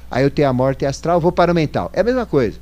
Aí 0.08 0.22
eu 0.22 0.30
tenho 0.30 0.48
a 0.48 0.52
morte 0.52 0.86
astral, 0.86 1.20
vou 1.20 1.32
para 1.32 1.50
o 1.50 1.54
mental. 1.54 1.90
É 1.92 2.00
a 2.00 2.04
mesma 2.04 2.24
coisa. 2.24 2.56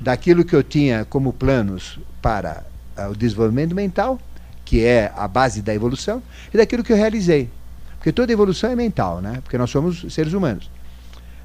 Daquilo 0.00 0.44
que 0.44 0.56
eu 0.56 0.62
tinha 0.62 1.04
como 1.04 1.30
planos 1.30 2.00
para 2.22 2.69
o 3.08 3.16
desenvolvimento 3.16 3.74
mental, 3.74 4.18
que 4.64 4.84
é 4.84 5.12
a 5.16 5.26
base 5.26 5.62
da 5.62 5.74
evolução, 5.74 6.22
e 6.52 6.56
daquilo 6.56 6.82
que 6.84 6.92
eu 6.92 6.96
realizei. 6.96 7.50
Porque 7.96 8.12
toda 8.12 8.32
evolução 8.32 8.70
é 8.70 8.76
mental, 8.76 9.20
né? 9.20 9.40
Porque 9.42 9.58
nós 9.58 9.70
somos 9.70 10.12
seres 10.12 10.32
humanos. 10.32 10.70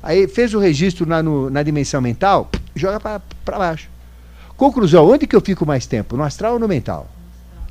Aí 0.02 0.28
fez 0.28 0.54
o 0.54 0.60
registro 0.60 1.06
na, 1.06 1.22
no, 1.22 1.50
na 1.50 1.64
dimensão 1.64 2.00
mental, 2.00 2.50
joga 2.76 3.00
para 3.00 3.58
baixo. 3.58 3.90
Conclusão, 4.56 5.10
onde 5.10 5.28
que 5.28 5.36
eu 5.36 5.42
fico 5.42 5.66
mais 5.66 5.86
tempo? 5.86 6.16
No 6.16 6.24
astral 6.24 6.54
ou 6.54 6.60
no 6.60 6.68
mental? 6.68 7.10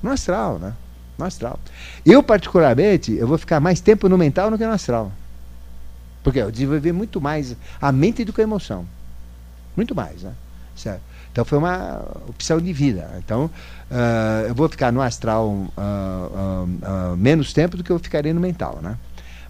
No 0.02 0.10
astral, 0.10 0.58
né? 0.58 0.74
No 1.16 1.24
astral. 1.24 1.58
Eu, 2.04 2.22
particularmente, 2.22 3.12
eu 3.12 3.26
vou 3.26 3.38
ficar 3.38 3.60
mais 3.60 3.80
tempo 3.80 4.08
no 4.08 4.18
mental 4.18 4.50
do 4.50 4.58
que 4.58 4.66
no 4.66 4.72
astral. 4.72 5.10
Porque 6.22 6.40
eu 6.40 6.50
desenvolvi 6.50 6.92
muito 6.92 7.20
mais 7.20 7.56
a 7.80 7.92
mente 7.92 8.24
do 8.24 8.32
que 8.32 8.40
a 8.40 8.44
emoção. 8.44 8.84
Muito 9.76 9.94
mais, 9.94 10.22
né? 10.22 10.32
Certo? 10.76 11.00
Então 11.34 11.44
foi 11.44 11.58
uma 11.58 12.00
opção 12.28 12.60
de 12.60 12.72
vida. 12.72 13.10
Então 13.18 13.46
uh, 13.90 14.46
eu 14.46 14.54
vou 14.54 14.68
ficar 14.68 14.92
no 14.92 15.02
astral 15.02 15.48
uh, 15.48 15.68
uh, 15.76 17.16
menos 17.16 17.52
tempo 17.52 17.76
do 17.76 17.82
que 17.82 17.90
eu 17.90 17.98
ficaria 17.98 18.32
no 18.32 18.40
mental, 18.40 18.78
né? 18.80 18.96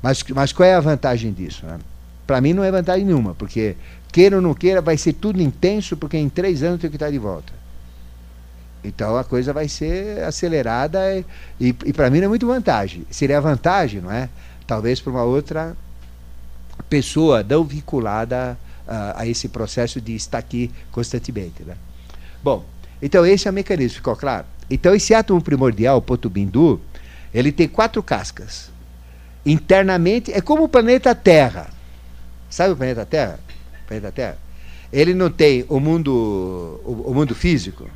Mas, 0.02 0.24
mas 0.34 0.50
qual 0.50 0.66
é 0.66 0.74
a 0.74 0.80
vantagem 0.80 1.30
disso? 1.30 1.66
Né? 1.66 1.78
Para 2.26 2.40
mim 2.40 2.54
não 2.54 2.64
é 2.64 2.70
vantagem 2.70 3.04
nenhuma, 3.04 3.34
porque 3.34 3.76
queira 4.10 4.36
ou 4.36 4.40
não 4.40 4.54
queira, 4.54 4.80
vai 4.80 4.96
ser 4.96 5.12
tudo 5.12 5.42
intenso, 5.42 5.94
porque 5.94 6.16
em 6.16 6.30
três 6.30 6.62
anos 6.62 6.76
eu 6.76 6.80
tenho 6.80 6.90
que 6.90 6.96
estar 6.96 7.10
de 7.10 7.18
volta. 7.18 7.52
Então 8.82 9.18
a 9.18 9.24
coisa 9.24 9.52
vai 9.52 9.68
ser 9.68 10.24
acelerada 10.24 11.14
e, 11.14 11.26
e, 11.60 11.68
e 11.84 11.92
para 11.92 12.08
mim 12.08 12.20
não 12.20 12.26
é 12.26 12.28
muito 12.28 12.46
vantagem. 12.46 13.06
Seria 13.10 13.42
vantagem, 13.42 14.00
não 14.00 14.10
é? 14.10 14.30
Talvez 14.66 15.02
para 15.02 15.12
uma 15.12 15.22
outra 15.22 15.76
pessoa 16.88 17.42
não 17.42 17.62
vinculada 17.62 18.56
a, 18.86 19.22
a 19.22 19.26
esse 19.26 19.48
processo 19.48 20.00
de 20.00 20.14
estar 20.14 20.38
aqui 20.38 20.70
constantemente. 20.90 21.62
Né? 21.62 21.76
Bom, 22.42 22.64
então 23.00 23.24
esse 23.24 23.48
é 23.48 23.50
o 23.50 23.54
mecanismo, 23.54 23.96
ficou 23.96 24.16
claro? 24.16 24.46
Então 24.70 24.94
esse 24.94 25.14
átomo 25.14 25.42
primordial, 25.42 25.98
o 25.98 26.02
Potubindu, 26.02 26.80
ele 27.32 27.52
tem 27.52 27.68
quatro 27.68 28.02
cascas. 28.02 28.70
Internamente, 29.44 30.32
é 30.32 30.40
como 30.40 30.64
o 30.64 30.68
planeta 30.68 31.14
Terra. 31.14 31.68
Sabe 32.48 32.72
o 32.72 32.76
planeta 32.76 33.04
Terra? 33.04 33.38
O 33.82 33.86
planeta 33.86 34.12
Terra? 34.12 34.38
Ele 34.92 35.12
não 35.12 35.30
tem 35.30 35.64
o 35.68 35.80
mundo, 35.80 36.80
o, 36.84 37.10
o 37.10 37.14
mundo 37.14 37.34
físico, 37.34 37.88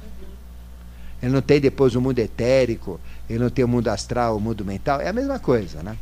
ele 1.22 1.32
não 1.32 1.42
tem 1.42 1.60
depois 1.60 1.94
o 1.94 2.00
mundo 2.00 2.18
etérico, 2.18 3.00
ele 3.28 3.38
não 3.38 3.50
tem 3.50 3.64
o 3.64 3.68
mundo 3.68 3.88
astral, 3.88 4.36
o 4.36 4.40
mundo 4.40 4.64
mental, 4.64 5.00
é 5.00 5.08
a 5.08 5.12
mesma 5.12 5.38
coisa, 5.38 5.82
né? 5.82 5.96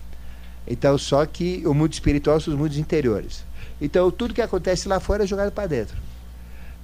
Então, 0.67 0.99
só 0.99 1.25
que 1.25 1.63
o 1.65 1.73
mundo 1.73 1.93
espiritual 1.93 2.41
são 2.41 2.53
os 2.53 2.59
mundos 2.59 2.77
interiores. 2.77 3.45
Então, 3.81 4.11
tudo 4.11 4.35
que 4.35 4.43
acontece 4.43 4.89
lá 4.89 5.01
fora 5.01 5.25
é 5.25 5.27
jogado 5.27 5.53
para 5.53 5.67
dentro. 5.67 5.97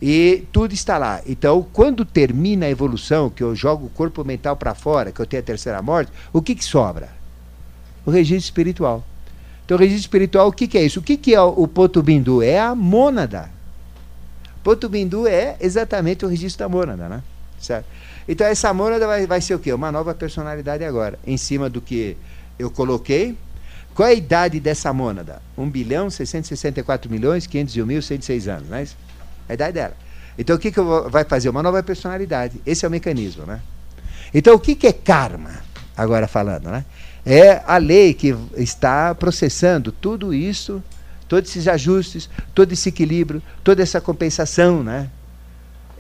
E 0.01 0.47
tudo 0.53 0.75
está 0.75 0.99
lá. 0.99 1.21
Então, 1.27 1.65
quando 1.73 2.05
termina 2.05 2.67
a 2.67 2.71
evolução, 2.71 3.31
que 3.31 3.43
eu 3.43 3.55
jogo 3.55 3.87
o 3.87 3.91
corpo 3.91 4.25
mental 4.25 4.57
para 4.57 4.75
fora, 4.75 5.13
que 5.13 5.21
eu 5.21 5.27
tenho 5.27 5.43
a 5.43 5.47
terceira 5.47 5.81
morte, 5.81 6.13
o 6.33 6.43
que, 6.43 6.55
que 6.55 6.65
sobra? 6.65 7.09
O 8.05 8.11
registro 8.11 8.45
espiritual. 8.45 9.05
Então, 9.65 9.77
o 9.77 9.81
registro 9.81 10.03
espiritual, 10.03 10.49
o 10.49 10.53
que, 10.53 10.67
que 10.67 10.77
é 10.77 10.85
isso? 10.85 10.99
O 10.99 11.03
que, 11.03 11.17
que 11.17 11.35
é 11.35 11.41
o 11.41 11.69
ponto 11.69 12.03
bindu? 12.03 12.43
É 12.43 12.59
a 12.59 12.75
mônada. 12.75 13.49
Ponto 14.63 14.89
bindu 14.89 15.27
é 15.27 15.57
exatamente 15.61 16.25
o 16.25 16.29
registro 16.29 16.65
da 16.65 16.69
mônada, 16.69 17.09
né? 17.09 17.23
Certo? 17.61 17.87
Então, 18.29 18.47
essa 18.47 18.75
mônada 18.75 19.07
vai, 19.07 19.25
vai 19.25 19.41
ser 19.41 19.55
o 19.55 19.59
quê? 19.59 19.73
Uma 19.73 19.93
nova 19.93 20.13
personalidade 20.15 20.85
agora, 20.85 21.19
em 21.25 21.37
cima 21.37 21.71
do 21.71 21.81
que 21.81 22.17
eu 22.59 22.71
coloquei. 22.71 23.37
Qual 23.95 24.09
é 24.09 24.13
a 24.13 24.15
idade 24.15 24.59
dessa 24.59 24.93
mônada? 24.93 25.43
1 25.57 25.69
bilhão, 25.69 26.11
664 26.11 27.11
milhões, 27.11 27.47
501 27.47 27.87
mil, 27.87 28.03
106 28.03 28.49
anos, 28.49 28.69
não 28.69 28.77
é 28.77 28.83
isso? 28.85 28.97
a 29.49 29.55
idade 29.55 29.75
dela. 29.75 29.97
Então 30.39 30.57
o 30.57 30.59
que, 30.59 30.71
que 30.73 30.81
vai 31.11 31.25
fazer? 31.25 31.49
Uma 31.49 31.63
nova 31.63 31.83
personalidade. 31.83 32.61
Esse 32.65 32.85
é 32.85 32.89
o 32.89 32.91
mecanismo, 32.91 33.45
né? 33.45 33.61
Então 34.33 34.55
o 34.55 34.59
que, 34.59 34.75
que 34.75 34.87
é 34.87 34.93
karma? 34.93 35.63
Agora 35.97 36.27
falando, 36.27 36.71
né? 36.71 36.85
É 37.25 37.63
a 37.67 37.77
lei 37.77 38.15
que 38.15 38.35
está 38.57 39.15
processando 39.15 39.93
tudo 39.93 40.33
isso, 40.33 40.83
todos 41.29 41.51
esses 41.51 41.69
ajustes, 41.69 42.29
todo 42.55 42.73
esse 42.73 42.89
equilíbrio, 42.89 43.43
toda 43.63 43.83
essa 43.83 44.01
compensação, 44.01 44.83
né? 44.83 45.09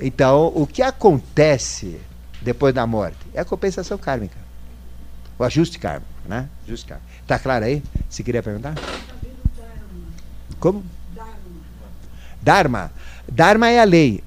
Então, 0.00 0.50
o 0.54 0.66
que 0.66 0.82
acontece 0.82 2.00
depois 2.40 2.74
da 2.74 2.86
morte 2.86 3.18
é 3.34 3.40
a 3.40 3.44
compensação 3.44 3.96
kármica. 3.98 4.36
O 5.38 5.44
ajuste 5.44 5.78
kármico, 5.78 6.10
né? 6.26 6.48
Ajuste 6.66 6.86
kármico. 6.86 7.11
Tá 7.32 7.38
claro 7.38 7.64
aí? 7.64 7.82
Se 8.10 8.22
queria 8.22 8.42
perguntar? 8.42 8.74
Como? 10.60 10.84
Dharma. 12.42 12.92
Dharma 13.26 13.70
é 13.70 13.80
a 13.80 13.84
lei. 13.84 14.22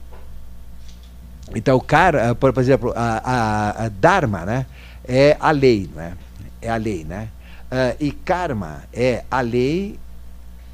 Então, 1.53 1.79
cara, 1.79 2.33
por, 2.33 2.57
exemplo, 2.57 2.91
a, 2.95 3.21
a, 3.23 3.85
a, 3.85 3.89
Dharma 3.89 4.43
né, 4.43 4.65
é 5.07 5.37
a 5.39 5.51
lei, 5.51 5.87
né? 5.95 6.17
É 6.59 6.71
a 6.71 6.77
lei, 6.77 7.03
né? 7.03 7.29
Uh, 7.65 7.95
e 7.99 8.11
karma 8.11 8.81
é 8.91 9.23
a 9.29 9.39
lei 9.41 9.99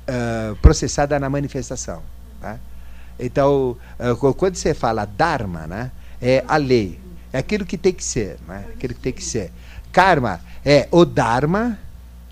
uh, 0.08 0.56
processada 0.62 1.20
na 1.20 1.30
manifestação. 1.30 2.02
Né? 2.42 2.58
Então, 3.20 3.76
uh, 4.00 4.34
quando 4.36 4.56
você 4.56 4.74
fala 4.74 5.04
Dharma, 5.04 5.68
né, 5.68 5.92
é 6.22 6.46
a 6.48 6.56
lei. 6.56 6.98
É 7.34 7.40
aquilo 7.40 7.66
que 7.66 7.78
tem 7.78 7.92
que 7.92 8.06
ser, 8.06 8.38
né? 8.48 8.68
Aquilo 8.74 8.94
que 8.94 9.02
tem 9.02 9.12
que 9.12 9.24
ser. 9.24 9.52
Karma 9.92 10.40
é 10.64 10.88
o 10.92 11.04
Dharma, 11.04 11.78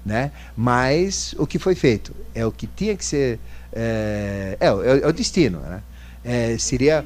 né? 0.05 0.31
Mas 0.55 1.35
o 1.37 1.45
que 1.45 1.59
foi 1.59 1.75
feito 1.75 2.15
é 2.33 2.45
o 2.45 2.51
que 2.51 2.67
tinha 2.67 2.95
que 2.95 3.05
ser 3.05 3.39
é, 3.71 4.57
é, 4.59 4.67
é, 4.67 4.99
é 5.03 5.07
o 5.07 5.13
destino, 5.13 5.59
né? 5.59 5.81
É, 6.23 6.57
seria 6.57 7.05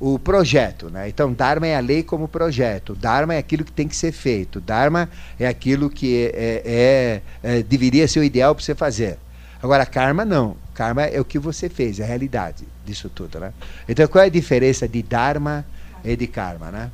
o 0.00 0.18
projeto, 0.18 0.88
né? 0.90 1.08
Então, 1.08 1.32
Dharma 1.32 1.66
é 1.66 1.76
a 1.76 1.80
lei 1.80 2.02
como 2.02 2.28
projeto. 2.28 2.94
Dharma 2.94 3.34
é 3.34 3.38
aquilo 3.38 3.64
que 3.64 3.72
tem 3.72 3.88
que 3.88 3.96
ser 3.96 4.12
feito. 4.12 4.60
Dharma 4.60 5.08
é 5.38 5.46
aquilo 5.46 5.90
que 5.90 6.30
é, 6.34 6.62
é, 6.64 7.22
é 7.42 7.62
deveria 7.62 8.06
ser 8.06 8.20
o 8.20 8.24
ideal 8.24 8.54
para 8.54 8.64
você 8.64 8.74
fazer. 8.74 9.18
Agora, 9.62 9.84
karma 9.84 10.24
não. 10.24 10.56
Karma 10.72 11.02
é 11.02 11.20
o 11.20 11.24
que 11.24 11.38
você 11.38 11.68
fez, 11.68 11.98
é 11.98 12.04
a 12.04 12.06
realidade 12.06 12.64
disso 12.86 13.08
tudo, 13.08 13.40
né? 13.40 13.52
Então, 13.88 14.06
qual 14.06 14.22
é 14.22 14.28
a 14.28 14.30
diferença 14.30 14.86
de 14.88 15.02
Dharma 15.02 15.66
e 16.04 16.16
de 16.16 16.28
karma, 16.28 16.70
né? 16.70 16.90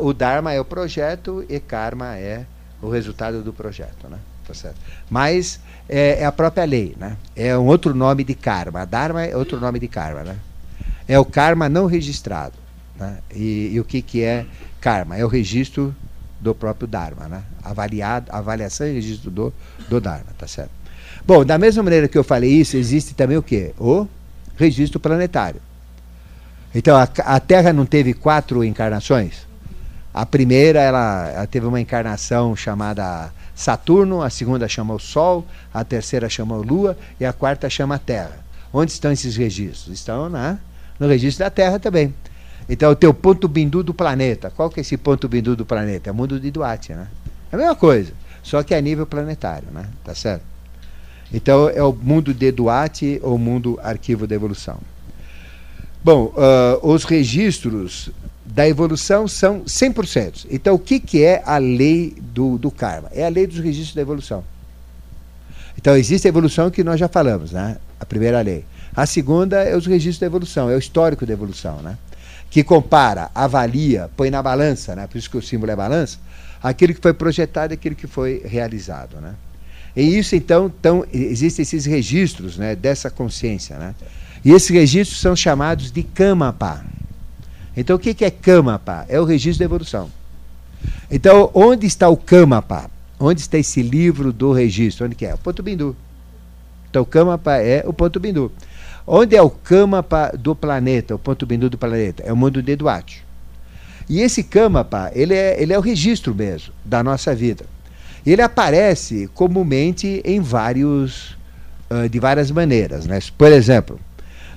Uh, 0.00 0.06
o 0.06 0.14
Dharma 0.14 0.52
é 0.52 0.60
o 0.60 0.64
projeto 0.64 1.44
e 1.48 1.60
karma 1.60 2.16
é 2.16 2.46
o 2.80 2.88
resultado 2.88 3.42
do 3.42 3.52
projeto, 3.52 4.08
né? 4.08 4.18
Tá 4.50 4.54
certo? 4.54 4.80
Mas 5.08 5.60
é, 5.88 6.22
é, 6.22 6.24
a 6.24 6.32
própria 6.32 6.64
lei, 6.64 6.96
né? 6.98 7.16
É 7.36 7.56
um 7.56 7.66
outro 7.66 7.94
nome 7.94 8.24
de 8.24 8.34
karma. 8.34 8.84
Dharma 8.84 9.24
é 9.24 9.36
outro 9.36 9.60
nome 9.60 9.78
de 9.78 9.86
karma, 9.86 10.24
né? 10.24 10.36
É 11.06 11.18
o 11.18 11.24
karma 11.24 11.68
não 11.68 11.86
registrado. 11.86 12.54
Né? 12.98 13.18
E, 13.34 13.70
e, 13.72 13.80
o 13.80 13.84
que, 13.84 14.02
que 14.02 14.22
é 14.22 14.44
karma? 14.80 15.16
É 15.16 15.24
o 15.24 15.28
registro 15.28 15.94
do 16.40 16.54
próprio 16.54 16.88
Dharma, 16.88 17.28
né? 17.28 17.42
Avaliado, 17.62 18.30
avaliação 18.30 18.86
e 18.86 18.94
registro 18.94 19.30
do, 19.30 19.54
do 19.88 20.00
Dharma, 20.00 20.26
tá 20.36 20.48
certo? 20.48 20.72
Bom, 21.24 21.44
da 21.44 21.58
mesma 21.58 21.82
maneira 21.82 22.08
que 22.08 22.18
eu 22.18 22.24
falei 22.24 22.50
isso, 22.50 22.76
existe 22.76 23.14
também 23.14 23.36
o 23.36 23.42
quê? 23.42 23.72
O 23.78 24.06
registro 24.56 24.98
planetário. 24.98 25.60
Então, 26.74 26.96
a, 26.96 27.08
a 27.24 27.40
Terra 27.40 27.72
não 27.72 27.86
teve 27.86 28.14
quatro 28.14 28.64
encarnações? 28.64 29.46
A 30.12 30.26
primeira, 30.26 30.80
ela, 30.80 31.28
ela 31.28 31.46
teve 31.46 31.66
uma 31.66 31.80
encarnação 31.80 32.56
chamada 32.56 33.32
Saturno, 33.60 34.22
a 34.22 34.30
segunda 34.30 34.66
chama 34.66 34.94
o 34.94 34.98
Sol, 34.98 35.46
a 35.72 35.84
terceira 35.84 36.30
chama 36.30 36.54
a 36.54 36.58
Lua 36.58 36.96
e 37.20 37.26
a 37.26 37.32
quarta 37.32 37.68
chama 37.68 37.96
a 37.96 37.98
Terra. 37.98 38.42
Onde 38.72 38.90
estão 38.90 39.12
esses 39.12 39.36
registros? 39.36 39.88
Estão 39.94 40.30
na, 40.30 40.58
no 40.98 41.06
registro 41.06 41.44
da 41.44 41.50
Terra 41.50 41.78
também. 41.78 42.14
Então, 42.70 42.90
o 42.90 42.96
teu 42.96 43.12
ponto 43.12 43.46
bindu 43.46 43.82
do 43.82 43.92
planeta. 43.92 44.50
Qual 44.50 44.70
que 44.70 44.80
é 44.80 44.82
esse 44.82 44.96
ponto 44.96 45.28
bindu 45.28 45.54
do 45.54 45.66
planeta? 45.66 46.08
É 46.08 46.12
o 46.12 46.14
mundo 46.14 46.40
de 46.40 46.50
Duarte, 46.50 46.94
né? 46.94 47.06
É 47.52 47.56
a 47.56 47.58
mesma 47.58 47.76
coisa, 47.76 48.14
só 48.42 48.62
que 48.62 48.72
é 48.72 48.78
a 48.78 48.80
nível 48.80 49.04
planetário, 49.04 49.68
né? 49.70 49.86
Tá 50.02 50.14
certo? 50.14 50.44
Então, 51.30 51.68
é 51.68 51.82
o 51.82 51.92
mundo 51.92 52.32
de 52.32 52.50
Duarte 52.50 53.20
ou 53.22 53.36
mundo 53.36 53.78
arquivo 53.82 54.26
da 54.26 54.34
evolução. 54.34 54.78
Bom, 56.02 56.32
uh, 56.34 56.88
os 56.88 57.04
registros 57.04 58.08
da 58.52 58.68
evolução 58.68 59.28
são 59.28 59.62
100%. 59.62 60.46
Então, 60.50 60.74
o 60.74 60.78
que, 60.78 60.98
que 60.98 61.22
é 61.22 61.42
a 61.44 61.58
lei 61.58 62.14
do, 62.20 62.58
do 62.58 62.70
karma? 62.70 63.08
É 63.12 63.24
a 63.24 63.28
lei 63.28 63.46
dos 63.46 63.58
registros 63.58 63.94
da 63.94 64.02
evolução. 64.02 64.44
Então, 65.78 65.96
existe 65.96 66.26
a 66.26 66.28
evolução 66.28 66.70
que 66.70 66.82
nós 66.82 66.98
já 66.98 67.08
falamos, 67.08 67.52
né? 67.52 67.76
A 67.98 68.04
primeira 68.04 68.40
lei. 68.40 68.64
A 68.94 69.06
segunda 69.06 69.62
é 69.62 69.76
os 69.76 69.86
registros 69.86 70.18
da 70.18 70.26
evolução, 70.26 70.68
é 70.68 70.74
o 70.74 70.78
histórico 70.78 71.24
da 71.24 71.32
evolução, 71.32 71.76
né? 71.76 71.96
Que 72.50 72.64
compara, 72.64 73.30
avalia, 73.34 74.10
põe 74.16 74.30
na 74.30 74.42
balança, 74.42 74.96
né? 74.96 75.06
Por 75.06 75.16
isso 75.16 75.30
que 75.30 75.36
o 75.36 75.42
símbolo 75.42 75.70
é 75.70 75.76
balança, 75.76 76.18
aquilo 76.60 76.92
que 76.92 77.00
foi 77.00 77.14
projetado 77.14 77.72
e 77.72 77.74
aquilo 77.74 77.94
que 77.94 78.08
foi 78.08 78.42
realizado, 78.44 79.20
né? 79.20 79.34
E 79.94 80.18
isso, 80.18 80.34
então, 80.36 80.66
então 80.66 81.04
existem 81.12 81.62
esses 81.62 81.84
registros 81.84 82.56
né, 82.56 82.76
dessa 82.76 83.10
consciência, 83.10 83.76
né? 83.76 83.94
E 84.44 84.52
esses 84.52 84.70
registros 84.70 85.20
são 85.20 85.36
chamados 85.36 85.90
de 85.90 86.02
Kamapa. 86.02 86.84
Então, 87.76 87.96
o 87.96 87.98
que 87.98 88.24
é 88.24 88.30
Kamapa? 88.30 89.06
É 89.08 89.20
o 89.20 89.24
registro 89.24 89.60
da 89.60 89.64
evolução. 89.64 90.10
Então, 91.10 91.50
onde 91.54 91.86
está 91.86 92.08
o 92.08 92.16
Kamapa? 92.16 92.90
Onde 93.18 93.40
está 93.40 93.58
esse 93.58 93.82
livro 93.82 94.32
do 94.32 94.52
registro? 94.52 95.06
Onde 95.06 95.14
que 95.14 95.26
é? 95.26 95.34
O 95.34 95.38
ponto 95.38 95.62
bindu. 95.62 95.96
Então, 96.88 97.02
o 97.02 97.06
Kamapa 97.06 97.56
é 97.56 97.84
o 97.86 97.92
ponto 97.92 98.18
bindu. 98.18 98.50
Onde 99.06 99.36
é 99.36 99.42
o 99.42 99.50
Kamapa 99.50 100.32
do 100.38 100.54
planeta, 100.54 101.14
o 101.14 101.18
ponto 101.18 101.46
bindu 101.46 101.68
do 101.68 101.78
planeta? 101.78 102.22
É 102.24 102.32
o 102.32 102.36
mundo 102.36 102.62
de 102.62 102.76
Duarte. 102.76 103.24
E 104.08 104.20
esse 104.20 104.42
Kamapa, 104.42 105.10
ele 105.14 105.34
é, 105.34 105.60
ele 105.62 105.72
é 105.72 105.78
o 105.78 105.80
registro 105.80 106.34
mesmo 106.34 106.72
da 106.84 107.02
nossa 107.02 107.34
vida. 107.34 107.64
Ele 108.26 108.42
aparece 108.42 109.28
comumente 109.34 110.20
em 110.24 110.40
vários, 110.40 111.36
uh, 111.90 112.08
de 112.08 112.18
várias 112.18 112.50
maneiras. 112.50 113.06
Né? 113.06 113.18
Por 113.38 113.52
exemplo, 113.52 113.98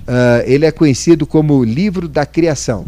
uh, 0.02 0.42
ele 0.44 0.66
é 0.66 0.72
conhecido 0.72 1.26
como 1.26 1.54
o 1.54 1.64
livro 1.64 2.08
da 2.08 2.26
criação. 2.26 2.86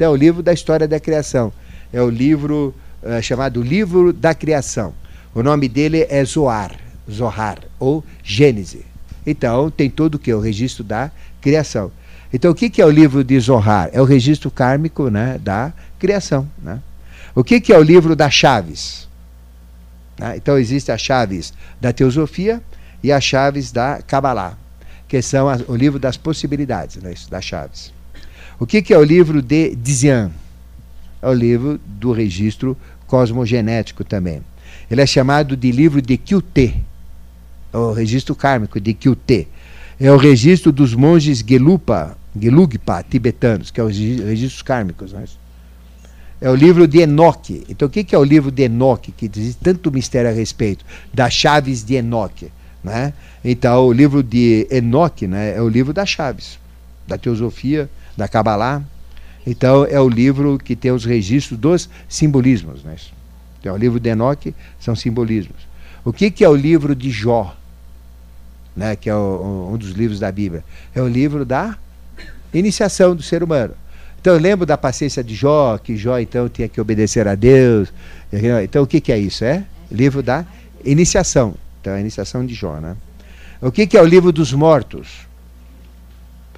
Então, 0.00 0.12
é 0.12 0.14
o 0.14 0.16
livro 0.16 0.42
da 0.42 0.54
história 0.54 0.88
da 0.88 0.98
criação. 0.98 1.52
É 1.92 2.00
o 2.00 2.08
livro 2.08 2.74
uh, 3.02 3.22
chamado 3.22 3.60
Livro 3.60 4.14
da 4.14 4.32
Criação. 4.32 4.94
O 5.34 5.42
nome 5.42 5.68
dele 5.68 6.06
é 6.08 6.24
Zoar, 6.24 6.74
Zohar, 7.10 7.58
ou 7.78 8.02
Gênese. 8.24 8.86
Então, 9.26 9.70
tem 9.70 9.90
todo 9.90 10.14
o 10.14 10.18
que? 10.18 10.32
O 10.32 10.40
registro 10.40 10.82
da 10.82 11.10
criação. 11.38 11.92
Então, 12.32 12.52
o 12.52 12.54
que, 12.54 12.70
que 12.70 12.80
é 12.80 12.86
o 12.86 12.88
livro 12.88 13.22
de 13.22 13.38
Zohar? 13.38 13.90
É 13.92 14.00
o 14.00 14.06
registro 14.06 14.50
kármico 14.50 15.10
né, 15.10 15.38
da 15.38 15.70
criação. 15.98 16.48
Né? 16.62 16.80
O 17.34 17.44
que, 17.44 17.60
que 17.60 17.70
é 17.70 17.78
o 17.78 17.82
livro 17.82 18.16
das 18.16 18.32
chaves? 18.32 19.06
Né? 20.18 20.34
Então, 20.38 20.56
existem 20.56 20.94
as 20.94 21.00
chaves 21.02 21.52
da 21.78 21.92
teosofia 21.92 22.62
e 23.02 23.12
as 23.12 23.22
chaves 23.22 23.70
da 23.70 24.00
Kabbalah, 24.00 24.56
que 25.06 25.20
são 25.20 25.46
o 25.68 25.76
livro 25.76 25.98
das 25.98 26.16
possibilidades, 26.16 26.96
né, 27.02 27.12
das 27.30 27.44
chaves. 27.44 27.99
O 28.60 28.66
que, 28.66 28.82
que 28.82 28.92
é 28.92 28.98
o 28.98 29.02
livro 29.02 29.40
de 29.40 29.74
Dizian? 29.74 30.30
É 31.22 31.26
o 31.26 31.32
livro 31.32 31.80
do 31.86 32.12
registro 32.12 32.76
cosmogenético 33.06 34.04
também. 34.04 34.42
Ele 34.90 35.00
é 35.00 35.06
chamado 35.06 35.56
de 35.56 35.72
livro 35.72 36.02
de 36.02 36.18
Kyute, 36.18 36.76
é 37.72 37.76
o 37.78 37.94
registro 37.94 38.34
kármico 38.34 38.78
de 38.78 38.92
Kyute. 38.92 39.48
É 39.98 40.12
o 40.12 40.18
registro 40.18 40.70
dos 40.72 40.94
monges 40.94 41.38
Gelupa, 41.38 42.18
Gelugpa 42.38 43.02
tibetanos, 43.02 43.70
que 43.70 43.80
é 43.80 43.82
os 43.84 43.96
registros 43.96 44.60
kármicos. 44.60 45.14
Né? 45.14 45.24
É 46.38 46.50
o 46.50 46.54
livro 46.54 46.86
de 46.86 46.98
Enoque. 46.98 47.64
Então, 47.66 47.88
o 47.88 47.90
que, 47.90 48.04
que 48.04 48.14
é 48.14 48.18
o 48.18 48.24
livro 48.24 48.50
de 48.50 48.64
Enoque, 48.64 49.10
que 49.10 49.26
diz 49.26 49.54
tanto 49.54 49.90
mistério 49.90 50.28
a 50.28 50.34
respeito 50.34 50.84
das 51.14 51.32
chaves 51.32 51.82
de 51.82 51.94
Enoque? 51.94 52.52
Né? 52.84 53.14
Então, 53.42 53.86
o 53.86 53.92
livro 53.92 54.22
de 54.22 54.66
Enoque 54.70 55.26
né, 55.26 55.56
é 55.56 55.62
o 55.62 55.68
livro 55.68 55.94
das 55.94 56.10
chaves, 56.10 56.58
da 57.08 57.16
teosofia 57.16 57.88
da 58.20 58.28
Kabbalah. 58.28 58.82
Então, 59.46 59.84
é 59.84 59.98
o 59.98 60.08
livro 60.08 60.58
que 60.58 60.76
tem 60.76 60.92
os 60.92 61.04
registros 61.04 61.58
dos 61.58 61.88
simbolismos. 62.08 62.84
Né? 62.84 62.96
Então, 63.58 63.74
o 63.74 63.78
livro 63.78 63.98
de 63.98 64.10
Enoque 64.10 64.54
são 64.78 64.94
simbolismos. 64.94 65.56
O 66.04 66.12
que, 66.12 66.30
que 66.30 66.44
é 66.44 66.48
o 66.48 66.54
livro 66.54 66.94
de 66.94 67.10
Jó? 67.10 67.56
Né, 68.76 68.94
que 68.94 69.10
é 69.10 69.14
o, 69.14 69.70
um 69.72 69.76
dos 69.76 69.90
livros 69.90 70.20
da 70.20 70.30
Bíblia. 70.30 70.62
É 70.94 71.02
o 71.02 71.08
livro 71.08 71.44
da 71.44 71.76
iniciação 72.54 73.16
do 73.16 73.22
ser 73.22 73.42
humano. 73.42 73.74
Então 74.20 74.34
eu 74.34 74.40
lembro 74.40 74.64
da 74.64 74.76
paciência 74.76 75.24
de 75.24 75.34
Jó, 75.34 75.76
que 75.78 75.96
Jó 75.96 76.18
então 76.18 76.48
tinha 76.48 76.68
que 76.68 76.80
obedecer 76.80 77.26
a 77.26 77.34
Deus. 77.34 77.92
Então 78.62 78.82
o 78.84 78.86
que, 78.86 79.00
que 79.00 79.10
é 79.10 79.18
isso? 79.18 79.44
É 79.44 79.64
livro 79.90 80.22
da 80.22 80.46
iniciação. 80.84 81.54
Então 81.80 81.94
é 81.94 81.96
a 81.96 82.00
iniciação 82.00 82.46
de 82.46 82.54
Jó. 82.54 82.78
Né? 82.80 82.96
O 83.60 83.72
que, 83.72 83.86
que 83.86 83.96
é 83.96 84.02
o 84.02 84.06
livro 84.06 84.30
dos 84.30 84.52
mortos? 84.52 85.29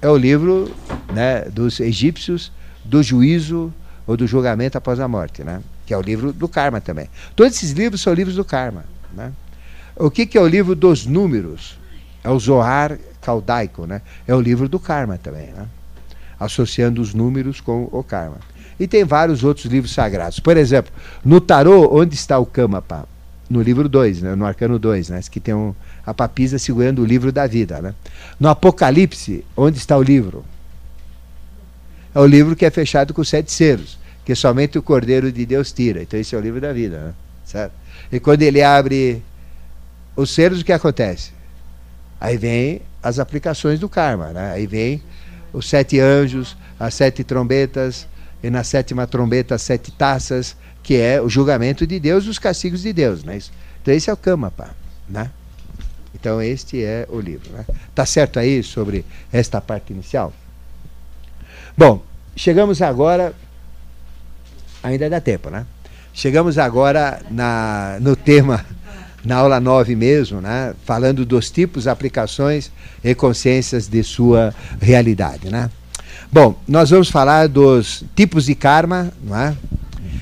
É 0.03 0.09
o 0.09 0.17
livro 0.17 0.69
né, 1.13 1.45
dos 1.45 1.79
egípcios 1.79 2.51
do 2.83 3.01
juízo 3.01 3.73
ou 4.05 4.17
do 4.17 4.27
julgamento 4.27 4.77
após 4.77 4.99
a 4.99 5.07
morte, 5.07 5.45
né? 5.45 5.61
que 5.85 5.93
é 5.93 5.97
o 5.97 6.01
livro 6.01 6.33
do 6.33 6.45
karma 6.49 6.81
também. 6.81 7.09
Todos 7.37 7.55
esses 7.55 7.71
livros 7.71 8.01
são 8.01 8.13
livros 8.13 8.35
do 8.35 8.43
karma. 8.43 8.83
Né? 9.13 9.31
O 9.95 10.11
que, 10.11 10.25
que 10.25 10.37
é 10.37 10.41
o 10.41 10.47
livro 10.47 10.75
dos 10.75 11.05
números? 11.05 11.79
É 12.21 12.29
o 12.29 12.37
Zohar 12.37 12.99
caldaico, 13.21 13.85
né? 13.85 14.01
é 14.27 14.35
o 14.35 14.41
livro 14.41 14.67
do 14.67 14.77
karma 14.77 15.17
também, 15.17 15.53
né? 15.53 15.67
associando 16.37 17.01
os 17.01 17.13
números 17.13 17.61
com 17.61 17.87
o 17.89 18.03
karma. 18.03 18.39
E 18.77 18.85
tem 18.85 19.05
vários 19.05 19.41
outros 19.41 19.67
livros 19.67 19.93
sagrados. 19.93 20.37
Por 20.37 20.57
exemplo, 20.57 20.91
no 21.23 21.39
tarô, 21.39 21.97
onde 21.97 22.13
está 22.13 22.37
o 22.37 22.45
Kamapa? 22.45 23.07
No 23.49 23.61
livro 23.61 23.87
2, 23.87 24.21
né? 24.21 24.35
no 24.35 24.45
arcano 24.45 24.77
2, 24.77 25.07
né? 25.07 25.21
que 25.31 25.39
tem 25.39 25.53
um, 25.53 25.73
a 26.05 26.13
papisa 26.13 26.59
segurando 26.59 27.01
o 27.01 27.05
livro 27.05 27.31
da 27.31 27.47
vida. 27.47 27.81
Né? 27.81 27.93
No 28.39 28.49
Apocalipse, 28.49 29.45
onde 29.55 29.77
está 29.77 29.97
o 29.97 30.03
livro? 30.03 30.43
É 32.13 32.19
o 32.19 32.25
livro 32.25 32.55
que 32.55 32.65
é 32.65 32.69
fechado 32.69 33.13
com 33.13 33.23
sete 33.23 33.51
selos, 33.51 33.97
que 34.25 34.35
somente 34.35 34.77
o 34.77 34.83
Cordeiro 34.83 35.31
de 35.31 35.45
Deus 35.45 35.71
tira. 35.71 36.01
Então 36.01 36.19
esse 36.19 36.35
é 36.35 36.37
o 36.37 36.41
livro 36.41 36.61
da 36.61 36.73
vida. 36.73 36.99
Né? 36.99 37.13
Certo? 37.45 37.73
E 38.11 38.19
quando 38.19 38.41
ele 38.41 38.61
abre 38.61 39.23
os 40.15 40.31
selos, 40.31 40.61
o 40.61 40.65
que 40.65 40.73
acontece? 40.73 41.31
Aí 42.19 42.37
vem 42.37 42.81
as 43.01 43.19
aplicações 43.19 43.79
do 43.79 43.89
karma. 43.89 44.29
Né? 44.29 44.51
Aí 44.51 44.67
vem 44.67 45.01
os 45.51 45.67
sete 45.67 45.99
anjos, 45.99 46.55
as 46.79 46.93
sete 46.93 47.23
trombetas, 47.23 48.07
e 48.43 48.49
na 48.49 48.63
sétima 48.63 49.07
trombeta 49.07 49.55
as 49.55 49.61
sete 49.61 49.91
taças, 49.91 50.55
que 50.83 50.95
é 50.95 51.21
o 51.21 51.29
julgamento 51.29 51.87
de 51.87 51.99
Deus 51.99 52.25
e 52.25 52.29
os 52.29 52.37
castigos 52.37 52.81
de 52.81 52.91
Deus. 52.91 53.23
Né? 53.23 53.39
Então 53.81 53.93
esse 53.93 54.09
é 54.09 54.13
o 54.13 54.17
Kamapa. 54.17 54.75
Né? 55.07 55.31
Então 56.13 56.41
este 56.41 56.83
é 56.83 57.07
o 57.09 57.19
livro. 57.19 57.51
Né? 57.51 57.65
Tá 57.93 58.05
certo 58.05 58.39
aí 58.39 58.61
sobre 58.63 59.05
esta 59.31 59.59
parte 59.59 59.93
inicial? 59.93 60.33
Bom, 61.77 62.03
chegamos 62.35 62.81
agora. 62.81 63.33
Ainda 64.83 65.09
dá 65.09 65.21
tempo, 65.21 65.49
né? 65.49 65.65
Chegamos 66.13 66.57
agora 66.57 67.21
na, 67.31 67.97
no 67.99 68.15
tema, 68.15 68.63
na 69.25 69.37
aula 69.37 69.59
9 69.59 69.95
mesmo, 69.95 70.41
né? 70.41 70.75
falando 70.85 71.25
dos 71.25 71.49
tipos, 71.49 71.87
aplicações 71.87 72.71
e 73.03 73.15
consciências 73.15 73.87
de 73.87 74.03
sua 74.03 74.53
realidade. 74.79 75.49
Né? 75.49 75.71
Bom, 76.31 76.59
nós 76.67 76.89
vamos 76.89 77.09
falar 77.09 77.47
dos 77.47 78.03
tipos 78.15 78.45
de 78.45 78.55
karma, 78.55 79.11
não 79.23 79.35
é? 79.35 79.55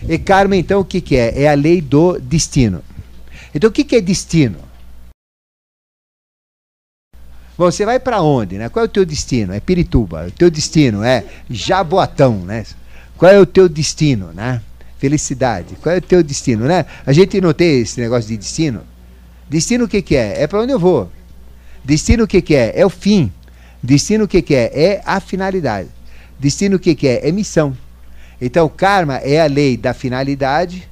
E 0.07 0.17
karma, 0.17 0.55
então, 0.55 0.79
o 0.79 0.85
que, 0.85 1.01
que 1.01 1.15
é? 1.15 1.43
É 1.43 1.49
a 1.49 1.53
lei 1.53 1.81
do 1.81 2.19
destino. 2.19 2.81
Então, 3.53 3.69
o 3.69 3.73
que, 3.73 3.83
que 3.83 3.95
é 3.95 4.01
destino? 4.01 4.57
Você 7.57 7.85
vai 7.85 7.99
para 7.99 8.21
onde, 8.21 8.57
né? 8.57 8.69
Qual 8.69 8.83
é 8.83 8.87
o 8.87 8.89
teu 8.89 9.05
destino? 9.05 9.53
É 9.53 9.59
Pirituba. 9.59 10.27
O 10.27 10.31
teu 10.31 10.49
destino 10.49 11.03
é 11.03 11.23
Jaboatão, 11.49 12.39
né? 12.39 12.65
Qual 13.17 13.31
é 13.31 13.39
o 13.39 13.45
teu 13.45 13.69
destino, 13.69 14.31
né? 14.33 14.61
Felicidade. 14.97 15.75
Qual 15.81 15.93
é 15.93 15.99
o 15.99 16.01
teu 16.01 16.23
destino, 16.23 16.65
né? 16.65 16.85
A 17.05 17.13
gente 17.13 17.39
não 17.39 17.53
tem 17.53 17.81
esse 17.81 17.99
negócio 17.99 18.27
de 18.27 18.37
destino. 18.37 18.81
Destino 19.49 19.85
o 19.85 19.87
que, 19.87 20.01
que 20.01 20.15
é? 20.15 20.41
É 20.41 20.47
para 20.47 20.61
onde 20.61 20.71
eu 20.71 20.79
vou. 20.79 21.11
Destino 21.83 22.23
o 22.23 22.27
que, 22.27 22.41
que 22.41 22.55
é? 22.55 22.71
É 22.75 22.85
o 22.85 22.89
fim. 22.89 23.31
Destino 23.81 24.25
o 24.25 24.27
que, 24.27 24.41
que 24.41 24.55
é? 24.55 24.71
É 24.73 25.01
a 25.05 25.19
finalidade. 25.19 25.89
Destino 26.39 26.77
o 26.77 26.79
que, 26.79 26.95
que 26.95 27.07
é? 27.07 27.27
É 27.27 27.31
missão. 27.31 27.75
Então, 28.39 28.67
karma 28.69 29.17
é 29.17 29.39
a 29.39 29.45
lei 29.45 29.77
da 29.77 29.93
finalidade, 29.93 30.89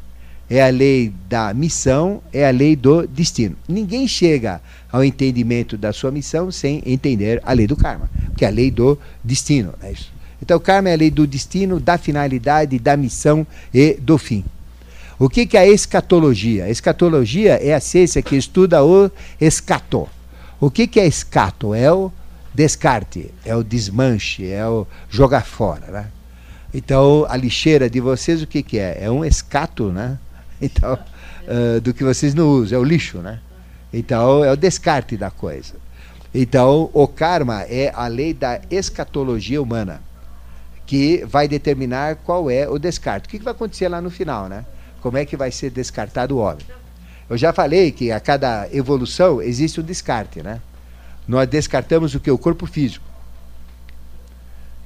é 0.50 0.64
a 0.64 0.70
lei 0.70 1.14
da 1.30 1.54
missão, 1.54 2.22
é 2.34 2.48
a 2.48 2.52
lei 2.52 2.76
do 2.76 3.06
destino. 3.08 3.56
Ninguém 3.68 4.08
chega 4.08 4.60
ao 4.92 5.04
entendimento 5.04 5.78
da 5.78 5.94
sua 5.94 6.10
missão 6.12 6.52
sem 6.52 6.82
entender 6.86 7.40
a 7.46 7.54
lei 7.54 7.68
do 7.68 7.76
karma, 7.76 8.10
que 8.36 8.44
é 8.44 8.48
a 8.48 8.52
lei 8.52 8.72
do 8.72 8.98
destino. 9.24 9.74
É. 9.84 9.94
Então, 10.42 10.58
o 10.58 10.60
karma 10.60 10.90
é 10.90 10.94
a 10.94 10.98
lei 10.98 11.12
do 11.12 11.28
destino, 11.28 11.80
da 11.80 11.98
finalidade, 11.98 12.80
da 12.80 12.98
missão 12.98 13.46
e 13.74 13.94
do 13.94 14.18
fim. 14.18 14.44
O 15.20 15.30
que, 15.30 15.48
é 15.56 15.60
a 15.60 15.68
escatologia? 15.68 16.66
A 16.66 16.70
escatologia 16.70 17.56
é 17.62 17.74
a 17.74 17.80
ciência 17.80 18.22
que 18.22 18.38
estuda 18.38 18.84
o 18.84 19.12
escato. 19.40 20.08
O 20.60 20.72
que, 20.72 21.00
é 21.00 21.06
escato? 21.06 21.76
É 21.76 21.92
o 21.92 22.12
descarte, 22.56 23.30
é 23.46 23.56
o 23.56 23.62
desmanche, 23.62 24.50
é 24.50 24.66
o 24.66 24.88
jogar 25.10 25.46
fora. 25.46 25.88
Né? 25.92 26.08
Então, 26.74 27.26
a 27.30 27.36
lixeira 27.36 27.90
de 27.90 28.00
vocês, 28.00 28.42
o 28.42 28.48
que 28.48 28.80
é? 28.80 28.98
É 29.02 29.12
um 29.12 29.26
escato, 29.26 29.92
né? 29.92 30.18
Então, 30.62 30.94
uh, 31.48 31.80
do 31.80 31.94
que 31.94 32.04
vocês 32.04 32.34
não 32.34 32.50
usam, 32.50 32.78
é 32.78 32.82
o 32.82 32.84
lixo, 32.84 33.20
né? 33.20 33.40
Então, 33.94 34.44
é 34.44 34.52
o 34.52 34.58
descarte 34.58 35.16
da 35.18 35.32
coisa. 35.32 35.76
Então, 36.34 36.90
o 36.94 37.08
karma 37.08 37.64
é 37.64 37.92
a 37.96 38.08
lei 38.08 38.34
da 38.34 38.62
escatologia 38.70 39.62
humana, 39.62 40.02
que 40.86 41.24
vai 41.26 41.48
determinar 41.48 42.18
qual 42.18 42.52
é 42.52 42.68
o 42.68 42.78
descarte. 42.78 43.28
O 43.28 43.30
que, 43.30 43.40
vai 43.40 43.54
acontecer 43.54 43.88
lá 43.88 44.02
no 44.02 44.12
final, 44.12 44.48
né? 44.48 44.66
Como 45.02 45.18
é 45.18 45.26
que 45.26 45.38
vai 45.38 45.52
ser 45.52 45.72
descartado 45.72 46.36
o 46.36 46.40
homem? 46.40 46.66
Eu 47.30 47.38
já 47.38 47.54
falei 47.54 47.92
que 47.92 48.12
a 48.12 48.20
cada 48.20 48.68
evolução 48.72 49.42
existe 49.42 49.80
um 49.80 49.84
descarte, 49.84 50.44
né? 50.44 50.62
Nós 51.28 51.48
descartamos 51.48 52.14
o 52.16 52.20
que? 52.20 52.30
O 52.30 52.38
corpo 52.38 52.66
físico. 52.66 53.06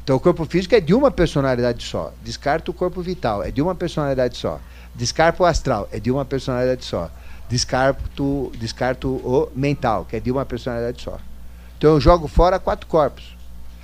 Então, 0.03 0.17
o 0.17 0.19
corpo 0.19 0.45
físico 0.45 0.75
é 0.75 0.81
de 0.81 0.93
uma 0.93 1.09
personalidade 1.09 1.83
só. 1.85 2.13
Descarta 2.21 2.69
o 2.69 2.73
corpo 2.73 3.01
vital, 3.01 3.41
é 3.41 3.49
de 3.49 3.61
uma 3.61 3.73
personalidade 3.73 4.37
só. 4.37 4.59
Descarta 4.95 5.41
o 5.41 5.45
astral, 5.45 5.89
é 5.91 5.99
de 5.99 6.11
uma 6.11 6.23
personalidade 6.23 6.85
só 6.85 7.09
descarto, 7.53 8.51
descarto 8.57 9.09
o 9.09 9.51
mental, 9.55 10.05
que 10.05 10.15
é 10.15 10.19
de 10.19 10.31
uma 10.31 10.45
personalidade 10.45 11.03
só. 11.03 11.19
Então 11.77 11.91
eu 11.91 12.01
jogo 12.01 12.27
fora 12.27 12.59
quatro 12.59 12.87
corpos. 12.87 13.35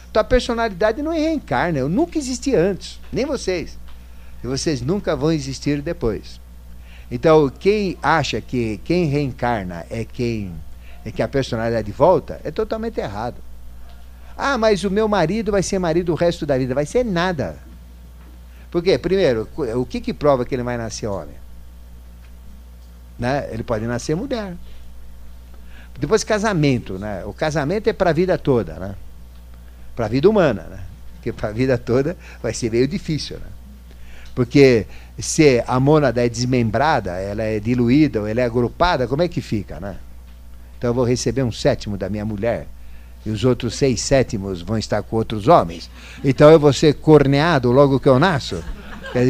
Então 0.10 0.22
a 0.22 0.23
personalidade 0.23 1.02
não 1.02 1.11
reencarna, 1.11 1.77
eu 1.77 1.88
nunca 1.88 2.18
existi 2.18 2.56
antes, 2.56 2.99
nem 3.11 3.26
vocês. 3.26 3.77
E 4.44 4.48
vocês 4.48 4.81
nunca 4.81 5.15
vão 5.15 5.31
existir 5.31 5.81
depois. 5.81 6.40
Então 7.11 7.48
quem 7.49 7.98
acha 8.02 8.41
que 8.41 8.80
quem 8.84 9.06
reencarna 9.06 9.86
é 9.90 10.03
quem 10.03 10.53
é 11.06 11.11
que 11.11 11.22
a 11.22 11.27
personalidade 11.27 11.91
volta, 11.91 12.41
é 12.44 12.52
totalmente 12.52 12.99
errado. 12.99 13.38
Ah, 14.38 14.57
mas 14.57 14.84
o 14.84 14.91
meu 14.91 15.07
marido 15.07 15.52
vai 15.52 15.61
ser 15.61 15.80
marido 15.80 16.11
o 16.11 16.15
resto 16.15 16.45
da 16.45 16.57
vida. 16.57 16.73
Vai 16.73 16.86
ser 16.86 17.03
nada. 17.03 17.57
Por 18.72 18.84
quê? 18.84 18.98
Primeiro, 18.98 19.48
o 19.76 19.86
que, 19.86 20.00
que 20.00 20.14
prova 20.14 20.46
que 20.46 20.54
ele 20.54 20.64
vai 20.64 20.78
nascer 20.78 21.08
homem? 21.08 21.36
né? 23.20 23.50
Ele 23.52 23.64
pode 23.64 23.86
nascer 23.86 24.16
mulher. 24.16 24.56
Depois 26.00 26.24
casamento, 26.24 26.98
né? 26.98 27.26
O 27.26 27.34
casamento 27.34 27.90
é 27.90 27.94
para 27.94 28.12
a 28.12 28.14
vida 28.14 28.38
toda, 28.38 28.80
né? 28.80 28.96
Para 29.96 30.06
a 30.06 30.10
vida 30.10 30.30
humana, 30.30 30.64
né? 30.64 30.80
Porque 31.16 31.34
para 31.34 31.50
a 31.50 31.52
vida 31.52 31.78
toda 31.78 32.16
vai 32.41 32.54
ser 32.54 32.72
meio 32.72 32.88
difícil, 32.88 33.38
né? 33.38 33.48
Porque 34.34 34.88
se 35.18 35.62
a 35.68 35.78
mônada 35.78 36.26
é 36.26 36.30
desmembrada, 36.30 37.12
ela 37.18 37.44
é 37.44 37.60
diluída, 37.60 38.22
ou 38.22 38.28
ela 38.28 38.40
é 38.40 38.46
agrupada, 38.46 39.06
como 39.06 39.22
é 39.22 39.28
que 39.28 39.41
fica, 39.41 39.82
né? 39.82 39.98
Então 40.78 40.91
eu 40.91 40.94
vou 40.94 41.04
receber 41.04 41.44
um 41.44 41.52
sétimo 41.52 41.98
da 41.98 42.10
minha 42.10 42.24
mulher 42.24 42.68
e 43.26 43.30
os 43.30 43.44
outros 43.44 43.76
seis 43.76 44.02
sétimos 44.02 44.62
vão 44.62 44.78
estar 44.78 45.02
com 45.04 45.16
outros 45.16 45.48
homens. 45.48 45.90
Então 46.24 46.50
eu 46.50 46.60
vou 46.60 46.74
ser 46.74 46.96
corneado 46.96 47.72
logo 47.72 48.00
que 48.00 48.10
eu 48.10 48.20
nasço. 48.20 48.64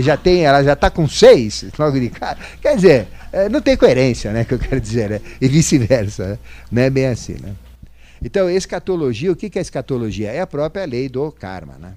Já 0.01 0.17
tem, 0.17 0.45
ela 0.45 0.63
já 0.63 0.73
está 0.73 0.89
com 0.89 1.07
seis 1.07 1.65
logo 1.77 1.99
de 1.99 2.09
cara. 2.09 2.37
Quer 2.61 2.75
dizer, 2.75 3.07
é, 3.31 3.47
não 3.47 3.61
tem 3.61 3.77
coerência, 3.77 4.31
né, 4.31 4.43
que 4.43 4.53
eu 4.53 4.59
quero 4.59 4.79
dizer, 4.81 5.09
né? 5.09 5.21
e 5.39 5.47
vice-versa. 5.47 6.27
Né? 6.27 6.39
Não 6.71 6.81
é 6.81 6.89
bem 6.89 7.07
assim. 7.07 7.37
Né? 7.41 7.53
Então, 8.21 8.49
escatologia, 8.49 9.31
o 9.31 9.35
que 9.35 9.57
é 9.57 9.61
escatologia? 9.61 10.31
É 10.31 10.41
a 10.41 10.47
própria 10.47 10.85
lei 10.85 11.07
do 11.07 11.31
karma. 11.31 11.75
Né? 11.79 11.93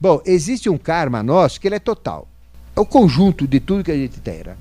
Bom, 0.00 0.22
existe 0.24 0.68
um 0.68 0.78
karma 0.78 1.22
nosso 1.22 1.60
que 1.60 1.66
ele 1.66 1.74
é 1.74 1.80
total. 1.80 2.28
É 2.76 2.80
o 2.80 2.86
conjunto 2.86 3.46
de 3.46 3.58
tudo 3.58 3.82
que 3.82 3.90
a 3.90 3.96
gente 3.96 4.20
tem. 4.20 4.44
Né? 4.44 4.56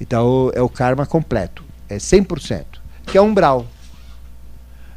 Então, 0.00 0.50
é 0.54 0.60
o 0.60 0.68
karma 0.68 1.06
completo. 1.06 1.64
É 1.88 1.98
100%. 1.98 2.64
Que 3.06 3.16
é 3.16 3.22
umbral. 3.22 3.66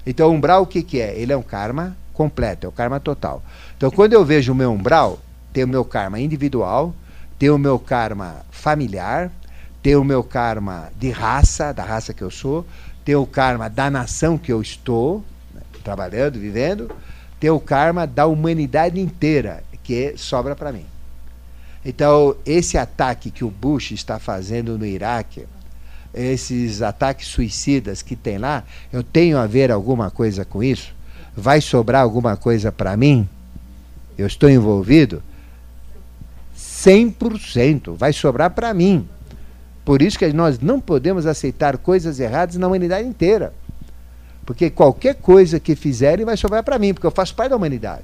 Então, 0.09 0.33
umbral 0.33 0.63
o 0.63 0.65
que, 0.65 0.81
que 0.81 0.99
é? 0.99 1.15
Ele 1.15 1.31
é 1.31 1.37
um 1.37 1.43
karma 1.43 1.95
completo, 2.13 2.65
é 2.65 2.67
o 2.67 2.71
karma 2.71 2.99
total. 2.99 3.43
Então, 3.77 3.91
quando 3.91 4.13
eu 4.13 4.25
vejo 4.25 4.53
o 4.53 4.55
meu 4.55 4.71
umbral, 4.71 5.19
tem 5.53 5.63
o 5.63 5.67
meu 5.67 5.85
karma 5.85 6.19
individual, 6.19 6.95
tem 7.37 7.51
o 7.51 7.59
meu 7.59 7.77
karma 7.77 8.37
familiar, 8.49 9.31
tem 9.83 9.95
o 9.95 10.03
meu 10.03 10.23
karma 10.23 10.89
de 10.97 11.11
raça, 11.11 11.71
da 11.71 11.83
raça 11.83 12.11
que 12.11 12.23
eu 12.23 12.31
sou, 12.31 12.65
tem 13.05 13.13
o 13.13 13.27
karma 13.27 13.69
da 13.69 13.91
nação 13.91 14.35
que 14.35 14.51
eu 14.51 14.63
estou, 14.63 15.23
né, 15.53 15.61
trabalhando, 15.83 16.39
vivendo, 16.39 16.89
tem 17.39 17.51
o 17.51 17.59
karma 17.59 18.07
da 18.07 18.25
humanidade 18.25 18.99
inteira, 18.99 19.63
que 19.83 20.15
sobra 20.17 20.55
para 20.55 20.71
mim. 20.71 20.87
Então, 21.85 22.35
esse 22.47 22.79
ataque 22.79 23.29
que 23.29 23.43
o 23.43 23.51
Bush 23.51 23.91
está 23.91 24.17
fazendo 24.17 24.75
no 24.75 24.87
Iraque, 24.87 25.45
esses 26.13 26.81
ataques 26.81 27.27
suicidas 27.27 28.01
que 28.01 28.15
tem 28.15 28.37
lá, 28.37 28.63
eu 28.91 29.03
tenho 29.03 29.37
a 29.37 29.45
ver 29.45 29.71
alguma 29.71 30.09
coisa 30.09 30.43
com 30.43 30.63
isso? 30.63 30.93
Vai 31.35 31.61
sobrar 31.61 32.01
alguma 32.01 32.35
coisa 32.35 32.71
para 32.71 32.95
mim? 32.97 33.27
Eu 34.17 34.27
estou 34.27 34.49
envolvido? 34.49 35.23
100% 36.57 37.95
vai 37.95 38.11
sobrar 38.13 38.51
para 38.51 38.73
mim. 38.73 39.07
Por 39.85 40.01
isso 40.01 40.19
que 40.19 40.31
nós 40.33 40.59
não 40.59 40.79
podemos 40.79 41.25
aceitar 41.25 41.77
coisas 41.77 42.19
erradas 42.19 42.55
na 42.57 42.67
humanidade 42.67 43.07
inteira. 43.07 43.53
Porque 44.45 44.69
qualquer 44.69 45.15
coisa 45.15 45.59
que 45.59 45.75
fizerem 45.75 46.25
vai 46.25 46.35
sobrar 46.35 46.63
para 46.63 46.79
mim, 46.79 46.93
porque 46.93 47.07
eu 47.07 47.11
faço 47.11 47.35
parte 47.35 47.51
da 47.51 47.55
humanidade. 47.55 48.03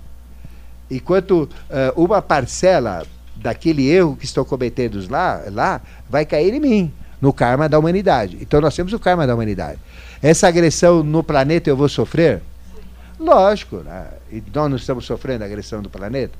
Enquanto 0.89 1.43
uh, 1.43 1.49
uma 2.01 2.21
parcela 2.21 3.05
daquele 3.35 3.87
erro 3.89 4.15
que 4.15 4.25
estou 4.25 4.45
cometendo 4.45 5.03
lá, 5.09 5.43
lá 5.51 5.81
vai 6.09 6.25
cair 6.25 6.53
em 6.53 6.59
mim, 6.59 6.93
no 7.25 7.33
karma 7.33 7.67
da 7.67 7.79
humanidade. 7.79 8.37
Então 8.39 8.61
nós 8.61 8.75
temos 8.75 8.93
o 8.93 8.99
karma 8.99 9.25
da 9.25 9.33
humanidade. 9.33 9.79
Essa 10.21 10.47
agressão 10.47 11.01
no 11.01 11.23
planeta 11.23 11.67
eu 11.67 11.75
vou 11.75 11.89
sofrer? 11.89 12.39
Lógico, 13.19 13.77
né? 13.77 14.09
e 14.31 14.43
nós 14.53 14.69
não 14.69 14.77
estamos 14.77 15.05
sofrendo 15.07 15.43
a 15.43 15.47
agressão 15.47 15.81
do 15.81 15.89
planeta. 15.89 16.37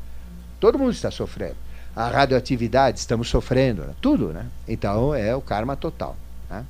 Todo 0.60 0.78
mundo 0.78 0.92
está 0.92 1.10
sofrendo. 1.10 1.56
A 1.96 2.08
radioatividade, 2.08 3.00
estamos 3.00 3.30
sofrendo, 3.30 3.82
né? 3.82 3.96
tudo, 4.00 4.28
né? 4.28 4.46
Então 4.68 5.16
é 5.16 5.36
o 5.36 5.42
karma 5.42 5.76
total. 5.76 6.16
Né? 6.52 6.64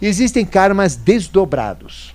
Existem 0.00 0.46
karmas 0.46 0.96
desdobrados. 0.96 2.14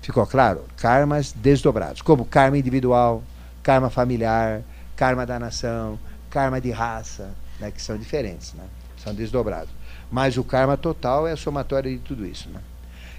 Ficou 0.00 0.24
claro? 0.24 0.66
Karmas 0.76 1.32
desdobrados, 1.32 2.00
como 2.00 2.24
karma 2.24 2.56
individual, 2.56 3.24
karma 3.60 3.90
familiar, 3.90 4.62
karma 4.94 5.26
da 5.26 5.36
nação, 5.40 5.98
karma 6.30 6.60
de 6.60 6.70
raça, 6.70 7.28
né, 7.58 7.72
que 7.72 7.82
são 7.82 7.98
diferentes, 7.98 8.52
né? 8.52 8.64
são 9.02 9.12
desdobrados. 9.12 9.77
Mas 10.10 10.36
o 10.36 10.44
karma 10.44 10.76
total 10.76 11.26
é 11.26 11.32
a 11.32 11.36
somatória 11.36 11.90
de 11.90 11.98
tudo 11.98 12.26
isso. 12.26 12.48
Né? 12.48 12.60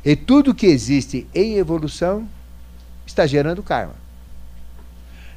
E 0.04 0.16
tudo 0.16 0.56
que 0.56 0.66
existe 0.66 1.28
em 1.34 1.56
evolução 1.56 2.28
está 3.06 3.26
gerando 3.26 3.62
karma. 3.62 3.96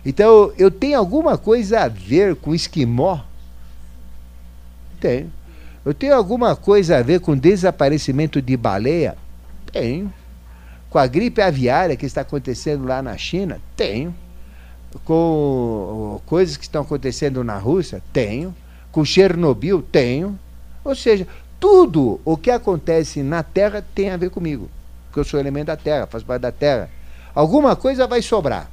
Então, 0.05 0.53
eu 0.59 0.71
tenho 0.71 0.99
alguma 0.99 1.39
coisa 1.39 1.81
a 1.81 1.89
ver 1.89 2.37
com 2.37 2.55
esquimó? 2.55 3.21
Tenho. 5.01 5.33
Eu 5.85 5.95
tenho 5.95 6.15
alguma 6.15 6.57
coisa 6.57 6.99
a 6.99 7.03
ver 7.03 7.21
com 7.21 7.37
desaparecimento 7.37 8.41
de 8.41 8.57
baleia? 8.57 9.17
Tenho. 9.71 10.13
Com 10.91 10.99
a 10.99 11.07
gripe 11.07 11.41
aviária 11.41 11.97
que 11.97 12.07
está 12.07 12.21
acontecendo 12.21 12.85
lá 12.85 13.03
na 13.03 13.17
China? 13.17 13.61
Tenho 13.77 14.15
com 15.05 16.21
coisas 16.27 16.57
que 16.57 16.65
estão 16.65 16.83
acontecendo 16.83 17.43
na 17.43 17.57
Rússia? 17.59 18.03
Tenho. 18.13 18.55
Com 18.91 19.05
Chernobyl? 19.05 19.83
Tenho. 19.83 20.39
Ou 20.85 20.95
seja, 20.95 21.27
tudo 21.63 22.21
o 22.25 22.37
que 22.37 22.51
acontece 22.51 23.23
na 23.23 23.45
Terra 23.45 23.85
tem 23.95 24.11
a 24.11 24.17
ver 24.17 24.31
comigo. 24.31 24.69
Porque 25.07 25.21
eu 25.21 25.25
sou 25.25 25.39
elemento 25.39 25.69
da 25.69 25.77
Terra, 25.77 26.09
faço 26.09 26.27
parte 26.27 26.43
da 26.43 26.51
Terra. 26.51 26.91
Alguma 27.33 27.77
coisa 27.77 28.05
vai 28.05 28.21
sobrar. 28.21 28.69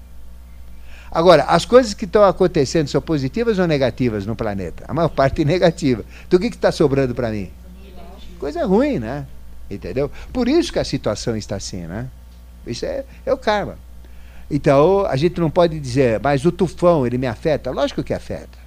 Agora, 1.11 1.43
as 1.43 1.65
coisas 1.65 1.93
que 1.93 2.05
estão 2.05 2.23
acontecendo 2.23 2.87
são 2.87 2.99
positivas 2.99 3.59
ou 3.59 3.67
negativas 3.67 4.25
no 4.25 4.35
planeta? 4.35 4.85
A 4.87 4.93
maior 4.93 5.09
parte 5.09 5.43
é 5.43 5.45
negativa. 5.45 6.03
Então 6.27 6.39
o 6.39 6.41
que 6.41 6.47
está 6.47 6.71
sobrando 6.71 7.13
para 7.13 7.29
mim? 7.29 7.51
Coisa 8.39 8.65
ruim, 8.65 8.97
né? 8.97 9.27
Entendeu? 9.69 10.09
Por 10.33 10.47
isso 10.47 10.73
que 10.73 10.79
a 10.79 10.83
situação 10.83 11.37
está 11.37 11.57
assim, 11.57 11.85
né? 11.85 12.07
Isso 12.65 12.87
é, 12.87 13.05
é 13.23 13.31
o 13.31 13.37
karma. 13.37 13.77
Então, 14.49 15.05
a 15.05 15.15
gente 15.15 15.39
não 15.39 15.51
pode 15.51 15.79
dizer, 15.79 16.19
mas 16.23 16.43
o 16.43 16.51
tufão, 16.51 17.05
ele 17.05 17.19
me 17.19 17.27
afeta? 17.27 17.69
Lógico 17.69 18.03
que 18.03 18.15
afeta. 18.15 18.57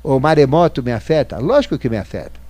O 0.00 0.20
maremoto 0.20 0.80
me 0.80 0.92
afeta? 0.92 1.38
Lógico 1.38 1.76
que 1.76 1.88
me 1.88 1.96
afeta. 1.96 2.43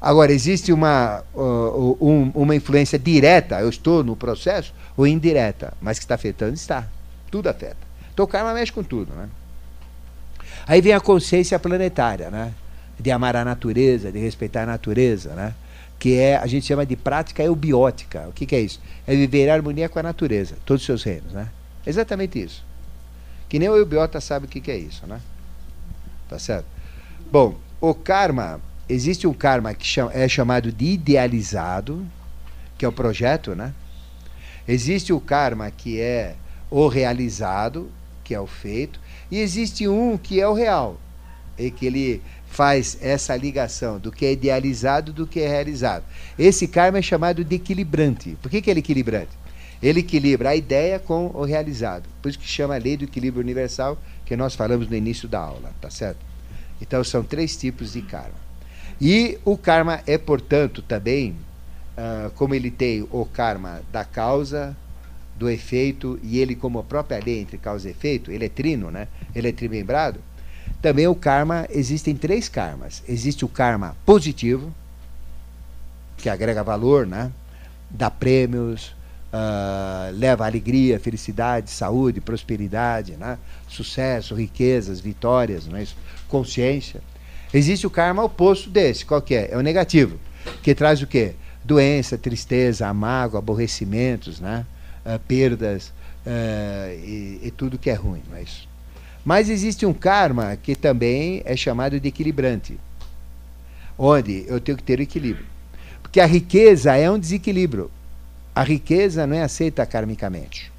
Agora, 0.00 0.32
existe 0.32 0.72
uma, 0.72 1.22
uh, 1.34 1.96
um, 2.00 2.30
uma 2.34 2.56
influência 2.56 2.98
direta, 2.98 3.60
eu 3.60 3.68
estou 3.68 4.02
no 4.02 4.16
processo, 4.16 4.72
ou 4.96 5.06
indireta, 5.06 5.74
mas 5.80 5.98
que 5.98 6.04
está 6.04 6.14
afetando, 6.14 6.54
está. 6.54 6.86
Tudo 7.30 7.48
afeta. 7.48 7.76
Então, 8.12 8.24
o 8.24 8.28
karma 8.28 8.54
mexe 8.54 8.72
com 8.72 8.82
tudo. 8.82 9.12
Né? 9.12 9.28
Aí 10.66 10.80
vem 10.80 10.94
a 10.94 11.00
consciência 11.00 11.58
planetária, 11.58 12.30
né? 12.30 12.54
de 12.98 13.10
amar 13.10 13.36
a 13.36 13.44
natureza, 13.44 14.10
de 14.10 14.18
respeitar 14.18 14.62
a 14.62 14.66
natureza, 14.66 15.34
né? 15.34 15.54
que 15.98 16.16
é, 16.16 16.36
a 16.36 16.46
gente 16.46 16.66
chama 16.66 16.86
de 16.86 16.96
prática 16.96 17.42
eubiótica. 17.42 18.26
O 18.28 18.32
que, 18.32 18.46
que 18.46 18.56
é 18.56 18.60
isso? 18.60 18.80
É 19.06 19.14
viver 19.14 19.48
em 19.48 19.50
harmonia 19.50 19.88
com 19.88 19.98
a 19.98 20.02
natureza, 20.02 20.56
todos 20.64 20.82
os 20.82 20.86
seus 20.86 21.02
reinos. 21.02 21.32
Né? 21.32 21.46
Exatamente 21.86 22.42
isso. 22.42 22.64
Que 23.50 23.58
nem 23.58 23.68
o 23.68 23.76
eubiota 23.76 24.18
sabe 24.18 24.46
o 24.46 24.48
que, 24.48 24.60
que 24.60 24.70
é 24.70 24.78
isso, 24.78 25.06
né? 25.06 25.20
Tá 26.28 26.38
certo? 26.38 26.64
Bom, 27.30 27.56
o 27.80 27.92
karma, 27.92 28.60
existe 28.90 29.26
um 29.26 29.32
karma 29.32 29.72
que 29.72 30.00
é 30.12 30.28
chamado 30.28 30.72
de 30.72 30.86
idealizado, 30.86 32.04
que 32.76 32.84
é 32.84 32.88
o 32.88 32.92
projeto, 32.92 33.54
né? 33.54 33.72
Existe 34.66 35.12
o 35.12 35.20
karma 35.20 35.70
que 35.70 36.00
é 36.00 36.34
o 36.68 36.88
realizado, 36.88 37.90
que 38.24 38.34
é 38.34 38.40
o 38.40 38.46
feito, 38.46 39.00
e 39.30 39.38
existe 39.38 39.86
um 39.86 40.18
que 40.18 40.40
é 40.40 40.48
o 40.48 40.52
real, 40.52 41.00
e 41.56 41.70
que 41.70 41.86
ele 41.86 42.22
faz 42.48 42.98
essa 43.00 43.36
ligação 43.36 43.98
do 43.98 44.10
que 44.10 44.26
é 44.26 44.32
idealizado 44.32 45.12
do 45.12 45.26
que 45.26 45.40
é 45.40 45.48
realizado. 45.48 46.04
Esse 46.36 46.66
karma 46.66 46.98
é 46.98 47.02
chamado 47.02 47.44
de 47.44 47.56
equilibrante. 47.56 48.36
Por 48.42 48.50
que, 48.50 48.60
que 48.60 48.70
ele 48.70 48.80
é 48.80 48.82
equilibrante? 48.82 49.30
Ele 49.80 50.00
equilibra 50.00 50.50
a 50.50 50.56
ideia 50.56 50.98
com 50.98 51.26
o 51.28 51.44
realizado. 51.44 52.08
Por 52.20 52.28
isso 52.28 52.38
que 52.38 52.46
chama 52.46 52.74
a 52.74 52.78
lei 52.78 52.96
do 52.96 53.04
equilíbrio 53.04 53.42
universal, 53.42 53.96
que 54.26 54.36
nós 54.36 54.54
falamos 54.54 54.88
no 54.88 54.96
início 54.96 55.28
da 55.28 55.38
aula, 55.38 55.72
tá 55.80 55.88
certo? 55.90 56.18
Então 56.82 57.02
são 57.04 57.22
três 57.22 57.56
tipos 57.56 57.92
de 57.92 58.02
karma. 58.02 58.49
E 59.00 59.38
o 59.44 59.56
karma 59.56 60.00
é, 60.06 60.18
portanto, 60.18 60.82
também, 60.82 61.34
uh, 61.96 62.30
como 62.32 62.54
ele 62.54 62.70
tem 62.70 63.06
o 63.10 63.24
karma 63.24 63.80
da 63.90 64.04
causa, 64.04 64.76
do 65.36 65.48
efeito, 65.48 66.20
e 66.22 66.38
ele 66.38 66.54
como 66.54 66.78
a 66.78 66.82
própria 66.82 67.18
lei 67.24 67.40
entre 67.40 67.56
causa 67.56 67.88
e 67.88 67.92
efeito, 67.92 68.30
ele 68.30 68.44
é 68.44 68.48
trino, 68.48 68.90
né? 68.90 69.08
Ele 69.34 69.48
é 69.48 69.52
trimembrado. 69.52 70.20
Também 70.82 71.06
o 71.06 71.14
karma, 71.14 71.66
existem 71.70 72.14
três 72.14 72.46
karmas. 72.46 73.02
Existe 73.08 73.42
o 73.42 73.48
karma 73.48 73.96
positivo, 74.04 74.70
que 76.18 76.28
agrega 76.28 76.62
valor, 76.62 77.06
né? 77.06 77.32
Dá 77.88 78.10
prêmios, 78.10 78.94
uh, 79.32 80.12
leva 80.12 80.44
alegria, 80.44 81.00
felicidade, 81.00 81.70
saúde, 81.70 82.20
prosperidade, 82.20 83.12
né? 83.12 83.38
sucesso, 83.68 84.34
riquezas, 84.34 85.00
vitórias, 85.00 85.66
né? 85.66 85.86
consciência. 86.28 87.00
Existe 87.52 87.86
o 87.86 87.90
karma 87.90 88.22
oposto 88.22 88.70
desse, 88.70 89.04
qual 89.04 89.20
que 89.20 89.34
é? 89.34 89.50
É 89.52 89.56
o 89.56 89.60
negativo, 89.60 90.18
que 90.62 90.74
traz 90.74 91.02
o 91.02 91.06
quê? 91.06 91.34
Doença, 91.64 92.16
tristeza, 92.16 92.86
amargo, 92.86 93.36
aborrecimentos, 93.36 94.40
né? 94.40 94.64
Uh, 95.04 95.18
perdas 95.20 95.88
uh, 96.26 96.92
e, 97.04 97.40
e, 97.42 97.52
tudo 97.56 97.78
que 97.78 97.90
é 97.90 97.94
ruim. 97.94 98.22
Mas, 98.30 98.68
mas 99.24 99.48
existe 99.48 99.84
um 99.84 99.92
karma 99.92 100.56
que 100.56 100.76
também 100.76 101.42
é 101.44 101.56
chamado 101.56 101.98
de 101.98 102.08
equilibrante, 102.08 102.78
onde 103.98 104.44
eu 104.46 104.60
tenho 104.60 104.76
que 104.76 104.84
ter 104.84 104.98
o 104.98 105.02
equilíbrio. 105.02 105.46
Porque 106.02 106.20
a 106.20 106.26
riqueza 106.26 106.96
é 106.96 107.10
um 107.10 107.18
desequilíbrio. 107.18 107.90
A 108.54 108.62
riqueza 108.62 109.26
não 109.26 109.36
é 109.36 109.42
aceita 109.42 109.84
karmicamente. 109.86 110.70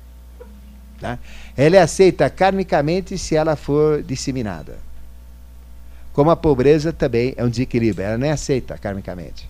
Tá? 0.99 1.17
Ela 1.57 1.77
é 1.77 1.81
aceita 1.81 2.29
karmicamente 2.29 3.17
se 3.17 3.35
ela 3.35 3.55
for 3.55 4.03
disseminada. 4.03 4.77
Como 6.13 6.29
a 6.29 6.35
pobreza 6.35 6.91
também 6.91 7.33
é 7.37 7.43
um 7.43 7.49
desequilíbrio, 7.49 8.05
ela 8.05 8.17
não 8.17 8.27
é 8.27 8.31
aceita 8.31 8.77
karmicamente. 8.77 9.49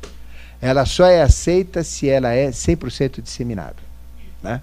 Ela 0.62 0.86
só 0.86 1.06
é 1.06 1.22
aceita 1.22 1.84
se 1.84 2.08
ela 2.08 2.32
é 2.32 2.50
100% 2.50 3.22
disseminada. 3.22 3.78
Né? 4.44 4.62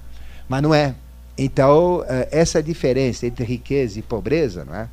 Mas 0.48 0.62
não 0.62 0.72
é. 0.72 0.94
Então, 1.36 2.04
eh, 2.08 2.28
essa 2.30 2.62
diferença 2.62 3.26
entre 3.26 3.44
riqueza 3.44 3.98
e 3.98 4.02
pobreza 4.02 4.64
não 4.64 4.74
é? 4.74 4.88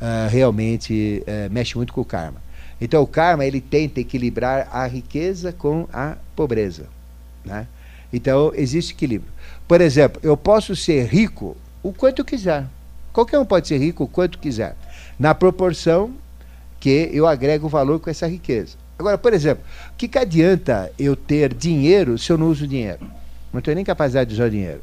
Uh, 0.00 0.28
realmente 0.28 1.22
uh, 1.22 1.52
mexe 1.52 1.76
muito 1.76 1.92
com 1.92 2.00
o 2.00 2.04
karma. 2.04 2.42
Então, 2.80 3.02
o 3.02 3.06
karma 3.06 3.44
ele 3.44 3.60
tenta 3.60 4.00
equilibrar 4.00 4.68
a 4.70 4.86
riqueza 4.86 5.52
com 5.52 5.88
a 5.92 6.16
pobreza. 6.34 6.86
Né? 7.44 7.66
Então, 8.12 8.52
existe 8.54 8.92
equilíbrio. 8.92 9.30
Por 9.66 9.80
exemplo, 9.80 10.20
eu 10.22 10.36
posso 10.36 10.74
ser 10.74 11.06
rico 11.06 11.56
o 11.82 11.92
quanto 11.92 12.18
eu 12.18 12.24
quiser. 12.24 12.66
Qualquer 13.12 13.38
um 13.38 13.44
pode 13.44 13.68
ser 13.68 13.78
rico 13.78 14.04
o 14.04 14.08
quanto 14.08 14.38
quiser, 14.38 14.76
na 15.18 15.34
proporção 15.34 16.12
que 16.84 17.08
eu 17.14 17.26
agrego 17.26 17.66
valor 17.66 17.98
com 17.98 18.10
essa 18.10 18.26
riqueza. 18.26 18.76
Agora, 18.98 19.16
por 19.16 19.32
exemplo, 19.32 19.64
o 19.90 19.96
que, 19.96 20.06
que 20.06 20.18
adianta 20.18 20.92
eu 20.98 21.16
ter 21.16 21.54
dinheiro 21.54 22.18
se 22.18 22.30
eu 22.30 22.36
não 22.36 22.48
uso 22.48 22.66
dinheiro? 22.68 23.10
Não 23.50 23.62
tenho 23.62 23.76
nem 23.76 23.84
capacidade 23.86 24.28
de 24.28 24.34
usar 24.34 24.50
dinheiro. 24.50 24.82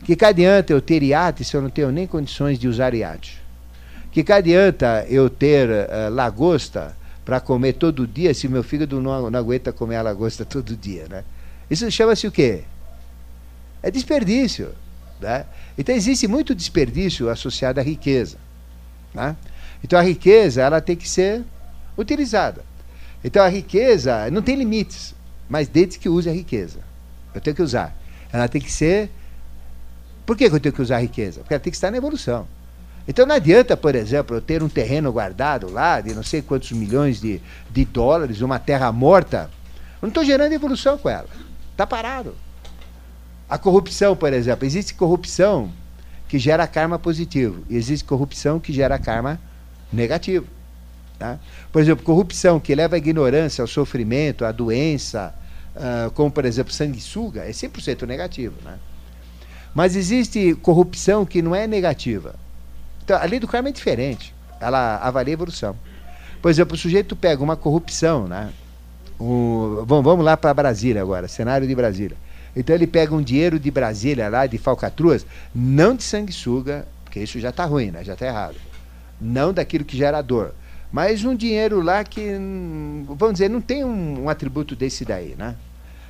O 0.00 0.06
que, 0.06 0.16
que 0.16 0.24
adianta 0.24 0.72
eu 0.72 0.80
ter 0.80 1.02
iate 1.02 1.44
se 1.44 1.54
eu 1.54 1.60
não 1.60 1.68
tenho 1.68 1.92
nem 1.92 2.06
condições 2.06 2.58
de 2.58 2.66
usar 2.66 2.94
iate? 2.94 3.42
O 4.06 4.08
que, 4.08 4.24
que 4.24 4.32
adianta 4.32 5.04
eu 5.06 5.28
ter 5.28 5.68
uh, 5.68 6.08
lagosta 6.10 6.96
para 7.26 7.40
comer 7.40 7.74
todo 7.74 8.06
dia 8.06 8.32
se 8.32 8.48
meu 8.48 8.62
fígado 8.62 8.98
não, 8.98 9.30
não 9.30 9.38
aguenta 9.38 9.70
comer 9.70 9.96
a 9.96 10.02
lagosta 10.02 10.46
todo 10.48 10.74
dia, 10.74 11.08
né? 11.10 11.24
Isso 11.70 11.90
chama-se 11.90 12.26
o 12.26 12.32
quê? 12.32 12.64
É 13.82 13.90
desperdício. 13.90 14.70
Né? 15.20 15.44
Então 15.76 15.94
existe 15.94 16.26
muito 16.26 16.54
desperdício 16.54 17.28
associado 17.28 17.80
à 17.80 17.82
riqueza. 17.82 18.38
Né? 19.12 19.36
Então 19.82 19.98
a 19.98 20.02
riqueza 20.02 20.62
ela 20.62 20.80
tem 20.80 20.96
que 20.96 21.08
ser 21.08 21.42
utilizada. 21.96 22.64
Então 23.24 23.42
a 23.42 23.48
riqueza 23.48 24.30
não 24.30 24.42
tem 24.42 24.56
limites. 24.56 25.14
mas 25.48 25.68
desde 25.68 25.98
que 25.98 26.08
use 26.08 26.28
a 26.28 26.32
riqueza. 26.32 26.78
Eu 27.34 27.40
tenho 27.40 27.54
que 27.54 27.62
usar. 27.62 27.94
Ela 28.32 28.48
tem 28.48 28.60
que 28.60 28.72
ser. 28.72 29.10
Por 30.24 30.36
que, 30.36 30.44
eu 30.44 30.60
tenho 30.60 30.74
que 30.74 30.80
usar 30.80 30.96
a 30.96 31.00
riqueza? 31.00 31.40
Porque 31.40 31.52
ela 31.54 31.60
tem 31.60 31.70
que 31.70 31.76
estar 31.76 31.90
na 31.90 31.96
evolução. 31.96 32.46
Então 33.06 33.26
não 33.26 33.34
adianta, 33.34 33.76
por 33.76 33.94
exemplo, 33.94 34.36
eu 34.36 34.40
ter 34.40 34.62
um 34.62 34.68
terreno 34.68 35.12
guardado 35.12 35.70
lá 35.70 36.00
de 36.00 36.14
não 36.14 36.22
sei 36.22 36.40
quantos 36.40 36.70
milhões 36.72 37.20
de, 37.20 37.40
de 37.70 37.84
dólares, 37.84 38.40
uma 38.40 38.58
terra 38.58 38.92
morta. 38.92 39.50
Eu 40.00 40.06
não 40.06 40.08
estou 40.08 40.24
gerando 40.24 40.52
evolução 40.52 40.96
com 40.96 41.08
ela. 41.08 41.28
Está 41.72 41.86
parado. 41.86 42.34
A 43.48 43.58
corrupção, 43.58 44.16
por 44.16 44.32
exemplo. 44.32 44.64
Existe 44.64 44.94
corrupção 44.94 45.72
que 46.28 46.38
gera 46.38 46.66
karma 46.66 46.98
positivo. 46.98 47.64
E 47.68 47.76
existe 47.76 48.04
corrupção 48.04 48.60
que 48.60 48.72
gera 48.72 48.98
karma 48.98 49.32
negativo. 49.32 49.51
Tá? 51.18 51.38
Por 51.70 51.80
exemplo, 51.80 52.04
corrupção 52.04 52.58
que 52.58 52.74
leva 52.74 52.96
à 52.96 52.98
ignorância, 52.98 53.62
ao 53.62 53.68
sofrimento, 53.68 54.44
à 54.44 54.50
doença, 54.50 55.34
uh, 55.76 56.10
como 56.12 56.30
por 56.30 56.44
exemplo 56.44 56.72
sanguessuga, 56.72 57.44
é 57.44 57.50
100% 57.50 58.06
negativo. 58.06 58.54
Né? 58.64 58.78
Mas 59.74 59.94
existe 59.94 60.54
corrupção 60.56 61.24
que 61.24 61.40
não 61.40 61.54
é 61.54 61.66
negativa. 61.66 62.34
Então, 63.04 63.16
a 63.16 63.24
lei 63.24 63.38
do 63.38 63.48
karma 63.48 63.68
é 63.68 63.72
diferente. 63.72 64.34
Ela 64.60 64.96
avalia 64.96 65.32
a 65.32 65.34
evolução. 65.34 65.76
Por 66.40 66.50
exemplo, 66.50 66.74
o 66.74 66.78
sujeito 66.78 67.14
pega 67.14 67.42
uma 67.42 67.56
corrupção, 67.56 68.26
né? 68.26 68.52
Vamos, 69.18 70.04
vamos 70.04 70.24
lá 70.24 70.36
para 70.36 70.52
Brasília 70.52 71.00
agora, 71.00 71.28
cenário 71.28 71.66
de 71.66 71.74
Brasília. 71.74 72.16
Então 72.54 72.74
ele 72.74 72.86
pega 72.86 73.14
um 73.14 73.22
dinheiro 73.22 73.58
de 73.58 73.70
Brasília 73.70 74.28
lá, 74.28 74.46
de 74.46 74.58
falcatruas, 74.58 75.24
não 75.54 75.94
de 75.94 76.02
sanguessuga, 76.02 76.86
porque 77.04 77.20
isso 77.20 77.38
já 77.38 77.50
está 77.50 77.64
ruim, 77.64 77.90
né? 77.90 78.02
já 78.02 78.14
está 78.14 78.26
errado. 78.26 78.56
Não 79.22 79.52
daquilo 79.52 79.84
que 79.84 79.96
gera 79.96 80.20
dor. 80.20 80.52
Mas 80.90 81.24
um 81.24 81.34
dinheiro 81.34 81.80
lá 81.80 82.04
que, 82.04 82.36
vamos 83.06 83.34
dizer, 83.34 83.48
não 83.48 83.60
tem 83.60 83.84
um, 83.84 84.24
um 84.24 84.28
atributo 84.28 84.76
desse 84.76 85.04
daí, 85.04 85.34
né? 85.38 85.56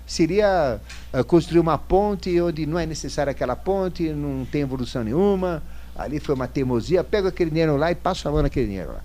Seria 0.05 0.81
uh, 1.15 1.25
construir 1.25 1.61
uma 1.61 1.79
ponte 1.79 2.41
onde 2.41 2.67
não 2.67 2.79
é 2.79 2.85
necessária 2.85 3.31
aquela 3.31 3.55
ponte, 3.55 4.09
não 4.09 4.45
tem 4.45 4.63
evolução 4.63 5.05
nenhuma, 5.05 5.63
ali 5.95 6.19
foi 6.19 6.35
uma 6.35 6.49
teimosia, 6.49 7.05
pego 7.05 7.29
aquele 7.29 7.51
dinheiro 7.51 7.77
lá 7.77 7.93
e 7.93 7.95
passo 7.95 8.29
a 8.29 8.33
mão 8.33 8.43
naquele 8.43 8.67
dinheiro 8.67 8.93
lá. 8.93 9.01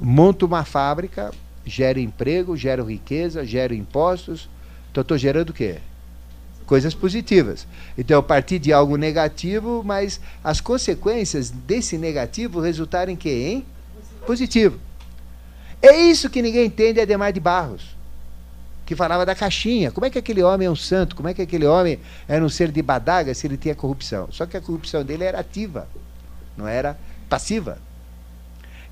Monto 0.00 0.46
uma 0.46 0.64
fábrica, 0.64 1.30
gero 1.64 2.00
emprego, 2.00 2.56
gero 2.56 2.84
riqueza, 2.84 3.44
gero 3.44 3.74
impostos, 3.74 4.48
então 4.90 5.02
estou 5.02 5.16
gerando 5.16 5.50
o 5.50 5.52
quê? 5.52 5.78
Coisas 6.66 6.94
positivas. 6.94 7.66
Então, 7.96 8.16
eu 8.16 8.22
parti 8.22 8.58
de 8.58 8.72
algo 8.72 8.96
negativo, 8.96 9.82
mas 9.84 10.20
as 10.42 10.60
consequências 10.60 11.50
desse 11.50 11.96
negativo 11.96 12.60
resultaram 12.60 13.12
em 13.12 13.16
quê? 13.16 13.30
Em 13.30 13.66
positivo. 14.26 14.78
É 15.80 15.94
isso 15.96 16.28
que 16.28 16.42
ninguém 16.42 16.66
entende, 16.66 17.00
Ademar 17.00 17.32
de 17.32 17.38
Barros, 17.38 17.96
que 18.84 18.96
falava 18.96 19.24
da 19.24 19.34
caixinha. 19.34 19.92
Como 19.92 20.04
é 20.04 20.10
que 20.10 20.18
aquele 20.18 20.42
homem 20.42 20.66
é 20.66 20.70
um 20.70 20.76
santo? 20.76 21.14
Como 21.14 21.28
é 21.28 21.34
que 21.34 21.42
aquele 21.42 21.66
homem 21.66 22.00
era 22.26 22.44
um 22.44 22.48
ser 22.48 22.72
de 22.72 22.82
badaga 22.82 23.32
se 23.32 23.46
ele 23.46 23.56
tinha 23.56 23.74
corrupção? 23.74 24.28
Só 24.32 24.44
que 24.46 24.56
a 24.56 24.60
corrupção 24.60 25.04
dele 25.04 25.24
era 25.24 25.38
ativa, 25.38 25.88
não 26.56 26.66
era 26.66 26.98
passiva. 27.28 27.78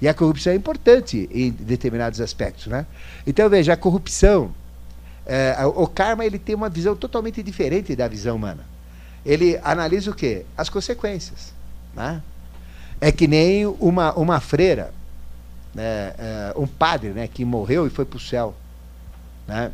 E 0.00 0.08
a 0.08 0.14
corrupção 0.14 0.52
é 0.52 0.56
importante 0.56 1.28
em 1.32 1.50
determinados 1.50 2.20
aspectos. 2.20 2.66
Né? 2.66 2.86
Então, 3.26 3.48
veja, 3.48 3.72
a 3.72 3.76
corrupção 3.76 4.54
é, 5.26 5.56
o 5.64 5.86
karma 5.86 6.24
ele 6.24 6.38
tem 6.38 6.54
uma 6.54 6.68
visão 6.68 6.94
totalmente 6.94 7.42
diferente 7.42 7.96
da 7.96 8.06
visão 8.06 8.36
humana. 8.36 8.64
Ele 9.24 9.58
analisa 9.62 10.10
o 10.10 10.14
quê? 10.14 10.44
As 10.56 10.68
consequências. 10.68 11.54
Né? 11.94 12.22
É 13.00 13.10
que 13.10 13.26
nem 13.26 13.66
uma, 13.66 14.12
uma 14.14 14.38
freira, 14.38 14.92
né, 15.74 16.14
é, 16.18 16.54
um 16.56 16.66
padre 16.66 17.10
né, 17.10 17.26
que 17.26 17.44
morreu 17.44 17.86
e 17.86 17.90
foi 17.90 18.04
para 18.04 18.16
o 18.16 18.20
céu. 18.20 18.54
Né? 19.46 19.72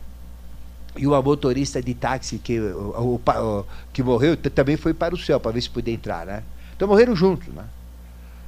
E 0.97 1.07
o 1.07 1.23
motorista 1.23 1.83
de 1.83 1.95
táxi 1.95 2.39
que, 2.39 2.59
o, 2.61 3.21
o, 3.25 3.31
o, 3.31 3.67
que 3.93 4.03
morreu 4.03 4.37
também 4.37 4.77
foi 4.77 4.95
para 4.95 5.15
o 5.15 5.19
céu, 5.19 5.41
para 5.41 5.53
ver 5.53 5.63
se 5.63 5.71
podia 5.71 5.95
entrar. 5.95 6.27
Né? 6.27 6.45
Então 6.77 6.87
morreram 6.87 7.17
juntos. 7.17 7.49
Né? 7.49 7.65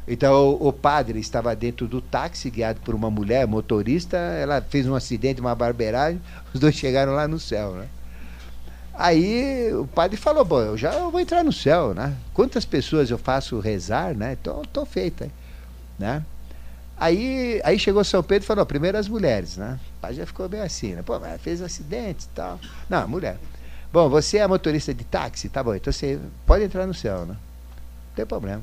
Então 0.07 0.57
o 0.61 0.73
padre 0.73 1.21
estava 1.21 1.55
dentro 1.55 1.87
do 1.87 2.01
táxi, 2.01 2.51
guiado 2.51 2.81
por 2.81 2.95
uma 2.95 3.11
mulher 3.11 3.47
motorista. 3.47 4.17
Ela 4.17 4.61
fez 4.61 4.87
um 4.87 4.95
acidente, 4.95 5.41
uma 5.41 5.55
barbeiragem. 5.55 6.21
Os 6.53 6.61
dois 6.61 6.75
chegaram 6.75 7.13
lá 7.13 7.29
no 7.29 7.39
céu, 7.39 7.73
né? 7.73 7.87
Aí 8.95 9.73
o 9.75 9.87
padre 9.87 10.17
falou: 10.17 10.45
Bom, 10.45 10.61
eu 10.61 10.77
já 10.77 10.91
vou 11.09 11.21
entrar 11.21 11.45
no 11.45 11.53
céu, 11.53 11.95
né? 11.95 12.15
Quantas 12.35 12.65
pessoas 12.65 13.11
eu 13.11 13.19
faço 13.19 13.59
rezar, 13.61 14.15
né? 14.15 14.37
Então, 14.41 14.63
estou 14.63 14.85
feita, 14.85 15.29
né? 15.99 16.23
Aí, 16.97 17.61
aí 17.65 17.79
chegou 17.79 18.05
São 18.05 18.23
Pedro 18.23 18.45
e 18.45 18.47
falou: 18.47 18.67
Primeiro 18.67 18.99
as 18.99 19.09
mulheres, 19.09 19.57
né? 19.57 19.79
O 19.99 20.01
padre 20.01 20.17
já 20.17 20.27
ficou 20.27 20.49
bem 20.49 20.61
assim, 20.61 20.95
né? 20.95 21.03
Pô, 21.03 21.19
mas 21.19 21.41
fez 21.41 21.63
acidente 21.63 22.27
e 22.27 22.29
tal. 22.35 22.61
Não, 22.89 23.09
mulher. 23.09 23.39
Bom, 23.93 24.09
você 24.09 24.39
é 24.39 24.47
motorista 24.47 24.93
de 24.93 25.05
táxi, 25.05 25.49
tá 25.49 25.63
bom? 25.63 25.75
Então 25.75 25.93
você 25.93 26.19
pode 26.47 26.65
entrar 26.65 26.87
no 26.87 26.95
céu, 26.95 27.27
né? 27.27 27.35
Não 27.35 28.15
tem 28.17 28.27
problema. 28.27 28.63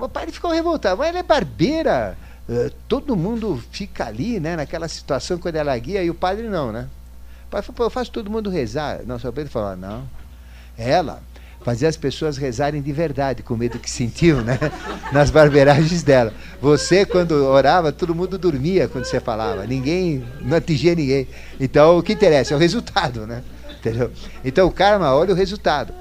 O 0.00 0.08
pai 0.08 0.30
ficou 0.30 0.50
revoltado. 0.50 0.98
Mas 0.98 1.08
ela 1.08 1.18
é 1.18 1.22
barbeira. 1.22 2.16
Uh, 2.48 2.70
todo 2.86 3.16
mundo 3.16 3.62
fica 3.70 4.06
ali, 4.06 4.38
né, 4.38 4.54
naquela 4.54 4.86
situação 4.86 5.38
quando 5.38 5.56
ela 5.56 5.76
guia 5.78 6.04
e 6.04 6.10
o 6.10 6.14
padre 6.14 6.46
não, 6.46 6.70
né? 6.70 6.88
O 7.46 7.50
pai 7.50 7.62
falou, 7.62 7.86
eu 7.86 7.90
faço 7.90 8.10
todo 8.10 8.30
mundo 8.30 8.50
rezar. 8.50 9.00
Não, 9.06 9.16
o 9.16 9.32
Pedro 9.32 9.50
falou, 9.50 9.76
não. 9.76 10.06
Ela 10.76 11.22
fazia 11.64 11.88
as 11.88 11.96
pessoas 11.96 12.36
rezarem 12.36 12.82
de 12.82 12.92
verdade, 12.92 13.42
com 13.42 13.56
medo 13.56 13.78
que 13.78 13.90
sentiu, 13.90 14.42
né? 14.42 14.58
Nas 15.10 15.30
barbeiragens 15.30 16.02
dela. 16.02 16.34
Você, 16.60 17.06
quando 17.06 17.32
orava, 17.32 17.90
todo 17.90 18.14
mundo 18.14 18.36
dormia 18.36 18.86
quando 18.86 19.06
você 19.06 19.18
falava. 19.18 19.66
Ninguém, 19.66 20.22
não 20.42 20.58
atingia 20.58 20.94
ninguém. 20.94 21.26
Então, 21.58 21.96
o 21.96 22.02
que 22.02 22.12
interessa 22.12 22.52
é 22.52 22.56
o 22.56 22.60
resultado, 22.60 23.26
né? 23.26 23.42
Entendeu? 23.78 24.12
Então, 24.44 24.66
o 24.66 24.70
karma 24.70 25.14
olha 25.14 25.32
o 25.32 25.36
resultado. 25.36 25.94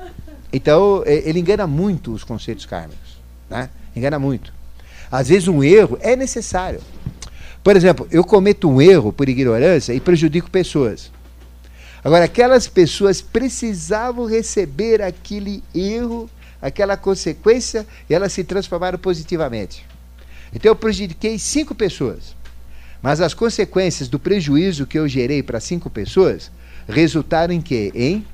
Então, 0.53 1.01
ele 1.05 1.39
engana 1.39 1.65
muito 1.65 2.13
os 2.13 2.23
conceitos 2.23 2.63
kármicos. 2.67 3.17
Né? 3.49 3.71
Engana 3.95 4.19
muito. 4.19 4.53
Às 5.11 5.29
vezes, 5.29 5.47
um 5.47 5.63
erro 5.63 5.97
é 5.99 6.15
necessário. 6.15 6.79
Por 7.63 7.75
exemplo, 7.75 8.07
eu 8.11 8.23
cometo 8.23 8.69
um 8.69 8.79
erro 8.79 9.11
por 9.11 9.27
ignorância 9.27 9.93
e 9.93 9.99
prejudico 9.99 10.51
pessoas. 10.51 11.11
Agora, 12.03 12.25
aquelas 12.25 12.67
pessoas 12.67 13.19
precisavam 13.19 14.25
receber 14.25 15.01
aquele 15.01 15.63
erro, 15.73 16.29
aquela 16.61 16.95
consequência, 16.95 17.87
e 18.07 18.13
elas 18.13 18.31
se 18.31 18.43
transformaram 18.43 18.99
positivamente. 18.99 19.83
Então, 20.53 20.69
eu 20.69 20.75
prejudiquei 20.75 21.39
cinco 21.39 21.73
pessoas. 21.73 22.35
Mas 23.01 23.21
as 23.21 23.33
consequências 23.33 24.07
do 24.07 24.19
prejuízo 24.19 24.85
que 24.85 24.99
eu 24.99 25.07
gerei 25.07 25.41
para 25.41 25.59
cinco 25.59 25.89
pessoas 25.89 26.51
resultaram 26.87 27.53
em 27.53 27.61
quê? 27.61 27.91
Em 27.95 28.25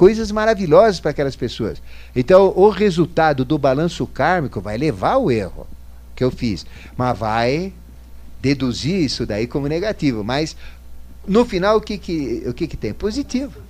coisas 0.00 0.32
maravilhosas 0.32 0.98
para 0.98 1.10
aquelas 1.10 1.36
pessoas. 1.36 1.76
Então, 2.16 2.54
o 2.56 2.70
resultado 2.70 3.44
do 3.44 3.58
balanço 3.58 4.06
kármico 4.06 4.58
vai 4.58 4.78
levar 4.78 5.18
o 5.18 5.30
erro 5.30 5.66
que 6.16 6.24
eu 6.24 6.30
fiz, 6.30 6.64
mas 6.96 7.18
vai 7.18 7.70
deduzir 8.40 8.94
isso 8.94 9.26
daí 9.26 9.46
como 9.46 9.66
negativo. 9.66 10.24
Mas 10.24 10.56
no 11.28 11.44
final, 11.44 11.76
o 11.76 11.82
que, 11.82 11.98
que, 11.98 12.42
o 12.46 12.54
que, 12.54 12.66
que 12.66 12.78
tem? 12.78 12.94
Positivo. 12.94 13.60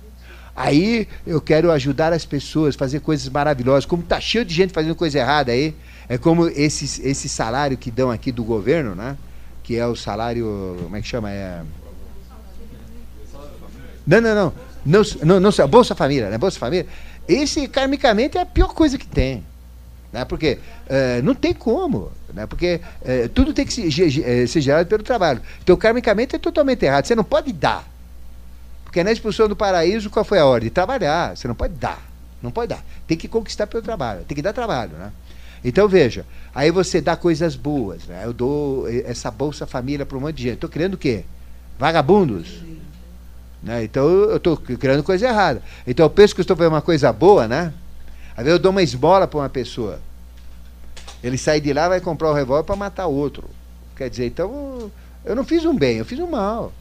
Aí 0.55 1.05
eu 1.27 1.41
quero 1.41 1.69
ajudar 1.69 2.13
as 2.13 2.23
pessoas, 2.23 2.77
fazer 2.77 3.01
coisas 3.01 3.27
maravilhosas. 3.27 3.85
Como 3.85 4.01
está 4.01 4.21
cheio 4.21 4.45
de 4.45 4.53
gente 4.53 4.71
fazendo 4.71 4.95
coisa 4.95 5.19
errada 5.19 5.51
aí, 5.51 5.75
é 6.07 6.17
como 6.17 6.47
esse, 6.47 6.85
esse 7.05 7.27
salário 7.27 7.77
que 7.77 7.91
dão 7.91 8.09
aqui 8.09 8.31
do 8.31 8.45
governo, 8.45 8.95
né? 8.95 9.17
Que 9.61 9.75
é 9.75 9.85
o 9.85 9.97
salário. 9.97 10.77
Como 10.81 10.95
é 10.95 11.01
que 11.01 11.07
chama? 11.09 11.29
É. 11.29 11.61
Não, 14.07 14.21
não, 14.21 14.33
não. 14.33 14.70
Não, 14.85 15.01
não, 15.23 15.39
não, 15.39 15.67
Bolsa 15.67 15.95
Família, 15.95 16.29
né? 16.29 16.37
Bolsa 16.37 16.59
Família. 16.59 16.87
Esse, 17.27 17.67
karmicamente, 17.67 18.37
é 18.37 18.41
a 18.41 18.45
pior 18.45 18.73
coisa 18.73 18.97
que 18.97 19.07
tem. 19.07 19.43
Né? 20.11 20.25
Porque 20.25 20.59
uh, 20.87 21.23
não 21.23 21.33
tem 21.33 21.53
como. 21.53 22.11
Né? 22.33 22.45
Porque 22.45 22.81
uh, 23.01 23.29
tudo 23.29 23.53
tem 23.53 23.65
que 23.65 23.73
ser, 23.73 24.23
eh, 24.23 24.47
ser 24.47 24.61
gerado 24.61 24.89
pelo 24.89 25.03
trabalho. 25.03 25.41
Então, 25.61 25.75
karmicamente, 25.77 26.35
é 26.35 26.39
totalmente 26.39 26.83
errado. 26.83 27.05
Você 27.05 27.15
não 27.15 27.23
pode 27.23 27.53
dar. 27.53 27.87
Porque 28.83 29.03
na 29.03 29.11
expulsão 29.11 29.47
do 29.47 29.55
paraíso, 29.55 30.09
qual 30.09 30.25
foi 30.25 30.39
a 30.39 30.45
ordem? 30.45 30.69
Trabalhar. 30.69 31.35
Você 31.35 31.47
não 31.47 31.55
pode 31.55 31.75
dar. 31.75 32.01
Não 32.41 32.51
pode 32.51 32.69
dar. 32.69 32.83
Tem 33.07 33.17
que 33.17 33.27
conquistar 33.27 33.67
pelo 33.67 33.83
trabalho. 33.83 34.23
Tem 34.27 34.35
que 34.35 34.41
dar 34.41 34.51
trabalho, 34.51 34.97
né? 34.97 35.11
Então 35.63 35.87
veja, 35.87 36.25
aí 36.55 36.71
você 36.71 36.99
dá 36.99 37.15
coisas 37.15 37.55
boas, 37.55 38.05
né? 38.07 38.23
Eu 38.25 38.33
dou 38.33 38.87
essa 39.05 39.29
Bolsa 39.29 39.67
Família 39.67 40.07
para 40.07 40.17
um 40.17 40.21
monte 40.21 40.37
de 40.37 40.43
gente. 40.43 40.53
Estou 40.55 40.69
criando 40.69 40.95
o 40.95 40.97
quê? 40.97 41.23
Vagabundos. 41.77 42.63
Né? 43.61 43.83
Então 43.83 44.07
eu 44.07 44.37
estou 44.37 44.57
criando 44.57 45.03
coisa 45.03 45.27
errada. 45.27 45.61
Então 45.85 46.05
eu 46.05 46.09
penso 46.09 46.33
que 46.33 46.41
estou 46.41 46.55
fazendo 46.55 46.73
uma 46.73 46.81
coisa 46.81 47.11
boa, 47.13 47.47
né? 47.47 47.73
Às 48.31 48.43
vezes 48.43 48.53
eu 48.53 48.59
dou 48.59 48.71
uma 48.71 48.81
esmola 48.81 49.27
para 49.27 49.39
uma 49.39 49.49
pessoa. 49.49 49.99
Ele 51.23 51.37
sai 51.37 51.61
de 51.61 51.71
lá 51.71 51.87
vai 51.87 52.01
comprar 52.01 52.29
o 52.29 52.31
um 52.31 52.35
revólver 52.35 52.65
para 52.65 52.75
matar 52.75 53.05
outro. 53.05 53.47
Quer 53.95 54.09
dizer, 54.09 54.25
então 54.25 54.91
eu 55.23 55.35
não 55.35 55.43
fiz 55.43 55.63
um 55.65 55.75
bem, 55.75 55.97
eu 55.97 56.05
fiz 56.05 56.19
um 56.19 56.27
mal. 56.27 56.73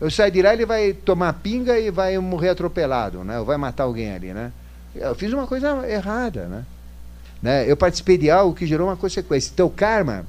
Eu 0.00 0.10
saio 0.10 0.30
de 0.30 0.42
lá, 0.42 0.52
ele 0.52 0.66
vai 0.66 0.92
tomar 0.92 1.32
pinga 1.34 1.78
e 1.78 1.90
vai 1.90 2.18
morrer 2.18 2.50
atropelado, 2.50 3.22
né? 3.22 3.38
Ou 3.38 3.44
vai 3.44 3.56
matar 3.56 3.84
alguém 3.84 4.12
ali, 4.12 4.32
né? 4.32 4.52
Eu 4.94 5.14
fiz 5.14 5.32
uma 5.32 5.46
coisa 5.46 5.88
errada, 5.88 6.46
né? 6.46 6.64
né? 7.40 7.70
Eu 7.70 7.76
participei 7.76 8.18
de 8.18 8.30
algo 8.30 8.54
que 8.54 8.66
gerou 8.66 8.88
uma 8.88 8.96
consequência. 8.96 9.50
Então, 9.52 9.66
o 9.66 9.70
karma 9.70 10.26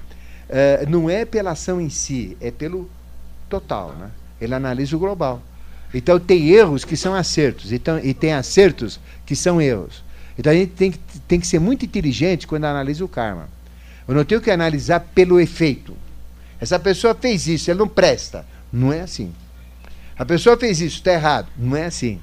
uh, 0.50 0.90
não 0.90 1.10
é 1.10 1.26
pela 1.26 1.52
ação 1.52 1.82
em 1.82 1.90
si, 1.90 2.38
é 2.40 2.52
pelo 2.52 2.90
total, 3.50 3.94
né? 3.94 4.12
ele 4.40 4.54
analisa 4.54 4.96
o 4.96 5.00
global. 5.00 5.42
Então 5.98 6.20
tem 6.20 6.50
erros 6.50 6.84
que 6.84 6.98
são 6.98 7.16
acertos, 7.16 7.72
então, 7.72 7.98
e 8.04 8.14
tem 8.14 8.34
acertos 8.34 9.00
que 9.26 9.34
são 9.34 9.62
erros. 9.62 10.04
Então 10.38 10.52
a 10.52 10.56
gente 10.56 10.74
tem 10.74 10.92
que, 10.92 11.00
tem 11.26 11.40
que 11.40 11.48
ser 11.48 11.58
muito 11.58 11.86
inteligente 11.86 12.46
quando 12.46 12.66
analisa 12.66 13.06
o 13.06 13.08
karma. 13.08 13.48
Eu 14.06 14.14
não 14.14 14.26
tenho 14.26 14.42
que 14.42 14.52
analisar 14.52 15.00
pelo 15.00 15.40
efeito. 15.40 15.96
Essa 16.60 16.78
pessoa 16.78 17.16
fez 17.16 17.48
isso, 17.48 17.72
ela 17.72 17.80
não 17.80 17.88
presta. 17.88 18.46
Não 18.74 18.92
é 18.92 19.00
assim. 19.00 19.34
A 20.20 20.26
pessoa 20.26 20.58
fez 20.58 20.82
isso, 20.82 20.98
está 20.98 21.14
errado. 21.14 21.48
Não 21.58 21.78
é 21.78 21.86
assim. 21.86 22.20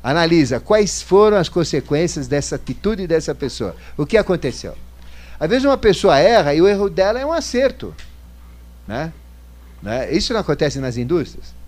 Analisa 0.00 0.60
quais 0.60 1.02
foram 1.02 1.36
as 1.36 1.48
consequências 1.48 2.28
dessa 2.28 2.54
atitude 2.54 3.08
dessa 3.08 3.34
pessoa. 3.34 3.74
O 3.96 4.06
que 4.06 4.16
aconteceu? 4.16 4.76
Às 5.40 5.50
vezes 5.50 5.64
uma 5.64 5.76
pessoa 5.76 6.20
erra 6.20 6.54
e 6.54 6.62
o 6.62 6.68
erro 6.68 6.88
dela 6.88 7.18
é 7.18 7.26
um 7.26 7.32
acerto. 7.32 7.92
Né? 8.86 9.12
né? 9.82 10.12
Isso 10.12 10.32
não 10.32 10.40
acontece 10.40 10.78
nas 10.78 10.96
indústrias? 10.96 11.61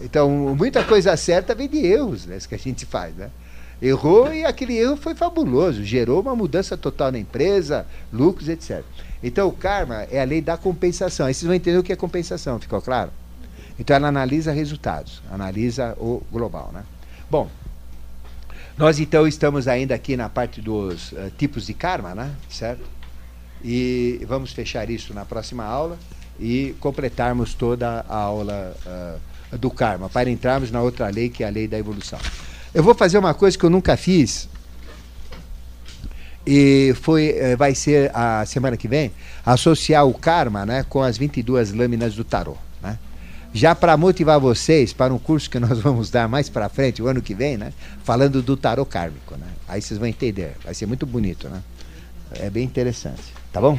Então, 0.00 0.30
muita 0.56 0.84
coisa 0.84 1.16
certa 1.16 1.54
vem 1.54 1.68
de 1.68 1.78
erros, 1.78 2.26
né? 2.26 2.38
Que 2.46 2.54
a 2.54 2.58
gente 2.58 2.84
faz, 2.84 3.14
né? 3.14 3.30
Errou 3.80 4.32
e 4.32 4.44
aquele 4.44 4.76
erro 4.76 4.96
foi 4.96 5.14
fabuloso, 5.14 5.84
gerou 5.84 6.20
uma 6.22 6.34
mudança 6.34 6.76
total 6.76 7.12
na 7.12 7.18
empresa, 7.18 7.86
lucros, 8.12 8.48
etc. 8.48 8.82
Então, 9.22 9.48
o 9.48 9.52
karma 9.52 10.02
é 10.10 10.20
a 10.20 10.24
lei 10.24 10.40
da 10.40 10.56
compensação. 10.56 11.26
Aí 11.26 11.34
vocês 11.34 11.46
vão 11.46 11.54
entender 11.54 11.78
o 11.78 11.82
que 11.82 11.92
é 11.92 11.96
compensação, 11.96 12.58
ficou 12.58 12.80
claro? 12.80 13.10
Então, 13.78 13.96
ela 13.96 14.08
analisa 14.08 14.52
resultados, 14.52 15.22
analisa 15.30 15.94
o 15.98 16.22
global, 16.32 16.70
né? 16.72 16.84
Bom, 17.30 17.50
nós 18.76 18.98
então 18.98 19.26
estamos 19.26 19.66
ainda 19.66 19.94
aqui 19.94 20.16
na 20.16 20.28
parte 20.28 20.60
dos 20.60 21.12
uh, 21.12 21.30
tipos 21.36 21.66
de 21.66 21.72
karma, 21.72 22.14
né? 22.14 22.34
Certo? 22.50 22.84
E 23.64 24.20
vamos 24.28 24.52
fechar 24.52 24.88
isso 24.90 25.14
na 25.14 25.24
próxima 25.24 25.64
aula 25.64 25.98
e 26.38 26.74
completarmos 26.78 27.54
toda 27.54 28.04
a 28.06 28.16
aula 28.16 28.76
uh, 28.86 29.20
do 29.52 29.70
karma, 29.70 30.08
para 30.08 30.30
entrarmos 30.30 30.70
na 30.70 30.80
outra 30.80 31.08
lei, 31.08 31.28
que 31.28 31.44
é 31.44 31.46
a 31.46 31.50
lei 31.50 31.68
da 31.68 31.78
evolução. 31.78 32.18
Eu 32.74 32.82
vou 32.82 32.94
fazer 32.94 33.18
uma 33.18 33.34
coisa 33.34 33.56
que 33.56 33.64
eu 33.64 33.70
nunca 33.70 33.96
fiz, 33.96 34.48
e 36.46 36.94
foi, 37.02 37.30
eh, 37.30 37.56
vai 37.56 37.74
ser 37.74 38.10
a 38.14 38.46
semana 38.46 38.76
que 38.76 38.86
vem, 38.86 39.10
associar 39.44 40.06
o 40.06 40.14
karma 40.14 40.64
né, 40.64 40.84
com 40.88 41.02
as 41.02 41.18
22 41.18 41.72
lâminas 41.72 42.14
do 42.14 42.22
tarô. 42.22 42.56
Né? 42.80 42.96
Já 43.52 43.74
para 43.74 43.96
motivar 43.96 44.38
vocês 44.38 44.92
para 44.92 45.12
um 45.12 45.18
curso 45.18 45.50
que 45.50 45.58
nós 45.58 45.80
vamos 45.80 46.08
dar 46.08 46.28
mais 46.28 46.48
para 46.48 46.68
frente, 46.68 47.02
o 47.02 47.08
ano 47.08 47.20
que 47.20 47.34
vem, 47.34 47.56
né, 47.56 47.72
falando 48.04 48.40
do 48.40 48.56
tarô 48.56 48.86
kármico. 48.86 49.34
Né? 49.36 49.46
Aí 49.66 49.82
vocês 49.82 49.98
vão 49.98 50.06
entender, 50.06 50.52
vai 50.64 50.72
ser 50.72 50.86
muito 50.86 51.04
bonito. 51.04 51.48
Né? 51.48 51.60
É 52.34 52.48
bem 52.48 52.64
interessante. 52.64 53.34
Tá 53.52 53.60
bom? 53.60 53.76